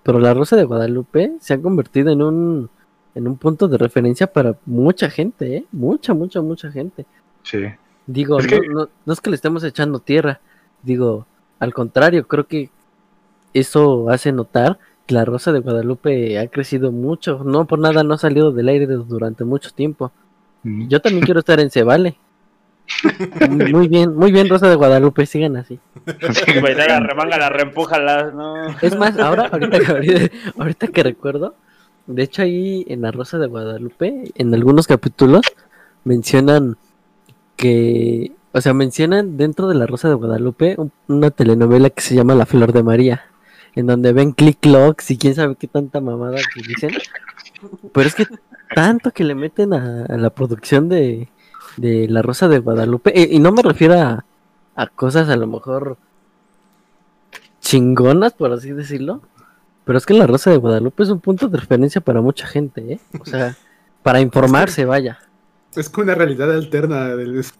Pero 0.04 0.20
la 0.20 0.34
Rosa 0.34 0.56
de 0.56 0.64
Guadalupe 0.64 1.34
se 1.40 1.54
ha 1.54 1.62
convertido 1.62 2.12
en 2.12 2.22
un 2.22 2.70
en 3.14 3.28
un 3.28 3.36
punto 3.38 3.68
de 3.68 3.78
referencia 3.78 4.26
para 4.32 4.56
mucha 4.66 5.10
gente, 5.10 5.58
¿eh? 5.58 5.66
Mucha, 5.74 6.14
mucha, 6.14 6.42
mucha 6.42 6.72
gente. 6.72 7.06
sí. 7.44 7.60
Digo, 8.08 8.40
Es 8.40 8.46
no, 8.46 8.50
que- 8.62 8.68
no, 8.70 8.90
no 9.06 9.14
es 9.14 9.22
que 9.22 9.30
le 9.30 9.36
estemos 9.36 9.64
echando 9.64 10.00
tierra. 10.00 10.40
Digo, 10.82 11.28
al 11.60 11.74
contrario, 11.74 12.28
creo 12.28 12.48
que 12.48 12.70
eso 13.54 14.10
hace 14.10 14.32
notar 14.32 14.80
que 15.06 15.14
la 15.14 15.24
Rosa 15.26 15.52
de 15.52 15.60
Guadalupe 15.60 16.40
ha 16.40 16.48
crecido 16.48 16.92
mucho. 16.92 17.44
No 17.44 17.66
por 17.68 17.78
nada 17.80 18.04
no 18.04 18.14
ha 18.16 18.18
salido 18.18 18.52
del 18.52 18.70
aire 18.70 18.88
durante 18.88 19.44
mucho 19.44 19.70
tiempo. 19.72 20.12
Yo 20.64 21.00
también 21.02 21.24
quiero 21.26 21.40
estar 21.40 21.60
en 21.60 21.70
Cebale. 21.72 22.18
Muy 23.50 23.88
bien, 23.88 24.16
muy 24.16 24.32
bien, 24.32 24.50
Rosa 24.50 24.68
de 24.70 24.76
Guadalupe, 24.76 25.26
sigan 25.26 25.56
así. 25.56 25.80
Sí, 26.06 26.60
Güey, 26.60 26.76
la 26.76 27.00
remanga, 27.00 27.50
reempújala, 27.50 28.32
no. 28.32 28.68
Es 28.82 28.98
más, 28.98 29.18
ahora, 29.18 29.48
ahorita, 29.52 29.80
que- 29.80 29.86
ahorita, 29.92 30.36
ahorita 30.58 30.88
que 30.88 31.04
recuerdo, 31.04 31.56
de 32.08 32.24
hecho 32.24 32.42
ahí 32.42 32.84
en 32.90 33.02
la 33.02 33.12
Rosa 33.12 33.38
de 33.38 33.48
Guadalupe, 33.48 34.32
en 34.36 34.54
algunos 34.54 34.88
capítulos, 34.88 35.42
mencionan 36.04 36.78
que 37.56 38.32
O 38.54 38.60
sea, 38.60 38.74
mencionan 38.74 39.38
dentro 39.38 39.70
de 39.70 39.76
La 39.76 39.86
Rosa 39.88 40.10
de 40.10 40.16
Guadalupe 40.16 40.76
un- 40.78 40.92
una 41.08 41.32
telenovela 41.32 41.90
que 41.90 42.02
se 42.02 42.16
llama 42.16 42.36
La 42.36 42.46
Flor 42.46 42.74
de 42.74 42.84
María, 42.84 43.22
en 43.76 43.88
donde 43.88 44.12
ven 44.12 44.34
click 44.34 44.58
clocks 44.60 45.10
y 45.12 45.18
quién 45.18 45.36
sabe 45.36 45.56
qué 45.56 45.68
tanta 45.68 46.02
mamada 46.02 46.36
que 46.54 46.62
dicen. 46.68 46.92
Pero 47.94 48.08
es 48.10 48.14
que 48.16 48.26
tanto 48.76 49.12
que 49.12 49.24
le 49.24 49.36
meten 49.36 49.74
a, 49.74 50.06
la 50.18 50.30
producción 50.30 50.90
de, 50.90 51.30
de 51.78 52.08
La 52.08 52.22
Rosa 52.22 52.48
de 52.48 52.60
Guadalupe, 52.60 53.14
y, 53.16 53.36
y 53.36 53.40
no 53.40 53.52
me 53.52 53.62
refiero 53.62 54.00
a, 54.00 54.26
a 54.76 54.88
cosas 54.88 55.30
a 55.30 55.36
lo 55.36 55.48
mejor 55.48 55.98
chingonas, 57.60 58.34
por 58.34 58.52
así 58.52 58.72
decirlo, 58.72 59.22
pero 59.86 59.98
es 59.98 60.06
que 60.06 60.14
La 60.14 60.28
Rosa 60.28 60.52
de 60.52 60.58
Guadalupe 60.58 61.04
es 61.04 61.10
un 61.10 61.20
punto 61.20 61.48
de 61.48 61.58
referencia 61.58 62.02
para 62.02 62.22
mucha 62.22 62.48
gente, 62.48 62.94
¿eh? 62.94 63.00
O 63.20 63.26
sea, 63.26 63.56
para 64.04 64.22
informarse, 64.22 64.86
vaya. 64.86 65.20
Es 65.76 65.90
como 65.90 66.06
una 66.06 66.16
realidad 66.16 66.52
alterna. 66.52 67.12
Es, 67.14 67.54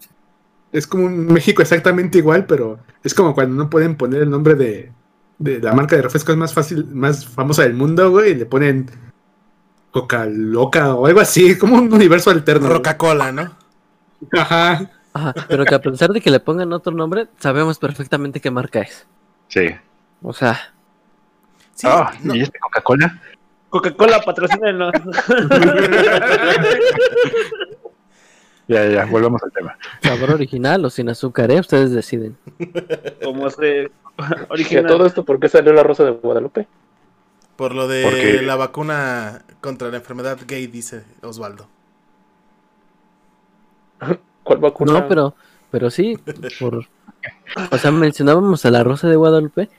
es 0.72 0.86
como 0.86 1.06
un 1.06 1.26
México 1.26 1.62
exactamente 1.62 2.18
igual, 2.18 2.46
pero 2.46 2.78
es 3.02 3.14
como 3.14 3.34
cuando 3.34 3.54
no 3.56 3.70
pueden 3.70 3.96
poner 3.96 4.22
el 4.22 4.30
nombre 4.30 4.54
de, 4.54 4.92
de 5.38 5.60
la 5.60 5.72
marca 5.72 5.96
de 5.96 6.02
refrescos 6.02 6.36
más 6.36 6.54
fácil, 6.54 6.86
más 6.86 7.26
famosa 7.26 7.62
del 7.62 7.74
mundo, 7.74 8.10
güey, 8.10 8.32
y 8.32 8.34
le 8.34 8.46
ponen 8.46 8.90
Coca 9.92 10.26
Loca 10.26 10.94
o 10.96 11.06
algo 11.06 11.20
así, 11.20 11.56
como 11.56 11.76
un 11.76 11.92
universo 11.92 12.30
alterno. 12.30 12.68
Coca-Cola, 12.68 13.30
¿no? 13.30 13.52
Ajá. 14.36 14.90
Ajá, 15.14 15.34
pero 15.46 15.64
que 15.66 15.74
a 15.74 15.80
pesar 15.80 16.10
de 16.10 16.20
que 16.20 16.30
le 16.30 16.40
pongan 16.40 16.72
otro 16.72 16.92
nombre, 16.92 17.28
sabemos 17.38 17.78
perfectamente 17.78 18.40
qué 18.40 18.50
marca 18.50 18.80
es. 18.80 19.06
Sí. 19.48 19.68
O 20.22 20.32
sea, 20.32 20.58
Sí, 21.74 21.86
Ah, 21.90 22.12
no, 22.22 22.34
¿Y 22.34 22.40
este 22.42 22.58
Coca-Cola? 22.58 23.20
Coca-Cola, 23.70 24.20
patrocínenos. 24.22 24.92
Ya, 28.68 28.86
ya, 28.88 29.04
volvamos 29.06 29.42
al 29.42 29.52
tema. 29.52 29.76
sabor 30.02 30.30
original 30.30 30.84
o 30.84 30.88
sin 30.90 31.08
azúcar, 31.08 31.50
¿eh? 31.50 31.58
Ustedes 31.60 31.90
deciden. 31.90 32.36
Como 33.22 33.50
se 33.50 33.82
¿Y 33.82 33.90
a 34.18 34.46
original. 34.48 34.86
todo 34.86 35.04
esto 35.04 35.24
por 35.24 35.40
qué 35.40 35.48
salió 35.48 35.72
la 35.72 35.82
Rosa 35.82 36.04
de 36.04 36.12
Guadalupe? 36.12 36.66
Por 37.62 37.76
lo 37.76 37.86
de 37.86 38.02
Porque- 38.02 38.42
la 38.42 38.56
vacuna 38.56 39.42
contra 39.60 39.88
la 39.88 39.98
enfermedad 39.98 40.36
gay, 40.48 40.66
dice 40.66 41.04
Osvaldo. 41.22 41.68
¿Cuál 44.42 44.58
vacuna? 44.58 44.92
No, 44.94 45.06
pero, 45.06 45.36
pero 45.70 45.88
sí, 45.88 46.18
por, 46.58 46.88
o 47.70 47.78
sea, 47.78 47.92
mencionábamos 47.92 48.66
a 48.66 48.72
la 48.72 48.82
Rosa 48.82 49.08
de 49.08 49.14
Guadalupe, 49.14 49.70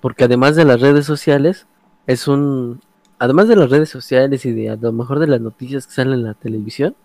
porque 0.00 0.24
además 0.24 0.56
de 0.56 0.64
las 0.64 0.80
redes 0.80 1.04
sociales, 1.04 1.66
es 2.06 2.28
un, 2.28 2.80
además 3.18 3.46
de 3.46 3.56
las 3.56 3.68
redes 3.68 3.90
sociales 3.90 4.46
y 4.46 4.52
de 4.52 4.70
a 4.70 4.76
lo 4.76 4.90
mejor 4.90 5.18
de 5.18 5.26
las 5.26 5.42
noticias 5.42 5.86
que 5.86 5.92
salen 5.92 6.14
en 6.14 6.24
la 6.24 6.32
televisión, 6.32 6.96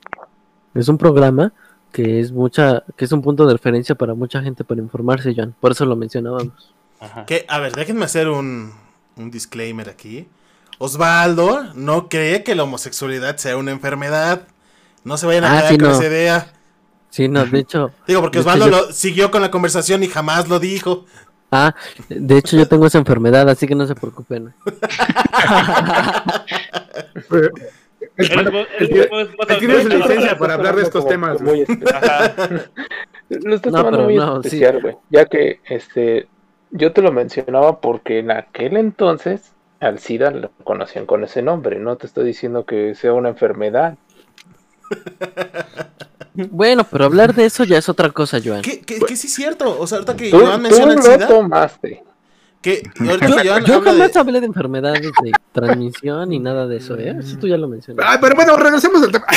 es 0.74 0.88
un 0.88 0.98
programa 0.98 1.52
que 1.92 2.22
es 2.22 2.32
mucha, 2.32 2.86
que 2.96 3.04
es 3.04 3.12
un 3.12 3.22
punto 3.22 3.46
de 3.46 3.52
referencia 3.52 3.94
para 3.94 4.14
mucha 4.14 4.42
gente 4.42 4.64
para 4.64 4.80
informarse, 4.80 5.34
Joan. 5.36 5.54
Por 5.60 5.74
eso 5.74 5.84
lo 5.84 5.98
mencionábamos. 5.98 6.74
Ajá. 7.02 7.26
Que, 7.26 7.46
a 7.50 7.60
ver, 7.60 7.74
déjenme 7.74 8.06
hacer 8.06 8.30
un, 8.30 8.72
un 9.16 9.32
disclaimer 9.32 9.90
aquí. 9.90 10.28
Osvaldo 10.78 11.74
no 11.76 12.08
cree 12.10 12.44
que 12.44 12.56
la 12.56 12.64
homosexualidad 12.64 13.38
sea 13.38 13.58
una 13.58 13.72
enfermedad. 13.72 14.48
No 15.04 15.18
se 15.18 15.26
vayan 15.26 15.44
a 15.46 15.52
Ah, 15.52 15.58
quedar 15.58 15.72
sí, 15.72 15.78
con 15.78 15.88
no. 15.90 15.94
esa 15.96 16.06
idea. 16.08 16.54
Sí, 17.10 17.28
no, 17.28 17.46
de 17.46 17.60
hecho, 17.60 17.92
Digo, 18.08 18.22
porque 18.22 18.40
hecho, 18.40 18.48
Osvaldo 18.50 18.70
yo- 18.70 18.86
lo, 18.88 18.92
siguió 18.94 19.32
con 19.32 19.42
la 19.42 19.52
conversación 19.52 20.04
y 20.04 20.08
jamás 20.08 20.48
lo 20.48 20.60
dijo. 20.60 21.06
ah, 21.52 21.74
de 22.08 22.38
hecho 22.38 22.56
yo 22.56 22.68
tengo 22.68 22.86
esa 22.86 22.98
enfermedad, 23.00 23.50
así 23.50 23.66
que 23.68 23.76
no 23.76 23.88
se 23.88 23.96
preocupen. 23.96 24.54
Pero- 27.30 27.50
Él- 28.16 28.32
él- 28.32 28.48
Él 28.80 28.90
él- 29.12 29.30
él 29.50 29.58
tiene 29.60 29.82
su 29.82 29.90
licencia 29.90 30.38
para 30.38 30.54
hablar 30.54 30.76
de 30.76 30.84
estos 30.84 31.02
Como- 31.04 31.10
temas. 31.12 31.42
muy 31.42 31.66
No, 33.30 33.60
tomando 33.62 33.92
pero 33.92 34.04
muy 34.04 34.16
no, 34.16 34.42
sí. 34.42 34.48
especial, 34.48 34.82
güey. 34.82 34.96
Ya 35.10 35.26
que 35.26 35.60
este, 35.70 36.28
yo 36.72 36.92
te 36.94 37.02
lo 37.02 37.12
mencionaba 37.12 37.80
porque 37.82 38.20
en 38.20 38.32
aquel 38.32 38.78
entonces 38.78 39.52
al 39.80 40.00
SIDA 40.00 40.32
lo 40.32 40.52
conocían 40.64 41.06
con 41.06 41.24
ese 41.24 41.42
nombre. 41.42 41.80
No 41.80 41.96
te 41.96 42.06
estoy 42.08 42.26
diciendo 42.26 42.66
que 42.66 42.96
sea 42.96 43.14
una 43.14 43.30
enfermedad. 43.30 43.96
Bueno, 46.52 46.86
pero 46.90 47.06
hablar 47.06 47.34
de 47.36 47.46
eso 47.46 47.66
ya 47.66 47.78
es 47.78 47.90
otra 47.90 48.12
cosa, 48.12 48.40
Joan. 48.44 48.62
Que, 48.62 48.80
que, 48.80 49.00
que 49.00 49.16
sí 49.18 49.28
es 49.28 49.34
cierto. 49.34 49.78
O 49.78 49.86
sea, 49.88 49.98
ahorita 49.98 50.16
que 50.16 50.30
Tú, 50.30 50.40
Joan 50.40 50.58
tú 50.58 50.62
menciona 50.62 50.94
el 50.94 51.00
lo 51.00 51.04
SIDA. 51.04 51.28
tomaste. 51.28 52.04
Que 52.62 52.84
ahorita 53.00 53.42
que 53.42 53.50
Joan 53.50 53.66
Yo 53.66 53.82
jamás 53.82 54.14
de. 54.14 54.20
hablé 54.20 54.40
de 54.40 54.46
enfermedades 54.46 55.02
de 55.02 55.32
transmisión 55.52 56.30
ni 56.30 56.40
nada 56.40 56.66
de 56.68 56.78
eso, 56.78 56.98
¿eh? 56.98 57.14
Eso 57.20 57.38
tú 57.40 57.48
ya 57.48 57.58
lo 57.58 57.68
mencionaste. 57.68 58.10
Ah, 58.10 58.20
pero 58.22 58.36
bueno, 58.36 58.56
regresemos 58.56 59.04
al 59.04 59.12
tema. 59.12 59.26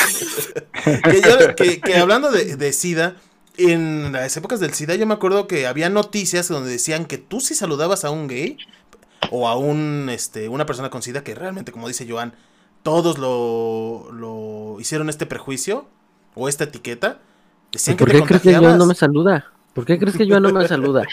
Que, 0.84 1.20
yo- 1.22 1.54
que- 1.56 1.80
que 1.80 1.94
hablando 1.96 2.30
de, 2.30 2.56
de 2.56 2.72
SIDA, 2.72 3.14
en 3.56 4.12
las 4.12 4.36
épocas 4.36 4.60
del 4.60 4.72
SIDA, 4.74 4.94
yo 4.94 5.06
me 5.06 5.14
acuerdo 5.14 5.46
que 5.46 5.66
había 5.66 5.88
noticias 5.90 6.48
donde 6.48 6.70
decían 6.70 7.04
que 7.04 7.18
tú 7.18 7.40
si 7.40 7.54
saludabas 7.54 8.04
a 8.04 8.10
un 8.10 8.28
gay 8.28 8.56
o 9.30 9.48
a 9.48 9.56
un 9.56 10.08
este 10.10 10.48
una 10.48 10.66
persona 10.66 10.90
con 10.90 11.02
SIDA, 11.02 11.22
que 11.24 11.34
realmente, 11.34 11.72
como 11.72 11.88
dice 11.88 12.06
Joan, 12.08 12.34
todos 12.82 13.18
lo, 13.18 14.10
lo 14.12 14.80
hicieron 14.80 15.08
este 15.08 15.26
prejuicio 15.26 15.86
o 16.34 16.48
esta 16.48 16.64
etiqueta. 16.64 17.18
Decían 17.72 17.96
que 17.96 18.04
¿Por 18.04 18.12
te 18.12 18.20
qué 18.20 18.26
crees 18.26 18.42
que. 18.42 18.54
Joan 18.54 18.78
no 18.78 18.86
me 18.86 18.94
saluda? 18.94 19.46
¿Por 19.74 19.84
qué 19.86 19.98
crees 19.98 20.16
que 20.16 20.28
Joan 20.28 20.42
no 20.42 20.52
me 20.52 20.68
saluda? 20.68 21.04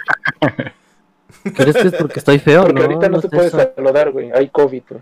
¿Crees 1.56 1.78
que 1.78 1.88
es 1.90 1.94
porque 1.94 2.20
estoy 2.20 2.40
feo? 2.40 2.64
Porque 2.64 2.74
no, 2.74 2.82
ahorita 2.82 3.10
no, 3.10 3.16
no 3.18 3.22
se 3.22 3.28
es 3.28 3.34
puede 3.34 3.48
eso. 3.48 3.72
saludar, 3.76 4.12
güey. 4.12 4.32
Hay 4.32 4.50
COVID, 4.50 4.84
güey. 4.90 5.02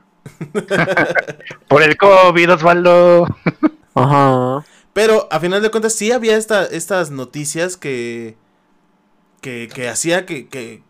Por 1.67 1.81
el 1.83 1.97
COVID, 1.97 2.53
Osvaldo. 2.53 3.27
Ajá. 3.95 4.63
Pero 4.97 5.27
a 5.29 5.39
final 5.39 5.61
de 5.61 5.69
cuentas 5.69 5.93
sí 5.93 6.11
había 6.11 6.37
esta, 6.37 6.65
estas 6.65 7.11
noticias 7.11 7.77
que, 7.77 8.35
que, 9.41 9.69
que 9.71 9.89
hacía 9.89 10.25
que, 10.25 10.47
que, 10.47 10.81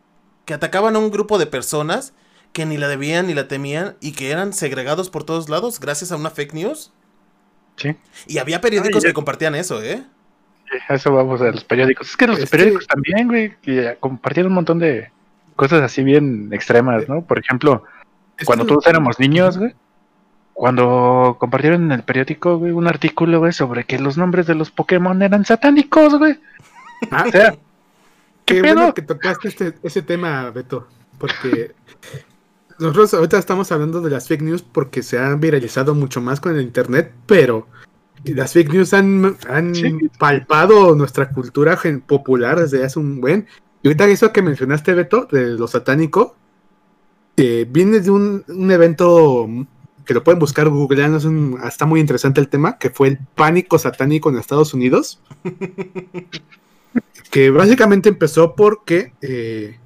que 0.46 0.54
atacaban 0.54 0.96
a 0.96 1.00
un 1.00 1.12
grupo 1.12 1.38
de 1.38 1.46
personas 1.46 2.14
que 2.54 2.66
ni 2.66 2.78
la 2.78 2.88
debían 2.88 3.28
ni 3.28 3.34
la 3.34 3.50
temían 3.50 3.98
y 4.00 4.14
que 4.14 4.32
eran 4.32 4.54
segregados 4.54 5.10
por 5.10 5.26
todos 5.26 5.50
lados 5.50 5.82
gracias 5.82 6.14
a 6.14 6.16
una 6.16 6.30
fake 6.30 6.54
news. 6.54 6.94
Sí. 7.76 7.98
Y 8.28 8.38
había 8.38 8.62
periódicos 8.62 9.04
Ay, 9.04 9.10
que 9.10 9.14
compartían 9.14 9.56
eso, 9.56 9.84
¿eh? 9.84 10.06
Eso 10.88 11.12
vamos 11.12 11.42
a 11.42 11.52
los 11.52 11.66
periódicos. 11.66 12.10
Es 12.12 12.16
que 12.16 12.28
los 12.28 12.40
Es 12.40 12.50
periódicos 12.50 12.88
también, 12.88 13.28
güey, 13.28 13.58
que 13.62 13.98
compartieron 14.00 14.54
un 14.54 14.56
montón 14.56 14.80
de 14.80 15.12
cosas 15.58 15.82
así 15.82 16.02
bien 16.02 16.48
extremas, 16.54 17.10
¿no? 17.10 17.26
Por 17.26 17.40
ejemplo, 17.40 17.84
cuando 18.46 18.66
todos 18.66 18.88
éramos 18.88 19.20
niños, 19.20 19.58
güey, 19.58 19.76
cuando 20.58 21.38
compartieron 21.40 21.84
en 21.84 21.92
el 21.92 22.02
periódico, 22.04 22.58
güey, 22.58 22.72
un 22.72 22.88
artículo, 22.88 23.38
güey, 23.38 23.54
sobre 23.54 23.84
que 23.86 24.00
los 24.00 24.18
nombres 24.18 24.48
de 24.48 24.56
los 24.56 24.72
Pokémon 24.72 25.22
eran 25.22 25.46
satánicos, 25.46 26.18
güey. 26.18 26.40
Ah, 27.12 27.26
O 27.28 27.32
sea, 27.32 27.52
Qué 28.44 28.56
¿Qué 28.56 28.62
bueno 28.62 28.92
que 28.96 29.04
tocaste 29.04 29.50
este, 29.50 29.76
ese 29.84 30.02
tema, 30.02 30.50
Beto, 30.50 30.88
porque 31.20 31.74
nosotros 32.80 33.14
ahorita 33.14 33.38
estamos 33.38 33.72
hablando 33.72 34.02
de 34.02 34.10
las 34.10 34.28
fake 34.28 34.42
news 34.42 34.64
porque 34.64 35.04
se 35.04 35.20
han 35.20 35.40
viralizado 35.40 35.94
mucho 35.94 36.22
más 36.22 36.40
con 36.40 36.56
el 36.56 36.64
internet, 36.64 37.14
pero 37.28 37.68
las 38.24 38.54
fake 38.54 38.74
news 38.74 38.96
han, 38.96 39.38
han 39.48 39.76
Sí. 39.76 39.96
palpado 40.18 40.96
nuestra 40.96 41.30
cultura 41.30 41.78
popular 42.08 42.60
desde 42.60 42.84
hace 42.84 42.98
un 42.98 43.22
buen. 43.22 43.46
Y 43.84 43.90
ahorita 43.90 44.06
eso 44.08 44.34
que 44.34 44.42
mencionaste, 44.42 44.96
Beto, 44.96 45.28
de 45.32 45.50
lo 45.50 45.68
satánico, 45.68 46.36
eh, 47.36 47.68
viene 47.70 48.00
de 48.00 48.10
un, 48.10 48.44
un 48.48 48.72
evento 48.72 49.48
que 50.08 50.14
lo 50.16 50.24
pueden 50.24 50.40
buscar 50.40 50.70
googleando, 50.70 51.18
es 51.18 51.26
un- 51.26 51.60
está 51.64 51.86
muy 51.86 52.00
interesante 52.00 52.40
el 52.42 52.48
tema, 52.48 52.78
que 52.80 52.90
fue 52.90 53.10
el 53.10 53.18
pánico 53.36 53.78
satánico 53.78 54.30
en 54.30 54.38
Estados 54.38 54.74
Unidos 54.74 55.20
que 57.32 57.50
básicamente 57.52 58.10
empezó 58.10 58.56
porque 58.56 59.14
eh, 59.22 59.78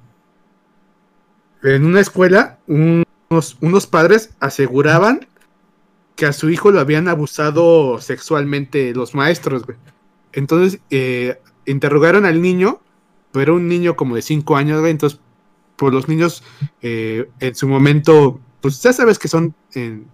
en 1.62 1.84
una 1.84 2.00
escuela 2.00 2.58
unos, 2.66 3.56
unos 3.60 3.86
padres 3.86 4.30
aseguraban 4.40 5.26
que 6.16 6.26
a 6.26 6.32
su 6.32 6.50
hijo 6.50 6.70
lo 6.70 6.80
habían 6.80 7.08
abusado 7.08 8.00
sexualmente 8.00 8.94
los 8.94 9.14
maestros. 9.14 9.64
güey. 9.64 9.76
Entonces 10.32 10.80
eh, 10.90 11.40
interrogaron 11.66 12.26
al 12.26 12.40
niño, 12.40 12.80
pero 13.32 13.42
era 13.42 13.52
un 13.54 13.68
niño 13.68 13.96
como 13.96 14.14
de 14.14 14.22
5 14.22 14.56
años, 14.56 14.80
güey, 14.80 14.92
entonces 14.92 15.18
pues 15.76 15.92
los 15.92 16.08
niños 16.08 16.44
eh, 16.80 17.28
en 17.40 17.54
su 17.54 17.66
momento, 17.66 18.38
pues 18.62 18.80
ya 18.82 18.94
sabes 18.94 19.18
que 19.18 19.28
son 19.28 19.54
en- 19.74 20.06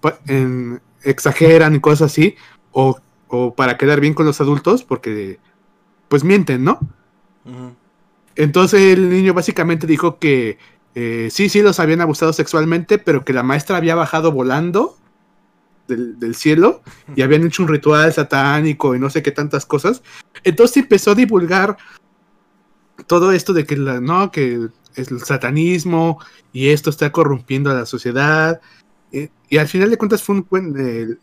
pa- 0.00 0.20
en- 0.28 0.80
exageran 1.02 1.74
y 1.74 1.80
cosas 1.80 2.12
así, 2.12 2.36
o, 2.70 3.00
o 3.26 3.54
para 3.56 3.76
quedar 3.76 3.98
bien 4.00 4.14
con 4.14 4.26
los 4.26 4.40
adultos, 4.40 4.84
porque 4.84 5.40
pues 6.08 6.22
mienten, 6.22 6.62
¿no? 6.62 6.78
Entonces 8.36 8.80
el 8.80 9.08
niño 9.10 9.34
básicamente 9.34 9.86
dijo 9.86 10.18
que 10.18 10.58
eh, 10.94 11.28
sí, 11.30 11.48
sí 11.48 11.62
los 11.62 11.80
habían 11.80 12.00
abusado 12.00 12.32
sexualmente, 12.32 12.98
pero 12.98 13.24
que 13.24 13.32
la 13.32 13.42
maestra 13.42 13.76
había 13.76 13.94
bajado 13.94 14.32
volando 14.32 14.96
del, 15.88 16.18
del 16.18 16.34
cielo 16.34 16.82
y 17.14 17.22
habían 17.22 17.46
hecho 17.46 17.62
un 17.62 17.68
ritual 17.68 18.12
satánico 18.12 18.94
y 18.94 18.98
no 18.98 19.10
sé 19.10 19.22
qué 19.22 19.30
tantas 19.30 19.64
cosas. 19.66 20.02
Entonces 20.44 20.78
empezó 20.78 21.12
a 21.12 21.14
divulgar 21.14 21.76
todo 23.06 23.32
esto 23.32 23.52
de 23.52 23.64
que 23.64 23.76
la, 23.76 24.00
no, 24.00 24.30
que 24.30 24.68
es 24.94 25.10
el 25.10 25.20
satanismo 25.20 26.18
y 26.52 26.68
esto 26.70 26.90
está 26.90 27.12
corrompiendo 27.12 27.70
a 27.70 27.74
la 27.74 27.86
sociedad. 27.86 28.60
eh, 29.12 29.28
y 29.48 29.58
al 29.58 29.68
final 29.68 29.90
de 29.90 29.98
cuentas 29.98 30.22
fue 30.22 30.36
un 30.36 30.46
buen, 30.50 30.74
eh, 30.78 31.16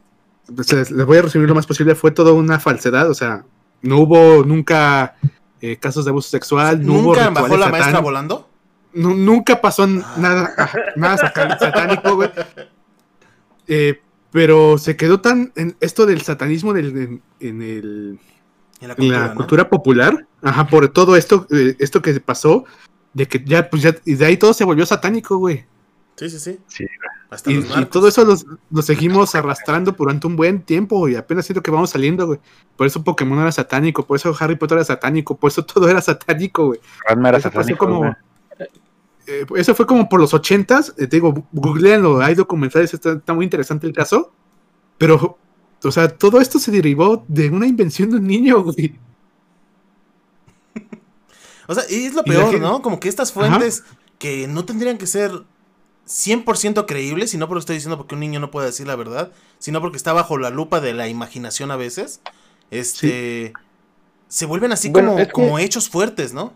pues, 0.55 0.71
les 0.73 0.91
les 0.91 1.05
voy 1.05 1.17
a 1.17 1.21
resumir 1.23 1.47
lo 1.49 1.55
más 1.55 1.65
posible, 1.67 1.95
fue 1.95 2.11
toda 2.11 2.31
una 2.33 2.59
falsedad, 2.59 3.09
o 3.09 3.13
sea, 3.13 3.43
no 3.81 3.97
hubo 3.99 4.43
nunca 4.45 5.15
eh, 5.61 5.77
casos 5.77 6.05
de 6.05 6.11
abuso 6.11 6.29
sexual, 6.29 6.85
no 6.85 6.93
hubo 6.93 7.15
¿Nunca 7.15 7.29
bajó 7.29 7.57
la 7.57 7.69
maestra 7.69 7.99
volando? 7.99 8.49
nu- 8.93 9.15
nunca 9.15 9.59
pasó 9.59 9.85
n- 9.85 10.01
Ah. 10.05 10.15
nada, 10.17 10.71
nada 10.95 11.17
satánico, 11.59 12.15
güey. 12.15 12.29
Pero 14.31 14.77
se 14.79 14.97
quedó 14.97 15.21
tan 15.21 15.51
en 15.55 15.75
esto 15.79 16.05
del 16.05 16.21
satanismo 16.21 16.73
del- 16.73 16.97
en, 16.97 17.21
en 17.39 17.61
el, 17.61 18.19
En 18.83 18.89
la 18.89 18.95
cultura, 18.95 19.19
la 19.19 19.27
¿no? 19.29 19.35
cultura 19.35 19.69
popular, 19.69 20.27
ajá, 20.41 20.67
por 20.67 20.87
todo 20.89 21.15
esto, 21.15 21.47
eh, 21.51 21.75
esto 21.79 22.01
que 22.01 22.19
pasó, 22.19 22.65
de 23.13 23.27
que 23.27 23.43
ya, 23.45 23.69
pues 23.69 23.81
ya, 23.81 23.95
y 24.05 24.15
de 24.15 24.25
ahí 24.25 24.37
todo 24.37 24.53
se 24.53 24.63
volvió 24.65 24.85
satánico, 24.85 25.37
güey. 25.37 25.65
Sí, 26.15 26.29
sí, 26.29 26.37
sí. 26.39 26.59
Sí, 26.67 26.85
Hasta 27.29 27.49
Y, 27.49 27.55
los 27.55 27.65
y 27.65 27.69
narcos. 27.69 27.89
todo 27.89 28.07
eso 28.07 28.23
los- 28.23 28.45
lo 28.69 28.81
seguimos 28.83 29.33
arrastrando 29.33 29.93
durante 29.93 30.27
un 30.27 30.35
buen 30.35 30.61
tiempo 30.61 31.07
y 31.09 31.15
apenas 31.15 31.45
siento 31.45 31.63
que 31.63 31.71
vamos 31.71 31.89
saliendo, 31.89 32.27
güey. 32.27 32.39
Por 32.75 32.85
eso 32.85 33.03
Pokémon 33.03 33.39
era 33.39 33.51
satánico, 33.51 34.05
por 34.05 34.17
eso 34.17 34.35
Harry 34.39 34.55
Potter 34.55 34.77
era 34.77 34.85
satánico, 34.85 35.35
por 35.37 35.49
eso 35.49 35.65
todo 35.65 35.89
era 35.89 36.01
satánico, 36.01 36.67
güey. 36.67 36.79
Era 37.09 37.37
Eso 37.37 37.49
satánico, 37.49 37.87
como-. 37.87 38.15
Eh, 39.25 39.45
eso 39.55 39.73
fue 39.73 39.85
como 39.87 40.09
por 40.09 40.19
los 40.19 40.33
ochentas, 40.33 40.89
eh, 40.97 41.07
te 41.07 41.15
digo, 41.15 41.47
googleenlo, 41.53 42.21
hay 42.21 42.35
documentales, 42.35 42.93
está, 42.93 43.13
está 43.13 43.33
muy 43.33 43.45
interesante 43.45 43.87
el 43.87 43.93
caso, 43.93 44.33
pero, 44.97 45.37
o 45.83 45.91
sea, 45.91 46.07
todo 46.09 46.39
esto 46.41 46.59
se 46.59 46.71
derivó 46.71 47.23
de 47.27 47.49
una 47.49 47.67
invención 47.67 48.09
de 48.11 48.17
un 48.17 48.27
niño, 48.27 48.63
güey. 48.63 48.95
O 51.67 51.73
sea, 51.73 51.83
y 51.89 52.05
es 52.05 52.13
lo 52.13 52.23
peor, 52.23 52.45
gente- 52.51 52.59
¿no? 52.59 52.81
Como 52.81 52.99
que 52.99 53.07
estas 53.07 53.31
fuentes 53.31 53.83
que 54.19 54.47
no 54.47 54.65
tendrían 54.65 54.97
que 54.97 55.07
ser 55.07 55.31
100% 56.07 56.85
creíbles, 56.85 57.33
y 57.33 57.37
no 57.37 57.47
porque 57.47 57.59
estoy 57.61 57.75
diciendo 57.75 57.97
porque 57.97 58.15
un 58.15 58.19
niño 58.21 58.39
no 58.41 58.51
puede 58.51 58.67
decir 58.67 58.85
la 58.85 58.97
verdad, 58.97 59.31
sino 59.59 59.79
porque 59.79 59.95
está 59.97 60.11
bajo 60.11 60.37
la 60.37 60.49
lupa 60.49 60.81
de 60.81 60.93
la 60.93 61.07
imaginación 61.07 61.71
a 61.71 61.77
veces, 61.77 62.21
este... 62.71 63.53
Se 64.27 64.45
vuelven 64.47 64.71
así 64.71 64.89
Bueno, 64.89 65.09
como, 65.11 65.19
es 65.21 65.27
que- 65.27 65.31
como 65.31 65.59
hechos 65.59 65.89
fuertes, 65.89 66.33
¿no? 66.33 66.53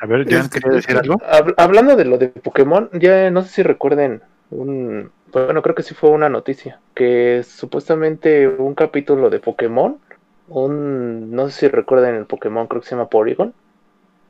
A 0.00 0.06
ver, 0.06 0.28
¿ya 0.28 0.40
Es 0.40 0.48
que- 0.48 0.60
quería 0.60 0.76
decir 0.76 0.96
algo? 0.96 1.14
Hab- 1.20 1.54
hablando 1.56 1.96
de 1.96 2.04
lo 2.04 2.18
de 2.18 2.28
Pokémon, 2.28 2.90
ya 3.00 3.30
no 3.30 3.42
sé 3.44 3.48
si 3.48 3.62
recuerden 3.62 4.20
un, 4.50 5.10
bueno, 5.34 5.62
creo 5.62 5.74
que 5.74 5.82
sí 5.82 5.94
fue 5.94 6.10
una 6.10 6.28
noticia, 6.28 6.80
que 6.94 7.42
supuestamente 7.42 8.48
un 8.48 8.74
capítulo 8.74 9.30
de 9.30 9.40
Pokémon, 9.40 9.98
un, 10.48 11.30
no 11.34 11.48
sé 11.48 11.60
si 11.60 11.68
recuerden 11.68 12.14
el 12.14 12.26
Pokémon, 12.26 12.66
creo 12.66 12.80
que 12.80 12.88
se 12.88 12.94
llama 12.94 13.08
Porygon, 13.08 13.52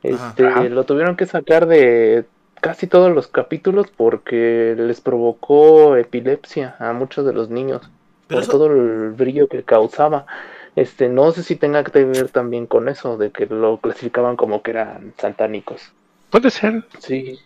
este, 0.03 0.45
Ajá. 0.45 0.63
lo 0.63 0.83
tuvieron 0.83 1.15
que 1.15 1.25
sacar 1.25 1.67
de 1.67 2.25
casi 2.61 2.87
todos 2.87 3.13
los 3.13 3.27
capítulos 3.27 3.87
porque 3.95 4.75
les 4.77 5.01
provocó 5.01 5.95
epilepsia 5.97 6.75
a 6.79 6.93
muchos 6.93 7.25
de 7.25 7.33
los 7.33 7.49
niños 7.49 7.89
por 8.27 8.41
eso- 8.41 8.51
todo 8.51 8.67
el 8.67 9.11
brillo 9.11 9.47
que 9.47 9.63
causaba. 9.63 10.25
Este, 10.75 11.07
no 11.09 11.31
sé 11.31 11.43
si 11.43 11.55
tenga 11.55 11.83
que 11.83 12.03
ver 12.03 12.29
también 12.29 12.65
con 12.65 12.89
eso, 12.89 13.17
de 13.17 13.31
que 13.31 13.45
lo 13.45 13.77
clasificaban 13.77 14.35
como 14.35 14.61
que 14.61 14.71
eran 14.71 15.13
satánicos. 15.17 15.91
Puede 16.29 16.49
ser. 16.49 16.83
Sí. 16.99 17.39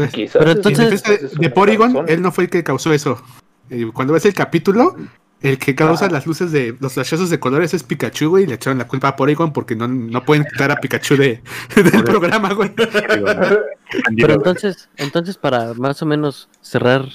Pues, 0.00 0.12
Quizás 0.12 0.36
Pero 0.38 0.50
es- 0.50 0.56
En 0.66 0.72
entonces- 0.72 1.02
de, 1.02 1.14
es 1.14 1.32
de 1.32 1.38
una 1.46 1.54
Porygon, 1.54 1.92
razón. 1.94 2.06
él 2.08 2.22
no 2.22 2.32
fue 2.32 2.44
el 2.44 2.50
que 2.50 2.62
causó 2.64 2.92
eso. 2.92 3.22
Eh, 3.70 3.88
Cuando 3.92 4.12
ves 4.14 4.24
el 4.26 4.34
capítulo, 4.34 4.96
el 5.40 5.58
que 5.58 5.74
causa 5.74 6.06
Ajá. 6.06 6.14
las 6.14 6.26
luces 6.26 6.52
de 6.52 6.76
los 6.80 6.92
flashazos 6.94 7.30
de 7.30 7.40
colores 7.40 7.72
es 7.72 7.82
Pikachu, 7.82 8.28
güey, 8.30 8.44
y 8.44 8.46
le 8.46 8.54
echaron 8.56 8.78
la 8.78 8.86
culpa 8.86 9.08
a 9.08 9.16
Porygon 9.16 9.52
porque 9.52 9.74
no, 9.76 9.88
no 9.88 10.24
pueden 10.24 10.44
quitar 10.44 10.70
a 10.70 10.76
Pikachu 10.76 11.16
de, 11.16 11.42
del 11.76 12.04
programa, 12.04 12.52
güey. 12.52 12.72
Pero 14.16 14.34
entonces, 14.34 14.88
entonces 14.96 15.36
para 15.36 15.74
más 15.74 16.02
o 16.02 16.06
menos 16.06 16.48
cerrar 16.60 17.06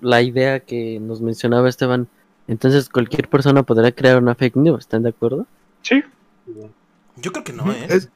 la 0.00 0.22
idea 0.22 0.60
que 0.60 0.98
nos 1.00 1.20
mencionaba 1.20 1.68
Esteban, 1.68 2.08
entonces 2.46 2.88
cualquier 2.88 3.28
persona 3.28 3.62
podrá 3.62 3.92
crear 3.92 4.18
una 4.22 4.34
fake 4.34 4.56
news, 4.56 4.80
¿están 4.80 5.02
de 5.02 5.10
acuerdo? 5.10 5.46
Sí. 5.82 6.02
Yo 7.16 7.32
creo 7.32 7.44
que 7.44 7.52
no, 7.52 7.70
¿eh? 7.72 7.86
Es- 7.88 8.08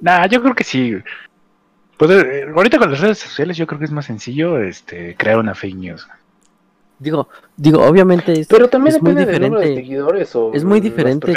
Nah, 0.00 0.26
yo 0.26 0.42
creo 0.42 0.54
que 0.54 0.64
sí. 0.64 0.94
Pues, 2.02 2.24
eh, 2.24 2.46
ahorita 2.52 2.78
con 2.80 2.90
las 2.90 2.98
redes 2.98 3.18
sociales 3.18 3.56
yo 3.56 3.64
creo 3.64 3.78
que 3.78 3.84
es 3.84 3.92
más 3.92 4.06
sencillo 4.06 4.58
este, 4.58 5.14
crear 5.14 5.38
una 5.38 5.54
fake 5.54 5.76
news. 5.76 6.08
Digo, 6.98 7.28
digo, 7.56 7.80
obviamente 7.80 8.32
es, 8.32 8.48
Pero 8.48 8.68
también 8.68 8.96
es 8.96 9.02
muy 9.02 9.12
depende 9.12 9.32
del 9.32 9.42
número 9.42 9.60
de 9.60 9.68
diferente. 9.68 9.88
seguidores 9.88 10.34
o 10.34 10.52
Es 10.52 10.64
muy 10.64 10.80
diferente. 10.80 11.32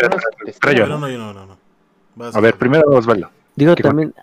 Pero 0.60 0.88
no, 0.98 1.08
yo 1.08 1.20
no, 1.20 1.34
no, 1.36 1.46
no. 1.46 1.58
Vas, 2.16 2.36
A 2.36 2.40
ver, 2.40 2.56
primero 2.56 2.90
Osvaldo. 2.90 3.30
Digo, 3.56 3.76
¿Qué 3.76 3.84
también, 3.84 4.16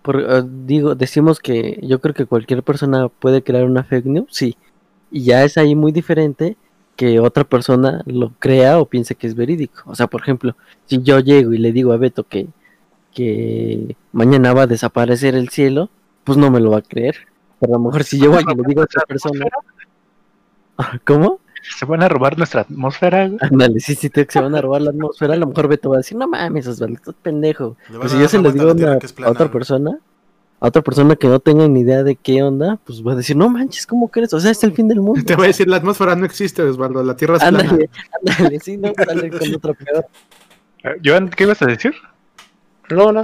por, 0.00 0.18
eh, 0.18 0.42
digo, 0.64 0.94
decimos 0.94 1.40
que 1.40 1.78
yo 1.82 2.00
creo 2.00 2.14
que 2.14 2.24
cualquier 2.24 2.62
persona 2.62 3.10
puede 3.10 3.42
crear 3.42 3.64
una 3.64 3.84
fake 3.84 4.06
news, 4.06 4.28
sí. 4.30 4.56
Y 5.10 5.24
ya 5.24 5.44
es 5.44 5.58
ahí 5.58 5.74
muy 5.74 5.92
diferente 5.92 6.56
que 6.96 7.20
otra 7.20 7.44
persona 7.44 8.02
lo 8.06 8.32
crea 8.38 8.78
o 8.78 8.86
piense 8.86 9.14
que 9.14 9.26
es 9.26 9.34
verídico. 9.34 9.82
O 9.84 9.94
sea, 9.94 10.06
por 10.06 10.22
ejemplo, 10.22 10.56
si 10.86 11.02
yo 11.02 11.20
llego 11.20 11.52
y 11.52 11.58
le 11.58 11.70
digo 11.70 11.92
a 11.92 11.98
Beto 11.98 12.24
que, 12.24 12.48
que 13.14 13.96
mañana 14.12 14.52
va 14.52 14.62
a 14.62 14.66
desaparecer 14.66 15.34
el 15.34 15.48
cielo, 15.50 15.90
pues 16.24 16.38
no 16.38 16.50
me 16.50 16.60
lo 16.60 16.70
va 16.70 16.78
a 16.78 16.82
creer. 16.82 17.16
Pero 17.60 17.74
a 17.74 17.78
lo 17.78 17.84
mejor 17.84 18.04
si 18.04 18.18
yo 18.18 18.30
voy 18.30 18.42
y 18.42 18.54
le 18.56 18.62
digo 18.66 18.80
a 18.80 18.84
otra 18.84 19.02
persona, 19.06 19.46
¿cómo? 21.04 21.40
Se 21.78 21.84
van 21.86 22.02
a 22.02 22.08
robar 22.08 22.36
nuestra 22.38 22.62
atmósfera. 22.62 23.30
Ándale, 23.40 23.78
sí, 23.78 23.94
sí, 23.94 24.10
te- 24.10 24.26
se 24.28 24.40
van 24.40 24.54
a 24.56 24.60
robar 24.60 24.82
la 24.82 24.90
atmósfera. 24.90 25.34
A 25.34 25.36
lo 25.36 25.46
mejor 25.46 25.68
Beto 25.68 25.90
va 25.90 25.96
a 25.96 25.98
decir, 25.98 26.18
no 26.18 26.26
mames, 26.26 26.66
Osvaldo, 26.66 26.96
estás 26.96 27.14
pendejo. 27.22 27.76
Pues 28.00 28.10
si 28.10 28.18
yo 28.18 28.26
se 28.28 28.38
lo 28.40 28.50
digo 28.50 28.70
a 28.70 28.72
una- 28.72 28.98
otra 29.28 29.48
persona, 29.50 29.96
a 30.58 30.66
otra 30.68 30.82
persona 30.82 31.14
que 31.14 31.28
no 31.28 31.38
tenga 31.38 31.68
ni 31.68 31.80
idea 31.80 32.02
de 32.02 32.16
qué 32.16 32.42
onda, 32.42 32.80
pues 32.84 33.06
va 33.06 33.12
a 33.12 33.16
decir, 33.16 33.36
no 33.36 33.48
manches, 33.48 33.86
¿cómo 33.86 34.08
crees? 34.08 34.32
O 34.34 34.40
sea, 34.40 34.50
es 34.50 34.64
el 34.64 34.72
fin 34.72 34.88
del 34.88 35.00
mundo. 35.02 35.22
Te 35.24 35.36
voy 35.36 35.44
a 35.44 35.48
decir, 35.48 35.68
la 35.68 35.76
atmósfera 35.76 36.16
no 36.16 36.24
existe, 36.26 36.62
Osvaldo, 36.62 37.02
la 37.04 37.14
Tierra 37.14 37.36
es 37.36 37.42
plana. 37.42 37.60
Ándale, 37.60 37.90
ándale, 38.28 38.58
sí, 38.60 38.76
no, 38.76 38.92
sale 38.96 39.30
con 39.30 39.54
otra 39.54 39.74
peor. 39.74 40.06
Joan, 41.04 41.28
¿qué 41.30 41.44
ibas 41.44 41.62
a 41.62 41.66
decir? 41.66 41.94
No, 42.94 43.12
no. 43.12 43.22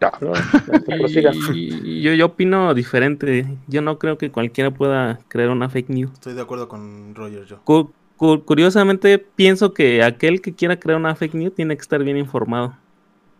No, 0.00 0.10
no, 0.20 0.32
no, 0.32 0.98
prosiga. 0.98 1.32
Y 1.54 2.02
yo, 2.02 2.12
yo 2.14 2.26
opino 2.26 2.74
diferente. 2.74 3.46
Yo 3.68 3.80
no 3.80 3.98
creo 3.98 4.18
que 4.18 4.30
cualquiera 4.30 4.70
pueda 4.70 5.18
crear 5.28 5.50
una 5.50 5.68
fake 5.70 5.88
news. 5.90 6.12
Estoy 6.12 6.34
de 6.34 6.42
acuerdo 6.42 6.68
con 6.68 7.14
Roger, 7.14 7.44
yo. 7.46 7.60
Cu- 7.64 7.92
cu- 8.16 8.44
curiosamente, 8.44 9.18
pienso 9.18 9.72
que 9.72 10.02
aquel 10.02 10.40
que 10.42 10.54
quiera 10.54 10.78
crear 10.78 10.98
una 10.98 11.14
fake 11.14 11.34
news 11.34 11.54
tiene 11.54 11.76
que 11.76 11.82
estar 11.82 12.02
bien 12.02 12.16
informado. 12.16 12.76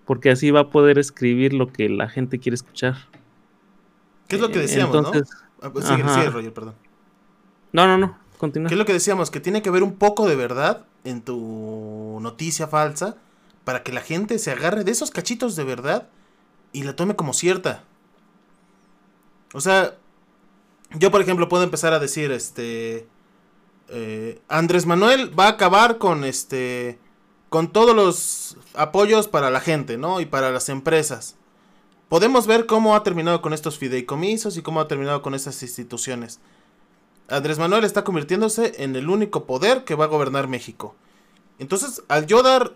Porque 0.07 0.31
así 0.31 0.51
va 0.51 0.61
a 0.61 0.71
poder 0.71 0.99
escribir 0.99 1.53
lo 1.55 1.73
que 1.73 1.89
la 1.89 2.09
gente 2.09 2.39
quiere 2.39 2.55
escuchar. 2.55 2.95
¿Qué 4.29 4.37
es 4.37 4.43
lo 4.43 4.51
que 4.51 4.61
decíamos, 4.61 4.97
Entonces, 4.97 5.29
no? 5.31 5.67
Ah, 5.67 5.71
pues 5.73 5.85
Sigue, 5.87 6.09
sigue, 6.09 6.31
Roger, 6.31 6.53
perdón. 6.53 6.75
no, 7.73 7.87
no, 7.87 7.99
no, 7.99 8.19
continúa. 8.39 8.69
¿Qué 8.69 8.75
es 8.75 8.79
lo 8.79 8.85
que 8.85 8.93
decíamos? 8.93 9.31
Que 9.31 9.41
tiene 9.41 9.63
que 9.63 9.69
haber 9.71 9.83
un 9.83 9.95
poco 9.95 10.27
de 10.29 10.37
verdad 10.37 10.85
en 11.05 11.23
tu 11.23 12.19
noticia 12.23 12.67
falsa 12.69 13.17
para 13.65 13.83
que 13.83 13.93
la 13.93 14.01
gente 14.01 14.39
se 14.39 14.51
agarre 14.51 14.85
de 14.85 14.93
esos 14.93 15.11
cachitos 15.11 15.57
de 15.57 15.65
verdad 15.65 16.09
y 16.73 16.83
la 16.83 16.97
tome 16.97 17.17
como 17.17 17.33
cierta. 17.33 17.85
O 19.53 19.61
sea, 19.61 19.97
yo 20.99 21.11
por 21.11 21.21
ejemplo 21.21 21.49
puedo 21.49 21.65
empezar 21.65 21.93
a 21.93 21.99
decir, 21.99 22.31
este, 22.31 23.07
eh, 23.89 24.41
Andrés 24.49 24.87
Manuel 24.87 25.39
va 25.39 25.47
a 25.47 25.51
acabar 25.51 25.99
con 25.99 26.25
este, 26.25 26.99
con 27.49 27.73
todos 27.73 27.95
los 27.95 28.57
apoyos 28.75 29.29
para 29.29 29.51
la 29.51 29.61
gente, 29.61 29.97
¿no? 29.97 30.21
Y 30.21 30.27
para 30.27 30.51
las 30.51 30.69
empresas. 30.69 31.37
Podemos 32.09 32.47
ver 32.47 32.67
cómo 32.67 32.95
ha 32.95 33.03
terminado 33.03 33.41
con 33.41 33.53
estos 33.53 33.79
fideicomisos 33.79 34.57
y 34.57 34.63
cómo 34.63 34.81
ha 34.81 34.89
terminado 34.89 35.23
con 35.23 35.35
estas 35.35 35.63
instituciones. 35.63 36.41
Andrés 37.29 37.59
Manuel 37.59 37.85
está 37.85 38.05
convirtiéndose 38.05 38.85
en 38.85 38.95
el 38.97 39.09
único 39.09 39.47
poder 39.47 39.85
que 39.85 39.95
va 39.95 40.05
a 40.05 40.09
gobernar 40.09 40.47
México. 40.47 40.95
Entonces, 41.59 42.03
al 42.09 42.27
yo 42.27 42.43
dar 42.43 42.75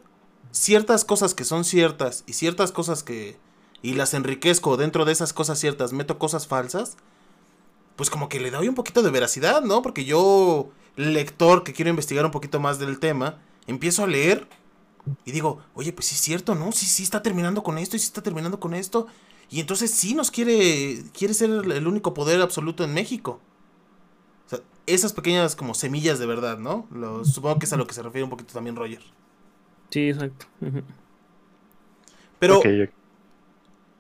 ciertas 0.51 1.05
cosas 1.05 1.35
que 1.35 1.45
son 1.45 1.65
ciertas 1.65 2.25
y 2.27 2.35
ciertas 2.35 2.73
cosas 2.73 3.03
que... 3.03 3.39
y 3.83 3.95
las 3.95 4.15
enriquezco 4.15 4.77
dentro 4.77 5.05
de 5.05 5.13
esas 5.13 5.33
cosas 5.33 5.59
ciertas, 5.59 5.93
meto 5.93 6.19
cosas 6.19 6.47
falsas, 6.47 6.97
pues 7.97 8.11
como 8.11 8.29
que 8.29 8.41
le 8.41 8.51
doy 8.51 8.69
un 8.69 8.75
poquito 8.75 9.03
de 9.03 9.11
veracidad, 9.11 9.63
¿no? 9.63 9.83
Porque 9.83 10.05
yo, 10.05 10.71
lector 10.97 11.65
que 11.65 11.73
quiero 11.73 11.91
investigar 11.91 12.25
un 12.25 12.31
poquito 12.31 12.61
más 12.61 12.79
del 12.79 12.99
tema, 13.01 13.39
empiezo 13.67 14.05
a 14.05 14.07
leer 14.07 14.49
y 15.25 15.33
digo, 15.33 15.61
oye, 15.75 15.93
pues 15.93 16.07
sí 16.07 16.15
es 16.15 16.21
cierto, 16.21 16.55
¿no? 16.55 16.73
Sí, 16.73 16.87
sí 16.87 17.03
está 17.03 17.23
terminando 17.23 17.63
con 17.63 17.79
esto 17.79 17.97
y 17.97 17.99
sí 17.99 18.07
está 18.07 18.23
terminando 18.23 18.61
con 18.61 18.75
esto. 18.75 19.07
Y 19.51 19.61
entonces 19.61 19.91
sí 19.91 20.15
nos 20.15 20.31
quiere, 20.31 21.05
quiere 21.13 21.35
ser 21.35 21.51
el 21.51 21.87
único 21.87 22.15
poder 22.15 22.41
absoluto 22.43 22.85
en 22.85 22.93
México. 22.93 23.41
O 24.47 24.51
sea, 24.51 24.61
esas 24.87 25.13
pequeñas 25.13 25.57
como 25.57 25.75
semillas 25.75 26.19
de 26.19 26.27
verdad, 26.27 26.59
¿no? 26.59 26.87
Supongo 27.25 27.59
que 27.59 27.67
es 27.67 27.73
a 27.73 27.77
lo 27.77 27.87
que 27.87 27.95
se 27.95 28.03
refiere 28.03 28.25
un 28.25 28.31
poquito 28.31 28.53
también 28.53 28.77
Roger. 28.77 29.03
Sí, 29.91 30.11
exacto. 30.11 30.47
Pero, 32.39 32.61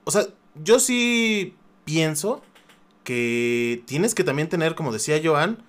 o 0.04 0.10
sea, 0.10 0.26
yo 0.62 0.78
sí 0.78 1.54
pienso 1.84 2.42
que 3.04 3.82
tienes 3.86 4.14
que 4.14 4.24
también 4.24 4.48
tener, 4.48 4.74
como 4.74 4.92
decía 4.92 5.20
Joan, 5.22 5.64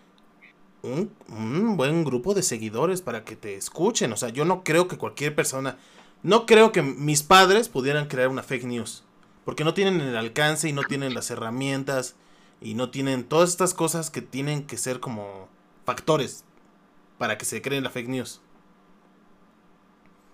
un, 0.82 1.12
un 1.30 1.78
buen 1.78 2.04
grupo 2.04 2.34
de 2.34 2.44
seguidores 2.44 3.02
para 3.02 3.24
que 3.24 3.36
te 3.36 3.56
escuchen. 3.56 4.12
O 4.12 4.18
sea, 4.18 4.30
yo 4.30 4.46
no 4.46 4.64
creo 4.64 4.88
que 4.88 4.98
cualquier 4.98 5.36
persona, 5.36 5.78
no 6.24 6.46
creo 6.46 6.72
que 6.72 6.82
mis 6.82 7.24
padres 7.24 7.70
pudieran 7.70 8.08
crear 8.08 8.28
una 8.28 8.44
fake 8.44 8.66
news. 8.66 9.04
Porque 9.46 9.64
no 9.64 9.74
tienen 9.74 10.02
el 10.02 10.16
alcance 10.16 10.70
y 10.70 10.74
no 10.74 10.84
tienen 10.84 11.14
las 11.14 11.32
herramientas 11.32 12.16
y 12.62 12.74
no 12.74 12.90
tienen 12.92 13.24
todas 13.24 13.50
estas 13.50 13.74
cosas 13.74 14.10
que 14.10 14.22
tienen 14.22 14.64
que 14.64 14.78
ser 14.78 15.00
como 15.00 15.48
factores 15.86 16.44
para 17.18 17.38
que 17.38 17.46
se 17.46 17.62
creen 17.62 17.84
la 17.84 17.90
fake 17.90 18.10
news. 18.10 18.42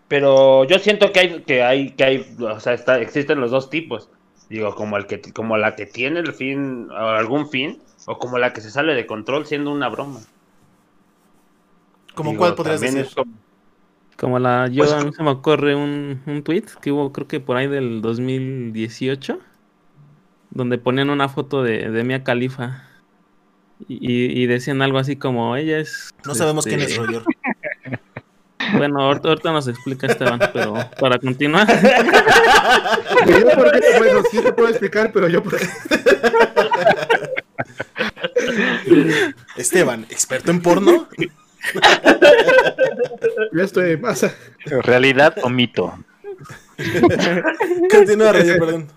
Pero 0.08 0.64
yo 0.66 0.80
siento 0.80 1.12
que 1.12 1.20
hay, 1.20 1.42
que 1.42 1.64
hay, 1.64 1.92
que 1.92 2.04
hay, 2.04 2.36
o 2.40 2.60
sea, 2.60 2.74
está, 2.74 3.00
existen 3.00 3.40
los 3.42 3.52
dos 3.52 3.70
tipos. 3.70 4.10
Digo, 4.50 4.76
como 4.76 4.98
el 4.98 5.08
que, 5.08 5.20
como 5.34 5.58
la 5.58 5.76
que 5.76 5.86
tiene 5.88 6.20
el 6.20 6.34
fin, 6.34 6.90
o 6.92 6.96
algún 6.96 7.50
fin, 7.50 7.80
o 8.06 8.20
como 8.20 8.38
la 8.38 8.54
que 8.54 8.62
se 8.62 8.70
sale 8.70 8.94
de 8.94 9.08
control 9.08 9.46
siendo 9.48 9.72
una 9.72 9.90
broma. 9.90 10.20
¿Como 12.14 12.36
cuál 12.38 12.56
podrías 12.56 12.82
decir? 12.82 13.00
es 13.02 13.16
como- 13.16 13.34
Como 14.18 14.40
la, 14.40 14.68
yo 14.68 14.84
Pues- 14.84 14.94
a 14.94 15.04
mí 15.04 15.12
se 15.14 15.24
me 15.24 15.32
ocurre 15.32 15.76
un, 15.76 16.22
un 16.26 16.44
tweet 16.44 16.64
que 16.82 16.92
hubo 16.92 17.12
creo 17.12 17.28
que 17.28 17.40
por 17.40 17.58
ahí 17.58 17.68
del 17.68 18.02
2018, 18.02 19.40
donde 20.52 20.78
ponían 20.78 21.10
una 21.10 21.28
foto 21.28 21.64
de, 21.64 21.90
de 21.90 22.04
Mia 22.04 22.24
Khalifa 22.24 22.84
y, 23.90 24.42
y 24.42 24.46
decían 24.46 24.82
algo 24.82 25.00
así 25.00 25.18
como 25.18 25.56
ella 25.58 25.80
es... 25.80 26.12
No 26.26 26.34
sabemos 26.36 26.66
quién 26.66 26.80
este, 26.80 26.94
es 26.94 26.98
Roger. 27.00 27.24
Bueno, 28.78 29.02
ahorita, 29.02 29.30
ahorita 29.30 29.52
nos 29.52 29.68
explica 29.68 30.08
Esteban, 30.08 30.40
pero 30.54 30.74
para 31.00 31.18
continuar, 31.20 31.68
Yo 33.28 33.50
por 33.52 33.72
qué, 33.72 33.98
bueno, 33.98 34.22
sí 34.30 34.40
te 34.40 34.54
puedo 34.54 34.70
explicar, 34.70 35.12
pero 35.14 35.28
yo 35.28 35.42
por 35.44 35.58
qué. 35.58 35.68
Esteban, 39.58 40.06
experto 40.10 40.52
en 40.52 40.62
porno. 40.62 41.08
Ya 43.54 43.64
estoy 43.64 43.98
más. 43.98 44.26
¿Realidad 44.66 45.36
o 45.44 45.50
mito? 45.50 45.98
Continúa, 47.90 48.34
Roger, 48.34 48.60
perdón. 48.60 48.88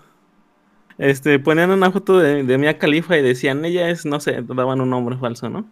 este, 0.97 1.39
ponían 1.39 1.71
una 1.71 1.91
foto 1.91 2.19
de, 2.19 2.43
de 2.43 2.57
Mia 2.57 2.77
Khalifa 2.77 3.17
y 3.17 3.21
decían 3.21 3.63
ella 3.65 3.89
es, 3.89 4.05
no 4.05 4.19
sé, 4.19 4.43
daban 4.43 4.81
un 4.81 4.89
nombre 4.89 5.17
falso, 5.17 5.49
¿no? 5.49 5.69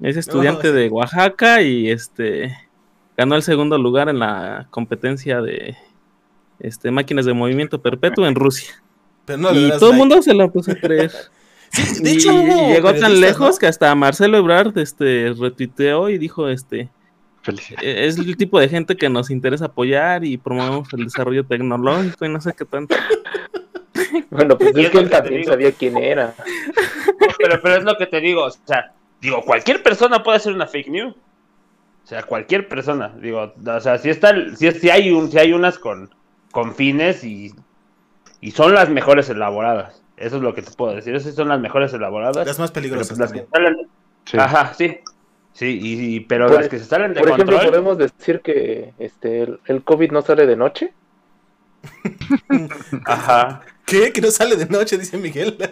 Es 0.00 0.16
estudiante 0.16 0.72
de 0.72 0.88
Oaxaca 0.88 1.62
y 1.62 1.90
este 1.90 2.56
ganó 3.18 3.34
el 3.34 3.42
segundo 3.42 3.76
lugar 3.76 4.08
en 4.08 4.18
la 4.20 4.66
competencia 4.70 5.42
de 5.42 5.76
este 6.60 6.90
máquinas 6.90 7.26
de 7.26 7.34
movimiento 7.34 7.82
perpetuo 7.82 8.26
en 8.26 8.34
Rusia. 8.34 8.82
Pero 9.26 9.38
no 9.38 9.50
y 9.52 9.68
todo 9.72 9.90
el 9.90 9.96
like. 9.96 9.96
mundo 9.96 10.22
se 10.22 10.32
la 10.32 10.48
puso 10.48 10.72
a 10.72 10.76
creer. 10.76 11.12
Sí, 11.70 12.02
de 12.02 12.10
Y- 12.12 12.14
hecho, 12.16 12.32
y 12.32 12.72
llegó 12.72 12.94
tan 12.94 13.20
lejos 13.20 13.50
¿no? 13.56 13.58
que 13.58 13.66
hasta 13.66 13.94
Marcelo 13.94 14.38
Ebrard 14.38 14.78
este, 14.78 15.34
retuiteó 15.38 16.08
y 16.08 16.16
dijo, 16.16 16.48
este. 16.48 16.88
"E- 17.82 18.06
es 18.06 18.16
el 18.16 18.38
tipo 18.38 18.58
de 18.58 18.70
gente 18.70 18.96
que 18.96 19.10
nos 19.10 19.28
interesa 19.30 19.66
apoyar 19.66 20.24
y 20.24 20.38
promovemos 20.38 20.88
el 20.94 21.04
desarrollo 21.04 21.44
tecnológico 21.44 22.24
y 22.24 22.30
no 22.30 22.40
sé 22.40 22.54
qué 22.56 22.64
tanto. 22.64 22.96
Bueno, 24.30 24.56
pues 24.56 24.74
es 24.76 24.88
que 24.90 24.94
lo 24.96 25.00
él 25.02 25.10
también 25.10 25.40
digo. 25.42 25.50
sabía 25.52 25.72
quién 25.72 25.96
era. 25.98 26.34
pero, 27.38 27.60
pero 27.62 27.76
es 27.76 27.84
lo 27.84 27.96
que 27.98 28.06
te 28.06 28.20
digo, 28.20 28.44
o 28.44 28.50
sea, 28.50 28.92
digo, 29.20 29.42
cualquier 29.44 29.82
persona 29.82 30.22
puede 30.22 30.36
hacer 30.38 30.54
una 30.54 30.66
fake 30.66 30.88
news. 30.88 31.14
O 32.08 32.10
sea, 32.10 32.22
cualquier 32.22 32.68
persona, 32.68 33.12
digo, 33.20 33.52
o 33.66 33.80
sea, 33.80 33.98
si 33.98 34.08
está, 34.08 34.32
si, 34.56 34.70
si 34.72 34.88
hay 34.88 35.10
un, 35.10 35.30
si 35.30 35.38
hay 35.38 35.52
unas 35.52 35.78
con, 35.78 36.08
con 36.52 36.74
fines 36.74 37.22
y, 37.22 37.54
y 38.40 38.52
son 38.52 38.72
las 38.72 38.88
mejores 38.88 39.28
elaboradas. 39.28 40.02
Eso 40.16 40.36
es 40.36 40.42
lo 40.42 40.54
que 40.54 40.62
te 40.62 40.70
puedo 40.70 40.94
decir. 40.94 41.14
Esas 41.14 41.34
son 41.34 41.48
las 41.48 41.60
mejores 41.60 41.92
elaboradas. 41.92 42.46
Las 42.46 42.58
más 42.58 42.70
peligrosas 42.72 43.08
pues, 43.08 43.18
las 43.18 43.30
que 43.34 43.46
salen, 43.52 43.76
Sí. 44.24 44.38
Ajá, 44.38 44.72
sí. 44.72 45.00
Sí, 45.52 45.78
y, 45.82 46.14
y- 46.16 46.20
pero 46.20 46.46
Por- 46.46 46.56
las 46.56 46.68
que 46.70 46.78
se 46.78 46.86
salen 46.86 47.12
de 47.12 47.20
Por 47.20 47.28
ejemplo, 47.28 47.56
control. 47.56 47.72
podemos 47.72 47.98
decir 47.98 48.40
que 48.40 48.94
este 48.98 49.42
el, 49.42 49.60
el 49.66 49.84
COVID 49.84 50.10
no 50.10 50.22
sale 50.22 50.46
de 50.46 50.56
noche. 50.56 50.94
Ajá. 53.04 53.60
¿Qué? 53.84 54.14
Que 54.14 54.22
no 54.22 54.30
sale 54.30 54.56
de 54.56 54.64
noche, 54.64 54.96
dice 54.96 55.18
Miguel. 55.18 55.58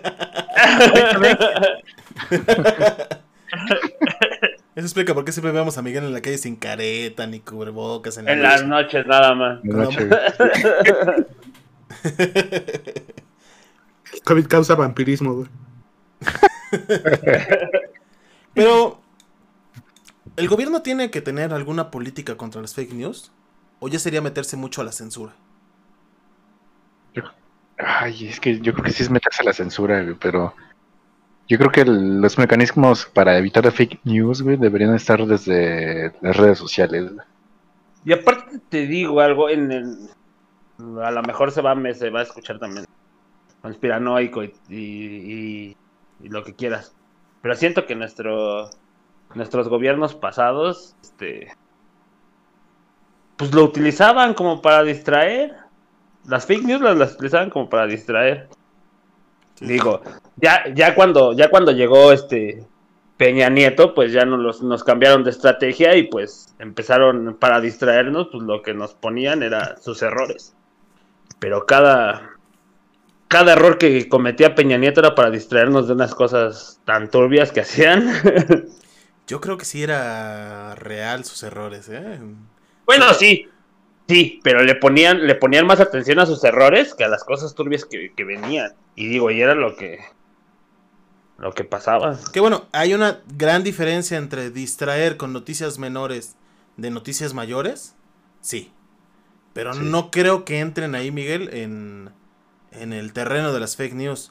Eso 4.76 4.84
explica 4.84 5.14
por 5.14 5.24
qué 5.24 5.32
siempre 5.32 5.52
vemos 5.52 5.78
a 5.78 5.82
Miguel 5.82 6.04
en 6.04 6.12
la 6.12 6.20
calle 6.20 6.36
sin 6.36 6.54
careta 6.54 7.26
ni 7.26 7.40
cubrebocas. 7.40 8.18
En 8.18 8.26
la 8.26 8.32
en 8.34 8.42
las 8.42 8.62
noche. 8.62 8.98
noches 8.98 9.06
nada 9.06 9.34
más. 9.34 9.64
Noche. 9.64 10.06
COVID 14.24 14.46
causa 14.46 14.74
vampirismo, 14.74 15.32
güey. 15.32 15.48
Pero, 18.54 19.00
¿el 20.36 20.46
gobierno 20.46 20.82
tiene 20.82 21.10
que 21.10 21.22
tener 21.22 21.54
alguna 21.54 21.90
política 21.90 22.36
contra 22.36 22.60
las 22.60 22.74
fake 22.74 22.92
news? 22.92 23.32
¿O 23.78 23.88
ya 23.88 23.98
sería 23.98 24.20
meterse 24.20 24.58
mucho 24.58 24.82
a 24.82 24.84
la 24.84 24.92
censura? 24.92 25.32
Ay, 27.78 28.28
es 28.28 28.40
que 28.40 28.60
yo 28.60 28.74
creo 28.74 28.84
que 28.84 28.92
sí 28.92 29.02
es 29.02 29.10
meterse 29.10 29.40
a 29.40 29.46
la 29.46 29.52
censura, 29.54 30.02
güey, 30.02 30.16
pero 30.20 30.54
yo 31.48 31.58
creo 31.58 31.70
que 31.70 31.80
el- 31.82 32.20
los 32.20 32.38
mecanismos 32.38 33.06
para 33.06 33.36
evitar 33.38 33.64
la 33.64 33.70
fake 33.70 34.00
news, 34.04 34.42
güey, 34.42 34.56
deberían 34.56 34.94
estar 34.94 35.24
desde 35.26 36.12
las 36.20 36.36
redes 36.36 36.58
sociales. 36.58 37.12
Y 38.04 38.12
aparte 38.12 38.58
te 38.68 38.86
digo 38.86 39.20
algo, 39.20 39.48
en 39.50 39.72
el, 39.72 40.08
a 41.02 41.10
lo 41.10 41.22
mejor 41.22 41.50
se 41.52 41.62
va, 41.62 41.74
me- 41.74 41.94
se 41.94 42.10
va 42.10 42.20
a 42.20 42.24
escuchar 42.24 42.58
también 42.58 42.84
conspiranoico 43.62 44.44
y, 44.44 44.54
y- 44.68 45.76
y 46.22 46.28
lo 46.28 46.44
que 46.44 46.54
quieras. 46.54 46.94
Pero 47.42 47.54
siento 47.54 47.86
que 47.86 47.94
nuestro, 47.94 48.70
nuestros 49.34 49.68
gobiernos 49.68 50.14
pasados, 50.14 50.94
este, 51.02 51.52
pues 53.36 53.52
lo 53.54 53.64
utilizaban 53.64 54.34
como 54.34 54.62
para 54.62 54.82
distraer. 54.82 55.56
Las 56.26 56.46
fake 56.46 56.64
news 56.64 56.80
las, 56.80 56.96
las 56.96 57.14
utilizaban 57.14 57.50
como 57.50 57.68
para 57.68 57.86
distraer. 57.86 58.48
Digo, 59.60 60.00
ya, 60.36 60.64
ya 60.74 60.94
cuando, 60.94 61.32
ya 61.32 61.48
cuando 61.48 61.72
llegó 61.72 62.12
este 62.12 62.66
Peña 63.16 63.48
Nieto, 63.48 63.94
pues 63.94 64.12
ya 64.12 64.26
nos, 64.26 64.84
cambiaron 64.84 65.24
de 65.24 65.30
estrategia 65.30 65.96
y 65.96 66.04
pues 66.04 66.54
empezaron 66.58 67.36
para 67.38 67.60
distraernos, 67.60 68.28
pues 68.30 68.42
lo 68.42 68.62
que 68.62 68.74
nos 68.74 68.94
ponían 68.94 69.42
era 69.42 69.76
sus 69.78 70.02
errores. 70.02 70.54
Pero 71.38 71.64
cada, 71.64 72.30
cada 73.28 73.54
error 73.54 73.78
que 73.78 74.08
cometía 74.08 74.54
Peña 74.54 74.76
Nieto 74.76 75.00
era 75.00 75.14
para 75.14 75.30
distraernos 75.30 75.86
de 75.86 75.94
unas 75.94 76.14
cosas 76.14 76.80
tan 76.84 77.10
turbias 77.10 77.52
que 77.52 77.60
hacían. 77.60 78.12
Yo 79.26 79.40
creo 79.40 79.56
que 79.56 79.64
sí 79.64 79.82
era 79.82 80.74
real 80.74 81.24
sus 81.24 81.42
errores, 81.42 81.88
¿eh? 81.88 82.20
bueno, 82.84 83.12
sí, 83.14 83.48
sí, 84.06 84.40
pero 84.44 84.62
le 84.62 84.76
ponían, 84.76 85.26
le 85.26 85.34
ponían 85.34 85.66
más 85.66 85.80
atención 85.80 86.20
a 86.20 86.26
sus 86.26 86.44
errores 86.44 86.94
que 86.94 87.02
a 87.02 87.08
las 87.08 87.24
cosas 87.24 87.54
turbias 87.54 87.84
que, 87.84 88.12
que 88.14 88.24
venían. 88.24 88.72
Y 88.94 89.08
digo, 89.08 89.32
y 89.32 89.40
era 89.40 89.56
lo 89.56 89.74
que, 89.74 89.98
lo 91.38 91.52
que 91.52 91.64
pasaba. 91.64 92.18
Que 92.32 92.40
bueno, 92.40 92.64
hay 92.72 92.94
una 92.94 93.20
gran 93.36 93.62
diferencia 93.62 94.16
entre 94.16 94.50
distraer 94.50 95.16
con 95.16 95.32
noticias 95.32 95.78
menores 95.78 96.36
de 96.76 96.90
noticias 96.90 97.34
mayores. 97.34 97.94
Sí. 98.40 98.72
Pero 99.52 99.74
no 99.74 100.10
creo 100.10 100.44
que 100.44 100.60
entren 100.60 100.94
ahí, 100.94 101.10
Miguel, 101.10 101.48
en, 101.52 102.10
en 102.72 102.92
el 102.92 103.12
terreno 103.12 103.52
de 103.52 103.60
las 103.60 103.76
fake 103.76 103.94
news. 103.94 104.30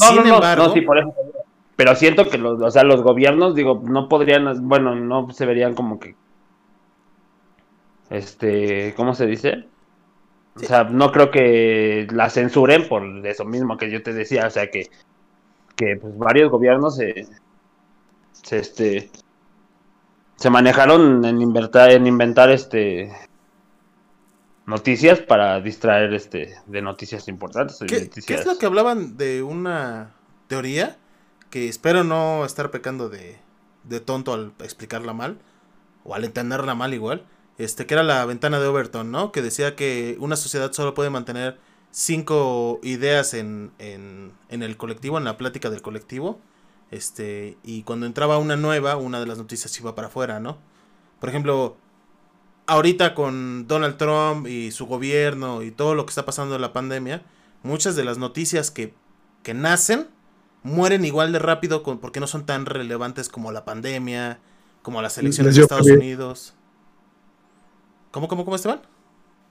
No, 0.00 0.06
Sin 0.06 0.16
no, 0.16 0.24
no, 0.24 0.34
embargo, 0.36 0.68
no, 0.68 0.72
sí, 0.72 0.80
por 0.80 0.98
eso. 0.98 1.14
Pero 1.76 1.94
siento 1.94 2.28
que 2.28 2.38
los, 2.38 2.60
o 2.60 2.70
sea, 2.70 2.82
los 2.82 3.02
gobiernos, 3.02 3.54
digo, 3.54 3.82
no 3.84 4.08
podrían, 4.08 4.68
bueno, 4.68 4.94
no 4.94 5.30
se 5.30 5.46
verían 5.46 5.74
como 5.74 5.98
que, 5.98 6.16
este, 8.08 8.94
¿cómo 8.94 9.14
se 9.14 9.26
dice? 9.26 9.68
O 10.56 10.60
sea, 10.60 10.84
no 10.84 11.12
creo 11.12 11.30
que 11.30 12.06
la 12.10 12.28
censuren 12.30 12.88
por 12.88 13.26
eso 13.26 13.44
mismo 13.44 13.78
que 13.78 13.90
yo 13.90 14.02
te 14.02 14.12
decía, 14.12 14.46
o 14.46 14.50
sea, 14.50 14.70
que, 14.70 14.90
que 15.82 15.96
pues, 15.96 16.16
varios 16.16 16.50
gobiernos 16.50 16.96
se, 16.96 17.26
se, 18.30 18.58
este, 18.58 19.10
se 20.36 20.50
manejaron 20.50 21.24
en 21.24 21.42
inventar, 21.42 21.90
en 21.90 22.06
inventar, 22.06 22.50
este, 22.50 23.12
noticias 24.64 25.18
para 25.20 25.60
distraer, 25.60 26.14
este, 26.14 26.54
de 26.66 26.82
noticias 26.82 27.26
importantes. 27.26 27.78
¿qué, 27.88 28.34
es 28.34 28.46
lo 28.46 28.58
que 28.58 28.66
hablaban 28.66 29.16
de 29.16 29.42
una 29.42 30.14
teoría? 30.46 30.98
Que 31.50 31.68
espero 31.68 32.04
no 32.04 32.44
estar 32.44 32.70
pecando 32.70 33.08
de, 33.08 33.38
de 33.82 33.98
tonto 33.98 34.34
al 34.34 34.52
explicarla 34.60 35.12
mal, 35.12 35.38
o 36.04 36.14
al 36.14 36.24
entenderla 36.24 36.76
mal 36.76 36.94
igual. 36.94 37.26
Este, 37.58 37.86
que 37.86 37.94
era 37.94 38.04
la 38.04 38.24
ventana 38.24 38.60
de 38.60 38.66
Overton, 38.68 39.10
¿no? 39.10 39.32
Que 39.32 39.42
decía 39.42 39.74
que 39.74 40.16
una 40.20 40.36
sociedad 40.36 40.72
solo 40.72 40.94
puede 40.94 41.10
mantener 41.10 41.58
cinco 41.92 42.80
ideas 42.82 43.34
en, 43.34 43.70
en, 43.78 44.32
en 44.48 44.62
el 44.64 44.76
colectivo, 44.76 45.18
en 45.18 45.24
la 45.24 45.36
plática 45.36 45.70
del 45.70 45.82
colectivo. 45.82 46.40
Este, 46.90 47.56
y 47.62 47.84
cuando 47.84 48.06
entraba 48.06 48.38
una 48.38 48.56
nueva, 48.56 48.96
una 48.96 49.20
de 49.20 49.26
las 49.26 49.38
noticias 49.38 49.78
iba 49.78 49.94
para 49.94 50.08
afuera, 50.08 50.40
¿no? 50.40 50.58
Por 51.20 51.28
ejemplo, 51.28 51.76
ahorita 52.66 53.14
con 53.14 53.66
Donald 53.68 53.96
Trump 53.96 54.46
y 54.46 54.72
su 54.72 54.86
gobierno 54.86 55.62
y 55.62 55.70
todo 55.70 55.94
lo 55.94 56.04
que 56.04 56.10
está 56.10 56.24
pasando 56.26 56.56
en 56.56 56.60
la 56.60 56.72
pandemia, 56.72 57.22
muchas 57.62 57.94
de 57.96 58.04
las 58.04 58.18
noticias 58.18 58.70
que, 58.70 58.94
que 59.42 59.54
nacen 59.54 60.08
mueren 60.64 61.04
igual 61.04 61.32
de 61.32 61.38
rápido 61.38 61.82
con- 61.82 61.98
porque 61.98 62.20
no 62.20 62.26
son 62.26 62.44
tan 62.44 62.66
relevantes 62.66 63.28
como 63.28 63.52
la 63.52 63.64
pandemia, 63.64 64.38
como 64.82 65.00
las 65.00 65.16
elecciones 65.18 65.54
de 65.54 65.62
Estados. 65.62 65.86
Unidos. 65.86 66.54
¿Cómo, 68.10 68.28
cómo, 68.28 68.44
cómo, 68.44 68.56
Esteban? 68.56 68.82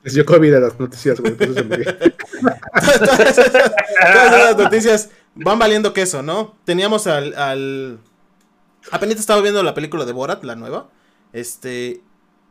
Les 0.04 0.16
dio 0.16 0.26
COVID 0.26 0.60
las 0.60 0.80
noticias, 0.80 1.20
güey. 1.20 1.38
todas 1.38 3.38
esas 3.38 4.58
noticias 4.58 5.10
van 5.36 5.60
valiendo 5.60 5.94
queso, 5.94 6.24
¿no? 6.24 6.56
Teníamos 6.64 7.08
al, 7.08 7.36
al... 7.36 8.00
Apenas 8.92 9.18
estaba 9.18 9.42
viendo 9.42 9.62
la 9.62 9.76
película 9.76 10.06
de 10.06 10.12
Borat, 10.12 10.44
la 10.44 10.56
nueva. 10.56 10.90
Este... 11.34 12.02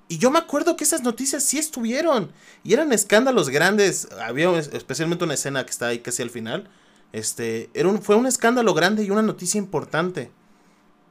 Y 0.06 0.18
yo 0.18 0.30
me 0.30 0.40
acuerdo 0.40 0.76
que 0.76 0.82
esas 0.82 1.02
noticias 1.02 1.44
sí 1.44 1.58
estuvieron. 1.58 2.32
Y 2.64 2.72
eran 2.72 2.92
escándalos 2.92 3.48
grandes. 3.48 4.08
Había 4.20 4.50
especialmente 4.58 5.24
una 5.24 5.34
escena 5.34 5.64
que 5.64 5.70
está 5.70 5.86
ahí 5.86 6.00
casi 6.00 6.22
al 6.22 6.30
final. 6.30 6.68
Este, 7.12 7.70
era 7.74 7.88
un, 7.88 8.02
fue 8.02 8.16
un 8.16 8.26
escándalo 8.26 8.74
grande 8.74 9.04
y 9.04 9.10
una 9.10 9.22
noticia 9.22 9.58
importante. 9.58 10.32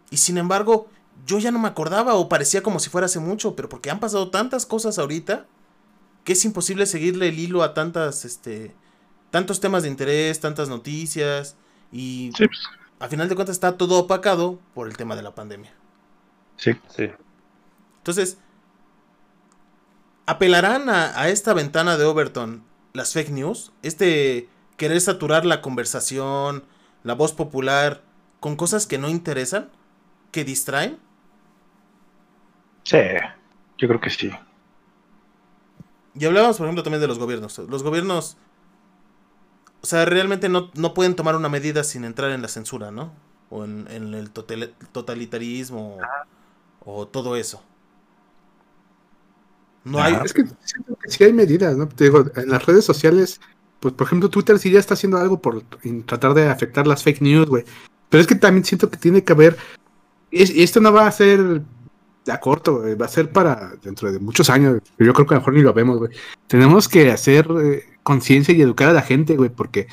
Y 0.10 0.18
sin 0.18 0.38
embargo, 0.38 0.90
yo 1.26 1.40
ya 1.40 1.52
no 1.52 1.60
me 1.60 1.68
acordaba 1.68 2.16
o 2.16 2.28
parecía 2.28 2.61
como 2.61 2.80
si 2.80 2.90
fuera 2.90 3.06
hace 3.06 3.20
mucho, 3.20 3.56
pero 3.56 3.70
porque 3.70 3.90
han 3.90 4.02
pasado 4.02 4.32
tantas 4.32 4.66
cosas 4.66 4.99
ahorita 4.99 5.45
que 6.30 6.34
es 6.34 6.45
imposible 6.45 6.85
seguirle 6.85 7.30
el 7.30 7.39
hilo 7.39 7.64
a 7.64 7.73
tantas, 7.73 8.23
este, 8.23 8.77
tantos 9.31 9.60
temas 9.60 9.81
de 9.81 9.89
interés, 9.89 10.39
tantas 10.39 10.69
noticias 10.69 11.57
y 11.91 12.35
Sí, 12.38 12.45
pues, 12.45 12.60
a 12.99 13.07
final 13.07 13.27
de 13.30 13.34
cuentas 13.34 13.56
está 13.56 13.77
todo 13.77 13.97
opacado 13.97 14.61
por 14.76 14.88
el 14.88 14.95
tema 14.95 15.15
de 15.15 15.23
la 15.23 15.34
pandemia. 15.34 15.73
sí. 16.57 16.73
Sí. 16.88 17.10
Entonces, 17.97 18.38
¿apelarán 20.27 20.89
a, 20.89 21.19
a 21.19 21.30
esta 21.30 21.53
ventana 21.56 21.97
de 21.97 22.06
Overton 22.06 22.64
las 22.93 23.14
fake 23.14 23.31
news? 23.31 23.72
Este 23.81 24.49
querer 24.77 25.01
saturar 25.01 25.45
la 25.45 25.61
conversación, 25.61 26.64
la 27.03 27.15
voz 27.15 27.34
popular, 27.34 28.03
con 28.39 28.56
cosas 28.56 28.85
que 28.88 28.99
no 28.99 29.10
interesan, 29.10 29.72
que 30.31 30.45
distraen. 30.45 30.99
Sí, 32.84 32.97
yo 33.77 33.88
creo 33.88 33.99
que 34.01 34.10
sí. 34.10 34.31
Y 36.19 36.25
hablábamos, 36.25 36.57
por 36.57 36.65
ejemplo, 36.67 36.83
también 36.83 37.01
de 37.01 37.07
los 37.07 37.17
gobiernos. 37.17 37.57
Los 37.59 37.81
gobiernos, 37.81 38.37
o 39.81 39.87
sea, 39.87 40.05
realmente 40.05 40.49
no, 40.49 40.69
no 40.75 40.93
pueden 40.93 41.15
tomar 41.15 41.35
una 41.35 41.47
medida 41.49 41.83
sin 41.83 42.03
entrar 42.03 42.31
en 42.31 42.41
la 42.41 42.47
censura, 42.49 42.91
¿no? 42.91 43.13
O 43.49 43.63
en, 43.63 43.87
el 43.89 44.29
total- 44.31 44.73
totalitarismo 44.91 45.97
o, 46.85 47.07
todo 47.07 47.35
eso. 47.35 47.63
No 49.85 50.01
hay... 50.01 50.17
Es 50.23 50.33
que 50.33 50.43
siento 50.63 50.95
que 51.01 51.09
sí 51.09 51.23
hay 51.23 51.33
medidas, 51.33 51.77
¿no? 51.77 51.87
Te 51.87 52.03
digo, 52.05 52.25
en 52.35 52.49
las 52.49 52.65
redes 52.65 52.85
sociales, 52.85 53.39
pues 53.79 53.93
por 53.93 54.05
ejemplo, 54.07 54.29
Twitter 54.29 54.59
sí 54.59 54.69
ya 54.71 54.79
está 54.79 54.93
haciendo 54.93 55.17
algo 55.17 55.41
por 55.41 55.63
tratar 56.05 56.33
de 56.33 56.49
afectar 56.49 56.85
las 56.85 57.01
fake 57.03 57.21
news, 57.21 57.47
güey. 57.47 57.63
Pero 58.09 58.21
es 58.21 58.27
que 58.27 58.35
también 58.35 58.65
siento 58.65 58.89
que 58.89 58.97
tiene 58.97 59.23
que 59.23 59.33
haber. 59.33 59.57
es- 60.31 60.51
esto 60.51 60.79
no 60.81 60.91
va 60.91 61.07
a 61.07 61.11
ser 61.11 61.61
a 62.31 62.39
corto, 62.39 62.81
güey, 62.81 62.95
va 62.95 63.06
a 63.06 63.10
ser 63.10 63.31
para 63.31 63.73
dentro 63.81 64.11
de 64.11 64.19
muchos 64.19 64.49
años. 64.49 64.81
Yo 64.97 65.14
creo 65.14 65.26
que 65.26 65.34
a 65.34 65.38
lo 65.38 65.41
mejor 65.41 65.53
ni 65.53 65.61
lo 65.61 65.73
vemos, 65.73 65.97
güey. 65.97 66.11
Tenemos 66.47 66.88
que 66.88 67.11
hacer 67.11 67.47
eh, 67.61 67.84
conciencia 68.03 68.53
y 68.53 68.61
educar 68.61 68.89
a 68.89 68.93
la 68.93 69.01
gente, 69.01 69.35
güey, 69.35 69.49
porque, 69.49 69.88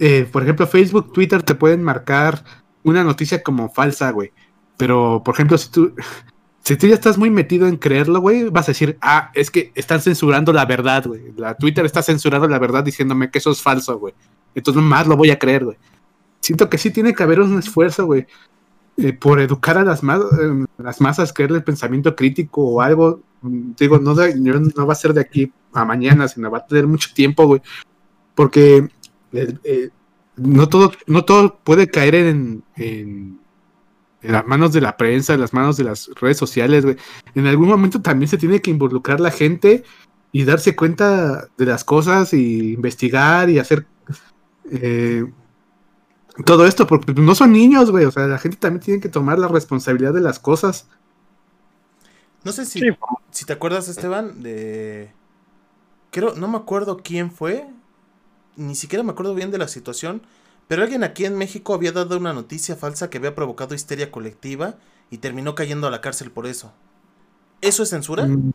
eh, 0.00 0.28
por 0.30 0.42
ejemplo, 0.42 0.66
Facebook, 0.66 1.12
Twitter 1.12 1.42
te 1.42 1.54
pueden 1.54 1.82
marcar 1.82 2.44
una 2.82 3.04
noticia 3.04 3.42
como 3.42 3.70
falsa, 3.70 4.10
güey. 4.10 4.32
Pero, 4.76 5.22
por 5.24 5.34
ejemplo, 5.34 5.58
si 5.58 5.70
tú, 5.70 5.94
si 6.64 6.76
tú 6.76 6.86
ya 6.86 6.94
estás 6.94 7.18
muy 7.18 7.30
metido 7.30 7.66
en 7.66 7.76
creerlo, 7.76 8.20
güey, 8.20 8.48
vas 8.50 8.68
a 8.68 8.72
decir, 8.72 8.98
ah, 9.00 9.30
es 9.34 9.50
que 9.50 9.72
están 9.74 10.00
censurando 10.00 10.52
la 10.52 10.66
verdad, 10.66 11.04
güey. 11.06 11.32
La 11.36 11.54
Twitter 11.54 11.84
está 11.84 12.02
censurando 12.02 12.48
la 12.48 12.58
verdad 12.58 12.84
diciéndome 12.84 13.30
que 13.30 13.38
eso 13.38 13.50
es 13.50 13.60
falso, 13.60 13.98
güey. 13.98 14.14
Entonces 14.54 14.82
más 14.82 15.06
lo 15.06 15.16
voy 15.16 15.30
a 15.30 15.38
creer, 15.38 15.64
güey. 15.64 15.76
Siento 16.40 16.68
que 16.68 16.78
sí 16.78 16.90
tiene 16.90 17.14
que 17.14 17.22
haber 17.22 17.40
un 17.40 17.58
esfuerzo, 17.58 18.04
güey, 18.06 18.26
eh, 18.96 19.12
por 19.12 19.40
educar 19.40 19.76
a 19.78 19.84
las, 19.84 20.02
ma- 20.02 20.16
eh, 20.16 20.64
las 20.78 21.00
masas, 21.00 21.32
creerle 21.32 21.58
el 21.58 21.64
pensamiento 21.64 22.14
crítico 22.14 22.62
o 22.62 22.80
algo. 22.80 23.20
Mm, 23.42 23.72
Digo, 23.78 23.98
no, 23.98 24.14
no 24.14 24.86
va 24.86 24.92
a 24.92 24.96
ser 24.96 25.12
de 25.14 25.20
aquí 25.20 25.52
a 25.72 25.84
mañana, 25.84 26.28
sino 26.28 26.50
va 26.50 26.58
a 26.58 26.66
tener 26.66 26.86
mucho 26.86 27.08
tiempo, 27.14 27.46
güey. 27.46 27.60
Porque 28.34 28.88
eh, 29.32 29.90
no, 30.36 30.68
todo, 30.68 30.92
no 31.06 31.24
todo 31.24 31.58
puede 31.62 31.88
caer 31.88 32.14
en 32.14 32.62
las 34.22 34.46
manos 34.46 34.72
de 34.72 34.80
la 34.80 34.96
prensa, 34.96 35.34
en 35.34 35.40
las 35.40 35.52
manos 35.52 35.76
de 35.76 35.84
las 35.84 36.10
redes 36.20 36.38
sociales, 36.38 36.84
güey. 36.84 36.96
En 37.34 37.46
algún 37.46 37.68
momento 37.68 38.00
también 38.00 38.28
se 38.28 38.38
tiene 38.38 38.60
que 38.60 38.70
involucrar 38.70 39.20
la 39.20 39.30
gente 39.30 39.84
y 40.32 40.44
darse 40.44 40.74
cuenta 40.74 41.48
de 41.56 41.66
las 41.66 41.84
cosas 41.84 42.32
y 42.32 42.72
investigar 42.72 43.50
y 43.50 43.58
hacer 43.58 43.86
eh, 44.70 45.24
todo 46.44 46.66
esto, 46.66 46.86
porque 46.86 47.12
no 47.14 47.34
son 47.34 47.52
niños, 47.52 47.90
güey. 47.90 48.04
O 48.04 48.10
sea, 48.10 48.26
la 48.26 48.38
gente 48.38 48.56
también 48.56 48.82
tiene 48.82 49.00
que 49.00 49.08
tomar 49.08 49.38
la 49.38 49.48
responsabilidad 49.48 50.12
de 50.12 50.20
las 50.20 50.38
cosas. 50.38 50.88
No 52.42 52.52
sé 52.52 52.66
si, 52.66 52.80
Sí, 52.80 52.88
si 53.30 53.44
te 53.44 53.52
acuerdas, 53.52 53.88
Esteban, 53.88 54.42
de... 54.42 55.12
Creo, 56.10 56.34
no 56.34 56.48
me 56.48 56.58
acuerdo 56.58 56.98
quién 56.98 57.30
fue, 57.30 57.66
ni 58.56 58.74
siquiera 58.74 59.02
me 59.02 59.12
acuerdo 59.12 59.34
bien 59.34 59.50
de 59.50 59.58
la 59.58 59.68
situación, 59.68 60.22
pero 60.68 60.82
alguien 60.82 61.02
aquí 61.02 61.24
en 61.24 61.36
México 61.36 61.74
había 61.74 61.92
dado 61.92 62.16
una 62.16 62.32
noticia 62.32 62.76
falsa 62.76 63.10
que 63.10 63.18
había 63.18 63.34
provocado 63.34 63.74
histeria 63.74 64.10
colectiva 64.10 64.76
y 65.10 65.18
terminó 65.18 65.54
cayendo 65.54 65.86
a 65.86 65.90
la 65.90 66.00
cárcel 66.00 66.30
por 66.30 66.46
eso. 66.46 66.72
¿Eso 67.60 67.82
es 67.82 67.90
censura? 67.90 68.26
Mm. 68.26 68.52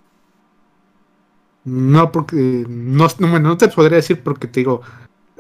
No, 1.66 2.12
porque 2.12 2.66
no, 2.68 3.08
no, 3.20 3.30
bueno, 3.30 3.50
no 3.50 3.58
te 3.58 3.68
podría 3.68 3.98
decir 3.98 4.24
porque 4.24 4.48
te 4.48 4.62
digo, 4.62 4.82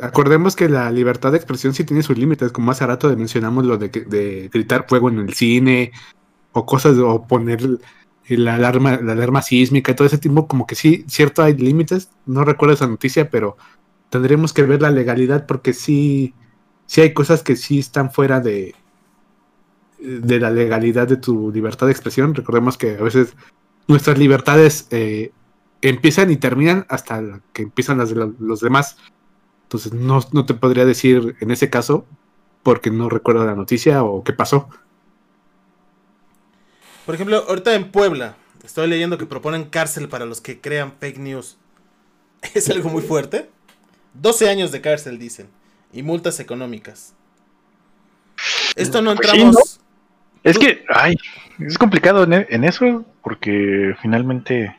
acordemos 0.02 0.56
que 0.56 0.70
la 0.70 0.92
libertad 0.92 1.32
de 1.32 1.38
expresión 1.38 1.74
sí 1.74 1.84
tiene 1.84 2.04
sus 2.04 2.18
límites, 2.18 2.52
como 2.52 2.72
hace 2.72 2.86
rato 2.86 3.16
mencionamos 3.16 3.66
lo 3.66 3.78
de, 3.78 3.90
de 3.90 4.50
gritar 4.52 4.86
fuego 4.88 5.10
en 5.10 5.20
el 5.20 5.34
cine 5.34 5.92
o 6.52 6.66
cosas, 6.66 6.98
o 6.98 7.26
poner 7.28 7.62
la 8.28 8.56
alarma, 8.56 9.00
la 9.02 9.14
alarma 9.14 9.42
sísmica 9.42 9.92
y 9.92 9.96
todo 9.96 10.08
ese 10.08 10.18
tipo, 10.18 10.48
como 10.48 10.68
que 10.68 10.76
sí, 10.76 11.06
cierto 11.08 11.42
hay 11.42 11.56
límites, 11.56 12.10
no 12.26 12.44
recuerdo 12.44 12.76
esa 12.76 12.88
noticia, 12.88 13.30
pero 13.30 13.58
tendremos 14.10 14.54
que 14.54 14.64
ver 14.64 14.82
la 14.82 14.92
legalidad 14.92 15.46
porque 15.46 15.74
sí, 15.74 16.34
sí 16.86 17.02
hay 17.02 17.14
cosas 17.14 17.44
que 17.44 17.56
sí 17.56 17.80
están 17.80 18.12
fuera 18.12 18.40
de, 18.40 18.76
de 20.00 20.40
la 20.40 20.52
legalidad 20.52 21.08
de 21.08 21.18
tu 21.18 21.52
libertad 21.52 21.88
de 21.88 21.92
expresión. 21.92 22.34
Recordemos 22.36 22.78
que 22.78 22.98
a 22.98 23.04
veces 23.04 23.36
nuestras 23.88 24.18
libertades 24.18 24.88
eh, 24.92 25.32
empiezan 25.82 26.32
y 26.32 26.38
terminan 26.38 26.86
hasta 26.90 27.42
que 27.54 27.64
empiezan 27.64 27.98
las 27.98 28.10
de 28.10 28.16
lo- 28.16 28.36
los 28.40 28.62
demás. 28.62 28.98
Entonces 29.70 29.94
no, 29.94 30.20
no 30.32 30.48
te 30.48 30.56
podría 30.56 30.84
decir 30.84 31.36
en 31.42 31.52
ese 31.52 31.70
caso 31.70 32.08
porque 32.64 32.90
no 32.90 33.08
recuerdo 33.08 33.46
la 33.46 33.54
noticia 33.54 34.04
o 34.04 34.24
qué 34.24 34.34
pasó. 34.34 34.68
Por 37.06 37.14
ejemplo, 37.14 37.46
ahorita 37.48 37.76
en 37.76 37.92
Puebla, 37.92 38.36
estoy 38.64 38.88
leyendo 38.88 39.20
que 39.20 39.28
proponen 39.28 39.66
cárcel 39.66 40.10
para 40.10 40.26
los 40.26 40.42
que 40.42 40.60
crean 40.60 40.94
fake 41.00 41.20
news. 41.20 41.58
Es 42.56 42.70
algo 42.70 42.90
muy 42.90 43.04
fuerte. 43.04 43.50
12 44.16 44.50
años 44.50 44.72
de 44.72 44.82
cárcel, 44.82 45.20
dicen. 45.20 45.50
Y 45.94 46.04
multas 46.04 46.40
económicas. 46.40 47.14
Esto 48.76 49.02
no 49.02 49.12
Pues 49.16 49.30
sí, 49.30 49.42
entramos... 49.42 49.80
Es 50.44 50.58
que, 50.58 50.86
ay, 50.90 51.16
es 51.60 51.78
complicado 51.78 52.24
en, 52.24 52.34
e- 52.34 52.48
en 52.50 52.64
eso 52.64 53.06
porque 53.22 53.94
finalmente 54.02 54.76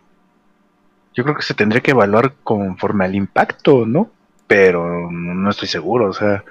yo 1.14 1.22
creo 1.24 1.36
que 1.36 1.42
se 1.42 1.54
tendría 1.54 1.82
que 1.82 1.90
evaluar 1.90 2.34
conforme 2.42 3.04
al 3.04 3.14
impacto, 3.14 3.86
¿no? 3.86 4.10
Pero 4.50 5.08
no 5.12 5.32
no 5.32 5.48
estoy 5.48 5.68
seguro, 5.68 6.10
o 6.10 6.12
sea, 6.12 6.44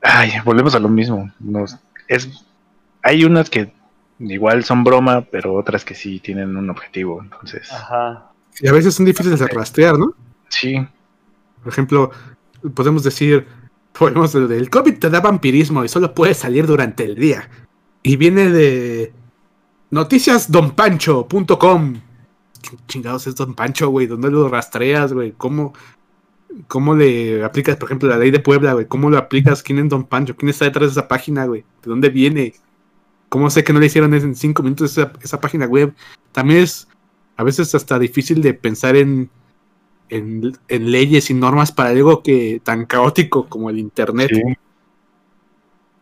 ay, 0.00 0.30
volvemos 0.44 0.76
a 0.76 0.78
lo 0.78 0.88
mismo. 0.88 1.28
Nos, 1.40 1.76
es, 2.06 2.46
hay 3.02 3.24
unas 3.24 3.50
que 3.50 3.72
igual 4.20 4.62
son 4.62 4.84
broma, 4.84 5.22
pero 5.22 5.54
otras 5.54 5.84
que 5.84 5.96
sí 5.96 6.20
tienen 6.20 6.56
un 6.56 6.70
objetivo, 6.70 7.20
entonces, 7.20 7.72
Ajá. 7.72 8.30
Y 8.60 8.68
a 8.68 8.72
veces 8.72 8.94
son 8.94 9.06
difíciles 9.06 9.40
de 9.40 9.48
rastrear, 9.48 9.98
¿no? 9.98 10.14
sí, 10.50 10.76
Por 11.64 11.72
ejemplo, 11.72 12.12
podemos 12.74 13.02
decir, 13.02 13.44
podemos 13.98 14.32
el 14.36 14.70
COVID 14.70 15.00
te 15.00 15.10
da 15.10 15.20
vampirismo 15.20 15.84
y 15.84 15.88
solo 15.88 16.14
puedes 16.14 16.36
salir 16.36 16.64
durante 16.64 17.02
el 17.04 17.16
día. 17.16 17.50
Y 18.04 18.14
viene 18.16 18.50
de 18.50 19.12
noticiasdonpancho.com. 19.90 21.94
¿Qué 22.62 22.76
chingados 22.86 23.26
es 23.26 23.34
Don 23.34 23.54
Pancho, 23.54 23.88
güey? 23.88 24.06
¿Dónde 24.06 24.30
lo 24.30 24.48
rastreas, 24.48 25.12
güey? 25.12 25.32
¿Cómo, 25.32 25.72
¿Cómo 26.66 26.94
le 26.94 27.44
aplicas, 27.44 27.76
por 27.76 27.88
ejemplo, 27.88 28.08
la 28.08 28.18
ley 28.18 28.30
de 28.30 28.40
Puebla, 28.40 28.72
güey? 28.72 28.86
¿Cómo 28.86 29.08
lo 29.10 29.18
aplicas? 29.18 29.62
¿Quién 29.62 29.78
es 29.78 29.88
Don 29.88 30.04
Pancho? 30.04 30.36
¿Quién 30.36 30.50
está 30.50 30.64
detrás 30.64 30.88
de 30.88 31.00
esa 31.00 31.08
página, 31.08 31.46
güey? 31.46 31.62
¿De 31.82 31.90
dónde 31.90 32.08
viene? 32.08 32.54
¿Cómo 33.28 33.48
sé 33.50 33.62
que 33.62 33.72
no 33.72 33.80
le 33.80 33.86
hicieron 33.86 34.12
en 34.14 34.34
cinco 34.34 34.62
minutos 34.62 34.92
esa, 34.92 35.12
esa 35.22 35.40
página 35.40 35.66
web? 35.66 35.94
También 36.32 36.62
es 36.62 36.88
a 37.36 37.44
veces 37.44 37.74
hasta 37.74 37.98
difícil 37.98 38.42
de 38.42 38.54
pensar 38.54 38.96
en, 38.96 39.30
en, 40.08 40.52
en 40.68 40.90
leyes 40.90 41.30
y 41.30 41.34
normas 41.34 41.72
para 41.72 41.90
algo 41.90 42.22
que 42.22 42.60
tan 42.64 42.84
caótico 42.86 43.48
como 43.48 43.70
el 43.70 43.78
internet. 43.78 44.30
sí. 44.32 44.42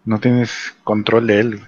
No 0.04 0.18
tienes 0.20 0.74
control 0.84 1.26
de 1.26 1.40
él, 1.40 1.60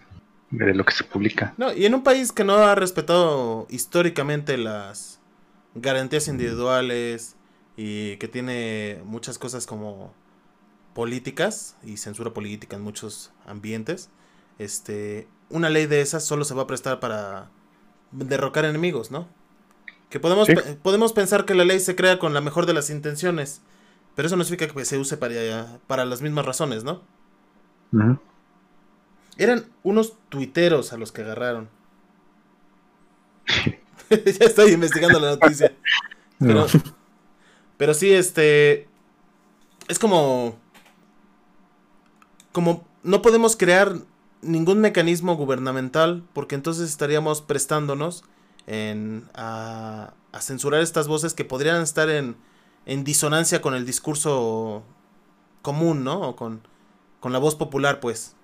de 0.51 0.75
lo 0.75 0.83
que 0.87 0.95
se 0.95 1.05
publica. 1.05 1.53
No, 1.59 1.75
y 1.75 1.85
en 1.85 1.95
un 1.95 2.03
país 2.03 2.33
que 2.33 2.43
no 2.43 2.55
ha 2.55 2.75
respetado 2.75 3.67
históricamente 3.69 4.57
las 4.57 5.21
garantías 5.75 6.27
individuales 6.27 7.37
y 7.83 8.19
que 8.19 8.29
tiene 8.29 9.01
muchas 9.07 9.39
cosas 9.39 9.65
como 9.67 10.13
políticas 10.93 11.77
y 11.83 11.97
censura 11.97 12.35
política 12.35 12.77
en 12.77 12.83
muchos 12.83 13.33
ambientes, 13.47 14.11
este, 14.59 15.27
una 15.49 15.71
ley 15.71 15.87
de 15.87 16.03
esas 16.03 16.23
solo 16.23 16.45
se 16.45 16.53
va 16.53 16.65
a 16.65 16.67
prestar 16.67 17.01
para 17.01 17.49
derrocar 18.13 18.67
enemigos, 18.67 19.11
¿no? 19.11 19.29
Que 20.11 20.21
podemos, 20.21 20.47
Sí. 20.47 20.55
podemos 20.83 21.15
pensar 21.15 21.47
que 21.47 21.55
la 21.55 21.65
ley 21.65 21.81
se 21.81 21.97
crea 21.97 22.19
con 22.19 22.35
la 22.35 22.43
mejor 22.43 22.67
de 22.67 22.75
las 22.75 22.91
intenciones, 22.91 23.63
pero 24.15 24.27
eso 24.27 24.37
no 24.37 24.45
significa 24.45 24.75
que 24.75 24.85
se 24.85 24.99
use 24.99 25.17
para, 25.17 25.79
para 25.87 26.05
las 26.05 26.21
mismas 26.21 26.45
razones, 26.45 26.85
¿no? 26.85 27.01
Eran 29.39 29.65
unos 29.85 30.19
tuiteros 30.29 30.93
a 30.93 30.99
los 30.99 31.13
que 31.13 31.23
agarraron. 31.23 31.71
ya 34.11 34.45
estoy 34.45 34.73
investigando 34.73 35.19
la 35.19 35.31
noticia. 35.31 35.73
Pero, 36.39 36.67
No. 36.67 37.00
Pero 37.81 37.95
sí, 37.95 38.13
este. 38.13 38.87
Es 39.89 39.99
como. 39.99 40.55
Como 42.53 42.87
no 43.03 43.23
podemos 43.23 43.57
crear 43.57 43.95
ningún 44.43 44.83
mecanismo 44.83 45.35
gubernamental 45.35 46.23
porque 46.35 46.57
entonces 46.57 46.91
estaríamos 46.91 47.41
prestándonos 47.41 48.23
en, 48.67 49.31
a, 49.33 50.13
a 50.31 50.41
censurar 50.43 50.83
estas 50.83 51.09
voces 51.09 51.33
que 51.33 51.47
podrían 51.47 51.81
estar 51.81 52.11
en, 52.11 52.37
en 52.85 53.03
disonancia 53.03 53.63
con 53.63 53.75
el 53.75 53.87
discurso 53.87 54.83
común, 55.63 56.05
¿no? 56.05 56.21
O 56.21 56.37
con, 56.37 56.61
con 57.19 57.33
la 57.33 57.39
voz 57.39 57.55
popular, 57.55 57.99
pues. 58.01 58.37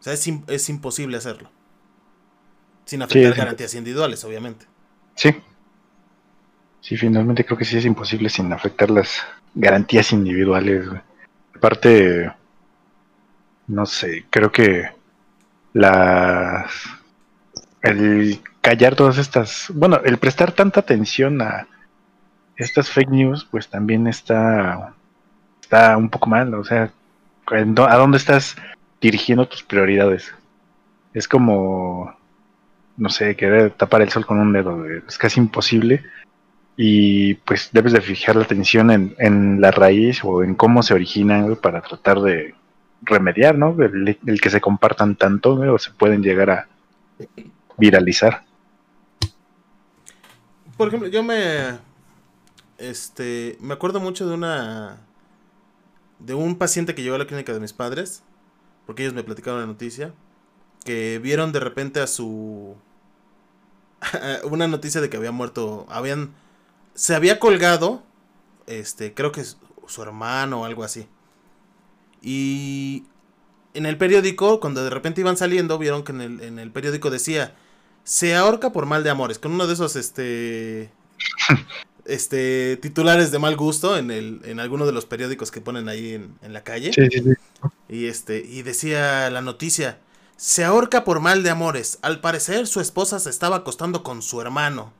O 0.00 0.02
sea, 0.02 0.12
es, 0.12 0.28
es 0.48 0.68
imposible 0.68 1.16
hacerlo. 1.16 1.48
Sin 2.84 3.00
afectar 3.00 3.32
garantías 3.32 3.72
individuales, 3.72 4.22
obviamente. 4.22 4.66
Sí. 5.14 5.34
Sí, 6.82 6.98
finalmente 6.98 7.46
creo 7.46 7.56
que 7.56 7.64
sí 7.64 7.78
es 7.78 7.86
imposible 7.86 8.28
sin 8.28 8.52
afectar 8.52 8.90
las 8.90 9.22
garantías 9.54 10.12
individuales. 10.12 10.86
Aparte, 11.56 12.30
no 13.66 13.86
sé, 13.86 14.26
creo 14.30 14.50
que 14.52 14.90
las 15.74 16.72
el 17.82 18.40
callar 18.60 18.94
todas 18.94 19.18
estas, 19.18 19.66
bueno, 19.74 20.00
el 20.04 20.18
prestar 20.18 20.52
tanta 20.52 20.80
atención 20.80 21.40
a 21.42 21.66
estas 22.56 22.90
fake 22.90 23.10
news, 23.10 23.46
pues 23.50 23.68
también 23.68 24.06
está 24.06 24.94
está 25.62 25.96
un 25.96 26.10
poco 26.10 26.28
mal, 26.28 26.54
o 26.54 26.64
sea, 26.64 26.92
¿en 27.52 27.74
dó- 27.76 27.88
¿a 27.88 27.96
dónde 27.96 28.18
estás 28.18 28.56
dirigiendo 29.00 29.48
tus 29.48 29.62
prioridades? 29.64 30.34
Es 31.14 31.28
como 31.28 32.14
no 32.96 33.10
sé, 33.10 33.36
querer 33.36 33.72
tapar 33.72 34.02
el 34.02 34.10
sol 34.10 34.26
con 34.26 34.40
un 34.40 34.52
dedo, 34.52 34.86
es 34.86 35.18
casi 35.18 35.40
imposible. 35.40 36.04
Y 36.76 37.34
pues 37.34 37.70
debes 37.72 37.92
de 37.92 38.00
fijar 38.00 38.36
la 38.36 38.44
atención 38.44 38.90
en, 38.90 39.14
en 39.18 39.60
la 39.60 39.70
raíz 39.70 40.24
o 40.24 40.42
en 40.42 40.54
cómo 40.54 40.82
se 40.82 40.94
originan 40.94 41.56
para 41.56 41.82
tratar 41.82 42.20
de 42.20 42.54
remediar, 43.02 43.58
¿no? 43.58 43.76
El, 43.82 44.40
que 44.40 44.50
se 44.50 44.60
compartan 44.60 45.16
tanto 45.16 45.54
o 45.54 45.78
se 45.78 45.90
pueden 45.90 46.22
llegar 46.22 46.50
a 46.50 46.68
viralizar. 47.76 48.44
Por 50.76 50.88
ejemplo, 50.88 51.08
yo 51.08 51.22
me. 51.22 51.78
Este. 52.78 53.56
Me 53.60 53.74
acuerdo 53.74 54.00
mucho 54.00 54.26
de 54.26 54.34
una. 54.34 54.98
De 56.18 56.34
un 56.34 56.56
paciente 56.56 56.94
que 56.94 57.02
llegó 57.02 57.16
a 57.16 57.18
la 57.18 57.26
clínica 57.26 57.52
de 57.52 57.60
mis 57.60 57.72
padres. 57.72 58.22
Porque 58.86 59.02
ellos 59.02 59.14
me 59.14 59.24
platicaron 59.24 59.60
la 59.60 59.66
noticia. 59.66 60.12
Que 60.84 61.20
vieron 61.22 61.52
de 61.52 61.60
repente 61.60 62.00
a 62.00 62.06
su. 62.06 62.74
una 64.44 64.66
noticia 64.68 65.00
de 65.00 65.10
que 65.10 65.16
había 65.16 65.32
muerto. 65.32 65.86
Habían. 65.88 66.34
Se 66.94 67.14
había 67.14 67.38
colgado. 67.38 68.02
Este. 68.66 69.14
Creo 69.14 69.32
que 69.32 69.42
es 69.42 69.58
su 69.86 70.02
hermano 70.02 70.62
o 70.62 70.64
algo 70.64 70.84
así. 70.84 71.06
Y. 72.20 73.04
En 73.74 73.86
el 73.86 73.96
periódico, 73.96 74.60
cuando 74.60 74.84
de 74.84 74.90
repente 74.90 75.22
iban 75.22 75.38
saliendo, 75.38 75.78
vieron 75.78 76.04
que 76.04 76.12
en 76.12 76.20
el, 76.20 76.40
en 76.42 76.58
el 76.58 76.70
periódico 76.70 77.08
decía 77.08 77.54
se 78.04 78.34
ahorca 78.34 78.72
por 78.72 78.86
mal 78.86 79.04
de 79.04 79.10
amores, 79.10 79.38
con 79.38 79.52
uno 79.52 79.66
de 79.66 79.74
esos 79.74 79.96
este 79.96 80.90
este 82.04 82.76
titulares 82.78 83.30
de 83.30 83.38
mal 83.38 83.56
gusto 83.56 83.96
en 83.96 84.10
el 84.10 84.40
en 84.44 84.60
alguno 84.60 84.86
de 84.86 84.92
los 84.92 85.06
periódicos 85.06 85.50
que 85.50 85.60
ponen 85.60 85.88
ahí 85.88 86.14
en, 86.14 86.34
en 86.42 86.52
la 86.52 86.64
calle. 86.64 86.92
Sí, 86.92 87.08
sí, 87.10 87.22
sí. 87.22 87.32
Y 87.88 88.06
este 88.06 88.38
y 88.38 88.62
decía 88.62 89.30
la 89.30 89.42
noticia, 89.42 89.98
se 90.36 90.64
ahorca 90.64 91.04
por 91.04 91.20
mal 91.20 91.42
de 91.42 91.50
amores. 91.50 91.98
Al 92.02 92.20
parecer 92.20 92.66
su 92.66 92.80
esposa 92.80 93.20
se 93.20 93.30
estaba 93.30 93.56
acostando 93.56 94.02
con 94.02 94.22
su 94.22 94.40
hermano. 94.40 94.92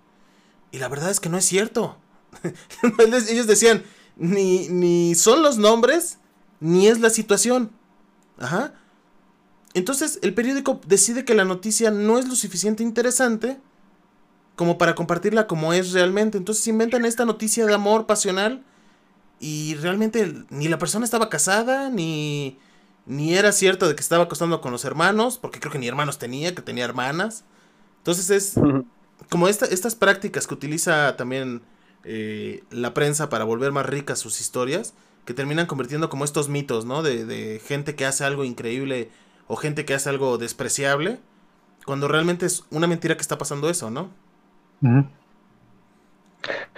Y 0.72 0.78
la 0.78 0.88
verdad 0.88 1.10
es 1.10 1.20
que 1.20 1.28
no 1.28 1.38
es 1.38 1.44
cierto. 1.44 1.96
Ellos 3.28 3.46
decían, 3.46 3.84
ni, 4.16 4.68
ni 4.68 5.14
son 5.14 5.42
los 5.42 5.58
nombres, 5.58 6.18
ni 6.58 6.88
es 6.88 6.98
la 6.98 7.10
situación. 7.10 7.70
Ajá. 8.38 8.74
Entonces 9.74 10.18
el 10.22 10.34
periódico 10.34 10.80
decide 10.86 11.24
que 11.24 11.34
la 11.34 11.44
noticia 11.44 11.90
no 11.90 12.18
es 12.18 12.26
lo 12.28 12.34
suficiente 12.34 12.82
interesante 12.82 13.58
como 14.56 14.78
para 14.78 14.94
compartirla 14.94 15.46
como 15.46 15.72
es 15.72 15.92
realmente. 15.92 16.38
Entonces 16.38 16.66
inventan 16.66 17.04
esta 17.04 17.24
noticia 17.24 17.66
de 17.66 17.74
amor 17.74 18.06
pasional 18.06 18.64
y 19.40 19.74
realmente 19.76 20.44
ni 20.50 20.68
la 20.68 20.78
persona 20.78 21.04
estaba 21.04 21.28
casada, 21.28 21.90
ni, 21.90 22.58
ni 23.06 23.34
era 23.34 23.52
cierto 23.52 23.88
de 23.88 23.94
que 23.94 24.02
estaba 24.02 24.24
acostando 24.24 24.60
con 24.60 24.72
los 24.72 24.84
hermanos, 24.84 25.38
porque 25.38 25.58
creo 25.58 25.72
que 25.72 25.78
ni 25.78 25.88
hermanos 25.88 26.18
tenía, 26.18 26.54
que 26.54 26.62
tenía 26.62 26.84
hermanas. 26.84 27.44
Entonces 27.98 28.30
es 28.30 28.54
como 29.30 29.48
esta- 29.48 29.66
estas 29.66 29.94
prácticas 29.94 30.46
que 30.46 30.54
utiliza 30.54 31.16
también 31.16 31.62
eh, 32.04 32.64
la 32.70 32.94
prensa 32.94 33.28
para 33.28 33.44
volver 33.44 33.70
más 33.72 33.86
ricas 33.86 34.18
sus 34.18 34.40
historias, 34.40 34.94
que 35.24 35.34
terminan 35.34 35.66
convirtiendo 35.66 36.08
como 36.08 36.24
estos 36.24 36.48
mitos, 36.48 36.84
¿no? 36.84 37.02
De, 37.02 37.24
de 37.24 37.60
gente 37.64 37.94
que 37.94 38.06
hace 38.06 38.24
algo 38.24 38.44
increíble 38.44 39.08
o 39.46 39.56
gente 39.56 39.84
que 39.84 39.94
hace 39.94 40.08
algo 40.08 40.36
despreciable, 40.38 41.20
cuando 41.86 42.08
realmente 42.08 42.46
es 42.46 42.64
una 42.70 42.86
mentira 42.88 43.16
que 43.16 43.22
está 43.22 43.38
pasando 43.38 43.70
eso, 43.70 43.90
¿no? 43.90 44.10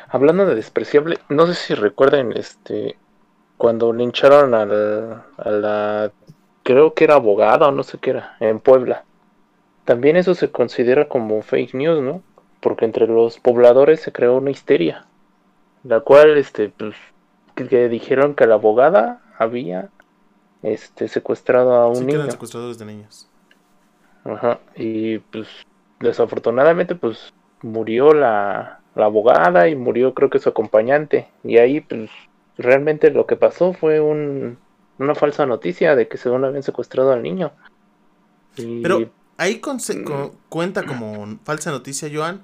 Hablando 0.09 0.47
de 0.47 0.55
despreciable, 0.55 1.19
no 1.29 1.47
sé 1.47 1.55
si 1.55 1.75
recuerden 1.75 2.33
este 2.37 2.97
cuando 3.57 3.93
lincharon 3.93 4.55
al- 4.55 5.25
a 5.39 5.51
la 5.51 6.13
creo 6.65 6.95
que 6.95 7.05
era 7.05 7.15
abogada 7.17 7.69
o 7.69 7.73
no 7.73 7.83
sé 7.83 7.99
qué 7.99 8.11
era 8.11 8.37
en 8.41 8.61
Puebla. 8.61 9.05
También 9.85 10.17
eso 10.17 10.35
se 10.35 10.51
considera 10.51 11.09
como 11.09 11.43
fake 11.43 11.75
news, 11.75 12.03
¿no? 12.03 12.23
Porque 12.65 12.85
entre 12.87 13.07
los 13.07 13.39
pobladores 13.39 14.01
se 14.01 14.11
creó 14.11 14.37
una 14.39 14.51
histeria, 14.51 15.07
la 15.85 16.01
cual 16.01 16.37
este 16.39 16.71
pues 16.71 16.97
que, 17.55 17.69
que 17.69 17.89
dijeron 17.89 18.35
que 18.35 18.47
la 18.47 18.55
abogada 18.55 19.21
había 19.39 19.91
este 20.63 21.09
secuestrado 21.09 21.75
a 21.75 21.89
un 21.89 21.95
Sí 21.97 22.07
que 22.07 22.13
eran 22.13 22.23
niño. 22.23 22.33
secuestradores 22.33 22.79
de 22.79 22.87
niños. 22.87 23.29
Ajá, 24.25 24.59
y 24.75 25.19
pues 25.19 25.47
desafortunadamente 26.01 26.95
pues 26.95 27.33
murió 27.63 28.15
la, 28.15 28.81
la 28.95 29.05
abogada 29.05 29.69
y 29.69 29.77
murió 29.77 30.15
creo 30.15 30.31
que 30.31 30.39
su 30.39 30.49
acompañante. 30.49 31.29
Y 31.45 31.59
ahí 31.59 31.81
pues 31.81 32.11
realmente 32.57 33.11
lo 33.11 33.27
que 33.27 33.37
pasó 33.37 33.75
fue 33.75 34.01
un, 34.01 34.57
una 34.99 35.15
falsa 35.15 35.45
noticia 35.45 35.95
de 35.95 36.09
que 36.09 36.17
según 36.17 36.45
habían 36.45 36.63
secuestrado 36.63 37.13
al 37.13 37.23
niño. 37.23 37.53
Y 38.57 38.83
Pero 38.83 39.11
ahí 39.37 39.61
conse- 39.61 40.03
co- 40.05 40.33
cuenta 40.49 40.87
como 40.87 41.27
falsa 41.45 41.71
noticia, 41.71 42.09
Joan, 42.13 42.41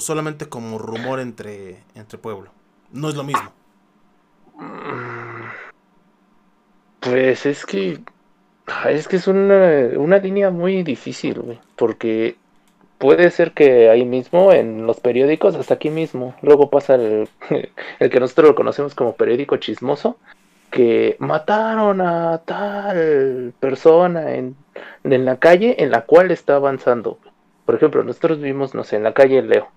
solamente 0.00 0.48
como 0.48 0.78
rumor 0.78 1.20
entre, 1.20 1.78
entre 1.94 2.18
pueblo. 2.18 2.50
No 2.92 3.08
es 3.08 3.14
lo 3.14 3.24
mismo. 3.24 3.52
pues 7.00 7.46
es 7.46 7.64
que 7.64 8.00
es 8.88 9.08
que 9.08 9.16
es 9.16 9.26
una, 9.28 9.88
una 9.96 10.18
línea 10.18 10.50
muy 10.50 10.82
difícil, 10.82 11.40
güey, 11.40 11.58
porque 11.76 12.36
puede 12.98 13.30
ser 13.30 13.52
que 13.52 13.88
ahí 13.88 14.04
mismo 14.04 14.52
en 14.52 14.86
los 14.86 15.00
periódicos, 15.00 15.54
hasta 15.54 15.74
aquí 15.74 15.90
mismo, 15.90 16.34
luego 16.42 16.68
pasa 16.68 16.96
el, 16.96 17.28
el 17.98 18.10
que 18.10 18.20
nosotros 18.20 18.48
lo 18.48 18.54
conocemos 18.54 18.94
como 18.94 19.14
periódico 19.14 19.56
chismoso, 19.56 20.18
que 20.70 21.16
mataron 21.18 22.00
a 22.02 22.42
tal 22.44 23.54
persona 23.58 24.34
en, 24.34 24.56
en 25.04 25.24
la 25.24 25.38
calle 25.38 25.82
en 25.82 25.90
la 25.90 26.02
cual 26.02 26.30
está 26.30 26.56
avanzando. 26.56 27.18
Por 27.64 27.74
ejemplo, 27.74 28.02
nosotros 28.04 28.40
vimos, 28.40 28.74
no 28.74 28.84
sé, 28.84 28.96
en 28.96 29.04
la 29.04 29.14
calle 29.14 29.42
Leo. 29.42 29.68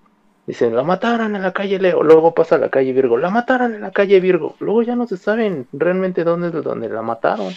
Dicen, 0.46 0.74
la 0.74 0.82
mataron 0.82 1.36
en 1.36 1.42
la 1.42 1.52
calle 1.52 1.78
Leo. 1.78 2.02
Luego 2.02 2.34
pasa 2.34 2.56
a 2.56 2.58
la 2.58 2.68
calle 2.68 2.92
Virgo. 2.92 3.16
La 3.16 3.30
mataron 3.30 3.74
en 3.74 3.80
la 3.80 3.92
calle 3.92 4.18
Virgo. 4.20 4.56
Luego 4.58 4.82
ya 4.82 4.96
no 4.96 5.06
se 5.06 5.16
saben 5.16 5.68
realmente 5.72 6.24
dónde 6.24 6.48
es 6.48 6.64
donde 6.64 6.88
la 6.88 7.02
mataron. 7.02 7.52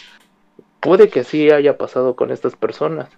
Puede 0.79 1.09
que 1.09 1.21
así 1.21 1.49
haya 1.49 1.77
pasado 1.77 2.15
con 2.15 2.31
estas 2.31 2.55
personas. 2.55 3.09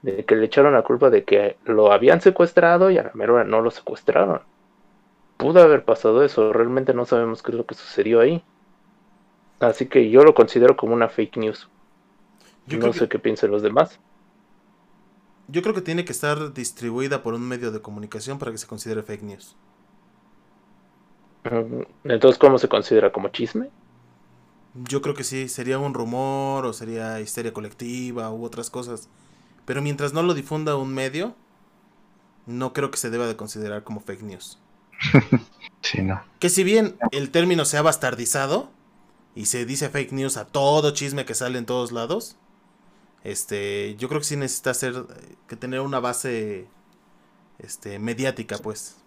De 0.00 0.24
que 0.24 0.34
le 0.34 0.46
echaron 0.46 0.72
la 0.72 0.82
culpa 0.82 1.10
de 1.10 1.24
que 1.24 1.56
lo 1.64 1.92
habían 1.92 2.20
secuestrado 2.20 2.90
y 2.90 2.98
a 2.98 3.04
la 3.04 3.10
mera 3.14 3.34
hora 3.34 3.44
no 3.44 3.60
lo 3.60 3.70
secuestraron. 3.70 4.40
Pudo 5.36 5.60
haber 5.60 5.84
pasado 5.84 6.24
eso. 6.24 6.52
Realmente 6.52 6.94
no 6.94 7.04
sabemos 7.04 7.42
qué 7.42 7.52
es 7.52 7.58
lo 7.58 7.66
que 7.66 7.74
sucedió 7.74 8.20
ahí. 8.20 8.42
Así 9.60 9.86
que 9.86 10.08
yo 10.10 10.24
lo 10.24 10.34
considero 10.34 10.76
como 10.76 10.94
una 10.94 11.08
fake 11.08 11.36
news. 11.36 11.68
Yo, 12.66 12.78
no 12.78 12.92
sé 12.92 13.00
que, 13.00 13.08
qué 13.10 13.18
piensen 13.18 13.50
los 13.50 13.62
demás. 13.62 14.00
Yo 15.48 15.62
creo 15.62 15.74
que 15.74 15.82
tiene 15.82 16.04
que 16.04 16.12
estar 16.12 16.52
distribuida 16.54 17.22
por 17.22 17.34
un 17.34 17.42
medio 17.42 17.70
de 17.70 17.80
comunicación 17.80 18.38
para 18.38 18.52
que 18.52 18.58
se 18.58 18.66
considere 18.66 19.02
fake 19.02 19.22
news. 19.22 19.56
Entonces, 22.04 22.38
¿cómo 22.38 22.58
se 22.58 22.68
considera 22.68 23.12
como 23.12 23.28
chisme? 23.28 23.70
Yo 24.74 25.02
creo 25.02 25.14
que 25.14 25.24
sí, 25.24 25.48
sería 25.48 25.78
un 25.78 25.92
rumor 25.92 26.64
o 26.64 26.72
sería 26.72 27.20
histeria 27.20 27.52
colectiva 27.52 28.30
u 28.30 28.44
otras 28.44 28.70
cosas. 28.70 29.08
Pero 29.64 29.82
mientras 29.82 30.12
no 30.12 30.22
lo 30.22 30.34
difunda 30.34 30.76
un 30.76 30.94
medio, 30.94 31.34
no 32.46 32.72
creo 32.72 32.90
que 32.90 32.98
se 32.98 33.10
deba 33.10 33.26
de 33.26 33.36
considerar 33.36 33.84
como 33.84 34.00
fake 34.00 34.22
news. 34.22 34.58
Sí, 35.82 36.00
no. 36.00 36.22
Que 36.38 36.48
si 36.48 36.62
bien 36.62 36.96
el 37.10 37.30
término 37.32 37.64
se 37.64 37.76
ha 37.76 37.82
bastardizado 37.82 38.70
y 39.34 39.46
se 39.46 39.66
dice 39.66 39.88
fake 39.88 40.12
news 40.12 40.36
a 40.36 40.46
todo 40.46 40.92
chisme 40.92 41.24
que 41.24 41.34
sale 41.34 41.58
en 41.58 41.66
todos 41.66 41.90
lados, 41.90 42.36
este, 43.24 43.96
yo 43.96 44.08
creo 44.08 44.20
que 44.20 44.26
sí 44.26 44.36
necesita 44.36 44.74
ser, 44.74 44.94
que 45.46 45.56
tener 45.56 45.80
una 45.80 46.00
base 46.00 46.68
este, 47.58 47.98
mediática, 47.98 48.58
pues. 48.58 49.02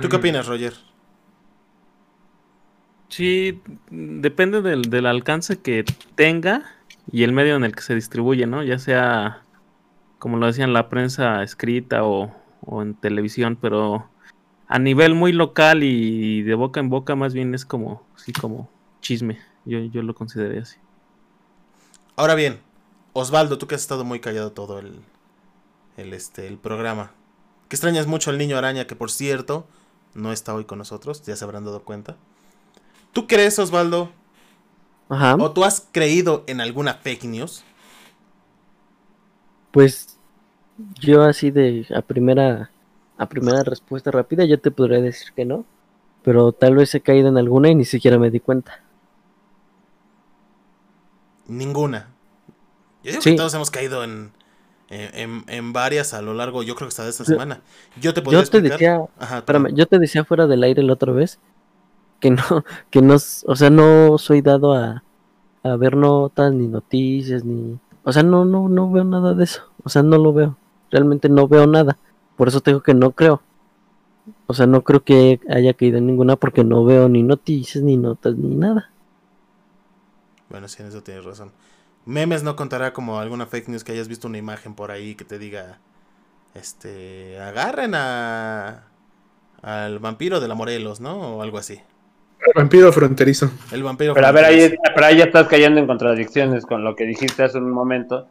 ¿Tú 0.00 0.08
qué 0.08 0.16
opinas, 0.16 0.46
Roger? 0.46 0.74
Sí, 3.08 3.60
depende 3.90 4.60
del, 4.60 4.82
del 4.82 5.06
alcance 5.06 5.60
que 5.60 5.84
tenga 6.14 6.64
y 7.12 7.22
el 7.22 7.32
medio 7.32 7.56
en 7.56 7.64
el 7.64 7.74
que 7.74 7.82
se 7.82 7.94
distribuye, 7.94 8.46
¿no? 8.46 8.62
Ya 8.62 8.78
sea, 8.78 9.44
como 10.18 10.36
lo 10.36 10.46
decían, 10.46 10.72
la 10.72 10.88
prensa 10.88 11.42
escrita 11.42 12.04
o, 12.04 12.34
o 12.60 12.82
en 12.82 12.94
televisión, 12.94 13.56
pero 13.60 14.08
a 14.66 14.78
nivel 14.78 15.14
muy 15.14 15.32
local 15.32 15.82
y 15.84 16.42
de 16.42 16.54
boca 16.54 16.80
en 16.80 16.88
boca 16.88 17.14
más 17.14 17.34
bien 17.34 17.54
es 17.54 17.64
como, 17.64 18.06
sí, 18.16 18.32
como 18.32 18.70
chisme. 19.00 19.38
Yo, 19.64 19.78
yo 19.78 20.02
lo 20.02 20.14
consideré 20.14 20.58
así. 20.60 20.78
Ahora 22.16 22.34
bien, 22.34 22.60
Osvaldo, 23.12 23.58
tú 23.58 23.66
que 23.66 23.74
has 23.74 23.80
estado 23.80 24.04
muy 24.04 24.20
callado 24.20 24.52
todo 24.52 24.78
el, 24.78 25.00
el, 25.96 26.12
este, 26.12 26.46
el 26.46 26.58
programa. 26.58 27.12
Que 27.68 27.76
extrañas 27.76 28.06
mucho 28.06 28.30
al 28.30 28.38
niño 28.38 28.56
araña, 28.56 28.86
que 28.86 28.96
por 28.96 29.10
cierto, 29.10 29.66
no 30.14 30.32
está 30.32 30.54
hoy 30.54 30.64
con 30.64 30.78
nosotros, 30.78 31.22
ya 31.24 31.34
se 31.36 31.44
habrán 31.44 31.64
dado 31.64 31.82
cuenta. 31.82 32.16
¿Tú 33.12 33.26
crees, 33.26 33.58
Osvaldo? 33.58 34.10
Ajá. 35.08 35.36
¿O 35.36 35.52
tú 35.52 35.64
has 35.64 35.88
creído 35.92 36.44
en 36.46 36.60
alguna 36.60 36.94
fake 36.94 37.24
news? 37.24 37.64
Pues 39.70 40.18
yo 41.00 41.22
así 41.22 41.50
de 41.50 41.86
a 41.94 42.02
primera 42.02 42.70
a 43.16 43.28
primera 43.28 43.62
respuesta 43.62 44.10
rápida 44.10 44.44
yo 44.44 44.60
te 44.60 44.70
podría 44.70 45.00
decir 45.00 45.32
que 45.34 45.44
no, 45.44 45.64
pero 46.22 46.52
tal 46.52 46.76
vez 46.76 46.94
he 46.94 47.00
caído 47.00 47.28
en 47.28 47.38
alguna 47.38 47.70
y 47.70 47.74
ni 47.74 47.84
siquiera 47.84 48.18
me 48.18 48.30
di 48.30 48.40
cuenta. 48.40 48.83
Ninguna. 51.46 52.08
Yo 53.02 53.10
digo 53.12 53.22
Sí. 53.22 53.30
que 53.30 53.36
todos 53.36 53.52
hemos 53.54 53.70
caído 53.70 54.02
en, 54.04 54.32
en, 54.88 55.44
en- 55.48 55.72
varias 55.72 56.14
a 56.14 56.22
lo 56.22 56.34
largo, 56.34 56.62
yo 56.62 56.74
creo 56.74 56.88
que 56.88 56.92
hasta 56.92 57.04
de 57.04 57.10
esta 57.10 57.24
semana. 57.24 57.60
Yo 58.00 58.14
te 58.14 58.22
podría 58.22 58.42
Yo 58.42 58.48
te 58.50 58.58
explicar- 58.58 58.78
decía, 58.78 59.04
Ajá, 59.18 59.38
espérame, 59.38 59.74
yo 59.74 59.86
te 59.86 59.98
decía 59.98 60.24
fuera 60.24 60.46
del 60.46 60.62
aire 60.62 60.82
la 60.82 60.92
otra 60.94 61.12
vez 61.12 61.38
que 62.20 62.30
no, 62.30 62.42
que 62.90 63.02
no, 63.02 63.14
o 63.14 63.56
sea, 63.56 63.70
no 63.70 64.16
soy 64.18 64.40
dado 64.40 64.72
a, 64.74 65.02
a 65.62 65.76
ver 65.76 65.96
notas 65.96 66.52
ni 66.54 66.66
noticias 66.66 67.44
ni, 67.44 67.78
o 68.04 68.12
sea, 68.12 68.22
no, 68.22 68.44
no, 68.44 68.68
no 68.68 68.90
veo 68.90 69.04
nada 69.04 69.34
de 69.34 69.44
eso, 69.44 69.62
o 69.82 69.88
sea, 69.90 70.02
no 70.02 70.16
lo 70.16 70.32
veo, 70.32 70.56
realmente 70.90 71.28
no 71.28 71.48
veo 71.48 71.66
nada, 71.66 71.98
por 72.36 72.48
eso 72.48 72.60
te 72.60 72.70
digo 72.70 72.82
que 72.82 72.94
no 72.94 73.10
creo, 73.10 73.42
o 74.46 74.54
sea, 74.54 74.66
no 74.66 74.82
creo 74.82 75.02
que 75.04 75.40
haya 75.50 75.74
caído 75.74 75.98
en 75.98 76.06
ninguna 76.06 76.36
porque 76.36 76.64
no 76.64 76.84
veo 76.84 77.08
ni 77.10 77.22
noticias 77.22 77.82
ni 77.84 77.96
notas 77.98 78.36
ni 78.36 78.54
nada. 78.54 78.90
Bueno, 80.54 80.68
sí, 80.68 80.80
en 80.82 80.88
eso 80.88 81.02
tienes 81.02 81.24
razón. 81.24 81.50
Memes 82.06 82.44
no 82.44 82.54
contará 82.54 82.92
como 82.92 83.18
alguna 83.18 83.44
fake 83.44 83.70
news 83.70 83.82
que 83.82 83.90
hayas 83.90 84.06
visto 84.06 84.28
una 84.28 84.38
imagen 84.38 84.76
por 84.76 84.92
ahí 84.92 85.16
que 85.16 85.24
te 85.24 85.36
diga, 85.36 85.80
este, 86.54 87.40
agarren 87.40 87.96
a 87.96 88.84
al 89.62 89.98
vampiro 89.98 90.38
de 90.38 90.46
la 90.46 90.54
Morelos, 90.54 91.00
¿no? 91.00 91.38
O 91.38 91.42
algo 91.42 91.58
así. 91.58 91.80
Vampiro 92.54 92.92
fronterizo. 92.92 93.50
El 93.72 93.82
vampiro. 93.82 94.14
Pero 94.14 94.28
a 94.28 94.30
ver, 94.30 94.44
ahí, 94.44 94.76
pero 94.94 95.06
ahí 95.06 95.16
ya 95.16 95.24
estás 95.24 95.48
cayendo 95.48 95.80
en 95.80 95.88
contradicciones 95.88 96.64
con 96.64 96.84
lo 96.84 96.94
que 96.94 97.04
dijiste 97.04 97.42
hace 97.42 97.58
un 97.58 97.72
momento, 97.72 98.28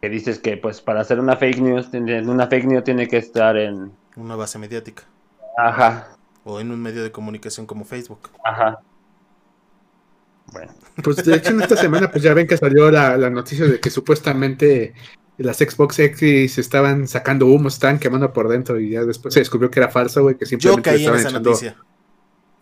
que 0.00 0.08
dices 0.08 0.38
que 0.38 0.56
pues 0.56 0.80
para 0.80 1.02
hacer 1.02 1.20
una 1.20 1.36
fake 1.36 1.58
news, 1.58 1.90
una 1.92 2.46
fake 2.46 2.64
news 2.64 2.84
tiene 2.84 3.06
que 3.06 3.18
estar 3.18 3.54
en... 3.58 3.92
Una 4.16 4.34
base 4.34 4.58
mediática. 4.58 5.02
Ajá, 5.58 6.08
O 6.42 6.58
en 6.58 6.70
un 6.70 6.80
medio 6.80 7.02
de 7.02 7.12
comunicación 7.12 7.66
como 7.66 7.84
Facebook. 7.84 8.30
ajá. 8.42 8.78
Bueno, 10.52 10.72
Pues 11.02 11.16
de 11.24 11.36
hecho 11.36 11.50
en 11.50 11.60
esta 11.62 11.76
semana 11.76 12.10
pues 12.10 12.22
ya 12.22 12.34
ven 12.34 12.46
que 12.46 12.56
salió 12.56 12.90
la, 12.90 13.16
la 13.16 13.30
noticia 13.30 13.66
de 13.66 13.80
que 13.80 13.90
supuestamente 13.90 14.94
las 15.38 15.58
Xbox 15.58 15.98
X 15.98 16.58
estaban 16.58 17.08
sacando 17.08 17.46
humo, 17.46 17.68
estaban 17.68 17.98
quemando 17.98 18.32
por 18.32 18.48
dentro 18.48 18.80
y 18.80 18.90
ya 18.90 19.04
después 19.04 19.34
se 19.34 19.40
descubrió 19.40 19.70
que 19.70 19.80
era 19.80 19.90
falso, 19.90 20.22
güey, 20.22 20.36
que 20.38 20.46
Yo 20.46 20.72
simplemente 20.74 20.90
le 20.92 20.94
caí 20.94 20.94
en 20.94 21.00
estaban 21.14 21.20
esa 21.20 21.28
echando, 21.30 21.50
noticia. 21.50 21.76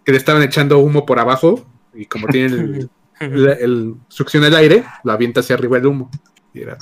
que 0.04 0.12
le 0.12 0.18
estaban 0.18 0.42
echando 0.42 0.78
humo 0.78 1.06
por 1.06 1.20
abajo 1.20 1.64
y 1.94 2.06
como 2.06 2.26
tienen 2.26 2.88
el, 3.20 3.20
el, 3.32 3.48
el- 3.48 3.94
succiona 4.08 4.48
el 4.48 4.56
aire, 4.56 4.84
lo 5.04 5.12
avienta 5.12 5.40
hacia 5.40 5.54
arriba 5.54 5.78
el 5.78 5.86
humo. 5.86 6.10
Y 6.52 6.62
era- 6.62 6.78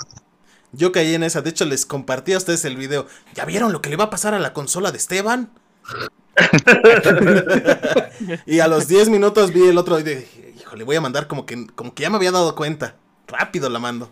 Yo 0.72 0.92
caí 0.92 1.14
en 1.14 1.24
esa. 1.24 1.42
De 1.42 1.50
hecho, 1.50 1.66
les 1.66 1.84
compartí 1.84 2.32
a 2.32 2.38
ustedes 2.38 2.64
el 2.64 2.76
video. 2.76 3.06
¿Ya 3.34 3.44
vieron 3.44 3.72
lo 3.72 3.82
que 3.82 3.90
le 3.90 3.96
va 3.96 4.04
a 4.04 4.10
pasar 4.10 4.32
a 4.32 4.38
la 4.38 4.54
consola 4.54 4.92
de 4.92 4.96
Esteban? 4.98 5.50
y 8.46 8.60
a 8.60 8.68
los 8.68 8.88
10 8.88 9.08
minutos 9.10 9.52
vi 9.52 9.68
el 9.68 9.78
otro 9.78 9.98
y 10.00 10.02
dije, 10.02 10.41
híjole, 10.72 10.84
voy 10.84 10.96
a 10.96 11.00
mandar 11.02 11.26
como 11.26 11.44
que, 11.44 11.66
como 11.74 11.94
que 11.94 12.02
ya 12.02 12.10
me 12.10 12.16
había 12.16 12.32
dado 12.32 12.54
cuenta. 12.54 12.96
Rápido 13.26 13.68
la 13.68 13.78
mando. 13.78 14.10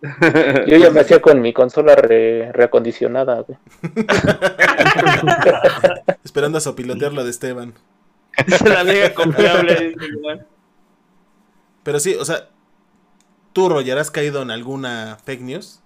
Yo 0.66 0.76
ya 0.76 0.90
me 0.90 1.00
hacía 1.00 1.20
con 1.20 1.40
mi 1.40 1.52
consola 1.52 1.96
re- 1.96 2.52
reacondicionada, 2.52 3.40
güey. 3.42 3.58
Esperando 6.24 6.58
a 6.58 6.60
sopilotear 6.60 7.12
lo 7.12 7.24
de 7.24 7.30
Esteban. 7.30 7.74
es 8.36 8.62
la 8.62 8.80
amiga 8.80 9.12
confiable. 9.14 9.94
Pero 11.82 11.98
sí, 11.98 12.14
o 12.14 12.24
sea, 12.24 12.48
¿tú, 13.52 13.68
Roger, 13.68 13.98
has 13.98 14.12
caído 14.12 14.42
en 14.42 14.52
alguna 14.52 15.18
fake 15.24 15.40
news? 15.42 15.80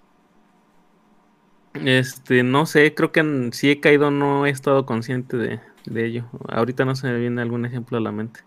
Este, 1.73 2.43
no 2.43 2.67
sé, 2.67 2.93
creo 2.93 3.11
que 3.11 3.49
si 3.51 3.71
he 3.71 3.79
caído 3.79 4.11
no 4.11 4.45
he 4.45 4.51
estado 4.51 4.85
consciente 4.85 5.37
de, 5.37 5.59
de 5.85 6.05
ello. 6.05 6.25
Ahorita 6.49 6.85
no 6.85 6.95
se 6.95 7.07
me 7.07 7.19
viene 7.19 7.41
algún 7.41 7.65
ejemplo 7.65 7.97
a 7.97 8.01
la 8.01 8.11
mente. 8.11 8.46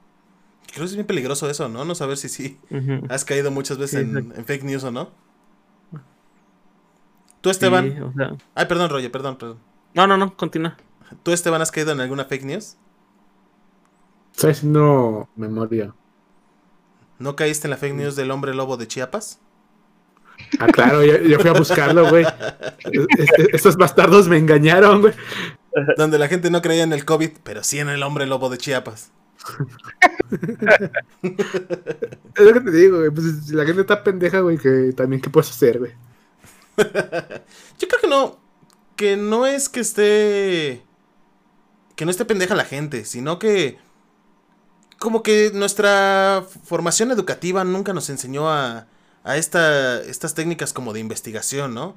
Creo 0.66 0.80
que 0.80 0.84
es 0.84 0.94
bien 0.94 1.06
peligroso 1.06 1.48
eso, 1.50 1.68
¿no? 1.68 1.84
No 1.84 1.94
saber 1.94 2.16
si 2.16 2.28
sí 2.28 2.58
has 3.08 3.24
caído 3.24 3.50
muchas 3.50 3.76
veces 3.78 4.06
Sí, 4.06 4.16
en, 4.16 4.44
fake 4.44 4.62
news 4.64 4.84
o 4.84 4.90
no. 4.92 5.10
¿Tú, 7.40 7.50
Esteban? 7.50 7.92
Sí, 7.94 8.00
o 8.00 8.12
sea- 8.12 8.36
Ay, 8.54 8.66
perdón, 8.66 8.90
Roger, 8.90 9.10
perdón, 9.10 9.36
perdón. 9.36 9.58
no, 9.94 10.06
no, 10.06 10.16
no, 10.16 10.36
continúa. 10.36 10.76
¿Tú, 11.22 11.32
Esteban, 11.32 11.60
has 11.62 11.72
caído 11.72 11.90
en 11.92 12.00
alguna 12.00 12.24
fake 12.24 12.44
news? 12.44 12.76
Estoy 14.32 14.50
haciendo 14.52 15.28
memoria. 15.36 15.92
¿No 17.18 17.34
caíste 17.36 17.66
en 17.66 17.70
la 17.72 17.76
fake 17.76 17.94
news 17.94 18.14
del 18.16 18.30
hombre 18.30 18.54
lobo 18.54 18.76
de 18.76 18.86
Chiapas? 18.86 19.40
Ah, 20.58 20.66
claro, 20.68 21.04
yo, 21.04 21.18
yo 21.18 21.38
fui 21.40 21.50
a 21.50 21.52
buscarlo, 21.54 22.08
güey. 22.08 22.24
Es- 22.92 23.28
es- 23.38 23.48
Estos 23.54 23.76
bastardos 23.76 24.28
me 24.28 24.38
engañaron, 24.38 25.00
güey. 25.00 25.14
Donde 25.96 26.18
la 26.18 26.28
gente 26.28 26.50
no 26.50 26.62
creía 26.62 26.82
en 26.84 26.92
el 26.92 27.04
COVID, 27.04 27.30
pero 27.42 27.62
sí 27.64 27.78
en 27.78 27.88
el 27.88 28.02
hombre 28.02 28.26
lobo 28.26 28.48
de 28.50 28.58
Chiapas. 28.58 29.10
Es 31.22 32.44
lo 32.44 32.52
que 32.52 32.60
te 32.60 32.70
digo, 32.70 32.98
güey. 32.98 33.10
Pues 33.10 33.46
si 33.46 33.54
la 33.54 33.64
gente 33.64 33.82
está 33.82 34.02
pendeja, 34.04 34.40
güey, 34.40 34.58
que 34.58 34.92
también 34.96 35.20
qué 35.20 35.30
puedes 35.30 35.50
hacer, 35.50 35.78
güey. 35.78 35.92
Yo 36.76 37.88
creo 37.88 38.00
que 38.00 38.08
no. 38.08 38.38
Que 38.96 39.16
no 39.16 39.46
es 39.46 39.68
que 39.68 39.80
esté. 39.80 40.82
Que 41.96 42.04
no 42.04 42.10
esté 42.10 42.24
pendeja 42.24 42.54
la 42.54 42.64
gente, 42.64 43.04
sino 43.04 43.38
que. 43.38 43.78
Como 44.98 45.22
que 45.22 45.50
nuestra 45.54 46.44
formación 46.64 47.10
educativa 47.10 47.64
nunca 47.64 47.92
nos 47.92 48.10
enseñó 48.10 48.50
a. 48.50 48.86
A 49.22 49.36
esta, 49.36 50.00
estas 50.00 50.34
técnicas 50.34 50.72
como 50.72 50.94
de 50.94 51.00
investigación, 51.00 51.74
¿no? 51.74 51.94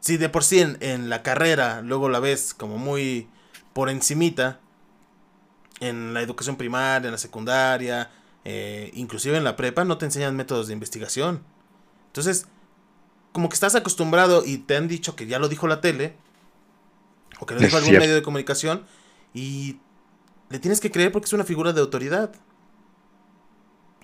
Si 0.00 0.18
de 0.18 0.28
por 0.28 0.44
sí 0.44 0.60
en, 0.60 0.76
en 0.80 1.08
la 1.08 1.22
carrera 1.22 1.80
luego 1.80 2.10
la 2.10 2.20
ves 2.20 2.52
como 2.52 2.76
muy 2.76 3.26
por 3.72 3.88
encimita, 3.88 4.60
en 5.82 6.14
la 6.14 6.22
educación 6.22 6.56
primaria, 6.56 7.08
en 7.08 7.12
la 7.12 7.18
secundaria, 7.18 8.10
eh, 8.44 8.90
inclusive 8.94 9.36
en 9.36 9.44
la 9.44 9.56
prepa, 9.56 9.84
no 9.84 9.98
te 9.98 10.04
enseñan 10.04 10.36
métodos 10.36 10.68
de 10.68 10.72
investigación. 10.72 11.42
Entonces, 12.06 12.46
como 13.32 13.48
que 13.48 13.54
estás 13.54 13.74
acostumbrado 13.74 14.44
y 14.44 14.58
te 14.58 14.76
han 14.76 14.86
dicho 14.86 15.16
que 15.16 15.26
ya 15.26 15.38
lo 15.38 15.48
dijo 15.48 15.66
la 15.66 15.80
tele, 15.80 16.16
o 17.40 17.46
que 17.46 17.54
lo 17.54 17.60
Es 17.60 17.66
dijo 17.66 17.76
algún 17.76 17.88
cierto. 17.90 18.04
medio 18.04 18.14
de 18.14 18.22
comunicación, 18.22 18.84
y 19.34 19.80
le 20.50 20.58
tienes 20.60 20.80
que 20.80 20.90
creer 20.92 21.10
porque 21.10 21.26
es 21.26 21.32
una 21.32 21.44
figura 21.44 21.72
de 21.72 21.80
autoridad. 21.80 22.32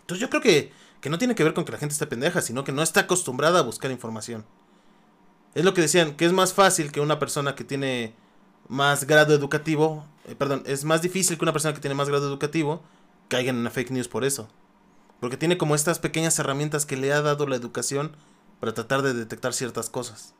Entonces 0.00 0.20
yo 0.20 0.30
creo 0.30 0.42
que, 0.42 0.72
que 1.00 1.10
no 1.10 1.18
tiene 1.18 1.34
que 1.34 1.44
ver 1.44 1.54
con 1.54 1.64
que 1.64 1.72
la 1.72 1.78
gente 1.78 1.92
esté 1.92 2.06
pendeja, 2.06 2.40
sino 2.42 2.64
que 2.64 2.72
no 2.72 2.82
está 2.82 3.00
acostumbrada 3.00 3.60
a 3.60 3.62
buscar 3.62 3.90
información. 3.90 4.44
Es 5.54 5.64
lo 5.64 5.74
que 5.74 5.82
decían, 5.82 6.16
que 6.16 6.24
es 6.24 6.32
más 6.32 6.54
fácil 6.54 6.90
que 6.90 7.00
una 7.00 7.18
persona 7.18 7.54
que 7.54 7.64
tiene 7.64 8.14
más 8.68 9.06
grado 9.06 9.34
educativo, 9.34 10.04
eh, 10.26 10.34
perdón, 10.36 10.62
es 10.66 10.84
más 10.84 11.02
difícil 11.02 11.38
que 11.38 11.44
una 11.44 11.52
persona 11.52 11.74
que 11.74 11.80
tiene 11.80 11.94
más 11.94 12.08
grado 12.08 12.26
educativo 12.26 12.82
caiga 13.28 13.50
en 13.50 13.56
una 13.56 13.70
fake 13.70 13.90
news 13.90 14.08
por 14.08 14.24
eso. 14.24 14.48
Porque 15.20 15.36
tiene 15.36 15.58
como 15.58 15.74
estas 15.74 15.98
pequeñas 15.98 16.38
herramientas 16.38 16.86
que 16.86 16.96
le 16.96 17.12
ha 17.12 17.22
dado 17.22 17.46
la 17.46 17.56
educación 17.56 18.12
para 18.60 18.72
tratar 18.72 19.02
de 19.02 19.14
detectar 19.14 19.52
ciertas 19.52 19.90
cosas. 19.90 20.34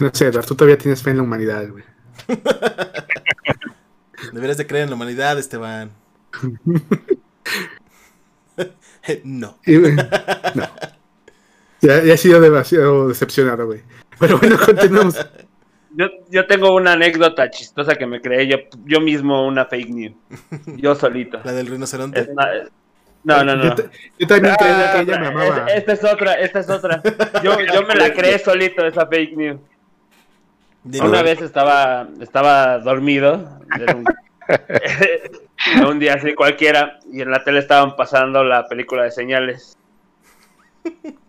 No 0.00 0.10
sé, 0.12 0.26
Eduardo, 0.26 0.48
tú 0.48 0.54
todavía 0.54 0.78
tienes 0.78 1.02
fe 1.02 1.10
en 1.10 1.18
la 1.18 1.22
humanidad, 1.24 1.68
güey. 1.68 1.84
Deberías 4.32 4.56
de 4.56 4.66
creer 4.66 4.84
en 4.84 4.90
la 4.90 4.96
humanidad, 4.96 5.38
Esteban. 5.38 5.92
no. 9.24 9.58
Güey, 9.66 9.96
no. 10.54 10.68
Ya, 11.80 12.02
ya 12.02 12.14
he 12.14 12.18
sido 12.18 12.40
demasiado 12.40 13.08
decepcionado, 13.08 13.66
güey. 13.66 13.82
Pero 14.18 14.38
bueno, 14.38 14.58
continuamos. 14.58 15.14
Yo, 15.98 16.06
yo 16.30 16.46
tengo 16.46 16.74
una 16.76 16.92
anécdota 16.92 17.50
chistosa 17.50 17.96
que 17.96 18.06
me 18.06 18.20
creé 18.20 18.46
yo, 18.46 18.58
yo 18.84 19.00
mismo 19.00 19.44
una 19.44 19.64
fake 19.66 19.88
news. 19.90 20.14
Yo 20.76 20.94
solito. 20.94 21.40
La 21.44 21.52
del 21.52 21.66
rinoceronte. 21.66 22.20
Es 22.20 22.28
una- 22.28 22.48
no, 23.24 23.42
no, 23.42 23.56
no. 23.56 23.64
Yo, 23.64 23.74
ta- 23.74 23.90
yo 24.16 24.26
también 24.28 24.54
Ah, 24.54 24.56
creía 24.58 24.92
que 24.92 25.00
ella 25.00 25.18
me 25.18 25.26
amaba. 25.26 25.66
es- 25.66 25.78
Esta 25.78 25.92
es 25.94 26.04
otra, 26.04 26.34
esta 26.34 26.60
es 26.60 26.70
otra. 26.70 27.02
Yo, 27.42 27.56
yo 27.74 27.82
me 27.82 27.96
la 27.96 28.12
creé 28.14 28.38
solito, 28.38 28.86
esa 28.86 29.06
fake 29.08 29.36
news. 29.36 29.60
Una 30.84 31.08
nuevo. 31.08 31.24
vez 31.24 31.42
estaba, 31.42 32.06
estaba 32.20 32.78
dormido. 32.78 33.58
Era 33.76 33.96
un, 33.96 34.04
era 35.76 35.88
un 35.88 35.98
día 35.98 36.14
así 36.14 36.32
cualquiera. 36.34 37.00
Y 37.12 37.22
en 37.22 37.32
la 37.32 37.42
tele 37.42 37.58
estaban 37.58 37.96
pasando 37.96 38.44
la 38.44 38.68
película 38.68 39.02
de 39.02 39.10
señales. 39.10 39.76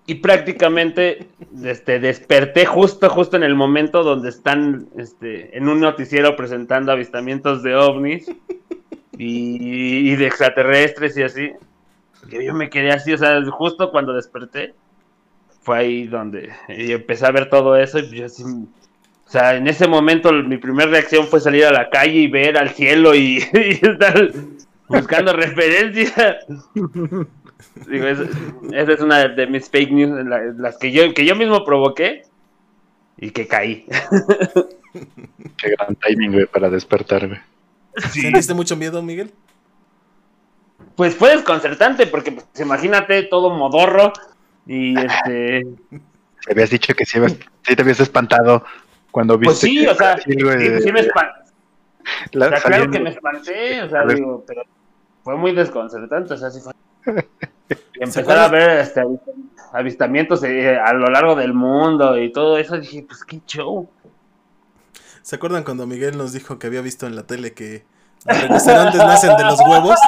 Y 0.09 0.15
prácticamente 0.15 1.27
este, 1.63 1.99
desperté 1.99 2.65
justo, 2.65 3.11
justo 3.11 3.37
en 3.37 3.43
el 3.43 3.53
momento 3.53 4.01
donde 4.01 4.29
están 4.29 4.87
este, 4.97 5.55
en 5.55 5.69
un 5.69 5.79
noticiero 5.79 6.35
presentando 6.35 6.91
avistamientos 6.91 7.61
de 7.61 7.75
ovnis 7.75 8.25
y, 9.19 10.15
de 10.15 10.25
extraterrestres 10.25 11.15
y 11.15 11.21
así. 11.21 11.51
Que 12.27 12.43
yo 12.43 12.55
me 12.55 12.71
quedé 12.71 12.89
así, 12.91 13.13
o 13.13 13.19
sea, 13.19 13.39
justo 13.51 13.91
cuando 13.91 14.13
desperté, 14.13 14.73
fue 15.61 15.77
ahí 15.77 16.07
donde 16.07 16.53
empecé 16.67 17.27
a 17.27 17.31
ver 17.31 17.47
todo 17.47 17.75
eso 17.75 17.99
y 17.99 18.09
yo 18.09 18.25
así, 18.25 18.41
o 18.43 19.29
sea, 19.29 19.57
en 19.57 19.67
ese 19.67 19.87
momento 19.87 20.33
mi 20.33 20.57
primera 20.57 20.89
reacción 20.89 21.27
fue 21.27 21.39
salir 21.39 21.65
a 21.65 21.71
la 21.71 21.91
calle 21.91 22.21
y 22.21 22.27
ver 22.27 22.57
al 22.57 22.71
cielo 22.71 23.13
y, 23.13 23.43
y 23.53 23.85
estar 23.85 24.31
buscando 24.87 25.33
referencias. 25.33 26.47
Digo, 27.87 28.07
es- 28.07 28.19
esa 28.71 28.91
es 28.93 28.99
una 29.01 29.27
de 29.27 29.47
mis 29.47 29.69
fake 29.69 29.91
news, 29.91 30.25
la- 30.25 30.53
las 30.57 30.77
que 30.77 30.91
yo, 30.91 31.13
que 31.13 31.25
yo 31.25 31.35
mismo 31.35 31.65
provoqué 31.65 32.23
y 33.17 33.31
que 33.31 33.47
caí. 33.47 33.85
Qué 35.57 35.69
gran 35.77 35.95
timing, 35.95 36.31
güey, 36.31 36.45
para 36.45 36.69
despertar, 36.69 37.27
güey. 37.27 37.39
¿Sentiste 37.97 38.53
mucho 38.53 38.75
miedo, 38.77 39.01
Miguel? 39.03 39.31
Pues 40.95 41.15
fue 41.15 41.31
desconcertante 41.31 42.07
porque 42.07 42.31
pues, 42.31 42.47
imagínate 42.59 43.23
todo 43.23 43.49
modorro 43.49 44.13
y 44.65 44.97
este... 44.99 45.65
Te 46.45 46.51
habías 46.53 46.69
dicho 46.69 46.93
que 46.93 47.05
sí, 47.05 47.19
sí 47.63 47.75
te 47.75 47.81
habías 47.81 47.99
espantado 47.99 48.63
cuando 49.11 49.37
viste. 49.37 49.49
Pues 49.49 49.59
sí, 49.59 49.81
que 49.81 49.89
o 49.89 49.95
sea, 49.95 50.17
sí, 50.17 50.31
sí 50.31 50.91
me 50.91 51.01
espan- 51.01 51.31
la- 52.31 52.45
o 52.47 52.49
sea, 52.49 52.61
claro 52.61 52.89
que 52.89 52.99
me 52.99 53.09
espanté, 53.09 53.81
o 53.81 53.89
sea, 53.89 54.05
digo, 54.05 54.43
pero 54.47 54.63
fue 55.23 55.35
muy 55.35 55.51
desconcertante, 55.53 56.33
o 56.33 56.37
sea, 56.37 56.49
sí 56.49 56.59
fue. 56.61 56.73
Y 57.05 58.03
empezar 58.03 58.37
a 58.37 58.47
ver 58.47 58.79
este, 58.79 59.01
avist- 59.01 59.21
avistamientos 59.73 60.43
eh, 60.43 60.77
a 60.77 60.93
lo 60.93 61.07
largo 61.07 61.35
del 61.35 61.53
mundo 61.53 62.17
y 62.17 62.31
todo 62.31 62.57
eso, 62.57 62.77
dije, 62.79 63.03
pues 63.07 63.23
qué 63.25 63.41
show. 63.45 63.89
¿Se 65.21 65.35
acuerdan 65.35 65.63
cuando 65.63 65.85
Miguel 65.85 66.17
nos 66.17 66.33
dijo 66.33 66.57
que 66.57 66.67
había 66.67 66.81
visto 66.81 67.05
en 67.05 67.15
la 67.15 67.23
tele 67.23 67.53
que 67.53 67.83
los 68.25 68.41
rinocerontes 68.41 68.97
nacen 68.97 69.35
de 69.37 69.43
los 69.43 69.59
huevos? 69.59 69.99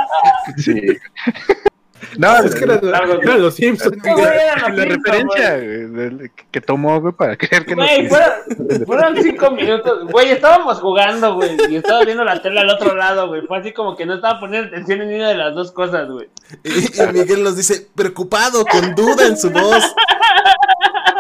Sí. 0.57 0.73
No, 2.17 2.37
Es 2.39 2.55
que 2.55 2.63
eran, 2.65 2.79
eran 2.83 3.41
los 3.41 3.55
Simpsons. 3.55 3.97
Güey, 4.01 4.13
eran 4.13 4.75
los 4.75 4.77
la 4.77 4.83
Simpsons, 4.83 5.05
referencia 5.05 5.87
güey, 5.87 6.31
que 6.51 6.61
tomó, 6.61 6.99
güey, 6.99 7.13
para 7.13 7.37
creer 7.37 7.65
que 7.65 7.75
no. 7.75 7.83
Güey, 7.83 8.07
fueron, 8.07 8.85
fueron 8.85 9.23
cinco 9.23 9.51
minutos. 9.51 10.11
Güey, 10.11 10.31
estábamos 10.31 10.79
jugando, 10.79 11.35
güey. 11.35 11.57
Y 11.69 11.75
estaba 11.77 12.03
viendo 12.03 12.23
la 12.23 12.41
tele 12.41 12.59
al 12.59 12.69
otro 12.69 12.95
lado, 12.95 13.27
güey. 13.27 13.41
Fue 13.47 13.59
así 13.59 13.71
como 13.73 13.95
que 13.95 14.05
no 14.05 14.15
estaba 14.15 14.39
poniendo 14.39 14.67
atención 14.67 15.01
en 15.01 15.09
ninguna 15.09 15.29
de 15.29 15.35
las 15.35 15.55
dos 15.55 15.71
cosas, 15.71 16.09
güey. 16.09 16.27
Y, 16.63 17.01
y 17.01 17.07
Miguel 17.13 17.43
nos 17.43 17.55
dice, 17.55 17.87
preocupado, 17.95 18.65
con 18.65 18.93
duda 18.95 19.27
en 19.27 19.37
su 19.37 19.49
voz. 19.49 19.83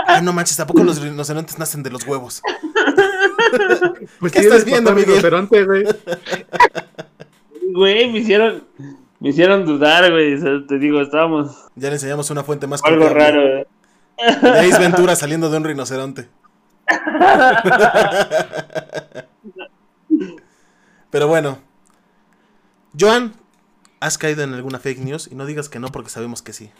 Ah, 0.07 0.19
no 0.21 0.33
manches, 0.33 0.57
tampoco 0.57 0.83
los 0.83 1.01
rinocerontes 1.01 1.57
nacen 1.57 1.83
de 1.83 1.89
los 1.89 2.05
huevos. 2.05 2.41
Pues 4.19 4.31
¿Qué 4.31 4.39
estás 4.39 4.65
viendo, 4.65 4.93
Miguel? 4.93 5.21
Güey, 7.73 8.11
me 8.11 8.19
hicieron, 8.19 8.63
me 9.21 9.29
hicieron 9.29 9.65
dudar, 9.65 10.11
güey. 10.11 10.33
O 10.33 10.37
sea, 10.39 10.51
te 10.67 10.79
digo, 10.79 10.99
estábamos 10.99 11.67
Ya 11.75 11.89
le 11.89 11.95
enseñamos 11.95 12.29
una 12.31 12.43
fuente 12.43 12.67
más 12.67 12.83
algo 12.83 13.07
raro, 13.07 13.41
güey. 13.41 13.65
De 14.41 14.59
Ace 14.59 14.79
Ventura 14.79 15.15
saliendo 15.15 15.49
de 15.49 15.57
un 15.57 15.63
rinoceronte. 15.63 16.27
Pero 21.09 21.27
bueno. 21.27 21.59
Joan, 22.99 23.33
¿has 23.99 24.17
caído 24.17 24.43
en 24.43 24.53
alguna 24.53 24.79
fake 24.79 24.99
news? 24.99 25.29
Y 25.31 25.35
no 25.35 25.45
digas 25.45 25.69
que 25.69 25.79
no 25.79 25.87
porque 25.89 26.09
sabemos 26.09 26.41
que 26.41 26.53
sí. 26.53 26.71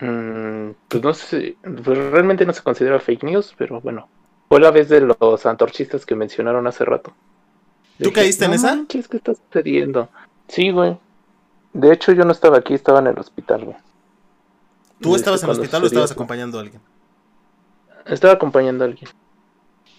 Mm, 0.00 0.72
pues 0.88 1.02
no 1.02 1.14
sé, 1.14 1.56
pues 1.62 1.98
realmente 2.10 2.44
no 2.44 2.52
se 2.52 2.62
considera 2.62 3.00
fake 3.00 3.24
news, 3.24 3.54
pero 3.56 3.80
bueno. 3.80 4.08
Fue 4.48 4.60
la 4.60 4.70
vez 4.70 4.88
de 4.88 5.00
los 5.00 5.46
antorchistas 5.46 6.06
que 6.06 6.14
mencionaron 6.14 6.66
hace 6.66 6.84
rato. 6.84 7.12
¿Tú 8.00 8.12
caíste 8.12 8.44
en 8.44 8.50
"No 8.52 8.56
esa?" 8.56 8.76
manches, 8.76 9.08
¿qué 9.08 9.16
está 9.16 9.34
sucediendo? 9.34 10.08
Sí, 10.48 10.70
güey. 10.70 10.98
De 11.72 11.92
hecho, 11.92 12.12
yo 12.12 12.24
no 12.24 12.32
estaba 12.32 12.58
aquí, 12.58 12.74
estaba 12.74 13.00
en 13.00 13.08
el 13.08 13.18
hospital, 13.18 13.64
güey. 13.64 13.76
¿Tú 15.00 15.14
estabas 15.14 15.42
en 15.42 15.50
el 15.50 15.56
hospital 15.56 15.82
o 15.82 15.86
estabas 15.86 16.12
acompañando 16.12 16.58
a 16.58 16.62
alguien? 16.62 16.80
Estaba 18.06 18.34
acompañando 18.34 18.84
a 18.84 18.86
alguien. 18.86 19.10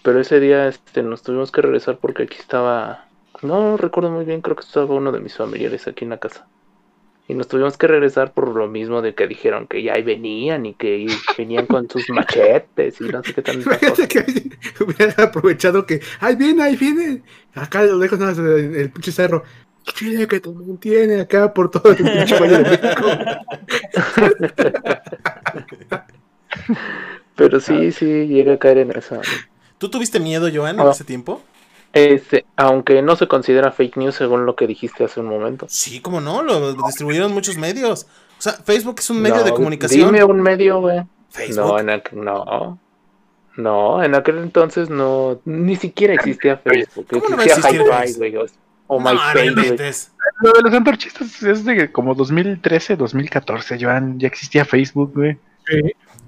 Pero 0.02 0.20
ese 0.20 0.40
día 0.40 0.68
este, 0.68 1.02
nos 1.02 1.22
tuvimos 1.22 1.52
que 1.52 1.62
regresar 1.62 1.98
porque 1.98 2.24
aquí 2.24 2.36
estaba. 2.38 3.06
No 3.42 3.76
recuerdo 3.76 4.10
muy 4.10 4.24
bien, 4.24 4.40
creo 4.40 4.56
que 4.56 4.64
estaba 4.64 4.92
uno 4.94 5.12
de 5.12 5.20
mis 5.20 5.36
familiares 5.36 5.86
aquí 5.86 6.04
en 6.04 6.10
la 6.10 6.18
casa. 6.18 6.46
Y 7.28 7.34
nos 7.34 7.46
tuvimos 7.46 7.76
que 7.76 7.86
regresar 7.86 8.32
por 8.32 8.48
lo 8.48 8.68
mismo 8.68 9.02
de 9.02 9.14
que 9.14 9.26
dijeron 9.28 9.66
que 9.66 9.82
ya 9.82 9.92
ahí 9.92 10.02
venían 10.02 10.64
y 10.64 10.72
que 10.72 11.06
venían 11.36 11.66
con 11.66 11.88
sus 11.88 12.08
machetes 12.08 13.00
y 13.00 13.04
no 13.04 13.22
sé 13.22 13.34
qué. 13.34 13.52
Imagínate 13.52 14.08
que 14.08 14.24
hubiera 14.82 15.24
aprovechado 15.24 15.84
que, 15.84 16.00
ahí 16.20 16.36
viene, 16.36 16.62
ahí 16.62 16.76
viene. 16.76 17.22
Acá 17.54 17.80
a 17.80 17.84
lo 17.84 17.98
lejos, 17.98 18.18
nada 18.18 18.32
más 18.32 18.40
el, 18.40 18.74
el 18.74 18.90
pinche 18.90 19.12
cerro. 19.12 19.44
Chile 19.94 20.26
que 20.28 20.40
te 20.40 20.48
mantiene 20.50 21.20
acá 21.20 21.52
por 21.52 21.70
todo 21.70 21.90
el 21.90 21.96
pinche 21.96 22.38
valle 22.38 22.58
de 22.62 22.70
México. 22.70 23.06
Pero 27.36 27.60
sí, 27.60 27.92
sí, 27.92 28.26
llega 28.26 28.54
a 28.54 28.58
caer 28.58 28.78
en 28.78 28.90
esa. 28.96 29.20
¿Tú 29.78 29.88
tuviste 29.90 30.18
miedo, 30.20 30.48
Joan, 30.52 30.80
en 30.80 30.86
Ah. 30.86 30.90
ese 30.90 31.04
tiempo? 31.04 31.40
Este, 31.92 32.44
aunque 32.56 33.00
no 33.00 33.16
se 33.16 33.28
considera 33.28 33.72
fake 33.72 33.96
news 33.96 34.14
según 34.14 34.44
lo 34.44 34.56
que 34.56 34.66
dijiste 34.66 35.04
hace 35.04 35.20
un 35.20 35.26
momento. 35.26 35.66
Sí, 35.68 36.00
cómo 36.00 36.20
no, 36.20 36.42
lo 36.42 36.74
distribuyeron 36.74 37.32
muchos 37.32 37.56
medios. 37.56 38.06
O 38.38 38.42
sea, 38.42 38.52
Facebook 38.52 38.96
es 38.98 39.08
un 39.10 39.20
medio 39.22 39.36
No, 39.38 39.44
de 39.44 39.52
comunicación. 39.52 40.06
Dime 40.12 40.24
un 40.24 40.40
medio, 40.42 40.80
güey. 40.80 41.02
Facebook. 41.30 41.64
No, 41.66 41.78
en 41.78 41.90
aquel, 41.90 42.24
no. 42.24 42.78
No, 43.56 44.02
en 44.04 44.14
aquel 44.14 44.38
entonces 44.38 44.88
no, 44.90 45.40
ni 45.44 45.76
siquiera 45.76 46.14
existía 46.14 46.58
Facebook. 46.58 47.06
¿Cómo 47.10 47.28
no 47.30 47.36
va 47.36 47.42
a 47.42 47.46
existía 47.46 47.70
existir 47.70 47.80
Hi-Fi, 47.90 48.12
Facebook? 48.14 48.36
güey. 48.36 48.48
O, 48.88 48.96
o 48.96 49.00
No, 49.00 49.12
MySpace. 49.12 50.08
Lo 50.40 50.52
de 50.52 50.62
los 50.62 50.74
antorchistas 50.74 51.42
es 51.42 51.64
de 51.64 51.92
como 51.92 52.14
2013, 52.14 52.96
2014, 52.96 53.78
Joan. 53.80 54.18
Ya 54.18 54.26
existía 54.28 54.64
Facebook, 54.64 55.12
güey. 55.14 55.38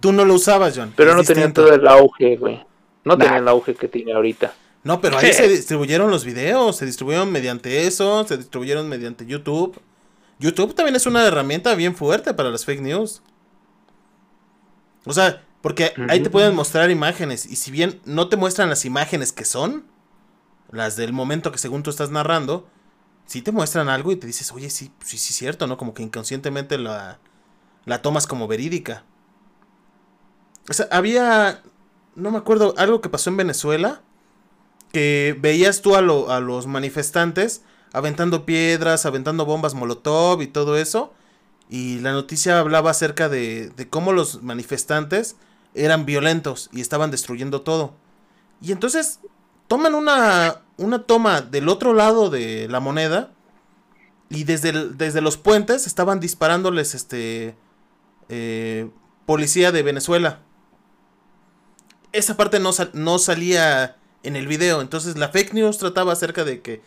Tú 0.01 0.13
no 0.13 0.25
lo 0.25 0.35
usabas, 0.35 0.77
John. 0.77 0.93
Pero 0.97 1.15
no 1.15 1.25
tenían 1.25 1.53
todo 1.53 1.73
el 1.75 1.87
auge, 1.89 2.37
güey. 2.37 2.65
No 3.05 3.15
Nah. 3.17 3.25
tenían 3.25 3.43
el 3.43 3.49
auge 3.49 3.75
que 3.75 3.89
tiene 3.89 4.13
ahorita. 4.13 4.55
No, 4.83 5.01
pero 5.01 5.19
ahí 5.19 5.33
se 5.33 5.49
distribuyeron 5.49 6.11
los 6.11 6.25
videos, 6.25 6.77
se 6.77 6.87
distribuyeron 6.87 7.31
mediante 7.31 7.87
eso, 7.87 8.25
se 8.27 8.37
distribuyeron 8.39 8.89
mediante 8.89 9.27
YouTube. 9.27 9.79
YouTube 10.39 10.75
también 10.75 10.97
es 10.97 11.05
una 11.07 11.27
herramienta 11.27 11.75
bien 11.75 11.95
fuerte 11.95 12.33
para 12.33 12.49
las 12.51 12.65
fake 12.65 12.81
news. 12.81 13.23
O 15.05 15.13
sea, 15.13 15.43
porque 15.61 15.93
ahí 16.09 16.21
te 16.21 16.31
pueden 16.31 16.55
mostrar 16.55 16.91
imágenes 16.91 17.45
y 17.45 17.57
si 17.57 17.71
bien 17.71 18.01
no 18.07 18.29
te 18.29 18.37
muestran 18.37 18.71
las 18.71 18.85
imágenes 18.87 19.33
que 19.33 19.45
son, 19.45 19.85
las 20.73 20.97
del 20.97 21.13
momento 21.13 21.53
que 21.53 21.59
según 21.59 21.83
tú 21.83 21.91
estás 21.91 22.11
narrando, 22.11 22.69
sí 23.27 23.43
te 23.43 23.53
muestran 23.53 23.89
algo 23.89 24.13
y 24.13 24.17
te 24.17 24.27
dices, 24.27 24.53
oye, 24.53 24.71
sí, 24.71 24.93
sí, 25.05 25.19
sí, 25.19 25.33
cierto, 25.35 25.67
¿no? 25.67 25.77
Como 25.79 25.95
que 25.95 26.03
inconscientemente 26.05 26.79
la, 26.79 27.21
la 27.87 28.03
tomas 28.03 28.27
como 28.27 28.49
verídica. 28.49 29.05
O 30.69 30.73
sea, 30.73 30.87
había, 30.91 31.63
no 32.15 32.31
me 32.31 32.39
acuerdo, 32.39 32.75
algo 32.77 33.01
que 33.01 33.09
pasó 33.09 33.31
en 33.31 33.37
Venezuela, 33.37 34.03
que 34.93 35.37
veías 35.41 35.83
tú 35.83 35.97
a, 35.97 36.03
lo- 36.03 36.31
a 36.33 36.41
los 36.41 36.67
manifestantes 36.67 37.63
aventando 37.93 38.47
piedras, 38.47 39.07
aventando 39.07 39.47
bombas 39.47 39.75
molotov 39.75 40.43
y 40.43 40.49
todo 40.49 40.77
eso, 40.79 41.15
y 41.71 42.01
la 42.01 42.13
noticia 42.13 42.59
hablaba 42.61 42.91
acerca 42.93 43.29
de, 43.29 43.71
de 43.71 43.89
cómo 43.89 44.13
los 44.13 44.43
manifestantes 44.43 45.37
eran 45.75 46.07
violentos 46.07 46.71
y 46.73 46.81
estaban 46.83 47.11
destruyendo 47.11 47.63
todo. 47.63 47.95
Y 48.63 48.73
entonces 48.73 49.21
toman 49.71 49.95
una, 49.95 50.63
una 50.79 51.05
toma 51.05 51.43
del 51.43 51.69
otro 51.69 51.95
lado 51.95 52.29
de 52.29 52.67
la 52.69 52.81
moneda 52.81 53.31
y 54.29 54.43
desde, 54.43 54.73
desde 54.73 55.21
los 55.21 55.37
puentes 55.37 55.87
estaban 55.87 56.19
disparándoles 56.19 56.97
este 56.97 57.55
eh, 58.29 58.91
policía 59.27 59.71
de 59.71 59.85
Venezuela. 59.85 60.41
Esa 62.11 62.37
parte 62.37 62.59
no, 62.59 62.73
no 62.95 63.21
salía 63.21 63.97
en 64.25 64.35
el 64.35 64.49
video. 64.49 64.81
Entonces 64.81 65.17
la 65.17 65.29
fake 65.29 65.55
news 65.55 65.79
trataba 65.79 66.15
acerca 66.15 66.43
de 66.43 66.63
que 66.63 66.83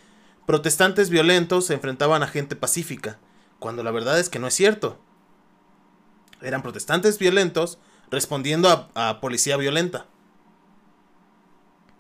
protestantes 0.46 1.10
violentos 1.10 1.68
se 1.68 1.76
enfrentaban 1.76 2.22
a 2.22 2.28
gente 2.28 2.58
pacífica. 2.58 3.18
Cuando 3.60 3.82
la 3.84 3.92
verdad 3.92 4.20
es 4.20 4.28
que 4.28 4.40
no 4.40 4.48
es 4.48 4.56
cierto. 4.56 5.00
Eran 6.42 6.62
protestantes 6.62 7.18
violentos 7.18 7.78
respondiendo 8.12 8.90
a, 8.94 9.10
a 9.10 9.22
policía 9.22 9.56
violenta. 9.56 10.06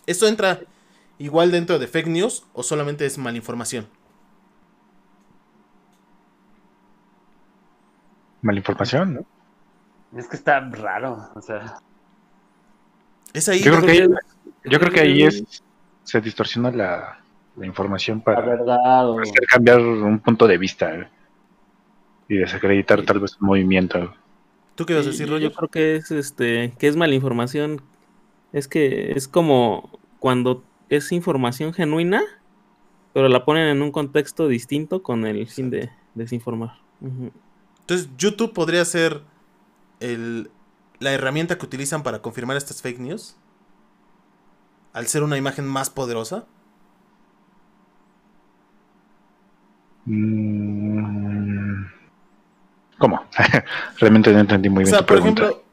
¿Esto 0.05 0.27
entra 0.27 0.60
igual 1.19 1.52
dentro 1.52 1.80
de 1.80 1.88
fake 1.88 2.07
news 2.07 2.45
o 2.53 2.64
solamente 2.64 3.06
es 3.06 3.18
malinformación? 3.18 3.88
Malinformación, 8.44 9.14
¿no? 9.15 9.26
Es 10.15 10.27
que 10.30 10.38
está 10.38 10.61
raro, 10.61 11.30
o 11.35 11.41
sea. 11.41 11.77
Es 13.34 13.49
ahí. 13.49 13.60
Yo 13.64 13.72
creo 13.72 13.85
que 13.85 14.07
Yo 14.69 14.80
creo 14.80 14.91
que 14.91 14.99
ahí 15.02 15.23
es 15.23 15.44
se 16.03 16.22
distorsiona 16.22 16.69
la, 16.72 17.19
la 17.56 17.65
información 17.65 18.22
La 18.35 18.41
para 18.41 18.41
verdad, 18.41 19.10
o- 19.10 19.19
hacer 19.22 19.44
cambiar 19.49 19.80
un 19.80 20.19
punto 20.19 20.48
de 20.48 20.57
vista 20.57 20.94
eh, 20.95 21.10
y 22.27 22.35
desacreditar 22.38 23.03
tal 23.03 23.19
vez 23.22 23.38
un 23.40 23.48
movimiento. 23.48 24.14
¿Tú 24.76 24.85
qué 24.85 24.94
ibas 24.94 25.06
a 25.06 25.10
decir, 25.10 25.27
yo 25.38 25.49
Roger? 25.49 25.52
creo 25.52 25.69
que 25.69 25.95
es 25.95 26.11
este 26.11 26.73
que 26.80 26.88
es 26.88 26.95
mala 26.95 27.14
información. 27.15 27.81
Es 28.53 28.68
que 28.68 29.11
es 29.14 29.27
como 29.27 29.99
cuando 30.19 30.64
es 30.95 31.11
información 31.11 31.74
genuina, 31.74 32.22
pero 33.14 33.30
la 33.30 33.45
ponen 33.45 33.68
en 33.68 33.82
un 33.82 33.91
contexto 33.91 34.48
distinto 34.48 35.03
con 35.03 35.26
el 35.26 35.48
fin 35.48 35.70
de 35.70 35.91
desinformar. 36.15 36.80
Entonces, 37.82 38.10
YouTube 38.18 38.53
podría 38.53 38.84
ser 38.86 39.22
el, 39.99 40.49
la 40.99 41.11
herramienta 41.11 41.57
que 41.57 41.65
utilizan 41.65 42.03
para 42.03 42.22
confirmar 42.22 42.57
estas 42.57 42.82
fake 42.82 42.99
news. 42.99 43.36
Al 44.94 45.07
ser 45.07 45.24
una 45.24 45.38
imagen 45.38 45.65
más 45.65 45.90
poderosa. 45.90 46.45
Mm, 50.06 51.86
¿Cómo? 52.98 53.24
Realmente 53.99 54.32
no 54.32 54.40
entendí 54.40 54.70
muy 54.70 54.84
O 54.84 54.86
bien 54.86 54.90
sea, 54.91 54.99
tu 54.99 55.06
por 55.06 55.18
pregunta. 55.18 55.44
ejemplo, 55.44 55.64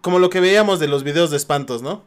como 0.00 0.18
lo 0.18 0.30
que 0.30 0.40
veíamos 0.40 0.80
de 0.80 0.88
los 0.88 1.04
videos 1.04 1.30
de 1.30 1.36
espantos, 1.36 1.82
¿no? 1.82 2.02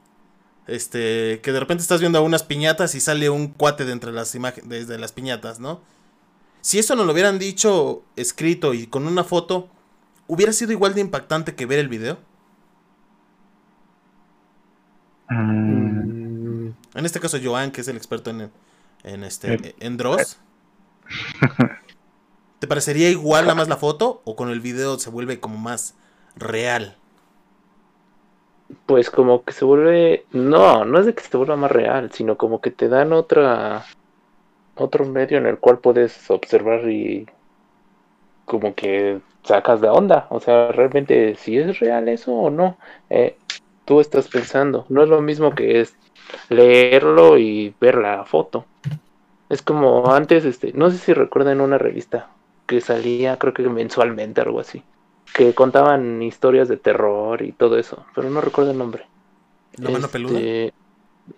Este, 0.67 1.39
que 1.41 1.51
de 1.51 1.59
repente 1.59 1.81
estás 1.81 1.99
viendo 1.99 2.21
unas 2.23 2.43
piñatas 2.43 2.95
y 2.95 2.99
sale 2.99 3.29
un 3.29 3.47
cuate 3.49 3.83
de 3.85 3.91
entre 3.93 4.11
las 4.11 4.35
imágenes, 4.35 4.69
desde 4.69 4.97
las 4.99 5.11
piñatas, 5.11 5.59
¿no? 5.59 5.81
Si 6.61 6.77
eso 6.79 6.95
nos 6.95 7.05
lo 7.07 7.11
hubieran 7.13 7.39
dicho 7.39 8.03
escrito 8.15 8.73
y 8.73 8.85
con 8.87 9.07
una 9.07 9.23
foto, 9.23 9.69
¿hubiera 10.27 10.53
sido 10.53 10.71
igual 10.71 10.93
de 10.93 11.01
impactante 11.01 11.55
que 11.55 11.65
ver 11.65 11.79
el 11.79 11.87
video? 11.89 12.19
Mm, 15.29 16.69
En 16.93 17.05
este 17.05 17.19
caso, 17.19 17.37
Joan, 17.41 17.71
que 17.71 17.81
es 17.81 17.87
el 17.87 17.95
experto 17.97 18.29
en, 18.29 18.51
en 19.03 19.23
este, 19.23 19.53
Eh. 19.53 19.75
en 19.79 19.97
Dross. 19.97 20.37
¿Te 22.59 22.67
parecería 22.67 23.09
igual 23.09 23.45
nada 23.45 23.55
más 23.55 23.67
la 23.69 23.77
foto? 23.77 24.21
¿O 24.25 24.35
con 24.35 24.49
el 24.49 24.59
video 24.59 24.99
se 24.99 25.09
vuelve 25.09 25.39
como 25.39 25.57
más 25.57 25.95
real? 26.35 26.97
Pues 28.85 29.09
como 29.09 29.43
que 29.43 29.53
se 29.53 29.65
vuelve, 29.65 30.25
no, 30.31 30.85
no 30.85 30.99
es 30.99 31.05
de 31.05 31.13
que 31.13 31.23
se 31.23 31.37
vuelva 31.37 31.55
más 31.55 31.71
real, 31.71 32.11
sino 32.11 32.37
como 32.37 32.61
que 32.61 32.71
te 32.71 32.87
dan 32.89 33.13
otra, 33.13 33.85
otro 34.75 35.05
medio 35.05 35.37
en 35.37 35.45
el 35.45 35.59
cual 35.59 35.79
puedes 35.79 36.29
observar 36.29 36.89
y 36.89 37.27
como 38.45 38.75
que 38.75 39.21
sacas 39.43 39.81
de 39.81 39.89
onda, 39.89 40.27
o 40.29 40.39
sea, 40.39 40.71
realmente 40.71 41.35
si 41.35 41.57
es 41.57 41.79
real 41.79 42.09
eso 42.09 42.33
o 42.33 42.49
no, 42.49 42.77
eh, 43.09 43.37
tú 43.85 43.99
estás 43.99 44.27
pensando, 44.27 44.85
no 44.89 45.03
es 45.03 45.09
lo 45.09 45.21
mismo 45.21 45.55
que 45.55 45.81
es 45.81 45.95
leerlo 46.49 47.37
y 47.37 47.73
ver 47.79 47.95
la 47.95 48.25
foto. 48.25 48.65
Es 49.49 49.61
como 49.61 50.13
antes, 50.13 50.45
este, 50.45 50.71
no 50.73 50.89
sé 50.91 50.97
si 50.97 51.13
recuerdan 51.13 51.61
una 51.61 51.77
revista 51.77 52.29
que 52.67 52.81
salía, 52.81 53.37
creo 53.37 53.53
que 53.53 53.63
mensualmente, 53.63 54.41
algo 54.41 54.59
así 54.59 54.83
que 55.33 55.53
contaban 55.55 56.21
historias 56.21 56.67
de 56.67 56.77
terror 56.77 57.41
y 57.41 57.53
todo 57.53 57.77
eso, 57.77 58.05
pero 58.15 58.29
no 58.29 58.41
recuerdo 58.41 58.71
el 58.71 58.77
nombre. 58.77 59.09
¿La 59.77 59.89
mano 59.91 60.07
peluda? 60.09 60.45
Este, 60.45 60.73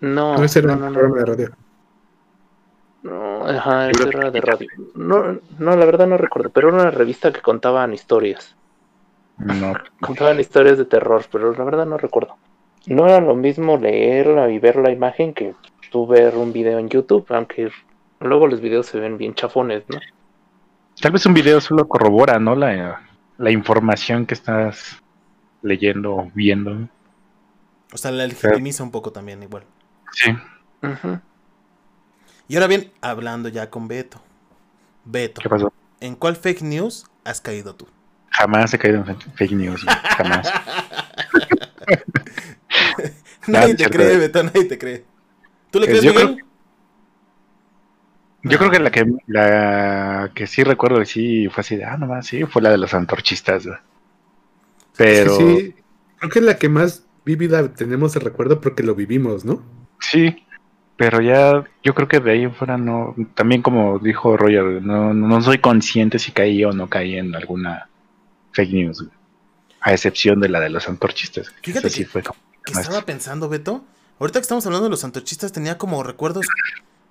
No, 0.00 0.36
no, 0.36 0.44
ese 0.44 0.60
era 0.60 0.76
no, 0.76 0.76
no, 0.76 0.90
no, 0.90 0.92
programa 0.92 1.18
de 1.18 1.24
radio. 1.26 1.56
no, 3.02 3.46
ajá, 3.46 3.90
ese 3.90 4.08
era 4.08 4.30
de 4.30 4.40
radio. 4.40 4.68
No, 4.94 5.38
no, 5.58 5.76
la 5.76 5.84
verdad 5.84 6.06
no 6.06 6.16
recuerdo, 6.16 6.50
pero 6.50 6.68
era 6.68 6.76
una 6.82 6.90
revista 6.90 7.32
que 7.32 7.42
contaban 7.42 7.92
historias. 7.92 8.56
no, 9.36 9.74
Contaban 10.00 10.40
historias 10.40 10.78
de 10.78 10.86
terror, 10.86 11.24
pero 11.30 11.52
la 11.52 11.64
verdad 11.64 11.86
no 11.86 11.98
recuerdo. 11.98 12.36
No 12.86 13.06
era 13.06 13.20
lo 13.20 13.34
mismo 13.34 13.76
leerla 13.78 14.50
y 14.50 14.58
ver 14.58 14.76
la 14.76 14.90
imagen 14.90 15.34
que 15.34 15.54
tú 15.90 16.06
ver 16.06 16.36
un 16.36 16.52
video 16.52 16.78
en 16.78 16.88
YouTube, 16.88 17.26
aunque 17.30 17.70
luego 18.20 18.46
los 18.46 18.60
videos 18.60 18.86
se 18.86 19.00
ven 19.00 19.18
bien 19.18 19.34
chafones, 19.34 19.84
¿no? 19.88 19.98
Tal 21.00 21.12
vez 21.12 21.26
un 21.26 21.34
video 21.34 21.60
solo 21.60 21.86
corrobora, 21.88 22.38
¿no? 22.38 22.54
La, 22.54 23.03
la 23.38 23.50
información 23.50 24.26
que 24.26 24.34
estás 24.34 25.02
leyendo 25.62 26.14
o 26.14 26.30
viendo. 26.34 26.88
O 27.92 27.96
sea, 27.96 28.10
la 28.10 28.26
legitimiza 28.26 28.82
un 28.82 28.90
poco 28.90 29.12
también 29.12 29.42
igual. 29.42 29.64
Sí. 30.12 30.30
Y 32.48 32.56
ahora 32.56 32.66
bien, 32.66 32.92
hablando 33.00 33.48
ya 33.48 33.70
con 33.70 33.88
Beto. 33.88 34.20
Beto, 35.04 35.40
¿Qué 35.42 35.48
pasó? 35.48 35.72
¿en 36.00 36.14
cuál 36.16 36.36
fake 36.36 36.62
news 36.62 37.06
has 37.24 37.40
caído 37.40 37.74
tú? 37.74 37.86
Jamás 38.30 38.72
he 38.74 38.78
caído 38.78 39.04
en 39.06 39.20
fake 39.20 39.52
news. 39.52 39.84
Jamás. 40.16 40.52
nadie 43.46 43.74
te 43.74 43.88
cree, 43.88 44.16
Beto, 44.16 44.42
nadie 44.42 44.64
te 44.64 44.78
cree. 44.78 45.04
¿Tú 45.70 45.80
le 45.80 45.86
crees, 45.86 46.00
creo- 46.00 46.14
Miguel? 46.14 46.44
Yo 48.44 48.58
creo 48.58 48.70
que 48.70 48.78
la 48.78 48.90
que 48.90 49.06
la 49.26 50.30
que 50.34 50.46
sí 50.46 50.62
recuerdo 50.64 50.98
que 51.00 51.06
sí 51.06 51.48
fue 51.48 51.62
así 51.62 51.76
de, 51.76 51.84
ah, 51.84 51.96
nomás, 51.96 52.26
sí, 52.26 52.44
fue 52.44 52.60
la 52.62 52.70
de 52.70 52.78
los 52.78 52.92
antorchistas. 52.94 53.66
güey. 53.66 53.78
Pero 54.96 55.36
sí, 55.36 55.74
creo 56.18 56.30
que 56.30 56.38
es 56.38 56.44
la 56.44 56.56
que 56.58 56.68
más 56.68 57.04
vívida 57.24 57.72
tenemos 57.72 58.12
de 58.14 58.20
recuerdo 58.20 58.60
porque 58.60 58.82
lo 58.82 58.94
vivimos, 58.94 59.44
¿no? 59.44 59.62
sí, 60.00 60.44
pero 60.96 61.20
ya 61.20 61.64
yo 61.82 61.94
creo 61.94 62.06
que 62.06 62.20
de 62.20 62.30
ahí 62.32 62.42
en 62.44 62.54
fuera 62.54 62.76
no, 62.76 63.14
también 63.34 63.62
como 63.62 63.98
dijo 63.98 64.36
Roger, 64.36 64.82
no, 64.82 65.12
no 65.14 65.40
soy 65.42 65.58
consciente 65.58 66.18
si 66.18 66.30
caí 66.30 66.62
o 66.64 66.72
no 66.72 66.88
caí 66.88 67.16
en 67.16 67.34
alguna 67.34 67.88
fake 68.52 68.72
news, 68.72 69.00
güey. 69.02 69.12
a 69.80 69.92
excepción 69.92 70.38
de 70.40 70.48
la 70.50 70.60
de 70.60 70.68
los 70.70 70.88
antorchistas. 70.88 71.50
que 71.50 71.72
Fíjate 71.72 71.90
sí 71.90 72.04
que- 72.04 72.10
fue 72.10 72.22
como 72.22 72.38
Que 72.64 72.74
más- 72.74 72.82
estaba 72.84 73.02
pensando, 73.04 73.48
Beto. 73.48 73.84
Ahorita 74.20 74.38
que 74.38 74.42
estamos 74.42 74.64
hablando 74.66 74.84
de 74.84 74.90
los 74.90 75.02
antorchistas, 75.04 75.50
tenía 75.52 75.76
como 75.78 76.02
recuerdos 76.04 76.46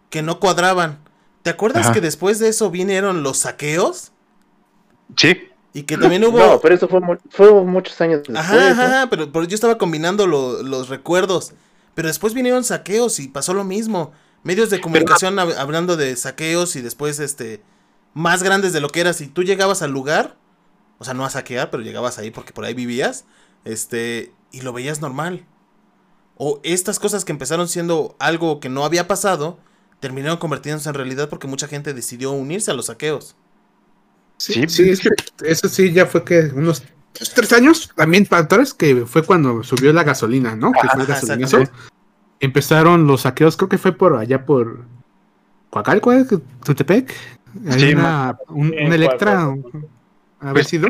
que 0.09 0.21
no 0.21 0.39
cuadraban. 0.39 0.99
¿Te 1.43 1.49
acuerdas 1.51 1.85
Ajá. 1.85 1.93
que 1.93 2.01
después 2.01 2.39
de 2.39 2.47
eso 2.49 2.71
vinieron 2.71 3.21
los 3.21 3.39
saqueos? 3.39 4.11
Sí, 5.17 5.37
Y 5.73 5.83
que 5.83 5.97
también 5.97 6.23
hubo. 6.23 6.37
No, 6.39 6.59
pero 6.61 6.75
eso 6.75 6.87
fue, 6.87 6.99
mu- 6.99 7.17
fue 7.29 7.51
muchos 7.63 7.99
años 8.01 8.19
después. 8.19 8.37
Ajá, 8.37 8.71
ajá, 8.71 8.85
ajá, 8.85 9.09
pero, 9.09 9.31
pero 9.31 9.45
yo 9.45 9.55
estaba 9.55 9.77
combinando 9.77 10.25
lo- 10.27 10.63
los 10.63 10.89
recuerdos. 10.89 11.53
Pero 11.95 12.07
después 12.07 12.33
vinieron 12.33 12.63
saqueos 12.63 13.19
y 13.19 13.27
pasó 13.27 13.53
lo 13.53 13.63
mismo. 13.63 14.11
Medios 14.43 14.69
de 14.69 14.81
comunicación 14.81 15.35
hab- 15.35 15.55
hablando 15.57 15.95
de 15.97 16.15
saqueos 16.15 16.75
y 16.75 16.81
después, 16.81 17.19
este, 17.19 17.61
más 18.13 18.41
grandes 18.43 18.71
de 18.73 18.81
lo 18.81 18.89
que 18.89 19.01
era. 19.01 19.13
Si 19.13 19.27
tú 19.27 19.43
llegabas 19.43 19.81
al 19.81 19.91
lugar, 19.91 20.37
o 20.99 21.03
sea, 21.05 21.13
no 21.13 21.25
a 21.25 21.29
saquear, 21.29 21.69
pero 21.71 21.83
llegabas 21.83 22.17
ahí 22.19 22.31
porque 22.31 22.53
por 22.53 22.65
ahí 22.65 22.73
vivías, 22.73 23.25
este, 23.65 24.31
y 24.51 24.61
lo 24.61 24.73
veías 24.73 25.01
normal. 25.01 25.45
O 26.37 26.59
estas 26.63 26.99
cosas 26.99 27.25
que 27.25 27.31
empezaron 27.31 27.67
siendo 27.67 28.15
algo 28.19 28.59
que 28.59 28.69
no 28.69 28.85
había 28.85 29.07
pasado, 29.07 29.57
terminaron 30.03 30.37
convirtiéndose 30.37 30.89
en 30.89 30.95
realidad 30.95 31.29
porque 31.29 31.47
mucha 31.47 31.69
gente 31.69 31.93
decidió 31.93 32.31
unirse 32.31 32.69
a 32.71 32.73
los 32.73 32.87
saqueos. 32.87 33.37
Sí, 34.37 34.53
Sí, 34.53 34.67
sí, 34.67 34.89
es 34.89 34.99
que 34.99 35.09
eso 35.45 35.69
sí 35.69 35.93
ya 35.93 36.05
fue 36.05 36.25
que 36.25 36.51
unos 36.53 36.83
tres 37.33 37.53
años 37.53 37.89
también 37.95 38.25
para 38.25 38.41
atrás 38.43 38.73
que 38.73 39.05
fue 39.05 39.23
cuando 39.23 39.63
subió 39.63 39.93
la 39.93 40.03
gasolina, 40.03 40.57
¿no? 40.57 40.73
Que 40.73 40.89
fue 40.89 41.03
el 41.05 41.43
Ajá. 41.45 41.71
Empezaron 42.41 43.07
los 43.07 43.21
saqueos, 43.21 43.55
creo 43.55 43.69
que 43.69 43.77
fue 43.77 43.93
por 43.93 44.17
allá 44.17 44.45
por 44.45 44.83
Coacalco, 45.69 46.11
¿eh? 46.11 46.25
Tutepec. 46.65 47.13
Hay 47.71 47.79
Sí, 47.79 47.93
una, 47.93 48.37
un, 48.49 48.73
Electra, 48.73 49.43
haber 50.41 50.53
Pues, 50.53 50.67
sido. 50.67 50.89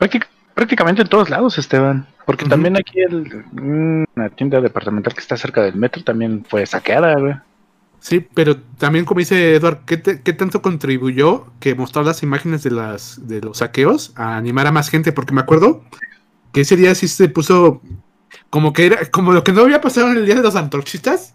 práctic- 0.00 0.26
prácticamente 0.54 1.02
en 1.02 1.08
todos 1.08 1.28
lados, 1.28 1.58
Esteban. 1.58 2.06
Porque 2.24 2.46
también 2.46 2.76
aquí 2.78 3.00
el, 3.00 3.44
una 3.52 4.30
tienda 4.30 4.62
departamental 4.62 5.12
que 5.12 5.20
está 5.20 5.36
cerca 5.36 5.60
del 5.62 5.74
metro 5.76 6.02
también 6.02 6.46
fue 6.48 6.64
saqueada, 6.64 7.14
güey. 7.18 7.34
Sí, 8.08 8.24
pero 8.34 8.56
también 8.78 9.04
como 9.04 9.18
dice 9.18 9.56
Eduard, 9.56 9.78
¿qué, 9.84 9.96
te- 9.96 10.22
qué 10.22 10.32
tanto 10.32 10.62
contribuyó 10.62 11.46
que 11.58 11.74
mostrar 11.74 12.04
las 12.06 12.22
imágenes 12.22 12.62
de 12.62 12.70
las 12.70 13.26
de 13.26 13.40
los 13.40 13.58
saqueos 13.58 14.12
a 14.14 14.36
animar 14.36 14.68
a 14.68 14.70
más 14.70 14.90
gente? 14.90 15.10
Porque 15.10 15.34
me 15.34 15.40
acuerdo 15.40 15.82
que 16.52 16.60
ese 16.60 16.76
día 16.76 16.94
sí 16.94 17.08
se 17.08 17.28
puso 17.28 17.82
como 18.48 18.72
que 18.72 18.86
era 18.86 19.06
como 19.10 19.32
lo 19.32 19.42
que 19.42 19.50
no 19.50 19.62
había 19.62 19.80
pasado 19.80 20.12
en 20.12 20.18
el 20.18 20.24
día 20.24 20.36
de 20.36 20.42
los 20.42 20.54
antorchistas. 20.54 21.34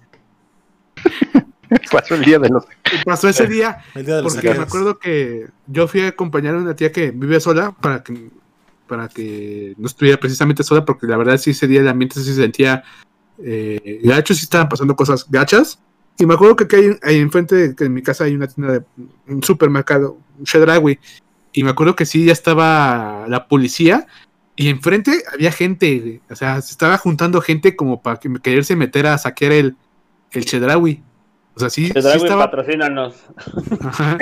Pasó 1.92 2.16
el 2.16 2.24
día 2.24 2.40
de 2.40 2.48
los. 2.48 2.64
Pasó 3.04 3.28
ese 3.28 3.48
día 3.48 3.80
El 3.94 4.06
día 4.06 4.16
de 4.16 4.22
los 4.22 4.34
porque 4.34 4.54
me 4.54 4.64
acuerdo 4.64 4.98
que 4.98 5.48
yo 5.68 5.90
fui 5.90 6.04
a 6.04 6.08
acompañar 6.08 6.56
a 6.56 6.60
una 6.60 6.78
tía 6.78 6.94
que 6.94 7.12
vive 7.12 7.42
sola 7.42 7.74
para 7.82 8.02
que 8.02 8.30
para 8.88 9.10
que 9.10 9.74
no 9.78 9.88
estuviera 9.88 10.18
precisamente 10.18 10.64
sola 10.64 10.86
porque 10.86 11.06
la 11.06 11.18
verdad 11.18 11.36
sí 11.36 11.50
ese 11.50 11.68
día 11.68 11.82
el 11.82 11.90
ambiente 11.90 12.16
sí 12.22 12.28
se 12.28 12.36
sentía 12.36 12.86
eh, 13.44 14.00
gacho, 14.06 14.34
sí 14.34 14.44
estaban 14.44 14.70
pasando 14.70 14.96
cosas 14.96 15.26
gachas. 15.30 15.78
Y 16.22 16.26
me 16.28 16.36
acuerdo 16.36 16.56
que 16.56 16.66
aquí 16.66 16.76
hay, 16.76 16.98
hay 17.02 17.18
enfrente 17.18 17.56
de 17.56 17.76
que 17.76 17.86
en 17.86 17.94
mi 17.96 18.04
casa 18.04 18.26
hay 18.26 18.36
una 18.36 18.46
tienda 18.46 18.74
de 18.74 18.84
un 19.28 19.42
supermercado, 19.42 20.20
un 20.38 20.46
Chedraui. 20.46 21.00
Y 21.52 21.64
me 21.64 21.72
acuerdo 21.72 21.96
que 21.96 22.06
sí 22.06 22.26
ya 22.26 22.32
estaba 22.32 23.26
la 23.28 23.48
policía 23.48 24.06
y 24.56 24.68
enfrente 24.70 25.24
había 25.34 25.52
gente, 25.52 26.22
o 26.30 26.36
sea, 26.36 26.62
se 26.62 26.72
estaba 26.72 27.00
juntando 27.00 27.42
gente 27.42 27.76
como 27.76 28.04
para 28.04 28.20
que- 28.20 28.32
quererse 28.40 28.76
meter 28.76 29.08
a 29.08 29.18
saquear 29.18 29.52
el, 29.54 29.76
el 30.32 30.46
Chedraui. 30.46 31.02
O 31.56 31.60
sea, 31.60 31.72
sí, 31.72 31.88
sí 31.88 31.94
estaba 31.96 32.46
patrocínanos. 32.46 33.16
Ajá. 33.82 34.20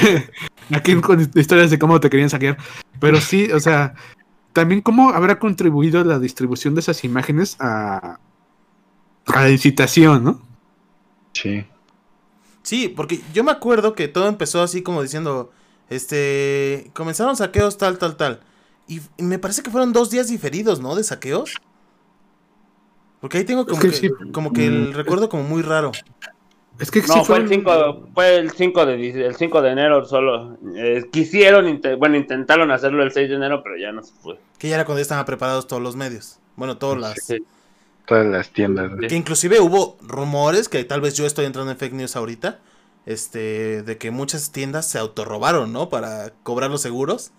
Aquí 0.72 0.94
con 0.96 1.20
historias 1.34 1.70
de 1.70 1.78
cómo 1.78 2.00
te 2.00 2.08
querían 2.08 2.30
saquear. 2.30 2.56
Pero 3.00 3.20
sí, 3.20 3.52
o 3.52 3.60
sea, 3.60 3.92
también 4.54 4.80
cómo 4.80 5.10
habrá 5.10 5.38
contribuido 5.38 6.02
la 6.04 6.18
distribución 6.18 6.74
de 6.74 6.80
esas 6.80 7.04
imágenes 7.04 7.56
a, 7.60 8.18
a 9.26 9.42
la 9.42 9.50
incitación, 9.50 10.24
¿no? 10.24 10.47
Sí. 11.42 11.64
Sí, 12.62 12.88
porque 12.88 13.20
yo 13.32 13.44
me 13.44 13.50
acuerdo 13.52 13.94
que 13.94 14.08
todo 14.08 14.28
empezó 14.28 14.62
así 14.62 14.82
como 14.82 15.02
diciendo, 15.02 15.50
este, 15.88 16.90
comenzaron 16.94 17.36
saqueos 17.36 17.78
tal, 17.78 17.98
tal, 17.98 18.16
tal. 18.16 18.40
Y, 18.86 19.00
y 19.16 19.22
me 19.22 19.38
parece 19.38 19.62
que 19.62 19.70
fueron 19.70 19.92
dos 19.92 20.10
días 20.10 20.28
diferidos, 20.28 20.80
¿no? 20.80 20.94
De 20.94 21.04
saqueos. 21.04 21.54
Porque 23.20 23.38
ahí 23.38 23.44
tengo 23.44 23.66
como 23.66 23.80
que 23.80 23.88
que, 23.90 23.94
sí. 23.96 24.10
como 24.32 24.52
que 24.52 24.66
el 24.66 24.90
Mm. 24.90 24.92
recuerdo 24.92 25.28
como 25.28 25.42
muy 25.42 25.62
raro. 25.62 25.92
Es 26.78 26.90
que 26.92 27.02
sí 27.02 27.08
No, 27.08 27.24
fue 27.24 27.38
el 27.38 27.48
fueron- 27.48 27.48
5, 27.48 28.08
fue 28.14 28.36
el 28.36 28.50
5 28.52 28.86
de 28.86 29.26
el 29.26 29.34
5 29.34 29.62
de 29.62 29.70
enero 29.70 30.04
solo. 30.04 30.56
Eh, 30.76 31.04
quisieron, 31.10 31.66
inte- 31.68 31.96
bueno, 31.96 32.16
intentaron 32.16 32.70
hacerlo 32.70 33.02
el 33.02 33.10
6 33.10 33.28
de 33.28 33.34
enero, 33.34 33.62
pero 33.64 33.76
ya 33.76 33.90
no 33.90 34.02
se 34.04 34.12
pudo. 34.22 34.38
Que 34.58 34.68
ya 34.68 34.76
era 34.76 34.84
cuando 34.84 35.00
ya 35.00 35.02
estaban 35.02 35.24
preparados 35.24 35.66
todos 35.66 35.82
los 35.82 35.96
medios. 35.96 36.38
Bueno, 36.54 36.76
todas 36.78 36.98
las... 37.00 37.14
Sí. 37.24 37.38
Todas 38.08 38.26
las 38.26 38.50
tiendas. 38.50 38.90
Que 39.08 39.14
inclusive 39.14 39.60
hubo 39.60 39.98
rumores, 40.00 40.68
que 40.68 40.82
tal 40.84 41.02
vez 41.02 41.14
yo 41.14 41.26
estoy 41.26 41.44
entrando 41.44 41.70
en 41.70 41.76
fake 41.76 41.92
news 41.92 42.16
ahorita, 42.16 42.58
este, 43.04 43.82
de 43.82 43.98
que 43.98 44.10
muchas 44.10 44.50
tiendas 44.50 44.86
se 44.88 44.98
autorrobaron, 44.98 45.72
¿no? 45.72 45.90
Para 45.90 46.32
cobrar 46.42 46.70
los 46.70 46.80
seguros. 46.80 47.32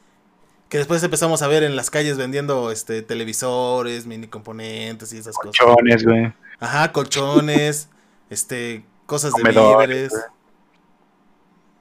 Que 0.70 0.78
después 0.78 1.02
empezamos 1.02 1.42
a 1.42 1.48
ver 1.48 1.64
en 1.64 1.76
las 1.76 1.90
calles 1.90 2.18
vendiendo 2.18 2.70
este 2.70 3.02
televisores, 3.02 4.06
mini 4.06 4.28
componentes 4.28 5.12
y 5.12 5.18
esas 5.18 5.36
cosas. 5.36 5.58
Colchones, 5.58 6.06
güey. 6.06 6.32
Ajá, 6.60 6.92
colchones, 6.92 7.90
este, 8.30 8.86
cosas 9.08 9.34
de 9.34 9.44
víveres. 9.44 10.12
güey. 10.12 10.24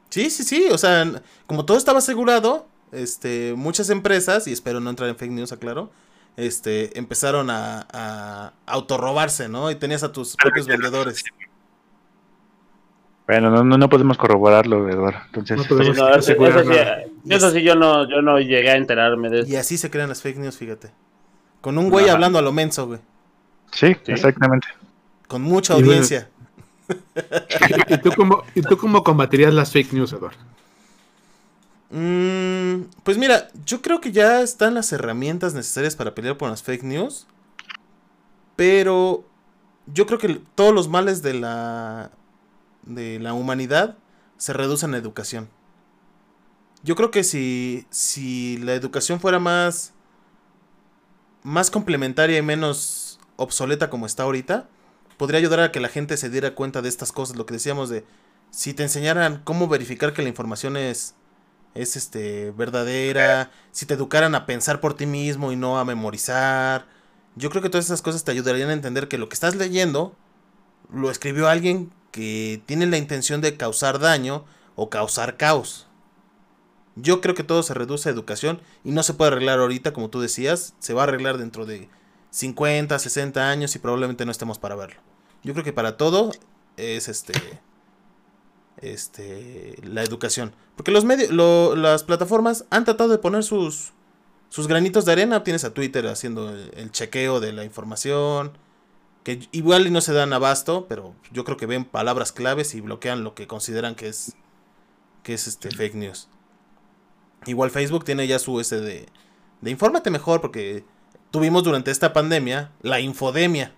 Sí, 0.08 0.30
sí, 0.30 0.42
sí, 0.42 0.68
o 0.72 0.78
sea, 0.78 1.22
como 1.46 1.66
todo 1.66 1.76
estaba 1.76 1.98
asegurado, 1.98 2.66
este, 2.92 3.52
muchas 3.54 3.90
empresas, 3.90 4.46
y 4.46 4.52
espero 4.52 4.80
no 4.80 4.88
entrar 4.88 5.10
en 5.10 5.16
fake 5.16 5.32
news, 5.32 5.52
aclaro, 5.52 5.90
este, 6.38 6.96
empezaron 6.98 7.50
a, 7.50 7.86
a 7.92 8.52
autorrobarse, 8.66 9.48
¿no? 9.48 9.70
Y 9.70 9.74
tenías 9.74 10.04
a 10.04 10.12
tus 10.12 10.36
propios 10.36 10.66
vendedores. 10.66 11.24
Bueno, 13.26 13.50
no, 13.50 13.62
no, 13.62 13.76
no 13.76 13.88
podemos 13.90 14.16
corroborarlo, 14.16 14.88
Eduardo. 14.88 15.18
Entonces, 15.26 15.58
No 15.58 15.64
podemos 15.64 15.96
no, 15.98 16.08
eso, 16.08 16.18
asegurar 16.18 16.60
eso 16.60 16.70
sí, 16.72 16.78
nada. 16.78 17.02
eso 17.28 17.50
sí 17.50 17.62
yo 17.62 17.74
no, 17.74 18.08
yo 18.08 18.22
no 18.22 18.38
llegué 18.38 18.70
a 18.70 18.76
enterarme 18.76 19.28
de 19.28 19.40
eso. 19.40 19.50
Y 19.50 19.56
así 19.56 19.76
se 19.76 19.90
crean 19.90 20.08
las 20.08 20.22
fake 20.22 20.38
news, 20.38 20.56
fíjate. 20.56 20.90
Con 21.60 21.76
un 21.76 21.90
güey 21.90 22.06
Ajá. 22.06 22.14
hablando 22.14 22.38
a 22.38 22.42
lo 22.42 22.52
menso, 22.52 22.86
güey. 22.86 23.00
sí, 23.72 23.96
Sí. 24.06 24.12
exactamente. 24.12 24.68
Con 25.26 25.42
mucha 25.42 25.74
audiencia. 25.74 26.30
¿Y 27.88 27.98
tú, 27.98 28.12
cómo, 28.16 28.44
¿Y 28.54 28.62
tú 28.62 28.78
cómo 28.78 29.04
combatirías 29.04 29.52
las 29.52 29.72
fake 29.72 29.92
news, 29.92 30.12
Eduardo? 30.14 30.38
Mm, 31.90 32.82
pues 33.02 33.16
mira, 33.16 33.48
yo 33.64 33.80
creo 33.80 34.00
que 34.00 34.12
ya 34.12 34.42
están 34.42 34.74
las 34.74 34.92
herramientas 34.92 35.54
necesarias 35.54 35.96
para 35.96 36.14
pelear 36.14 36.36
por 36.36 36.50
las 36.50 36.62
fake 36.62 36.82
news. 36.84 37.26
Pero 38.56 39.24
yo 39.86 40.06
creo 40.06 40.18
que 40.18 40.40
todos 40.54 40.74
los 40.74 40.88
males 40.88 41.22
de 41.22 41.34
la 41.34 42.10
de 42.82 43.18
la 43.18 43.34
humanidad 43.34 43.96
se 44.36 44.52
reducen 44.52 44.94
a 44.94 44.98
educación. 44.98 45.48
Yo 46.82 46.96
creo 46.96 47.10
que 47.10 47.24
si 47.24 47.86
si 47.90 48.58
la 48.58 48.74
educación 48.74 49.20
fuera 49.20 49.38
más 49.38 49.92
más 51.42 51.70
complementaria 51.70 52.38
y 52.38 52.42
menos 52.42 53.20
obsoleta 53.36 53.90
como 53.90 54.06
está 54.06 54.24
ahorita, 54.24 54.68
podría 55.16 55.38
ayudar 55.38 55.60
a 55.60 55.72
que 55.72 55.80
la 55.80 55.88
gente 55.88 56.16
se 56.16 56.30
diera 56.30 56.54
cuenta 56.54 56.82
de 56.82 56.88
estas 56.88 57.12
cosas, 57.12 57.36
lo 57.36 57.46
que 57.46 57.54
decíamos 57.54 57.88
de 57.88 58.04
si 58.50 58.74
te 58.74 58.82
enseñaran 58.82 59.42
cómo 59.44 59.68
verificar 59.68 60.12
que 60.12 60.22
la 60.22 60.28
información 60.28 60.76
es 60.76 61.14
es 61.74 61.96
este 61.96 62.50
verdadera, 62.52 63.50
si 63.72 63.86
te 63.86 63.94
educaran 63.94 64.34
a 64.34 64.46
pensar 64.46 64.80
por 64.80 64.94
ti 64.94 65.06
mismo 65.06 65.52
y 65.52 65.56
no 65.56 65.78
a 65.78 65.84
memorizar. 65.84 66.86
Yo 67.36 67.50
creo 67.50 67.62
que 67.62 67.70
todas 67.70 67.84
esas 67.84 68.02
cosas 68.02 68.24
te 68.24 68.32
ayudarían 68.32 68.70
a 68.70 68.72
entender 68.72 69.08
que 69.08 69.18
lo 69.18 69.28
que 69.28 69.34
estás 69.34 69.54
leyendo 69.54 70.16
lo 70.92 71.10
escribió 71.10 71.48
alguien 71.48 71.92
que 72.10 72.62
tiene 72.66 72.86
la 72.86 72.98
intención 72.98 73.40
de 73.40 73.56
causar 73.56 73.98
daño 73.98 74.44
o 74.74 74.90
causar 74.90 75.36
caos. 75.36 75.86
Yo 76.96 77.20
creo 77.20 77.34
que 77.34 77.44
todo 77.44 77.62
se 77.62 77.74
reduce 77.74 78.08
a 78.08 78.12
educación 78.12 78.60
y 78.82 78.90
no 78.90 79.02
se 79.02 79.14
puede 79.14 79.30
arreglar 79.30 79.60
ahorita, 79.60 79.92
como 79.92 80.10
tú 80.10 80.20
decías, 80.20 80.74
se 80.80 80.94
va 80.94 81.02
a 81.02 81.04
arreglar 81.04 81.38
dentro 81.38 81.64
de 81.64 81.88
50, 82.30 82.98
60 82.98 83.48
años 83.48 83.74
y 83.76 83.78
probablemente 83.78 84.24
no 84.24 84.32
estemos 84.32 84.58
para 84.58 84.74
verlo. 84.74 85.00
Yo 85.44 85.52
creo 85.52 85.64
que 85.64 85.72
para 85.72 85.96
todo 85.96 86.32
es 86.76 87.08
este 87.08 87.34
este 88.82 89.76
la 89.82 90.02
educación, 90.02 90.54
porque 90.76 90.90
los 90.90 91.04
medios 91.04 91.30
lo- 91.30 91.76
las 91.76 92.04
plataformas 92.04 92.64
han 92.70 92.84
tratado 92.84 93.10
de 93.10 93.18
poner 93.18 93.44
sus 93.44 93.92
sus 94.50 94.66
granitos 94.66 95.04
de 95.04 95.12
arena, 95.12 95.44
tienes 95.44 95.64
a 95.64 95.74
Twitter 95.74 96.06
haciendo 96.06 96.48
el, 96.50 96.70
el 96.74 96.90
chequeo 96.90 97.38
de 97.40 97.52
la 97.52 97.64
información, 97.64 98.56
que 99.22 99.46
igual 99.52 99.86
y 99.86 99.90
no 99.90 100.00
se 100.00 100.14
dan 100.14 100.32
abasto, 100.32 100.86
pero 100.88 101.14
yo 101.32 101.44
creo 101.44 101.58
que 101.58 101.66
ven 101.66 101.84
palabras 101.84 102.32
claves 102.32 102.74
y 102.74 102.80
bloquean 102.80 103.24
lo 103.24 103.34
que 103.34 103.46
consideran 103.46 103.94
que 103.94 104.08
es 104.08 104.34
que 105.22 105.34
es 105.34 105.46
este 105.46 105.70
fake 105.70 105.94
news. 105.96 106.28
Igual 107.46 107.70
Facebook 107.70 108.04
tiene 108.04 108.26
ya 108.26 108.38
su 108.38 108.58
ese 108.60 108.80
de 108.80 109.06
de 109.60 109.70
infórmate 109.70 110.10
mejor 110.10 110.40
porque 110.40 110.84
tuvimos 111.30 111.62
durante 111.64 111.90
esta 111.90 112.12
pandemia 112.12 112.72
la 112.80 113.00
infodemia 113.00 113.74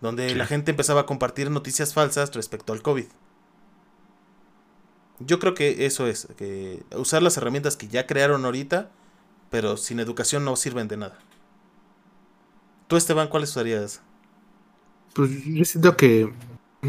donde 0.00 0.34
la 0.34 0.46
gente 0.46 0.72
empezaba 0.72 1.02
a 1.02 1.06
compartir 1.06 1.50
noticias 1.50 1.94
falsas 1.94 2.34
respecto 2.34 2.72
al 2.72 2.82
COVID. 2.82 3.06
Yo 5.26 5.38
creo 5.38 5.54
que 5.54 5.86
eso 5.86 6.06
es, 6.06 6.28
que 6.36 6.82
usar 6.96 7.22
las 7.22 7.36
herramientas 7.36 7.76
que 7.76 7.88
ya 7.88 8.06
crearon 8.06 8.44
ahorita, 8.44 8.90
pero 9.50 9.76
sin 9.76 10.00
educación 10.00 10.44
no 10.44 10.56
sirven 10.56 10.88
de 10.88 10.96
nada. 10.96 11.18
Tú, 12.88 12.96
Esteban, 12.96 13.28
¿cuáles 13.28 13.50
usarías? 13.50 14.02
Pues 15.14 15.30
yo 15.44 15.64
siento 15.64 15.96
que 15.96 16.32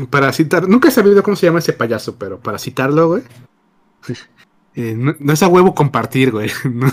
para 0.10 0.34
citar, 0.34 0.68
nunca 0.68 0.88
he 0.88 0.92
sabido 0.92 1.22
cómo 1.24 1.36
se 1.36 1.46
llama 1.46 1.60
ese 1.60 1.74
payaso, 1.74 2.16
pero 2.18 2.40
para 2.40 2.58
citarlo, 2.58 3.08
güey. 3.08 3.24
eh, 4.76 4.96
no, 4.96 5.34
es 5.34 5.44
a 5.44 5.48
huevo 5.48 5.76
compartir, 5.76 6.32
güey. 6.32 6.50
No, 6.72 6.92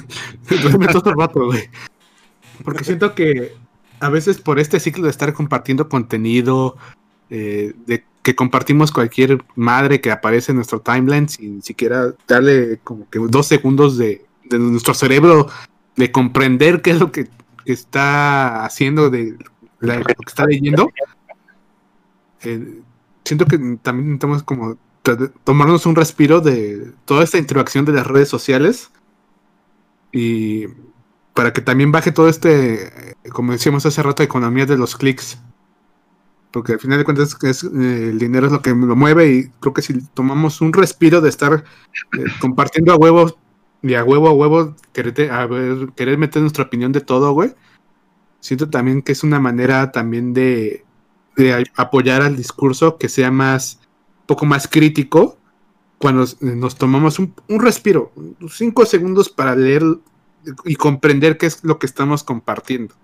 todo 0.93 1.11
el 1.11 1.17
rato, 1.19 1.47
güey. 1.47 1.71
Porque 2.65 2.85
siento 2.85 3.15
que 3.15 3.57
a 4.01 4.11
veces 4.11 4.41
por 4.41 4.59
este 4.59 4.81
ciclo 4.81 5.05
de 5.05 5.11
estar 5.11 5.33
compartiendo 5.33 5.89
contenido, 5.89 6.77
eh, 7.31 7.73
de 7.87 8.05
que 8.23 8.35
compartimos 8.35 8.93
cualquier 8.93 9.43
madre 9.57 10.01
que 10.01 10.11
aparece 10.11 10.53
en 10.53 10.57
nuestro 10.57 10.81
timeline 10.81 11.29
sin 11.29 11.63
siquiera 11.63 12.13
darle 12.29 12.79
como 12.85 13.09
que 13.09 13.19
dos 13.19 13.47
segundos 13.47 13.97
de, 13.97 14.27
de 14.45 14.59
nuestro 14.59 14.93
cerebro 14.93 15.49
de 15.97 16.13
comprender 16.13 16.83
qué 16.83 16.91
es 16.91 17.01
lo 17.01 17.13
que, 17.13 17.29
que 17.65 17.73
está 17.73 18.65
haciendo, 18.65 19.11
de 19.11 19.37
lo 19.81 20.05
que 20.05 20.15
está 20.27 20.47
leyendo. 20.47 20.91
Eh, 22.43 22.81
siento 23.25 23.47
que 23.47 23.59
también 23.83 24.09
necesitamos 24.09 24.43
como 24.43 24.77
tomarnos 25.45 25.87
un 25.87 25.97
respiro 25.97 26.41
de 26.41 26.93
toda 27.05 27.25
esta 27.25 27.39
interacción 27.39 27.85
de 27.85 27.93
las 27.93 28.07
redes 28.07 28.29
sociales 28.29 28.91
y 30.13 30.67
para 31.35 31.53
que 31.53 31.63
también 31.63 31.93
baje 31.93 32.13
todo 32.13 32.29
este, 32.29 33.17
como 33.33 33.53
decíamos 33.53 33.87
hace 33.87 34.03
rato, 34.03 34.23
economía 34.23 34.67
de 34.67 34.77
los 34.77 34.97
clics. 34.97 35.39
Porque 36.53 36.73
al 36.73 36.81
final 36.81 36.99
de 36.99 37.05
cuentas 37.05 37.37
es, 37.43 37.65
eh, 37.65 38.09
el 38.11 38.19
dinero 38.19 38.47
es 38.47 38.53
lo 38.53 38.61
que 38.61 38.71
lo 38.71 38.97
mueve 38.97 39.33
y 39.33 39.49
creo 39.61 39.73
que 39.73 39.83
si 39.83 40.01
tomamos 40.09 40.61
un 40.61 40.73
respiro 40.73 41.21
de 41.21 41.29
estar 41.29 41.65
eh, 42.19 42.25
compartiendo 42.41 42.93
a 42.93 42.97
huevo 42.97 43.39
y 43.83 43.95
a 43.95 44.05
huevo 44.05 44.29
a 44.29 44.33
huevo 44.33 44.75
querer, 44.93 45.15
querer 45.95 46.19
meter 46.19 46.43
nuestra 46.43 46.65
opinión 46.65 46.93
de 46.93 47.01
todo, 47.01 47.33
güey. 47.33 47.55
Siento 48.41 48.69
también 48.69 49.03
que 49.03 49.13
es 49.13 49.23
una 49.23 49.39
manera 49.39 49.93
también 49.93 50.33
de, 50.33 50.85
apoyar 51.77 52.23
al 52.23 52.37
discurso 52.37 52.99
que 52.99 53.09
sea 53.09 53.31
más, 53.31 53.81
poco 54.27 54.47
más 54.47 54.69
crítico 54.69 55.37
cuando 55.99 56.25
s- 56.25 56.37
nos 56.41 56.77
tomamos 56.77 57.19
un, 57.19 57.35
un 57.49 57.61
respiro, 57.61 58.13
cinco 58.51 58.87
segundos 58.87 59.29
para 59.29 59.55
leer 59.55 59.83
y 60.65 60.77
comprender 60.77 61.37
qué 61.39 61.47
es 61.47 61.63
lo 61.65 61.79
que 61.79 61.87
estamos 61.87 62.25
compartiendo. 62.25 62.95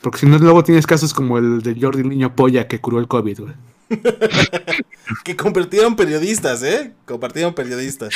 Porque 0.00 0.18
si 0.18 0.26
no, 0.26 0.38
luego 0.38 0.64
tienes 0.64 0.86
casos 0.86 1.12
como 1.12 1.38
el 1.38 1.62
de 1.62 1.78
Jordi 1.78 2.02
Niño 2.02 2.34
Polla 2.34 2.66
que 2.68 2.80
curó 2.80 2.98
el 2.98 3.08
COVID, 3.08 3.40
güey. 3.40 3.54
Que 5.24 5.34
compartieron 5.36 5.96
periodistas, 5.96 6.62
¿eh? 6.62 6.94
Compartieron 7.04 7.52
periodistas. 7.52 8.14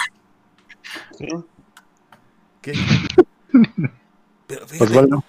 Sí. 1.19 1.27
¿Qué? 2.63 2.73
Pero 4.47 4.67
fíjate, 4.67 4.79
Pues 4.79 4.93
bueno, 4.93 5.25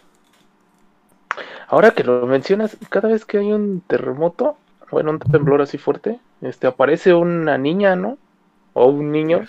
Ahora 1.68 1.92
que 1.92 2.04
lo 2.04 2.26
mencionas, 2.28 2.78
cada 2.90 3.10
vez 3.10 3.26
que 3.26 3.40
hay 3.40 3.52
un 3.52 3.82
terremoto, 3.88 4.58
bueno, 4.92 5.12
un 5.12 5.20
temblor 5.20 5.62
así 5.62 5.78
fuerte, 5.78 6.20
este 6.42 6.68
aparece 6.68 7.14
una 7.14 7.58
niña, 7.58 7.96
¿no? 7.96 8.18
O 8.74 8.88
un 8.88 9.12
niño 9.12 9.44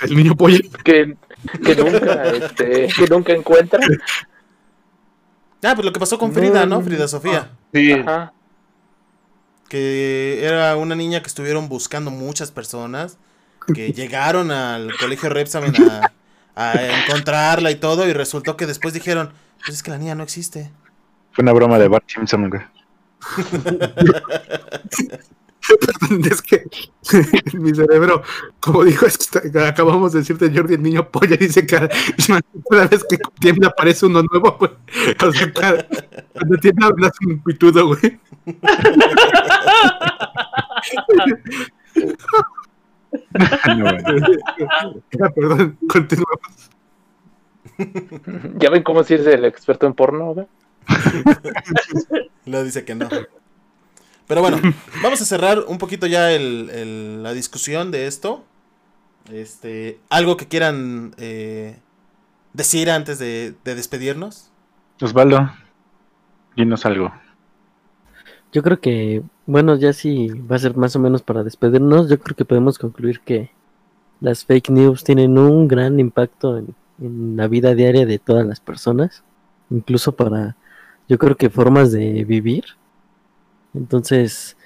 El 0.00 0.16
niño 0.16 0.34
Polla. 0.34 0.58
que, 0.84 1.16
que 1.64 1.76
nunca, 1.76 2.24
este, 2.24 2.88
que 2.88 3.06
nunca 3.10 3.32
encuentra. 3.32 3.80
Ah, 5.62 5.74
pues 5.74 5.84
lo 5.84 5.92
que 5.92 6.00
pasó 6.00 6.18
con 6.18 6.32
Frida, 6.32 6.66
¿no? 6.66 6.82
Frida 6.82 7.08
Sofía. 7.08 7.50
Sí, 7.72 7.92
Ajá. 7.92 8.32
Que 9.68 10.44
era 10.44 10.76
una 10.76 10.94
niña 10.94 11.22
que 11.22 11.28
estuvieron 11.28 11.68
buscando 11.68 12.10
muchas 12.10 12.50
personas. 12.50 13.16
Que 13.74 13.92
llegaron 13.92 14.50
al 14.50 14.90
colegio 14.98 15.28
Repsamen 15.30 15.72
a, 15.90 16.12
a 16.56 17.02
encontrarla 17.04 17.70
y 17.70 17.76
todo. 17.76 18.06
Y 18.08 18.12
resultó 18.12 18.56
que 18.56 18.66
después 18.66 18.92
dijeron: 18.92 19.32
Pues 19.64 19.76
es 19.76 19.82
que 19.82 19.90
la 19.92 19.98
niña 19.98 20.14
no 20.14 20.24
existe. 20.24 20.70
fue 21.32 21.42
una 21.42 21.52
broma 21.52 21.78
de 21.78 21.88
Bart 21.88 22.04
Simpson, 22.08 22.50
güey. 22.50 22.62
Perdón, 25.68 26.22
es 26.30 26.42
que 26.42 26.64
mi 27.58 27.72
cerebro, 27.74 28.22
como 28.60 28.84
dijo, 28.84 29.06
es 29.06 29.16
que 29.16 29.38
está- 29.46 29.68
acabamos 29.68 30.12
de 30.12 30.18
decirte 30.20 30.50
Jordi, 30.54 30.74
el 30.74 30.82
niño 30.82 31.08
polla, 31.08 31.36
dice 31.36 31.64
cada, 31.66 31.88
cada 32.68 32.86
vez 32.88 33.04
que 33.08 33.18
tiembla 33.40 33.68
aparece 33.68 34.06
uno 34.06 34.22
nuevo, 34.22 34.56
güey. 34.58 34.72
O 35.24 35.32
sea, 35.32 35.52
cada- 35.52 35.86
cuando 36.32 36.56
tiembla 36.60 36.86
hablas 36.88 37.12
un 37.26 37.42
pitudo, 37.42 37.86
güey. 37.88 38.18
No, 43.68 43.84
bueno. 43.84 44.26
Ah, 45.20 45.28
Perdón, 45.34 45.78
continuamos. 45.88 46.70
¿Ya 48.58 48.70
ven 48.70 48.82
cómo 48.82 49.04
si 49.04 49.14
es 49.14 49.26
el 49.26 49.44
experto 49.44 49.86
en 49.86 49.94
porno, 49.94 50.34
güey? 50.34 50.46
Lo 52.46 52.64
dice 52.64 52.84
que 52.84 52.94
no. 52.94 53.08
Pero 54.32 54.40
bueno, 54.40 54.60
vamos 55.02 55.20
a 55.20 55.26
cerrar 55.26 55.58
un 55.68 55.76
poquito 55.76 56.06
ya 56.06 56.32
el- 56.32 56.70
el- 56.70 57.22
la 57.22 57.34
discusión 57.34 57.90
de 57.90 58.06
esto. 58.06 58.42
Este, 59.30 59.98
algo 60.08 60.38
que 60.38 60.48
quieran 60.48 61.14
eh, 61.18 61.76
decir 62.54 62.90
antes 62.90 63.18
de, 63.18 63.54
de 63.62 63.74
despedirnos. 63.74 64.50
Osvaldo, 65.02 65.50
dinos 66.56 66.86
algo. 66.86 67.12
Yo 68.54 68.62
creo 68.62 68.80
que, 68.80 69.22
bueno, 69.44 69.76
ya 69.76 69.92
sí 69.92 70.28
va 70.28 70.56
a 70.56 70.60
ser 70.60 70.78
más 70.78 70.96
o 70.96 70.98
menos 70.98 71.20
para 71.20 71.42
despedirnos. 71.44 72.08
Yo 72.08 72.18
creo 72.18 72.34
que 72.34 72.46
podemos 72.46 72.78
concluir 72.78 73.20
que 73.20 73.50
las 74.22 74.46
fake 74.46 74.70
news 74.70 75.04
tienen 75.04 75.36
un 75.36 75.68
gran 75.68 76.00
impacto 76.00 76.56
en, 76.56 76.74
en 77.02 77.36
la 77.36 77.48
vida 77.48 77.74
diaria 77.74 78.06
de 78.06 78.18
todas 78.18 78.46
las 78.46 78.60
personas, 78.60 79.24
incluso 79.68 80.12
para, 80.12 80.56
yo 81.06 81.18
creo 81.18 81.36
que 81.36 81.50
formas 81.50 81.92
de 81.92 82.24
vivir. 82.24 82.64
Entonces, 83.74 84.56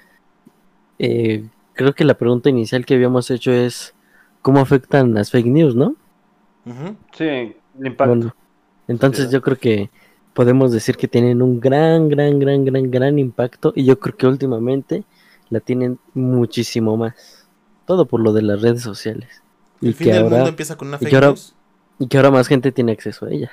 eh, 0.99 1.45
creo 1.73 1.93
que 1.93 2.03
la 2.05 2.15
pregunta 2.17 2.49
inicial 2.49 2.85
que 2.85 2.95
habíamos 2.95 3.29
hecho 3.31 3.51
es 3.51 3.93
cómo 4.41 4.59
afectan 4.59 5.13
las 5.13 5.31
fake 5.31 5.47
news, 5.47 5.75
¿no? 5.75 5.95
Sí, 7.17 7.23
el 7.23 7.55
impacto. 7.79 8.13
Bueno, 8.15 8.35
entonces 8.87 9.27
Sí. 9.27 9.31
yo 9.31 9.41
creo 9.41 9.57
que 9.57 9.89
podemos 10.33 10.71
decir 10.71 10.97
que 10.97 11.07
tienen 11.07 11.41
un 11.41 11.59
gran, 11.59 12.09
gran, 12.09 12.39
gran, 12.39 12.65
gran, 12.65 12.91
gran 12.91 13.19
impacto 13.19 13.71
y 13.75 13.85
yo 13.85 13.97
creo 13.99 14.17
que 14.17 14.27
últimamente 14.27 15.03
la 15.49 15.59
tienen 15.61 15.97
muchísimo 16.13 16.97
más. 16.97 17.47
Todo 17.85 18.05
por 18.05 18.19
lo 18.19 18.33
de 18.33 18.41
las 18.41 18.61
redes 18.61 18.81
sociales. 18.81 19.41
Y 19.79 19.87
El 19.89 19.93
fin 19.93 20.07
que, 20.07 20.13
del 20.13 20.23
ahora, 20.23 20.35
mundo 20.37 20.49
empieza 20.49 20.75
con 20.75 20.89
una 20.89 20.97
y 20.97 20.99
que 20.99 21.05
fake 21.05 21.15
ahora- 21.15 21.27
news. 21.29 21.55
y 21.99 22.07
que 22.07 22.17
ahora 22.17 22.31
más 22.31 22.47
gente 22.47 22.71
tiene 22.73 22.91
acceso 22.91 23.25
a 23.27 23.31
ellas. 23.31 23.51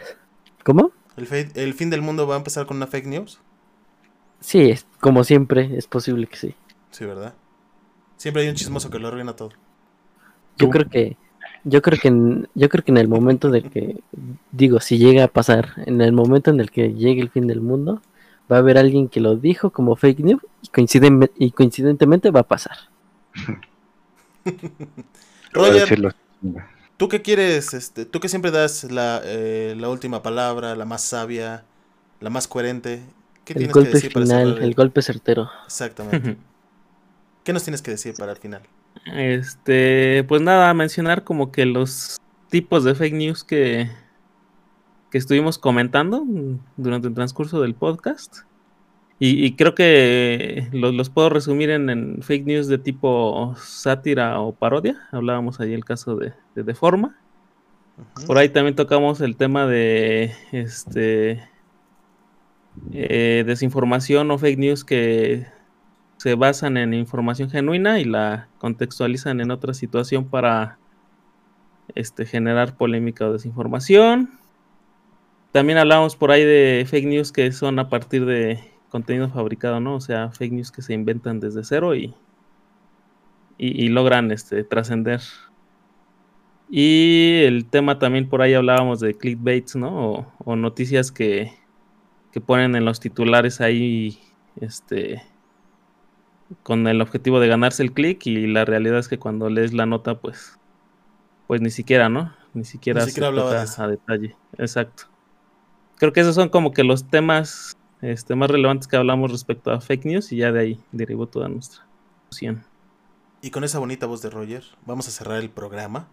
¿Cómo? 0.64 0.90
El, 1.16 1.26
fe- 1.26 1.52
el 1.54 1.72
fin 1.74 1.90
del 1.90 2.02
mundo 2.02 2.26
va 2.26 2.34
a 2.34 2.38
empezar 2.38 2.66
con 2.66 2.76
una 2.78 2.88
fake 2.88 3.06
news. 3.06 3.38
Sí, 4.44 4.70
es, 4.70 4.86
como 5.00 5.24
siempre, 5.24 5.76
es 5.76 5.88
posible 5.88 6.28
que 6.28 6.36
sí. 6.36 6.54
Sí, 6.90 7.04
¿verdad? 7.04 7.34
Siempre 8.18 8.42
hay 8.42 8.48
un 8.48 8.56
chismoso 8.56 8.90
que 8.90 8.98
lo 9.00 9.08
arruina 9.08 9.36
todo. 9.36 9.52
Yo 10.58 10.68
Tú. 10.68 10.70
creo 10.70 10.88
que 10.88 11.16
yo 11.64 11.80
creo 11.82 11.98
que 11.98 12.08
en, 12.08 12.48
yo 12.54 12.68
creo 12.68 12.84
que 12.84 12.90
en 12.92 12.98
el 12.98 13.08
momento 13.08 13.50
de 13.50 13.62
que 13.62 14.02
digo, 14.52 14.80
si 14.80 14.98
llega 14.98 15.24
a 15.24 15.28
pasar, 15.28 15.70
en 15.86 16.00
el 16.02 16.12
momento 16.12 16.50
en 16.50 16.60
el 16.60 16.70
que 16.70 16.92
llegue 16.94 17.22
el 17.22 17.30
fin 17.30 17.46
del 17.46 17.60
mundo, 17.62 18.02
va 18.52 18.56
a 18.56 18.58
haber 18.60 18.76
alguien 18.78 19.08
que 19.08 19.20
lo 19.20 19.36
dijo 19.36 19.70
como 19.70 19.96
fake 19.96 20.20
news 20.20 20.42
y, 20.62 20.68
coinciden- 20.68 21.30
y 21.36 21.52
coincidentemente 21.52 22.30
va 22.30 22.40
a 22.40 22.48
pasar. 22.48 22.76
Roger. 25.52 25.98
¿tú 26.96 27.08
qué 27.08 27.22
quieres? 27.22 27.74
Este, 27.74 28.06
¿Tú 28.06 28.20
que 28.20 28.28
siempre 28.28 28.50
das 28.50 28.84
la, 28.84 29.20
eh, 29.24 29.74
la 29.78 29.88
última 29.90 30.22
palabra, 30.22 30.76
la 30.76 30.84
más 30.84 31.02
sabia, 31.02 31.64
la 32.20 32.30
más 32.30 32.48
coherente? 32.48 33.02
¿Qué 33.44 33.52
El 33.52 33.58
tienes 33.58 33.72
que 33.72 33.80
golpe 33.80 33.92
decir 33.92 34.12
final, 34.12 34.58
el 34.62 34.74
golpe 34.74 35.02
certero. 35.02 35.50
Exactamente. 35.66 36.36
¿Qué 37.44 37.52
nos 37.52 37.62
tienes 37.62 37.82
que 37.82 37.90
decir 37.90 38.14
para 38.16 38.32
el 38.32 38.38
final? 38.38 38.62
Este, 39.12 40.24
pues 40.24 40.40
nada, 40.40 40.72
mencionar 40.72 41.24
como 41.24 41.52
que 41.52 41.66
los 41.66 42.18
tipos 42.48 42.84
de 42.84 42.94
fake 42.94 43.14
news 43.14 43.44
que, 43.44 43.90
que 45.10 45.18
estuvimos 45.18 45.58
comentando 45.58 46.24
durante 46.76 47.08
el 47.08 47.14
transcurso 47.14 47.60
del 47.60 47.74
podcast. 47.74 48.38
Y, 49.18 49.44
y 49.44 49.56
creo 49.56 49.74
que 49.74 50.68
los, 50.72 50.94
los 50.94 51.10
puedo 51.10 51.28
resumir 51.28 51.70
en, 51.70 51.90
en 51.90 52.22
fake 52.22 52.46
news 52.46 52.66
de 52.66 52.78
tipo 52.78 53.54
sátira 53.58 54.40
o 54.40 54.52
parodia. 54.52 55.06
Hablábamos 55.12 55.60
ahí 55.60 55.74
el 55.74 55.84
caso 55.84 56.16
de, 56.16 56.32
de 56.54 56.62
Deforma. 56.62 57.18
Por 58.26 58.38
ahí 58.38 58.48
también 58.48 58.74
tocamos 58.74 59.20
el 59.20 59.36
tema 59.36 59.66
de 59.66 60.34
este 60.50 61.48
eh, 62.92 63.44
desinformación 63.46 64.30
o 64.30 64.38
fake 64.38 64.58
news 64.58 64.84
que 64.84 65.46
se 66.16 66.34
basan 66.34 66.76
en 66.76 66.94
información 66.94 67.50
genuina 67.50 68.00
y 68.00 68.04
la 68.04 68.48
contextualizan 68.58 69.40
en 69.40 69.50
otra 69.50 69.74
situación 69.74 70.24
para 70.26 70.78
este, 71.94 72.26
generar 72.26 72.76
polémica 72.76 73.26
o 73.26 73.32
desinformación. 73.32 74.30
También 75.52 75.78
hablamos 75.78 76.16
por 76.16 76.30
ahí 76.30 76.44
de 76.44 76.86
fake 76.88 77.06
news 77.06 77.32
que 77.32 77.52
son 77.52 77.78
a 77.78 77.88
partir 77.88 78.24
de 78.26 78.58
contenido 78.88 79.28
fabricado, 79.28 79.80
¿no? 79.80 79.96
O 79.96 80.00
sea, 80.00 80.30
fake 80.30 80.52
news 80.52 80.72
que 80.72 80.82
se 80.82 80.94
inventan 80.94 81.40
desde 81.40 81.64
cero 81.64 81.94
y, 81.94 82.14
y, 83.58 83.88
logran 83.88 84.30
este, 84.30 84.64
trascender. 84.64 85.20
Y 86.70 87.42
el 87.44 87.66
tema 87.66 87.98
también 87.98 88.28
por 88.28 88.42
ahí 88.42 88.54
hablábamos 88.54 89.00
de 89.00 89.14
clickbaits, 89.14 89.76
¿no? 89.76 90.32
O 90.44 90.56
noticias 90.56 91.12
que, 91.12 91.52
que 92.34 92.40
ponen 92.40 92.74
en 92.74 92.84
los 92.84 92.98
titulares 92.98 93.60
ahí, 93.60 94.18
este, 94.60 95.22
con 96.64 96.88
el 96.88 97.00
objetivo 97.00 97.38
de 97.38 97.46
ganarse 97.46 97.84
el 97.84 97.92
click 97.92 98.26
y 98.26 98.48
la 98.48 98.64
realidad 98.64 98.98
es 98.98 99.06
que 99.06 99.20
cuando 99.20 99.48
lees 99.48 99.72
la 99.72 99.86
nota, 99.86 100.18
pues, 100.18 100.58
pues 101.46 101.60
ni 101.60 101.70
siquiera, 101.70 102.08
¿no? 102.08 102.34
Ni 102.52 102.64
siquiera, 102.64 103.04
Ni 103.04 103.12
siquiera 103.12 103.66
se 103.68 103.82
de 103.82 103.84
a 103.84 103.86
detalle. 103.86 104.36
Exacto. 104.58 105.04
Creo 105.94 106.12
que 106.12 106.22
esos 106.22 106.34
son 106.34 106.48
como 106.48 106.72
que 106.72 106.82
los 106.82 107.08
temas 107.08 107.76
este, 108.02 108.34
más 108.34 108.50
relevantes 108.50 108.88
que 108.88 108.96
hablamos 108.96 109.30
respecto 109.30 109.70
a 109.70 109.80
fake 109.80 110.04
news 110.04 110.32
y 110.32 110.38
ya 110.38 110.50
de 110.50 110.58
ahí 110.58 110.80
derivó 110.90 111.28
toda 111.28 111.48
nuestra 111.48 111.86
discusión. 112.22 112.64
Y 113.42 113.52
con 113.52 113.62
esa 113.62 113.78
bonita 113.78 114.06
voz 114.06 114.22
de 114.22 114.30
Roger, 114.30 114.64
vamos 114.86 115.06
a 115.06 115.12
cerrar 115.12 115.40
el 115.40 115.50
programa. 115.50 116.08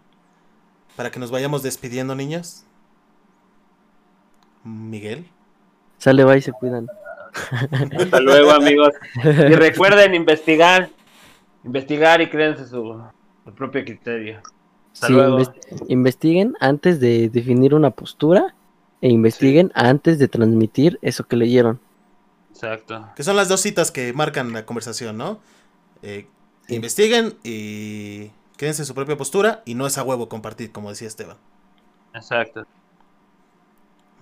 Para 0.94 1.10
que 1.10 1.18
nos 1.18 1.32
vayamos 1.32 1.64
despidiendo, 1.64 2.14
niños. 2.14 2.64
Miguel. 4.62 5.26
Sale, 6.02 6.24
va 6.24 6.36
y 6.36 6.42
se 6.42 6.50
cuidan. 6.52 6.88
Hasta 7.96 8.20
luego, 8.20 8.50
amigos. 8.50 8.90
Y 9.24 9.54
recuerden 9.54 10.14
investigar. 10.14 10.90
Investigar 11.64 12.20
y 12.20 12.28
créanse 12.28 12.66
su, 12.66 13.00
su 13.44 13.54
propio 13.54 13.84
criterio. 13.84 14.40
Hasta 14.92 15.06
Sí, 15.06 15.12
luego. 15.12 15.38
investiguen 15.88 16.54
antes 16.60 16.98
de 16.98 17.28
definir 17.28 17.72
una 17.74 17.90
postura 17.90 18.54
e 19.00 19.08
investiguen 19.08 19.70
antes 19.74 20.18
de 20.18 20.26
transmitir 20.28 20.98
eso 21.02 21.24
que 21.24 21.36
leyeron. 21.36 21.78
Exacto. 22.50 23.08
Que 23.16 23.22
son 23.22 23.36
las 23.36 23.48
dos 23.48 23.60
citas 23.60 23.90
que 23.92 24.12
marcan 24.12 24.52
la 24.52 24.66
conversación, 24.66 25.16
¿no? 25.16 25.38
Eh, 26.02 26.26
Sí. 26.68 26.76
Investiguen 26.76 27.34
y 27.42 28.30
quédense 28.56 28.82
en 28.82 28.86
su 28.86 28.94
propia 28.94 29.16
postura 29.16 29.62
y 29.64 29.74
no 29.74 29.84
es 29.84 29.98
a 29.98 30.04
huevo 30.04 30.28
compartir, 30.28 30.70
como 30.70 30.90
decía 30.90 31.08
Esteban. 31.08 31.36
Exacto. 32.14 32.66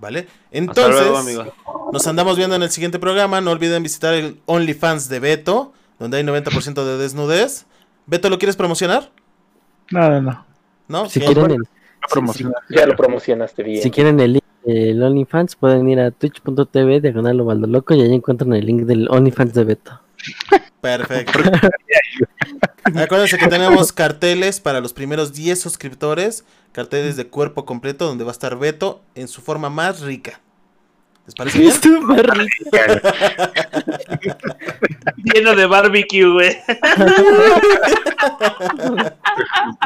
¿Vale? 0.00 0.20
Hasta 0.20 0.34
Entonces, 0.50 1.06
luego, 1.06 1.52
nos 1.92 2.06
andamos 2.06 2.36
viendo 2.36 2.56
en 2.56 2.62
el 2.62 2.70
siguiente 2.70 2.98
programa. 2.98 3.40
No 3.40 3.50
olviden 3.50 3.82
visitar 3.82 4.14
el 4.14 4.40
OnlyFans 4.46 5.08
de 5.10 5.20
Beto, 5.20 5.72
donde 5.98 6.16
hay 6.16 6.24
90% 6.24 6.84
de 6.84 6.96
desnudez. 6.96 7.66
Beto, 8.06 8.30
¿lo 8.30 8.38
quieres 8.38 8.56
promocionar? 8.56 9.10
No, 9.90 10.08
no, 10.08 10.22
no. 10.22 10.46
¿No? 10.88 11.08
Si 11.08 11.20
quieren 11.20 11.50
el. 11.50 11.62
Ya 12.70 12.86
lo 12.86 12.96
promocionaste 12.96 13.62
bien. 13.62 13.82
si 13.82 13.90
quieren 13.90 14.18
el 14.20 14.32
link 14.34 14.44
del 14.64 15.02
OnlyFans, 15.02 15.54
pueden 15.54 15.88
ir 15.88 16.00
a 16.00 16.10
twitch.tv 16.10 17.00
diagonal 17.00 17.36
loco 17.36 17.94
y 17.94 18.00
ahí 18.00 18.14
encuentran 18.14 18.54
el 18.54 18.64
link 18.66 18.82
del 18.82 19.06
OnlyFans 19.08 19.52
de 19.52 19.64
Beto. 19.64 19.99
Perfecto. 20.80 21.38
Acuérdense 22.96 23.38
que 23.38 23.46
tenemos 23.48 23.92
carteles 23.92 24.60
para 24.60 24.80
los 24.80 24.92
primeros 24.92 25.32
10 25.32 25.60
suscriptores, 25.60 26.44
carteles 26.72 27.16
de 27.16 27.26
cuerpo 27.26 27.64
completo 27.64 28.06
donde 28.06 28.24
va 28.24 28.30
a 28.30 28.32
estar 28.32 28.56
Beto 28.58 29.02
en 29.14 29.28
su 29.28 29.42
forma 29.42 29.68
más 29.70 30.00
rica. 30.00 30.40
¿Les 31.26 31.34
parece 31.34 31.58
bien? 31.58 31.70
Lleno 35.24 35.54
de 35.54 35.66
barbecue, 35.66 36.24
güey. 36.32 36.56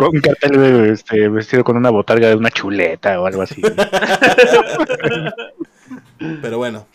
Un 0.01 0.21
cartel 0.21 0.51
de, 0.53 0.93
este, 0.93 1.29
vestido 1.29 1.65
con 1.65 1.77
una 1.77 1.91
botarga 1.91 2.29
de 2.29 2.37
una 2.37 2.51
chuleta 2.51 3.21
o 3.21 3.27
algo 3.27 3.43
así. 3.43 3.61
Pero 6.41 6.59
bueno, 6.59 6.87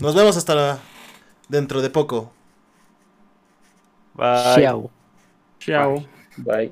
nos 0.00 0.14
vemos 0.14 0.36
hasta 0.36 0.54
la- 0.54 0.78
dentro 1.48 1.80
de 1.82 1.90
poco. 1.90 2.32
Bye. 4.18 4.62
Tchau. 4.62 4.90
Tchau. 5.60 6.02
Bye. 6.38 6.66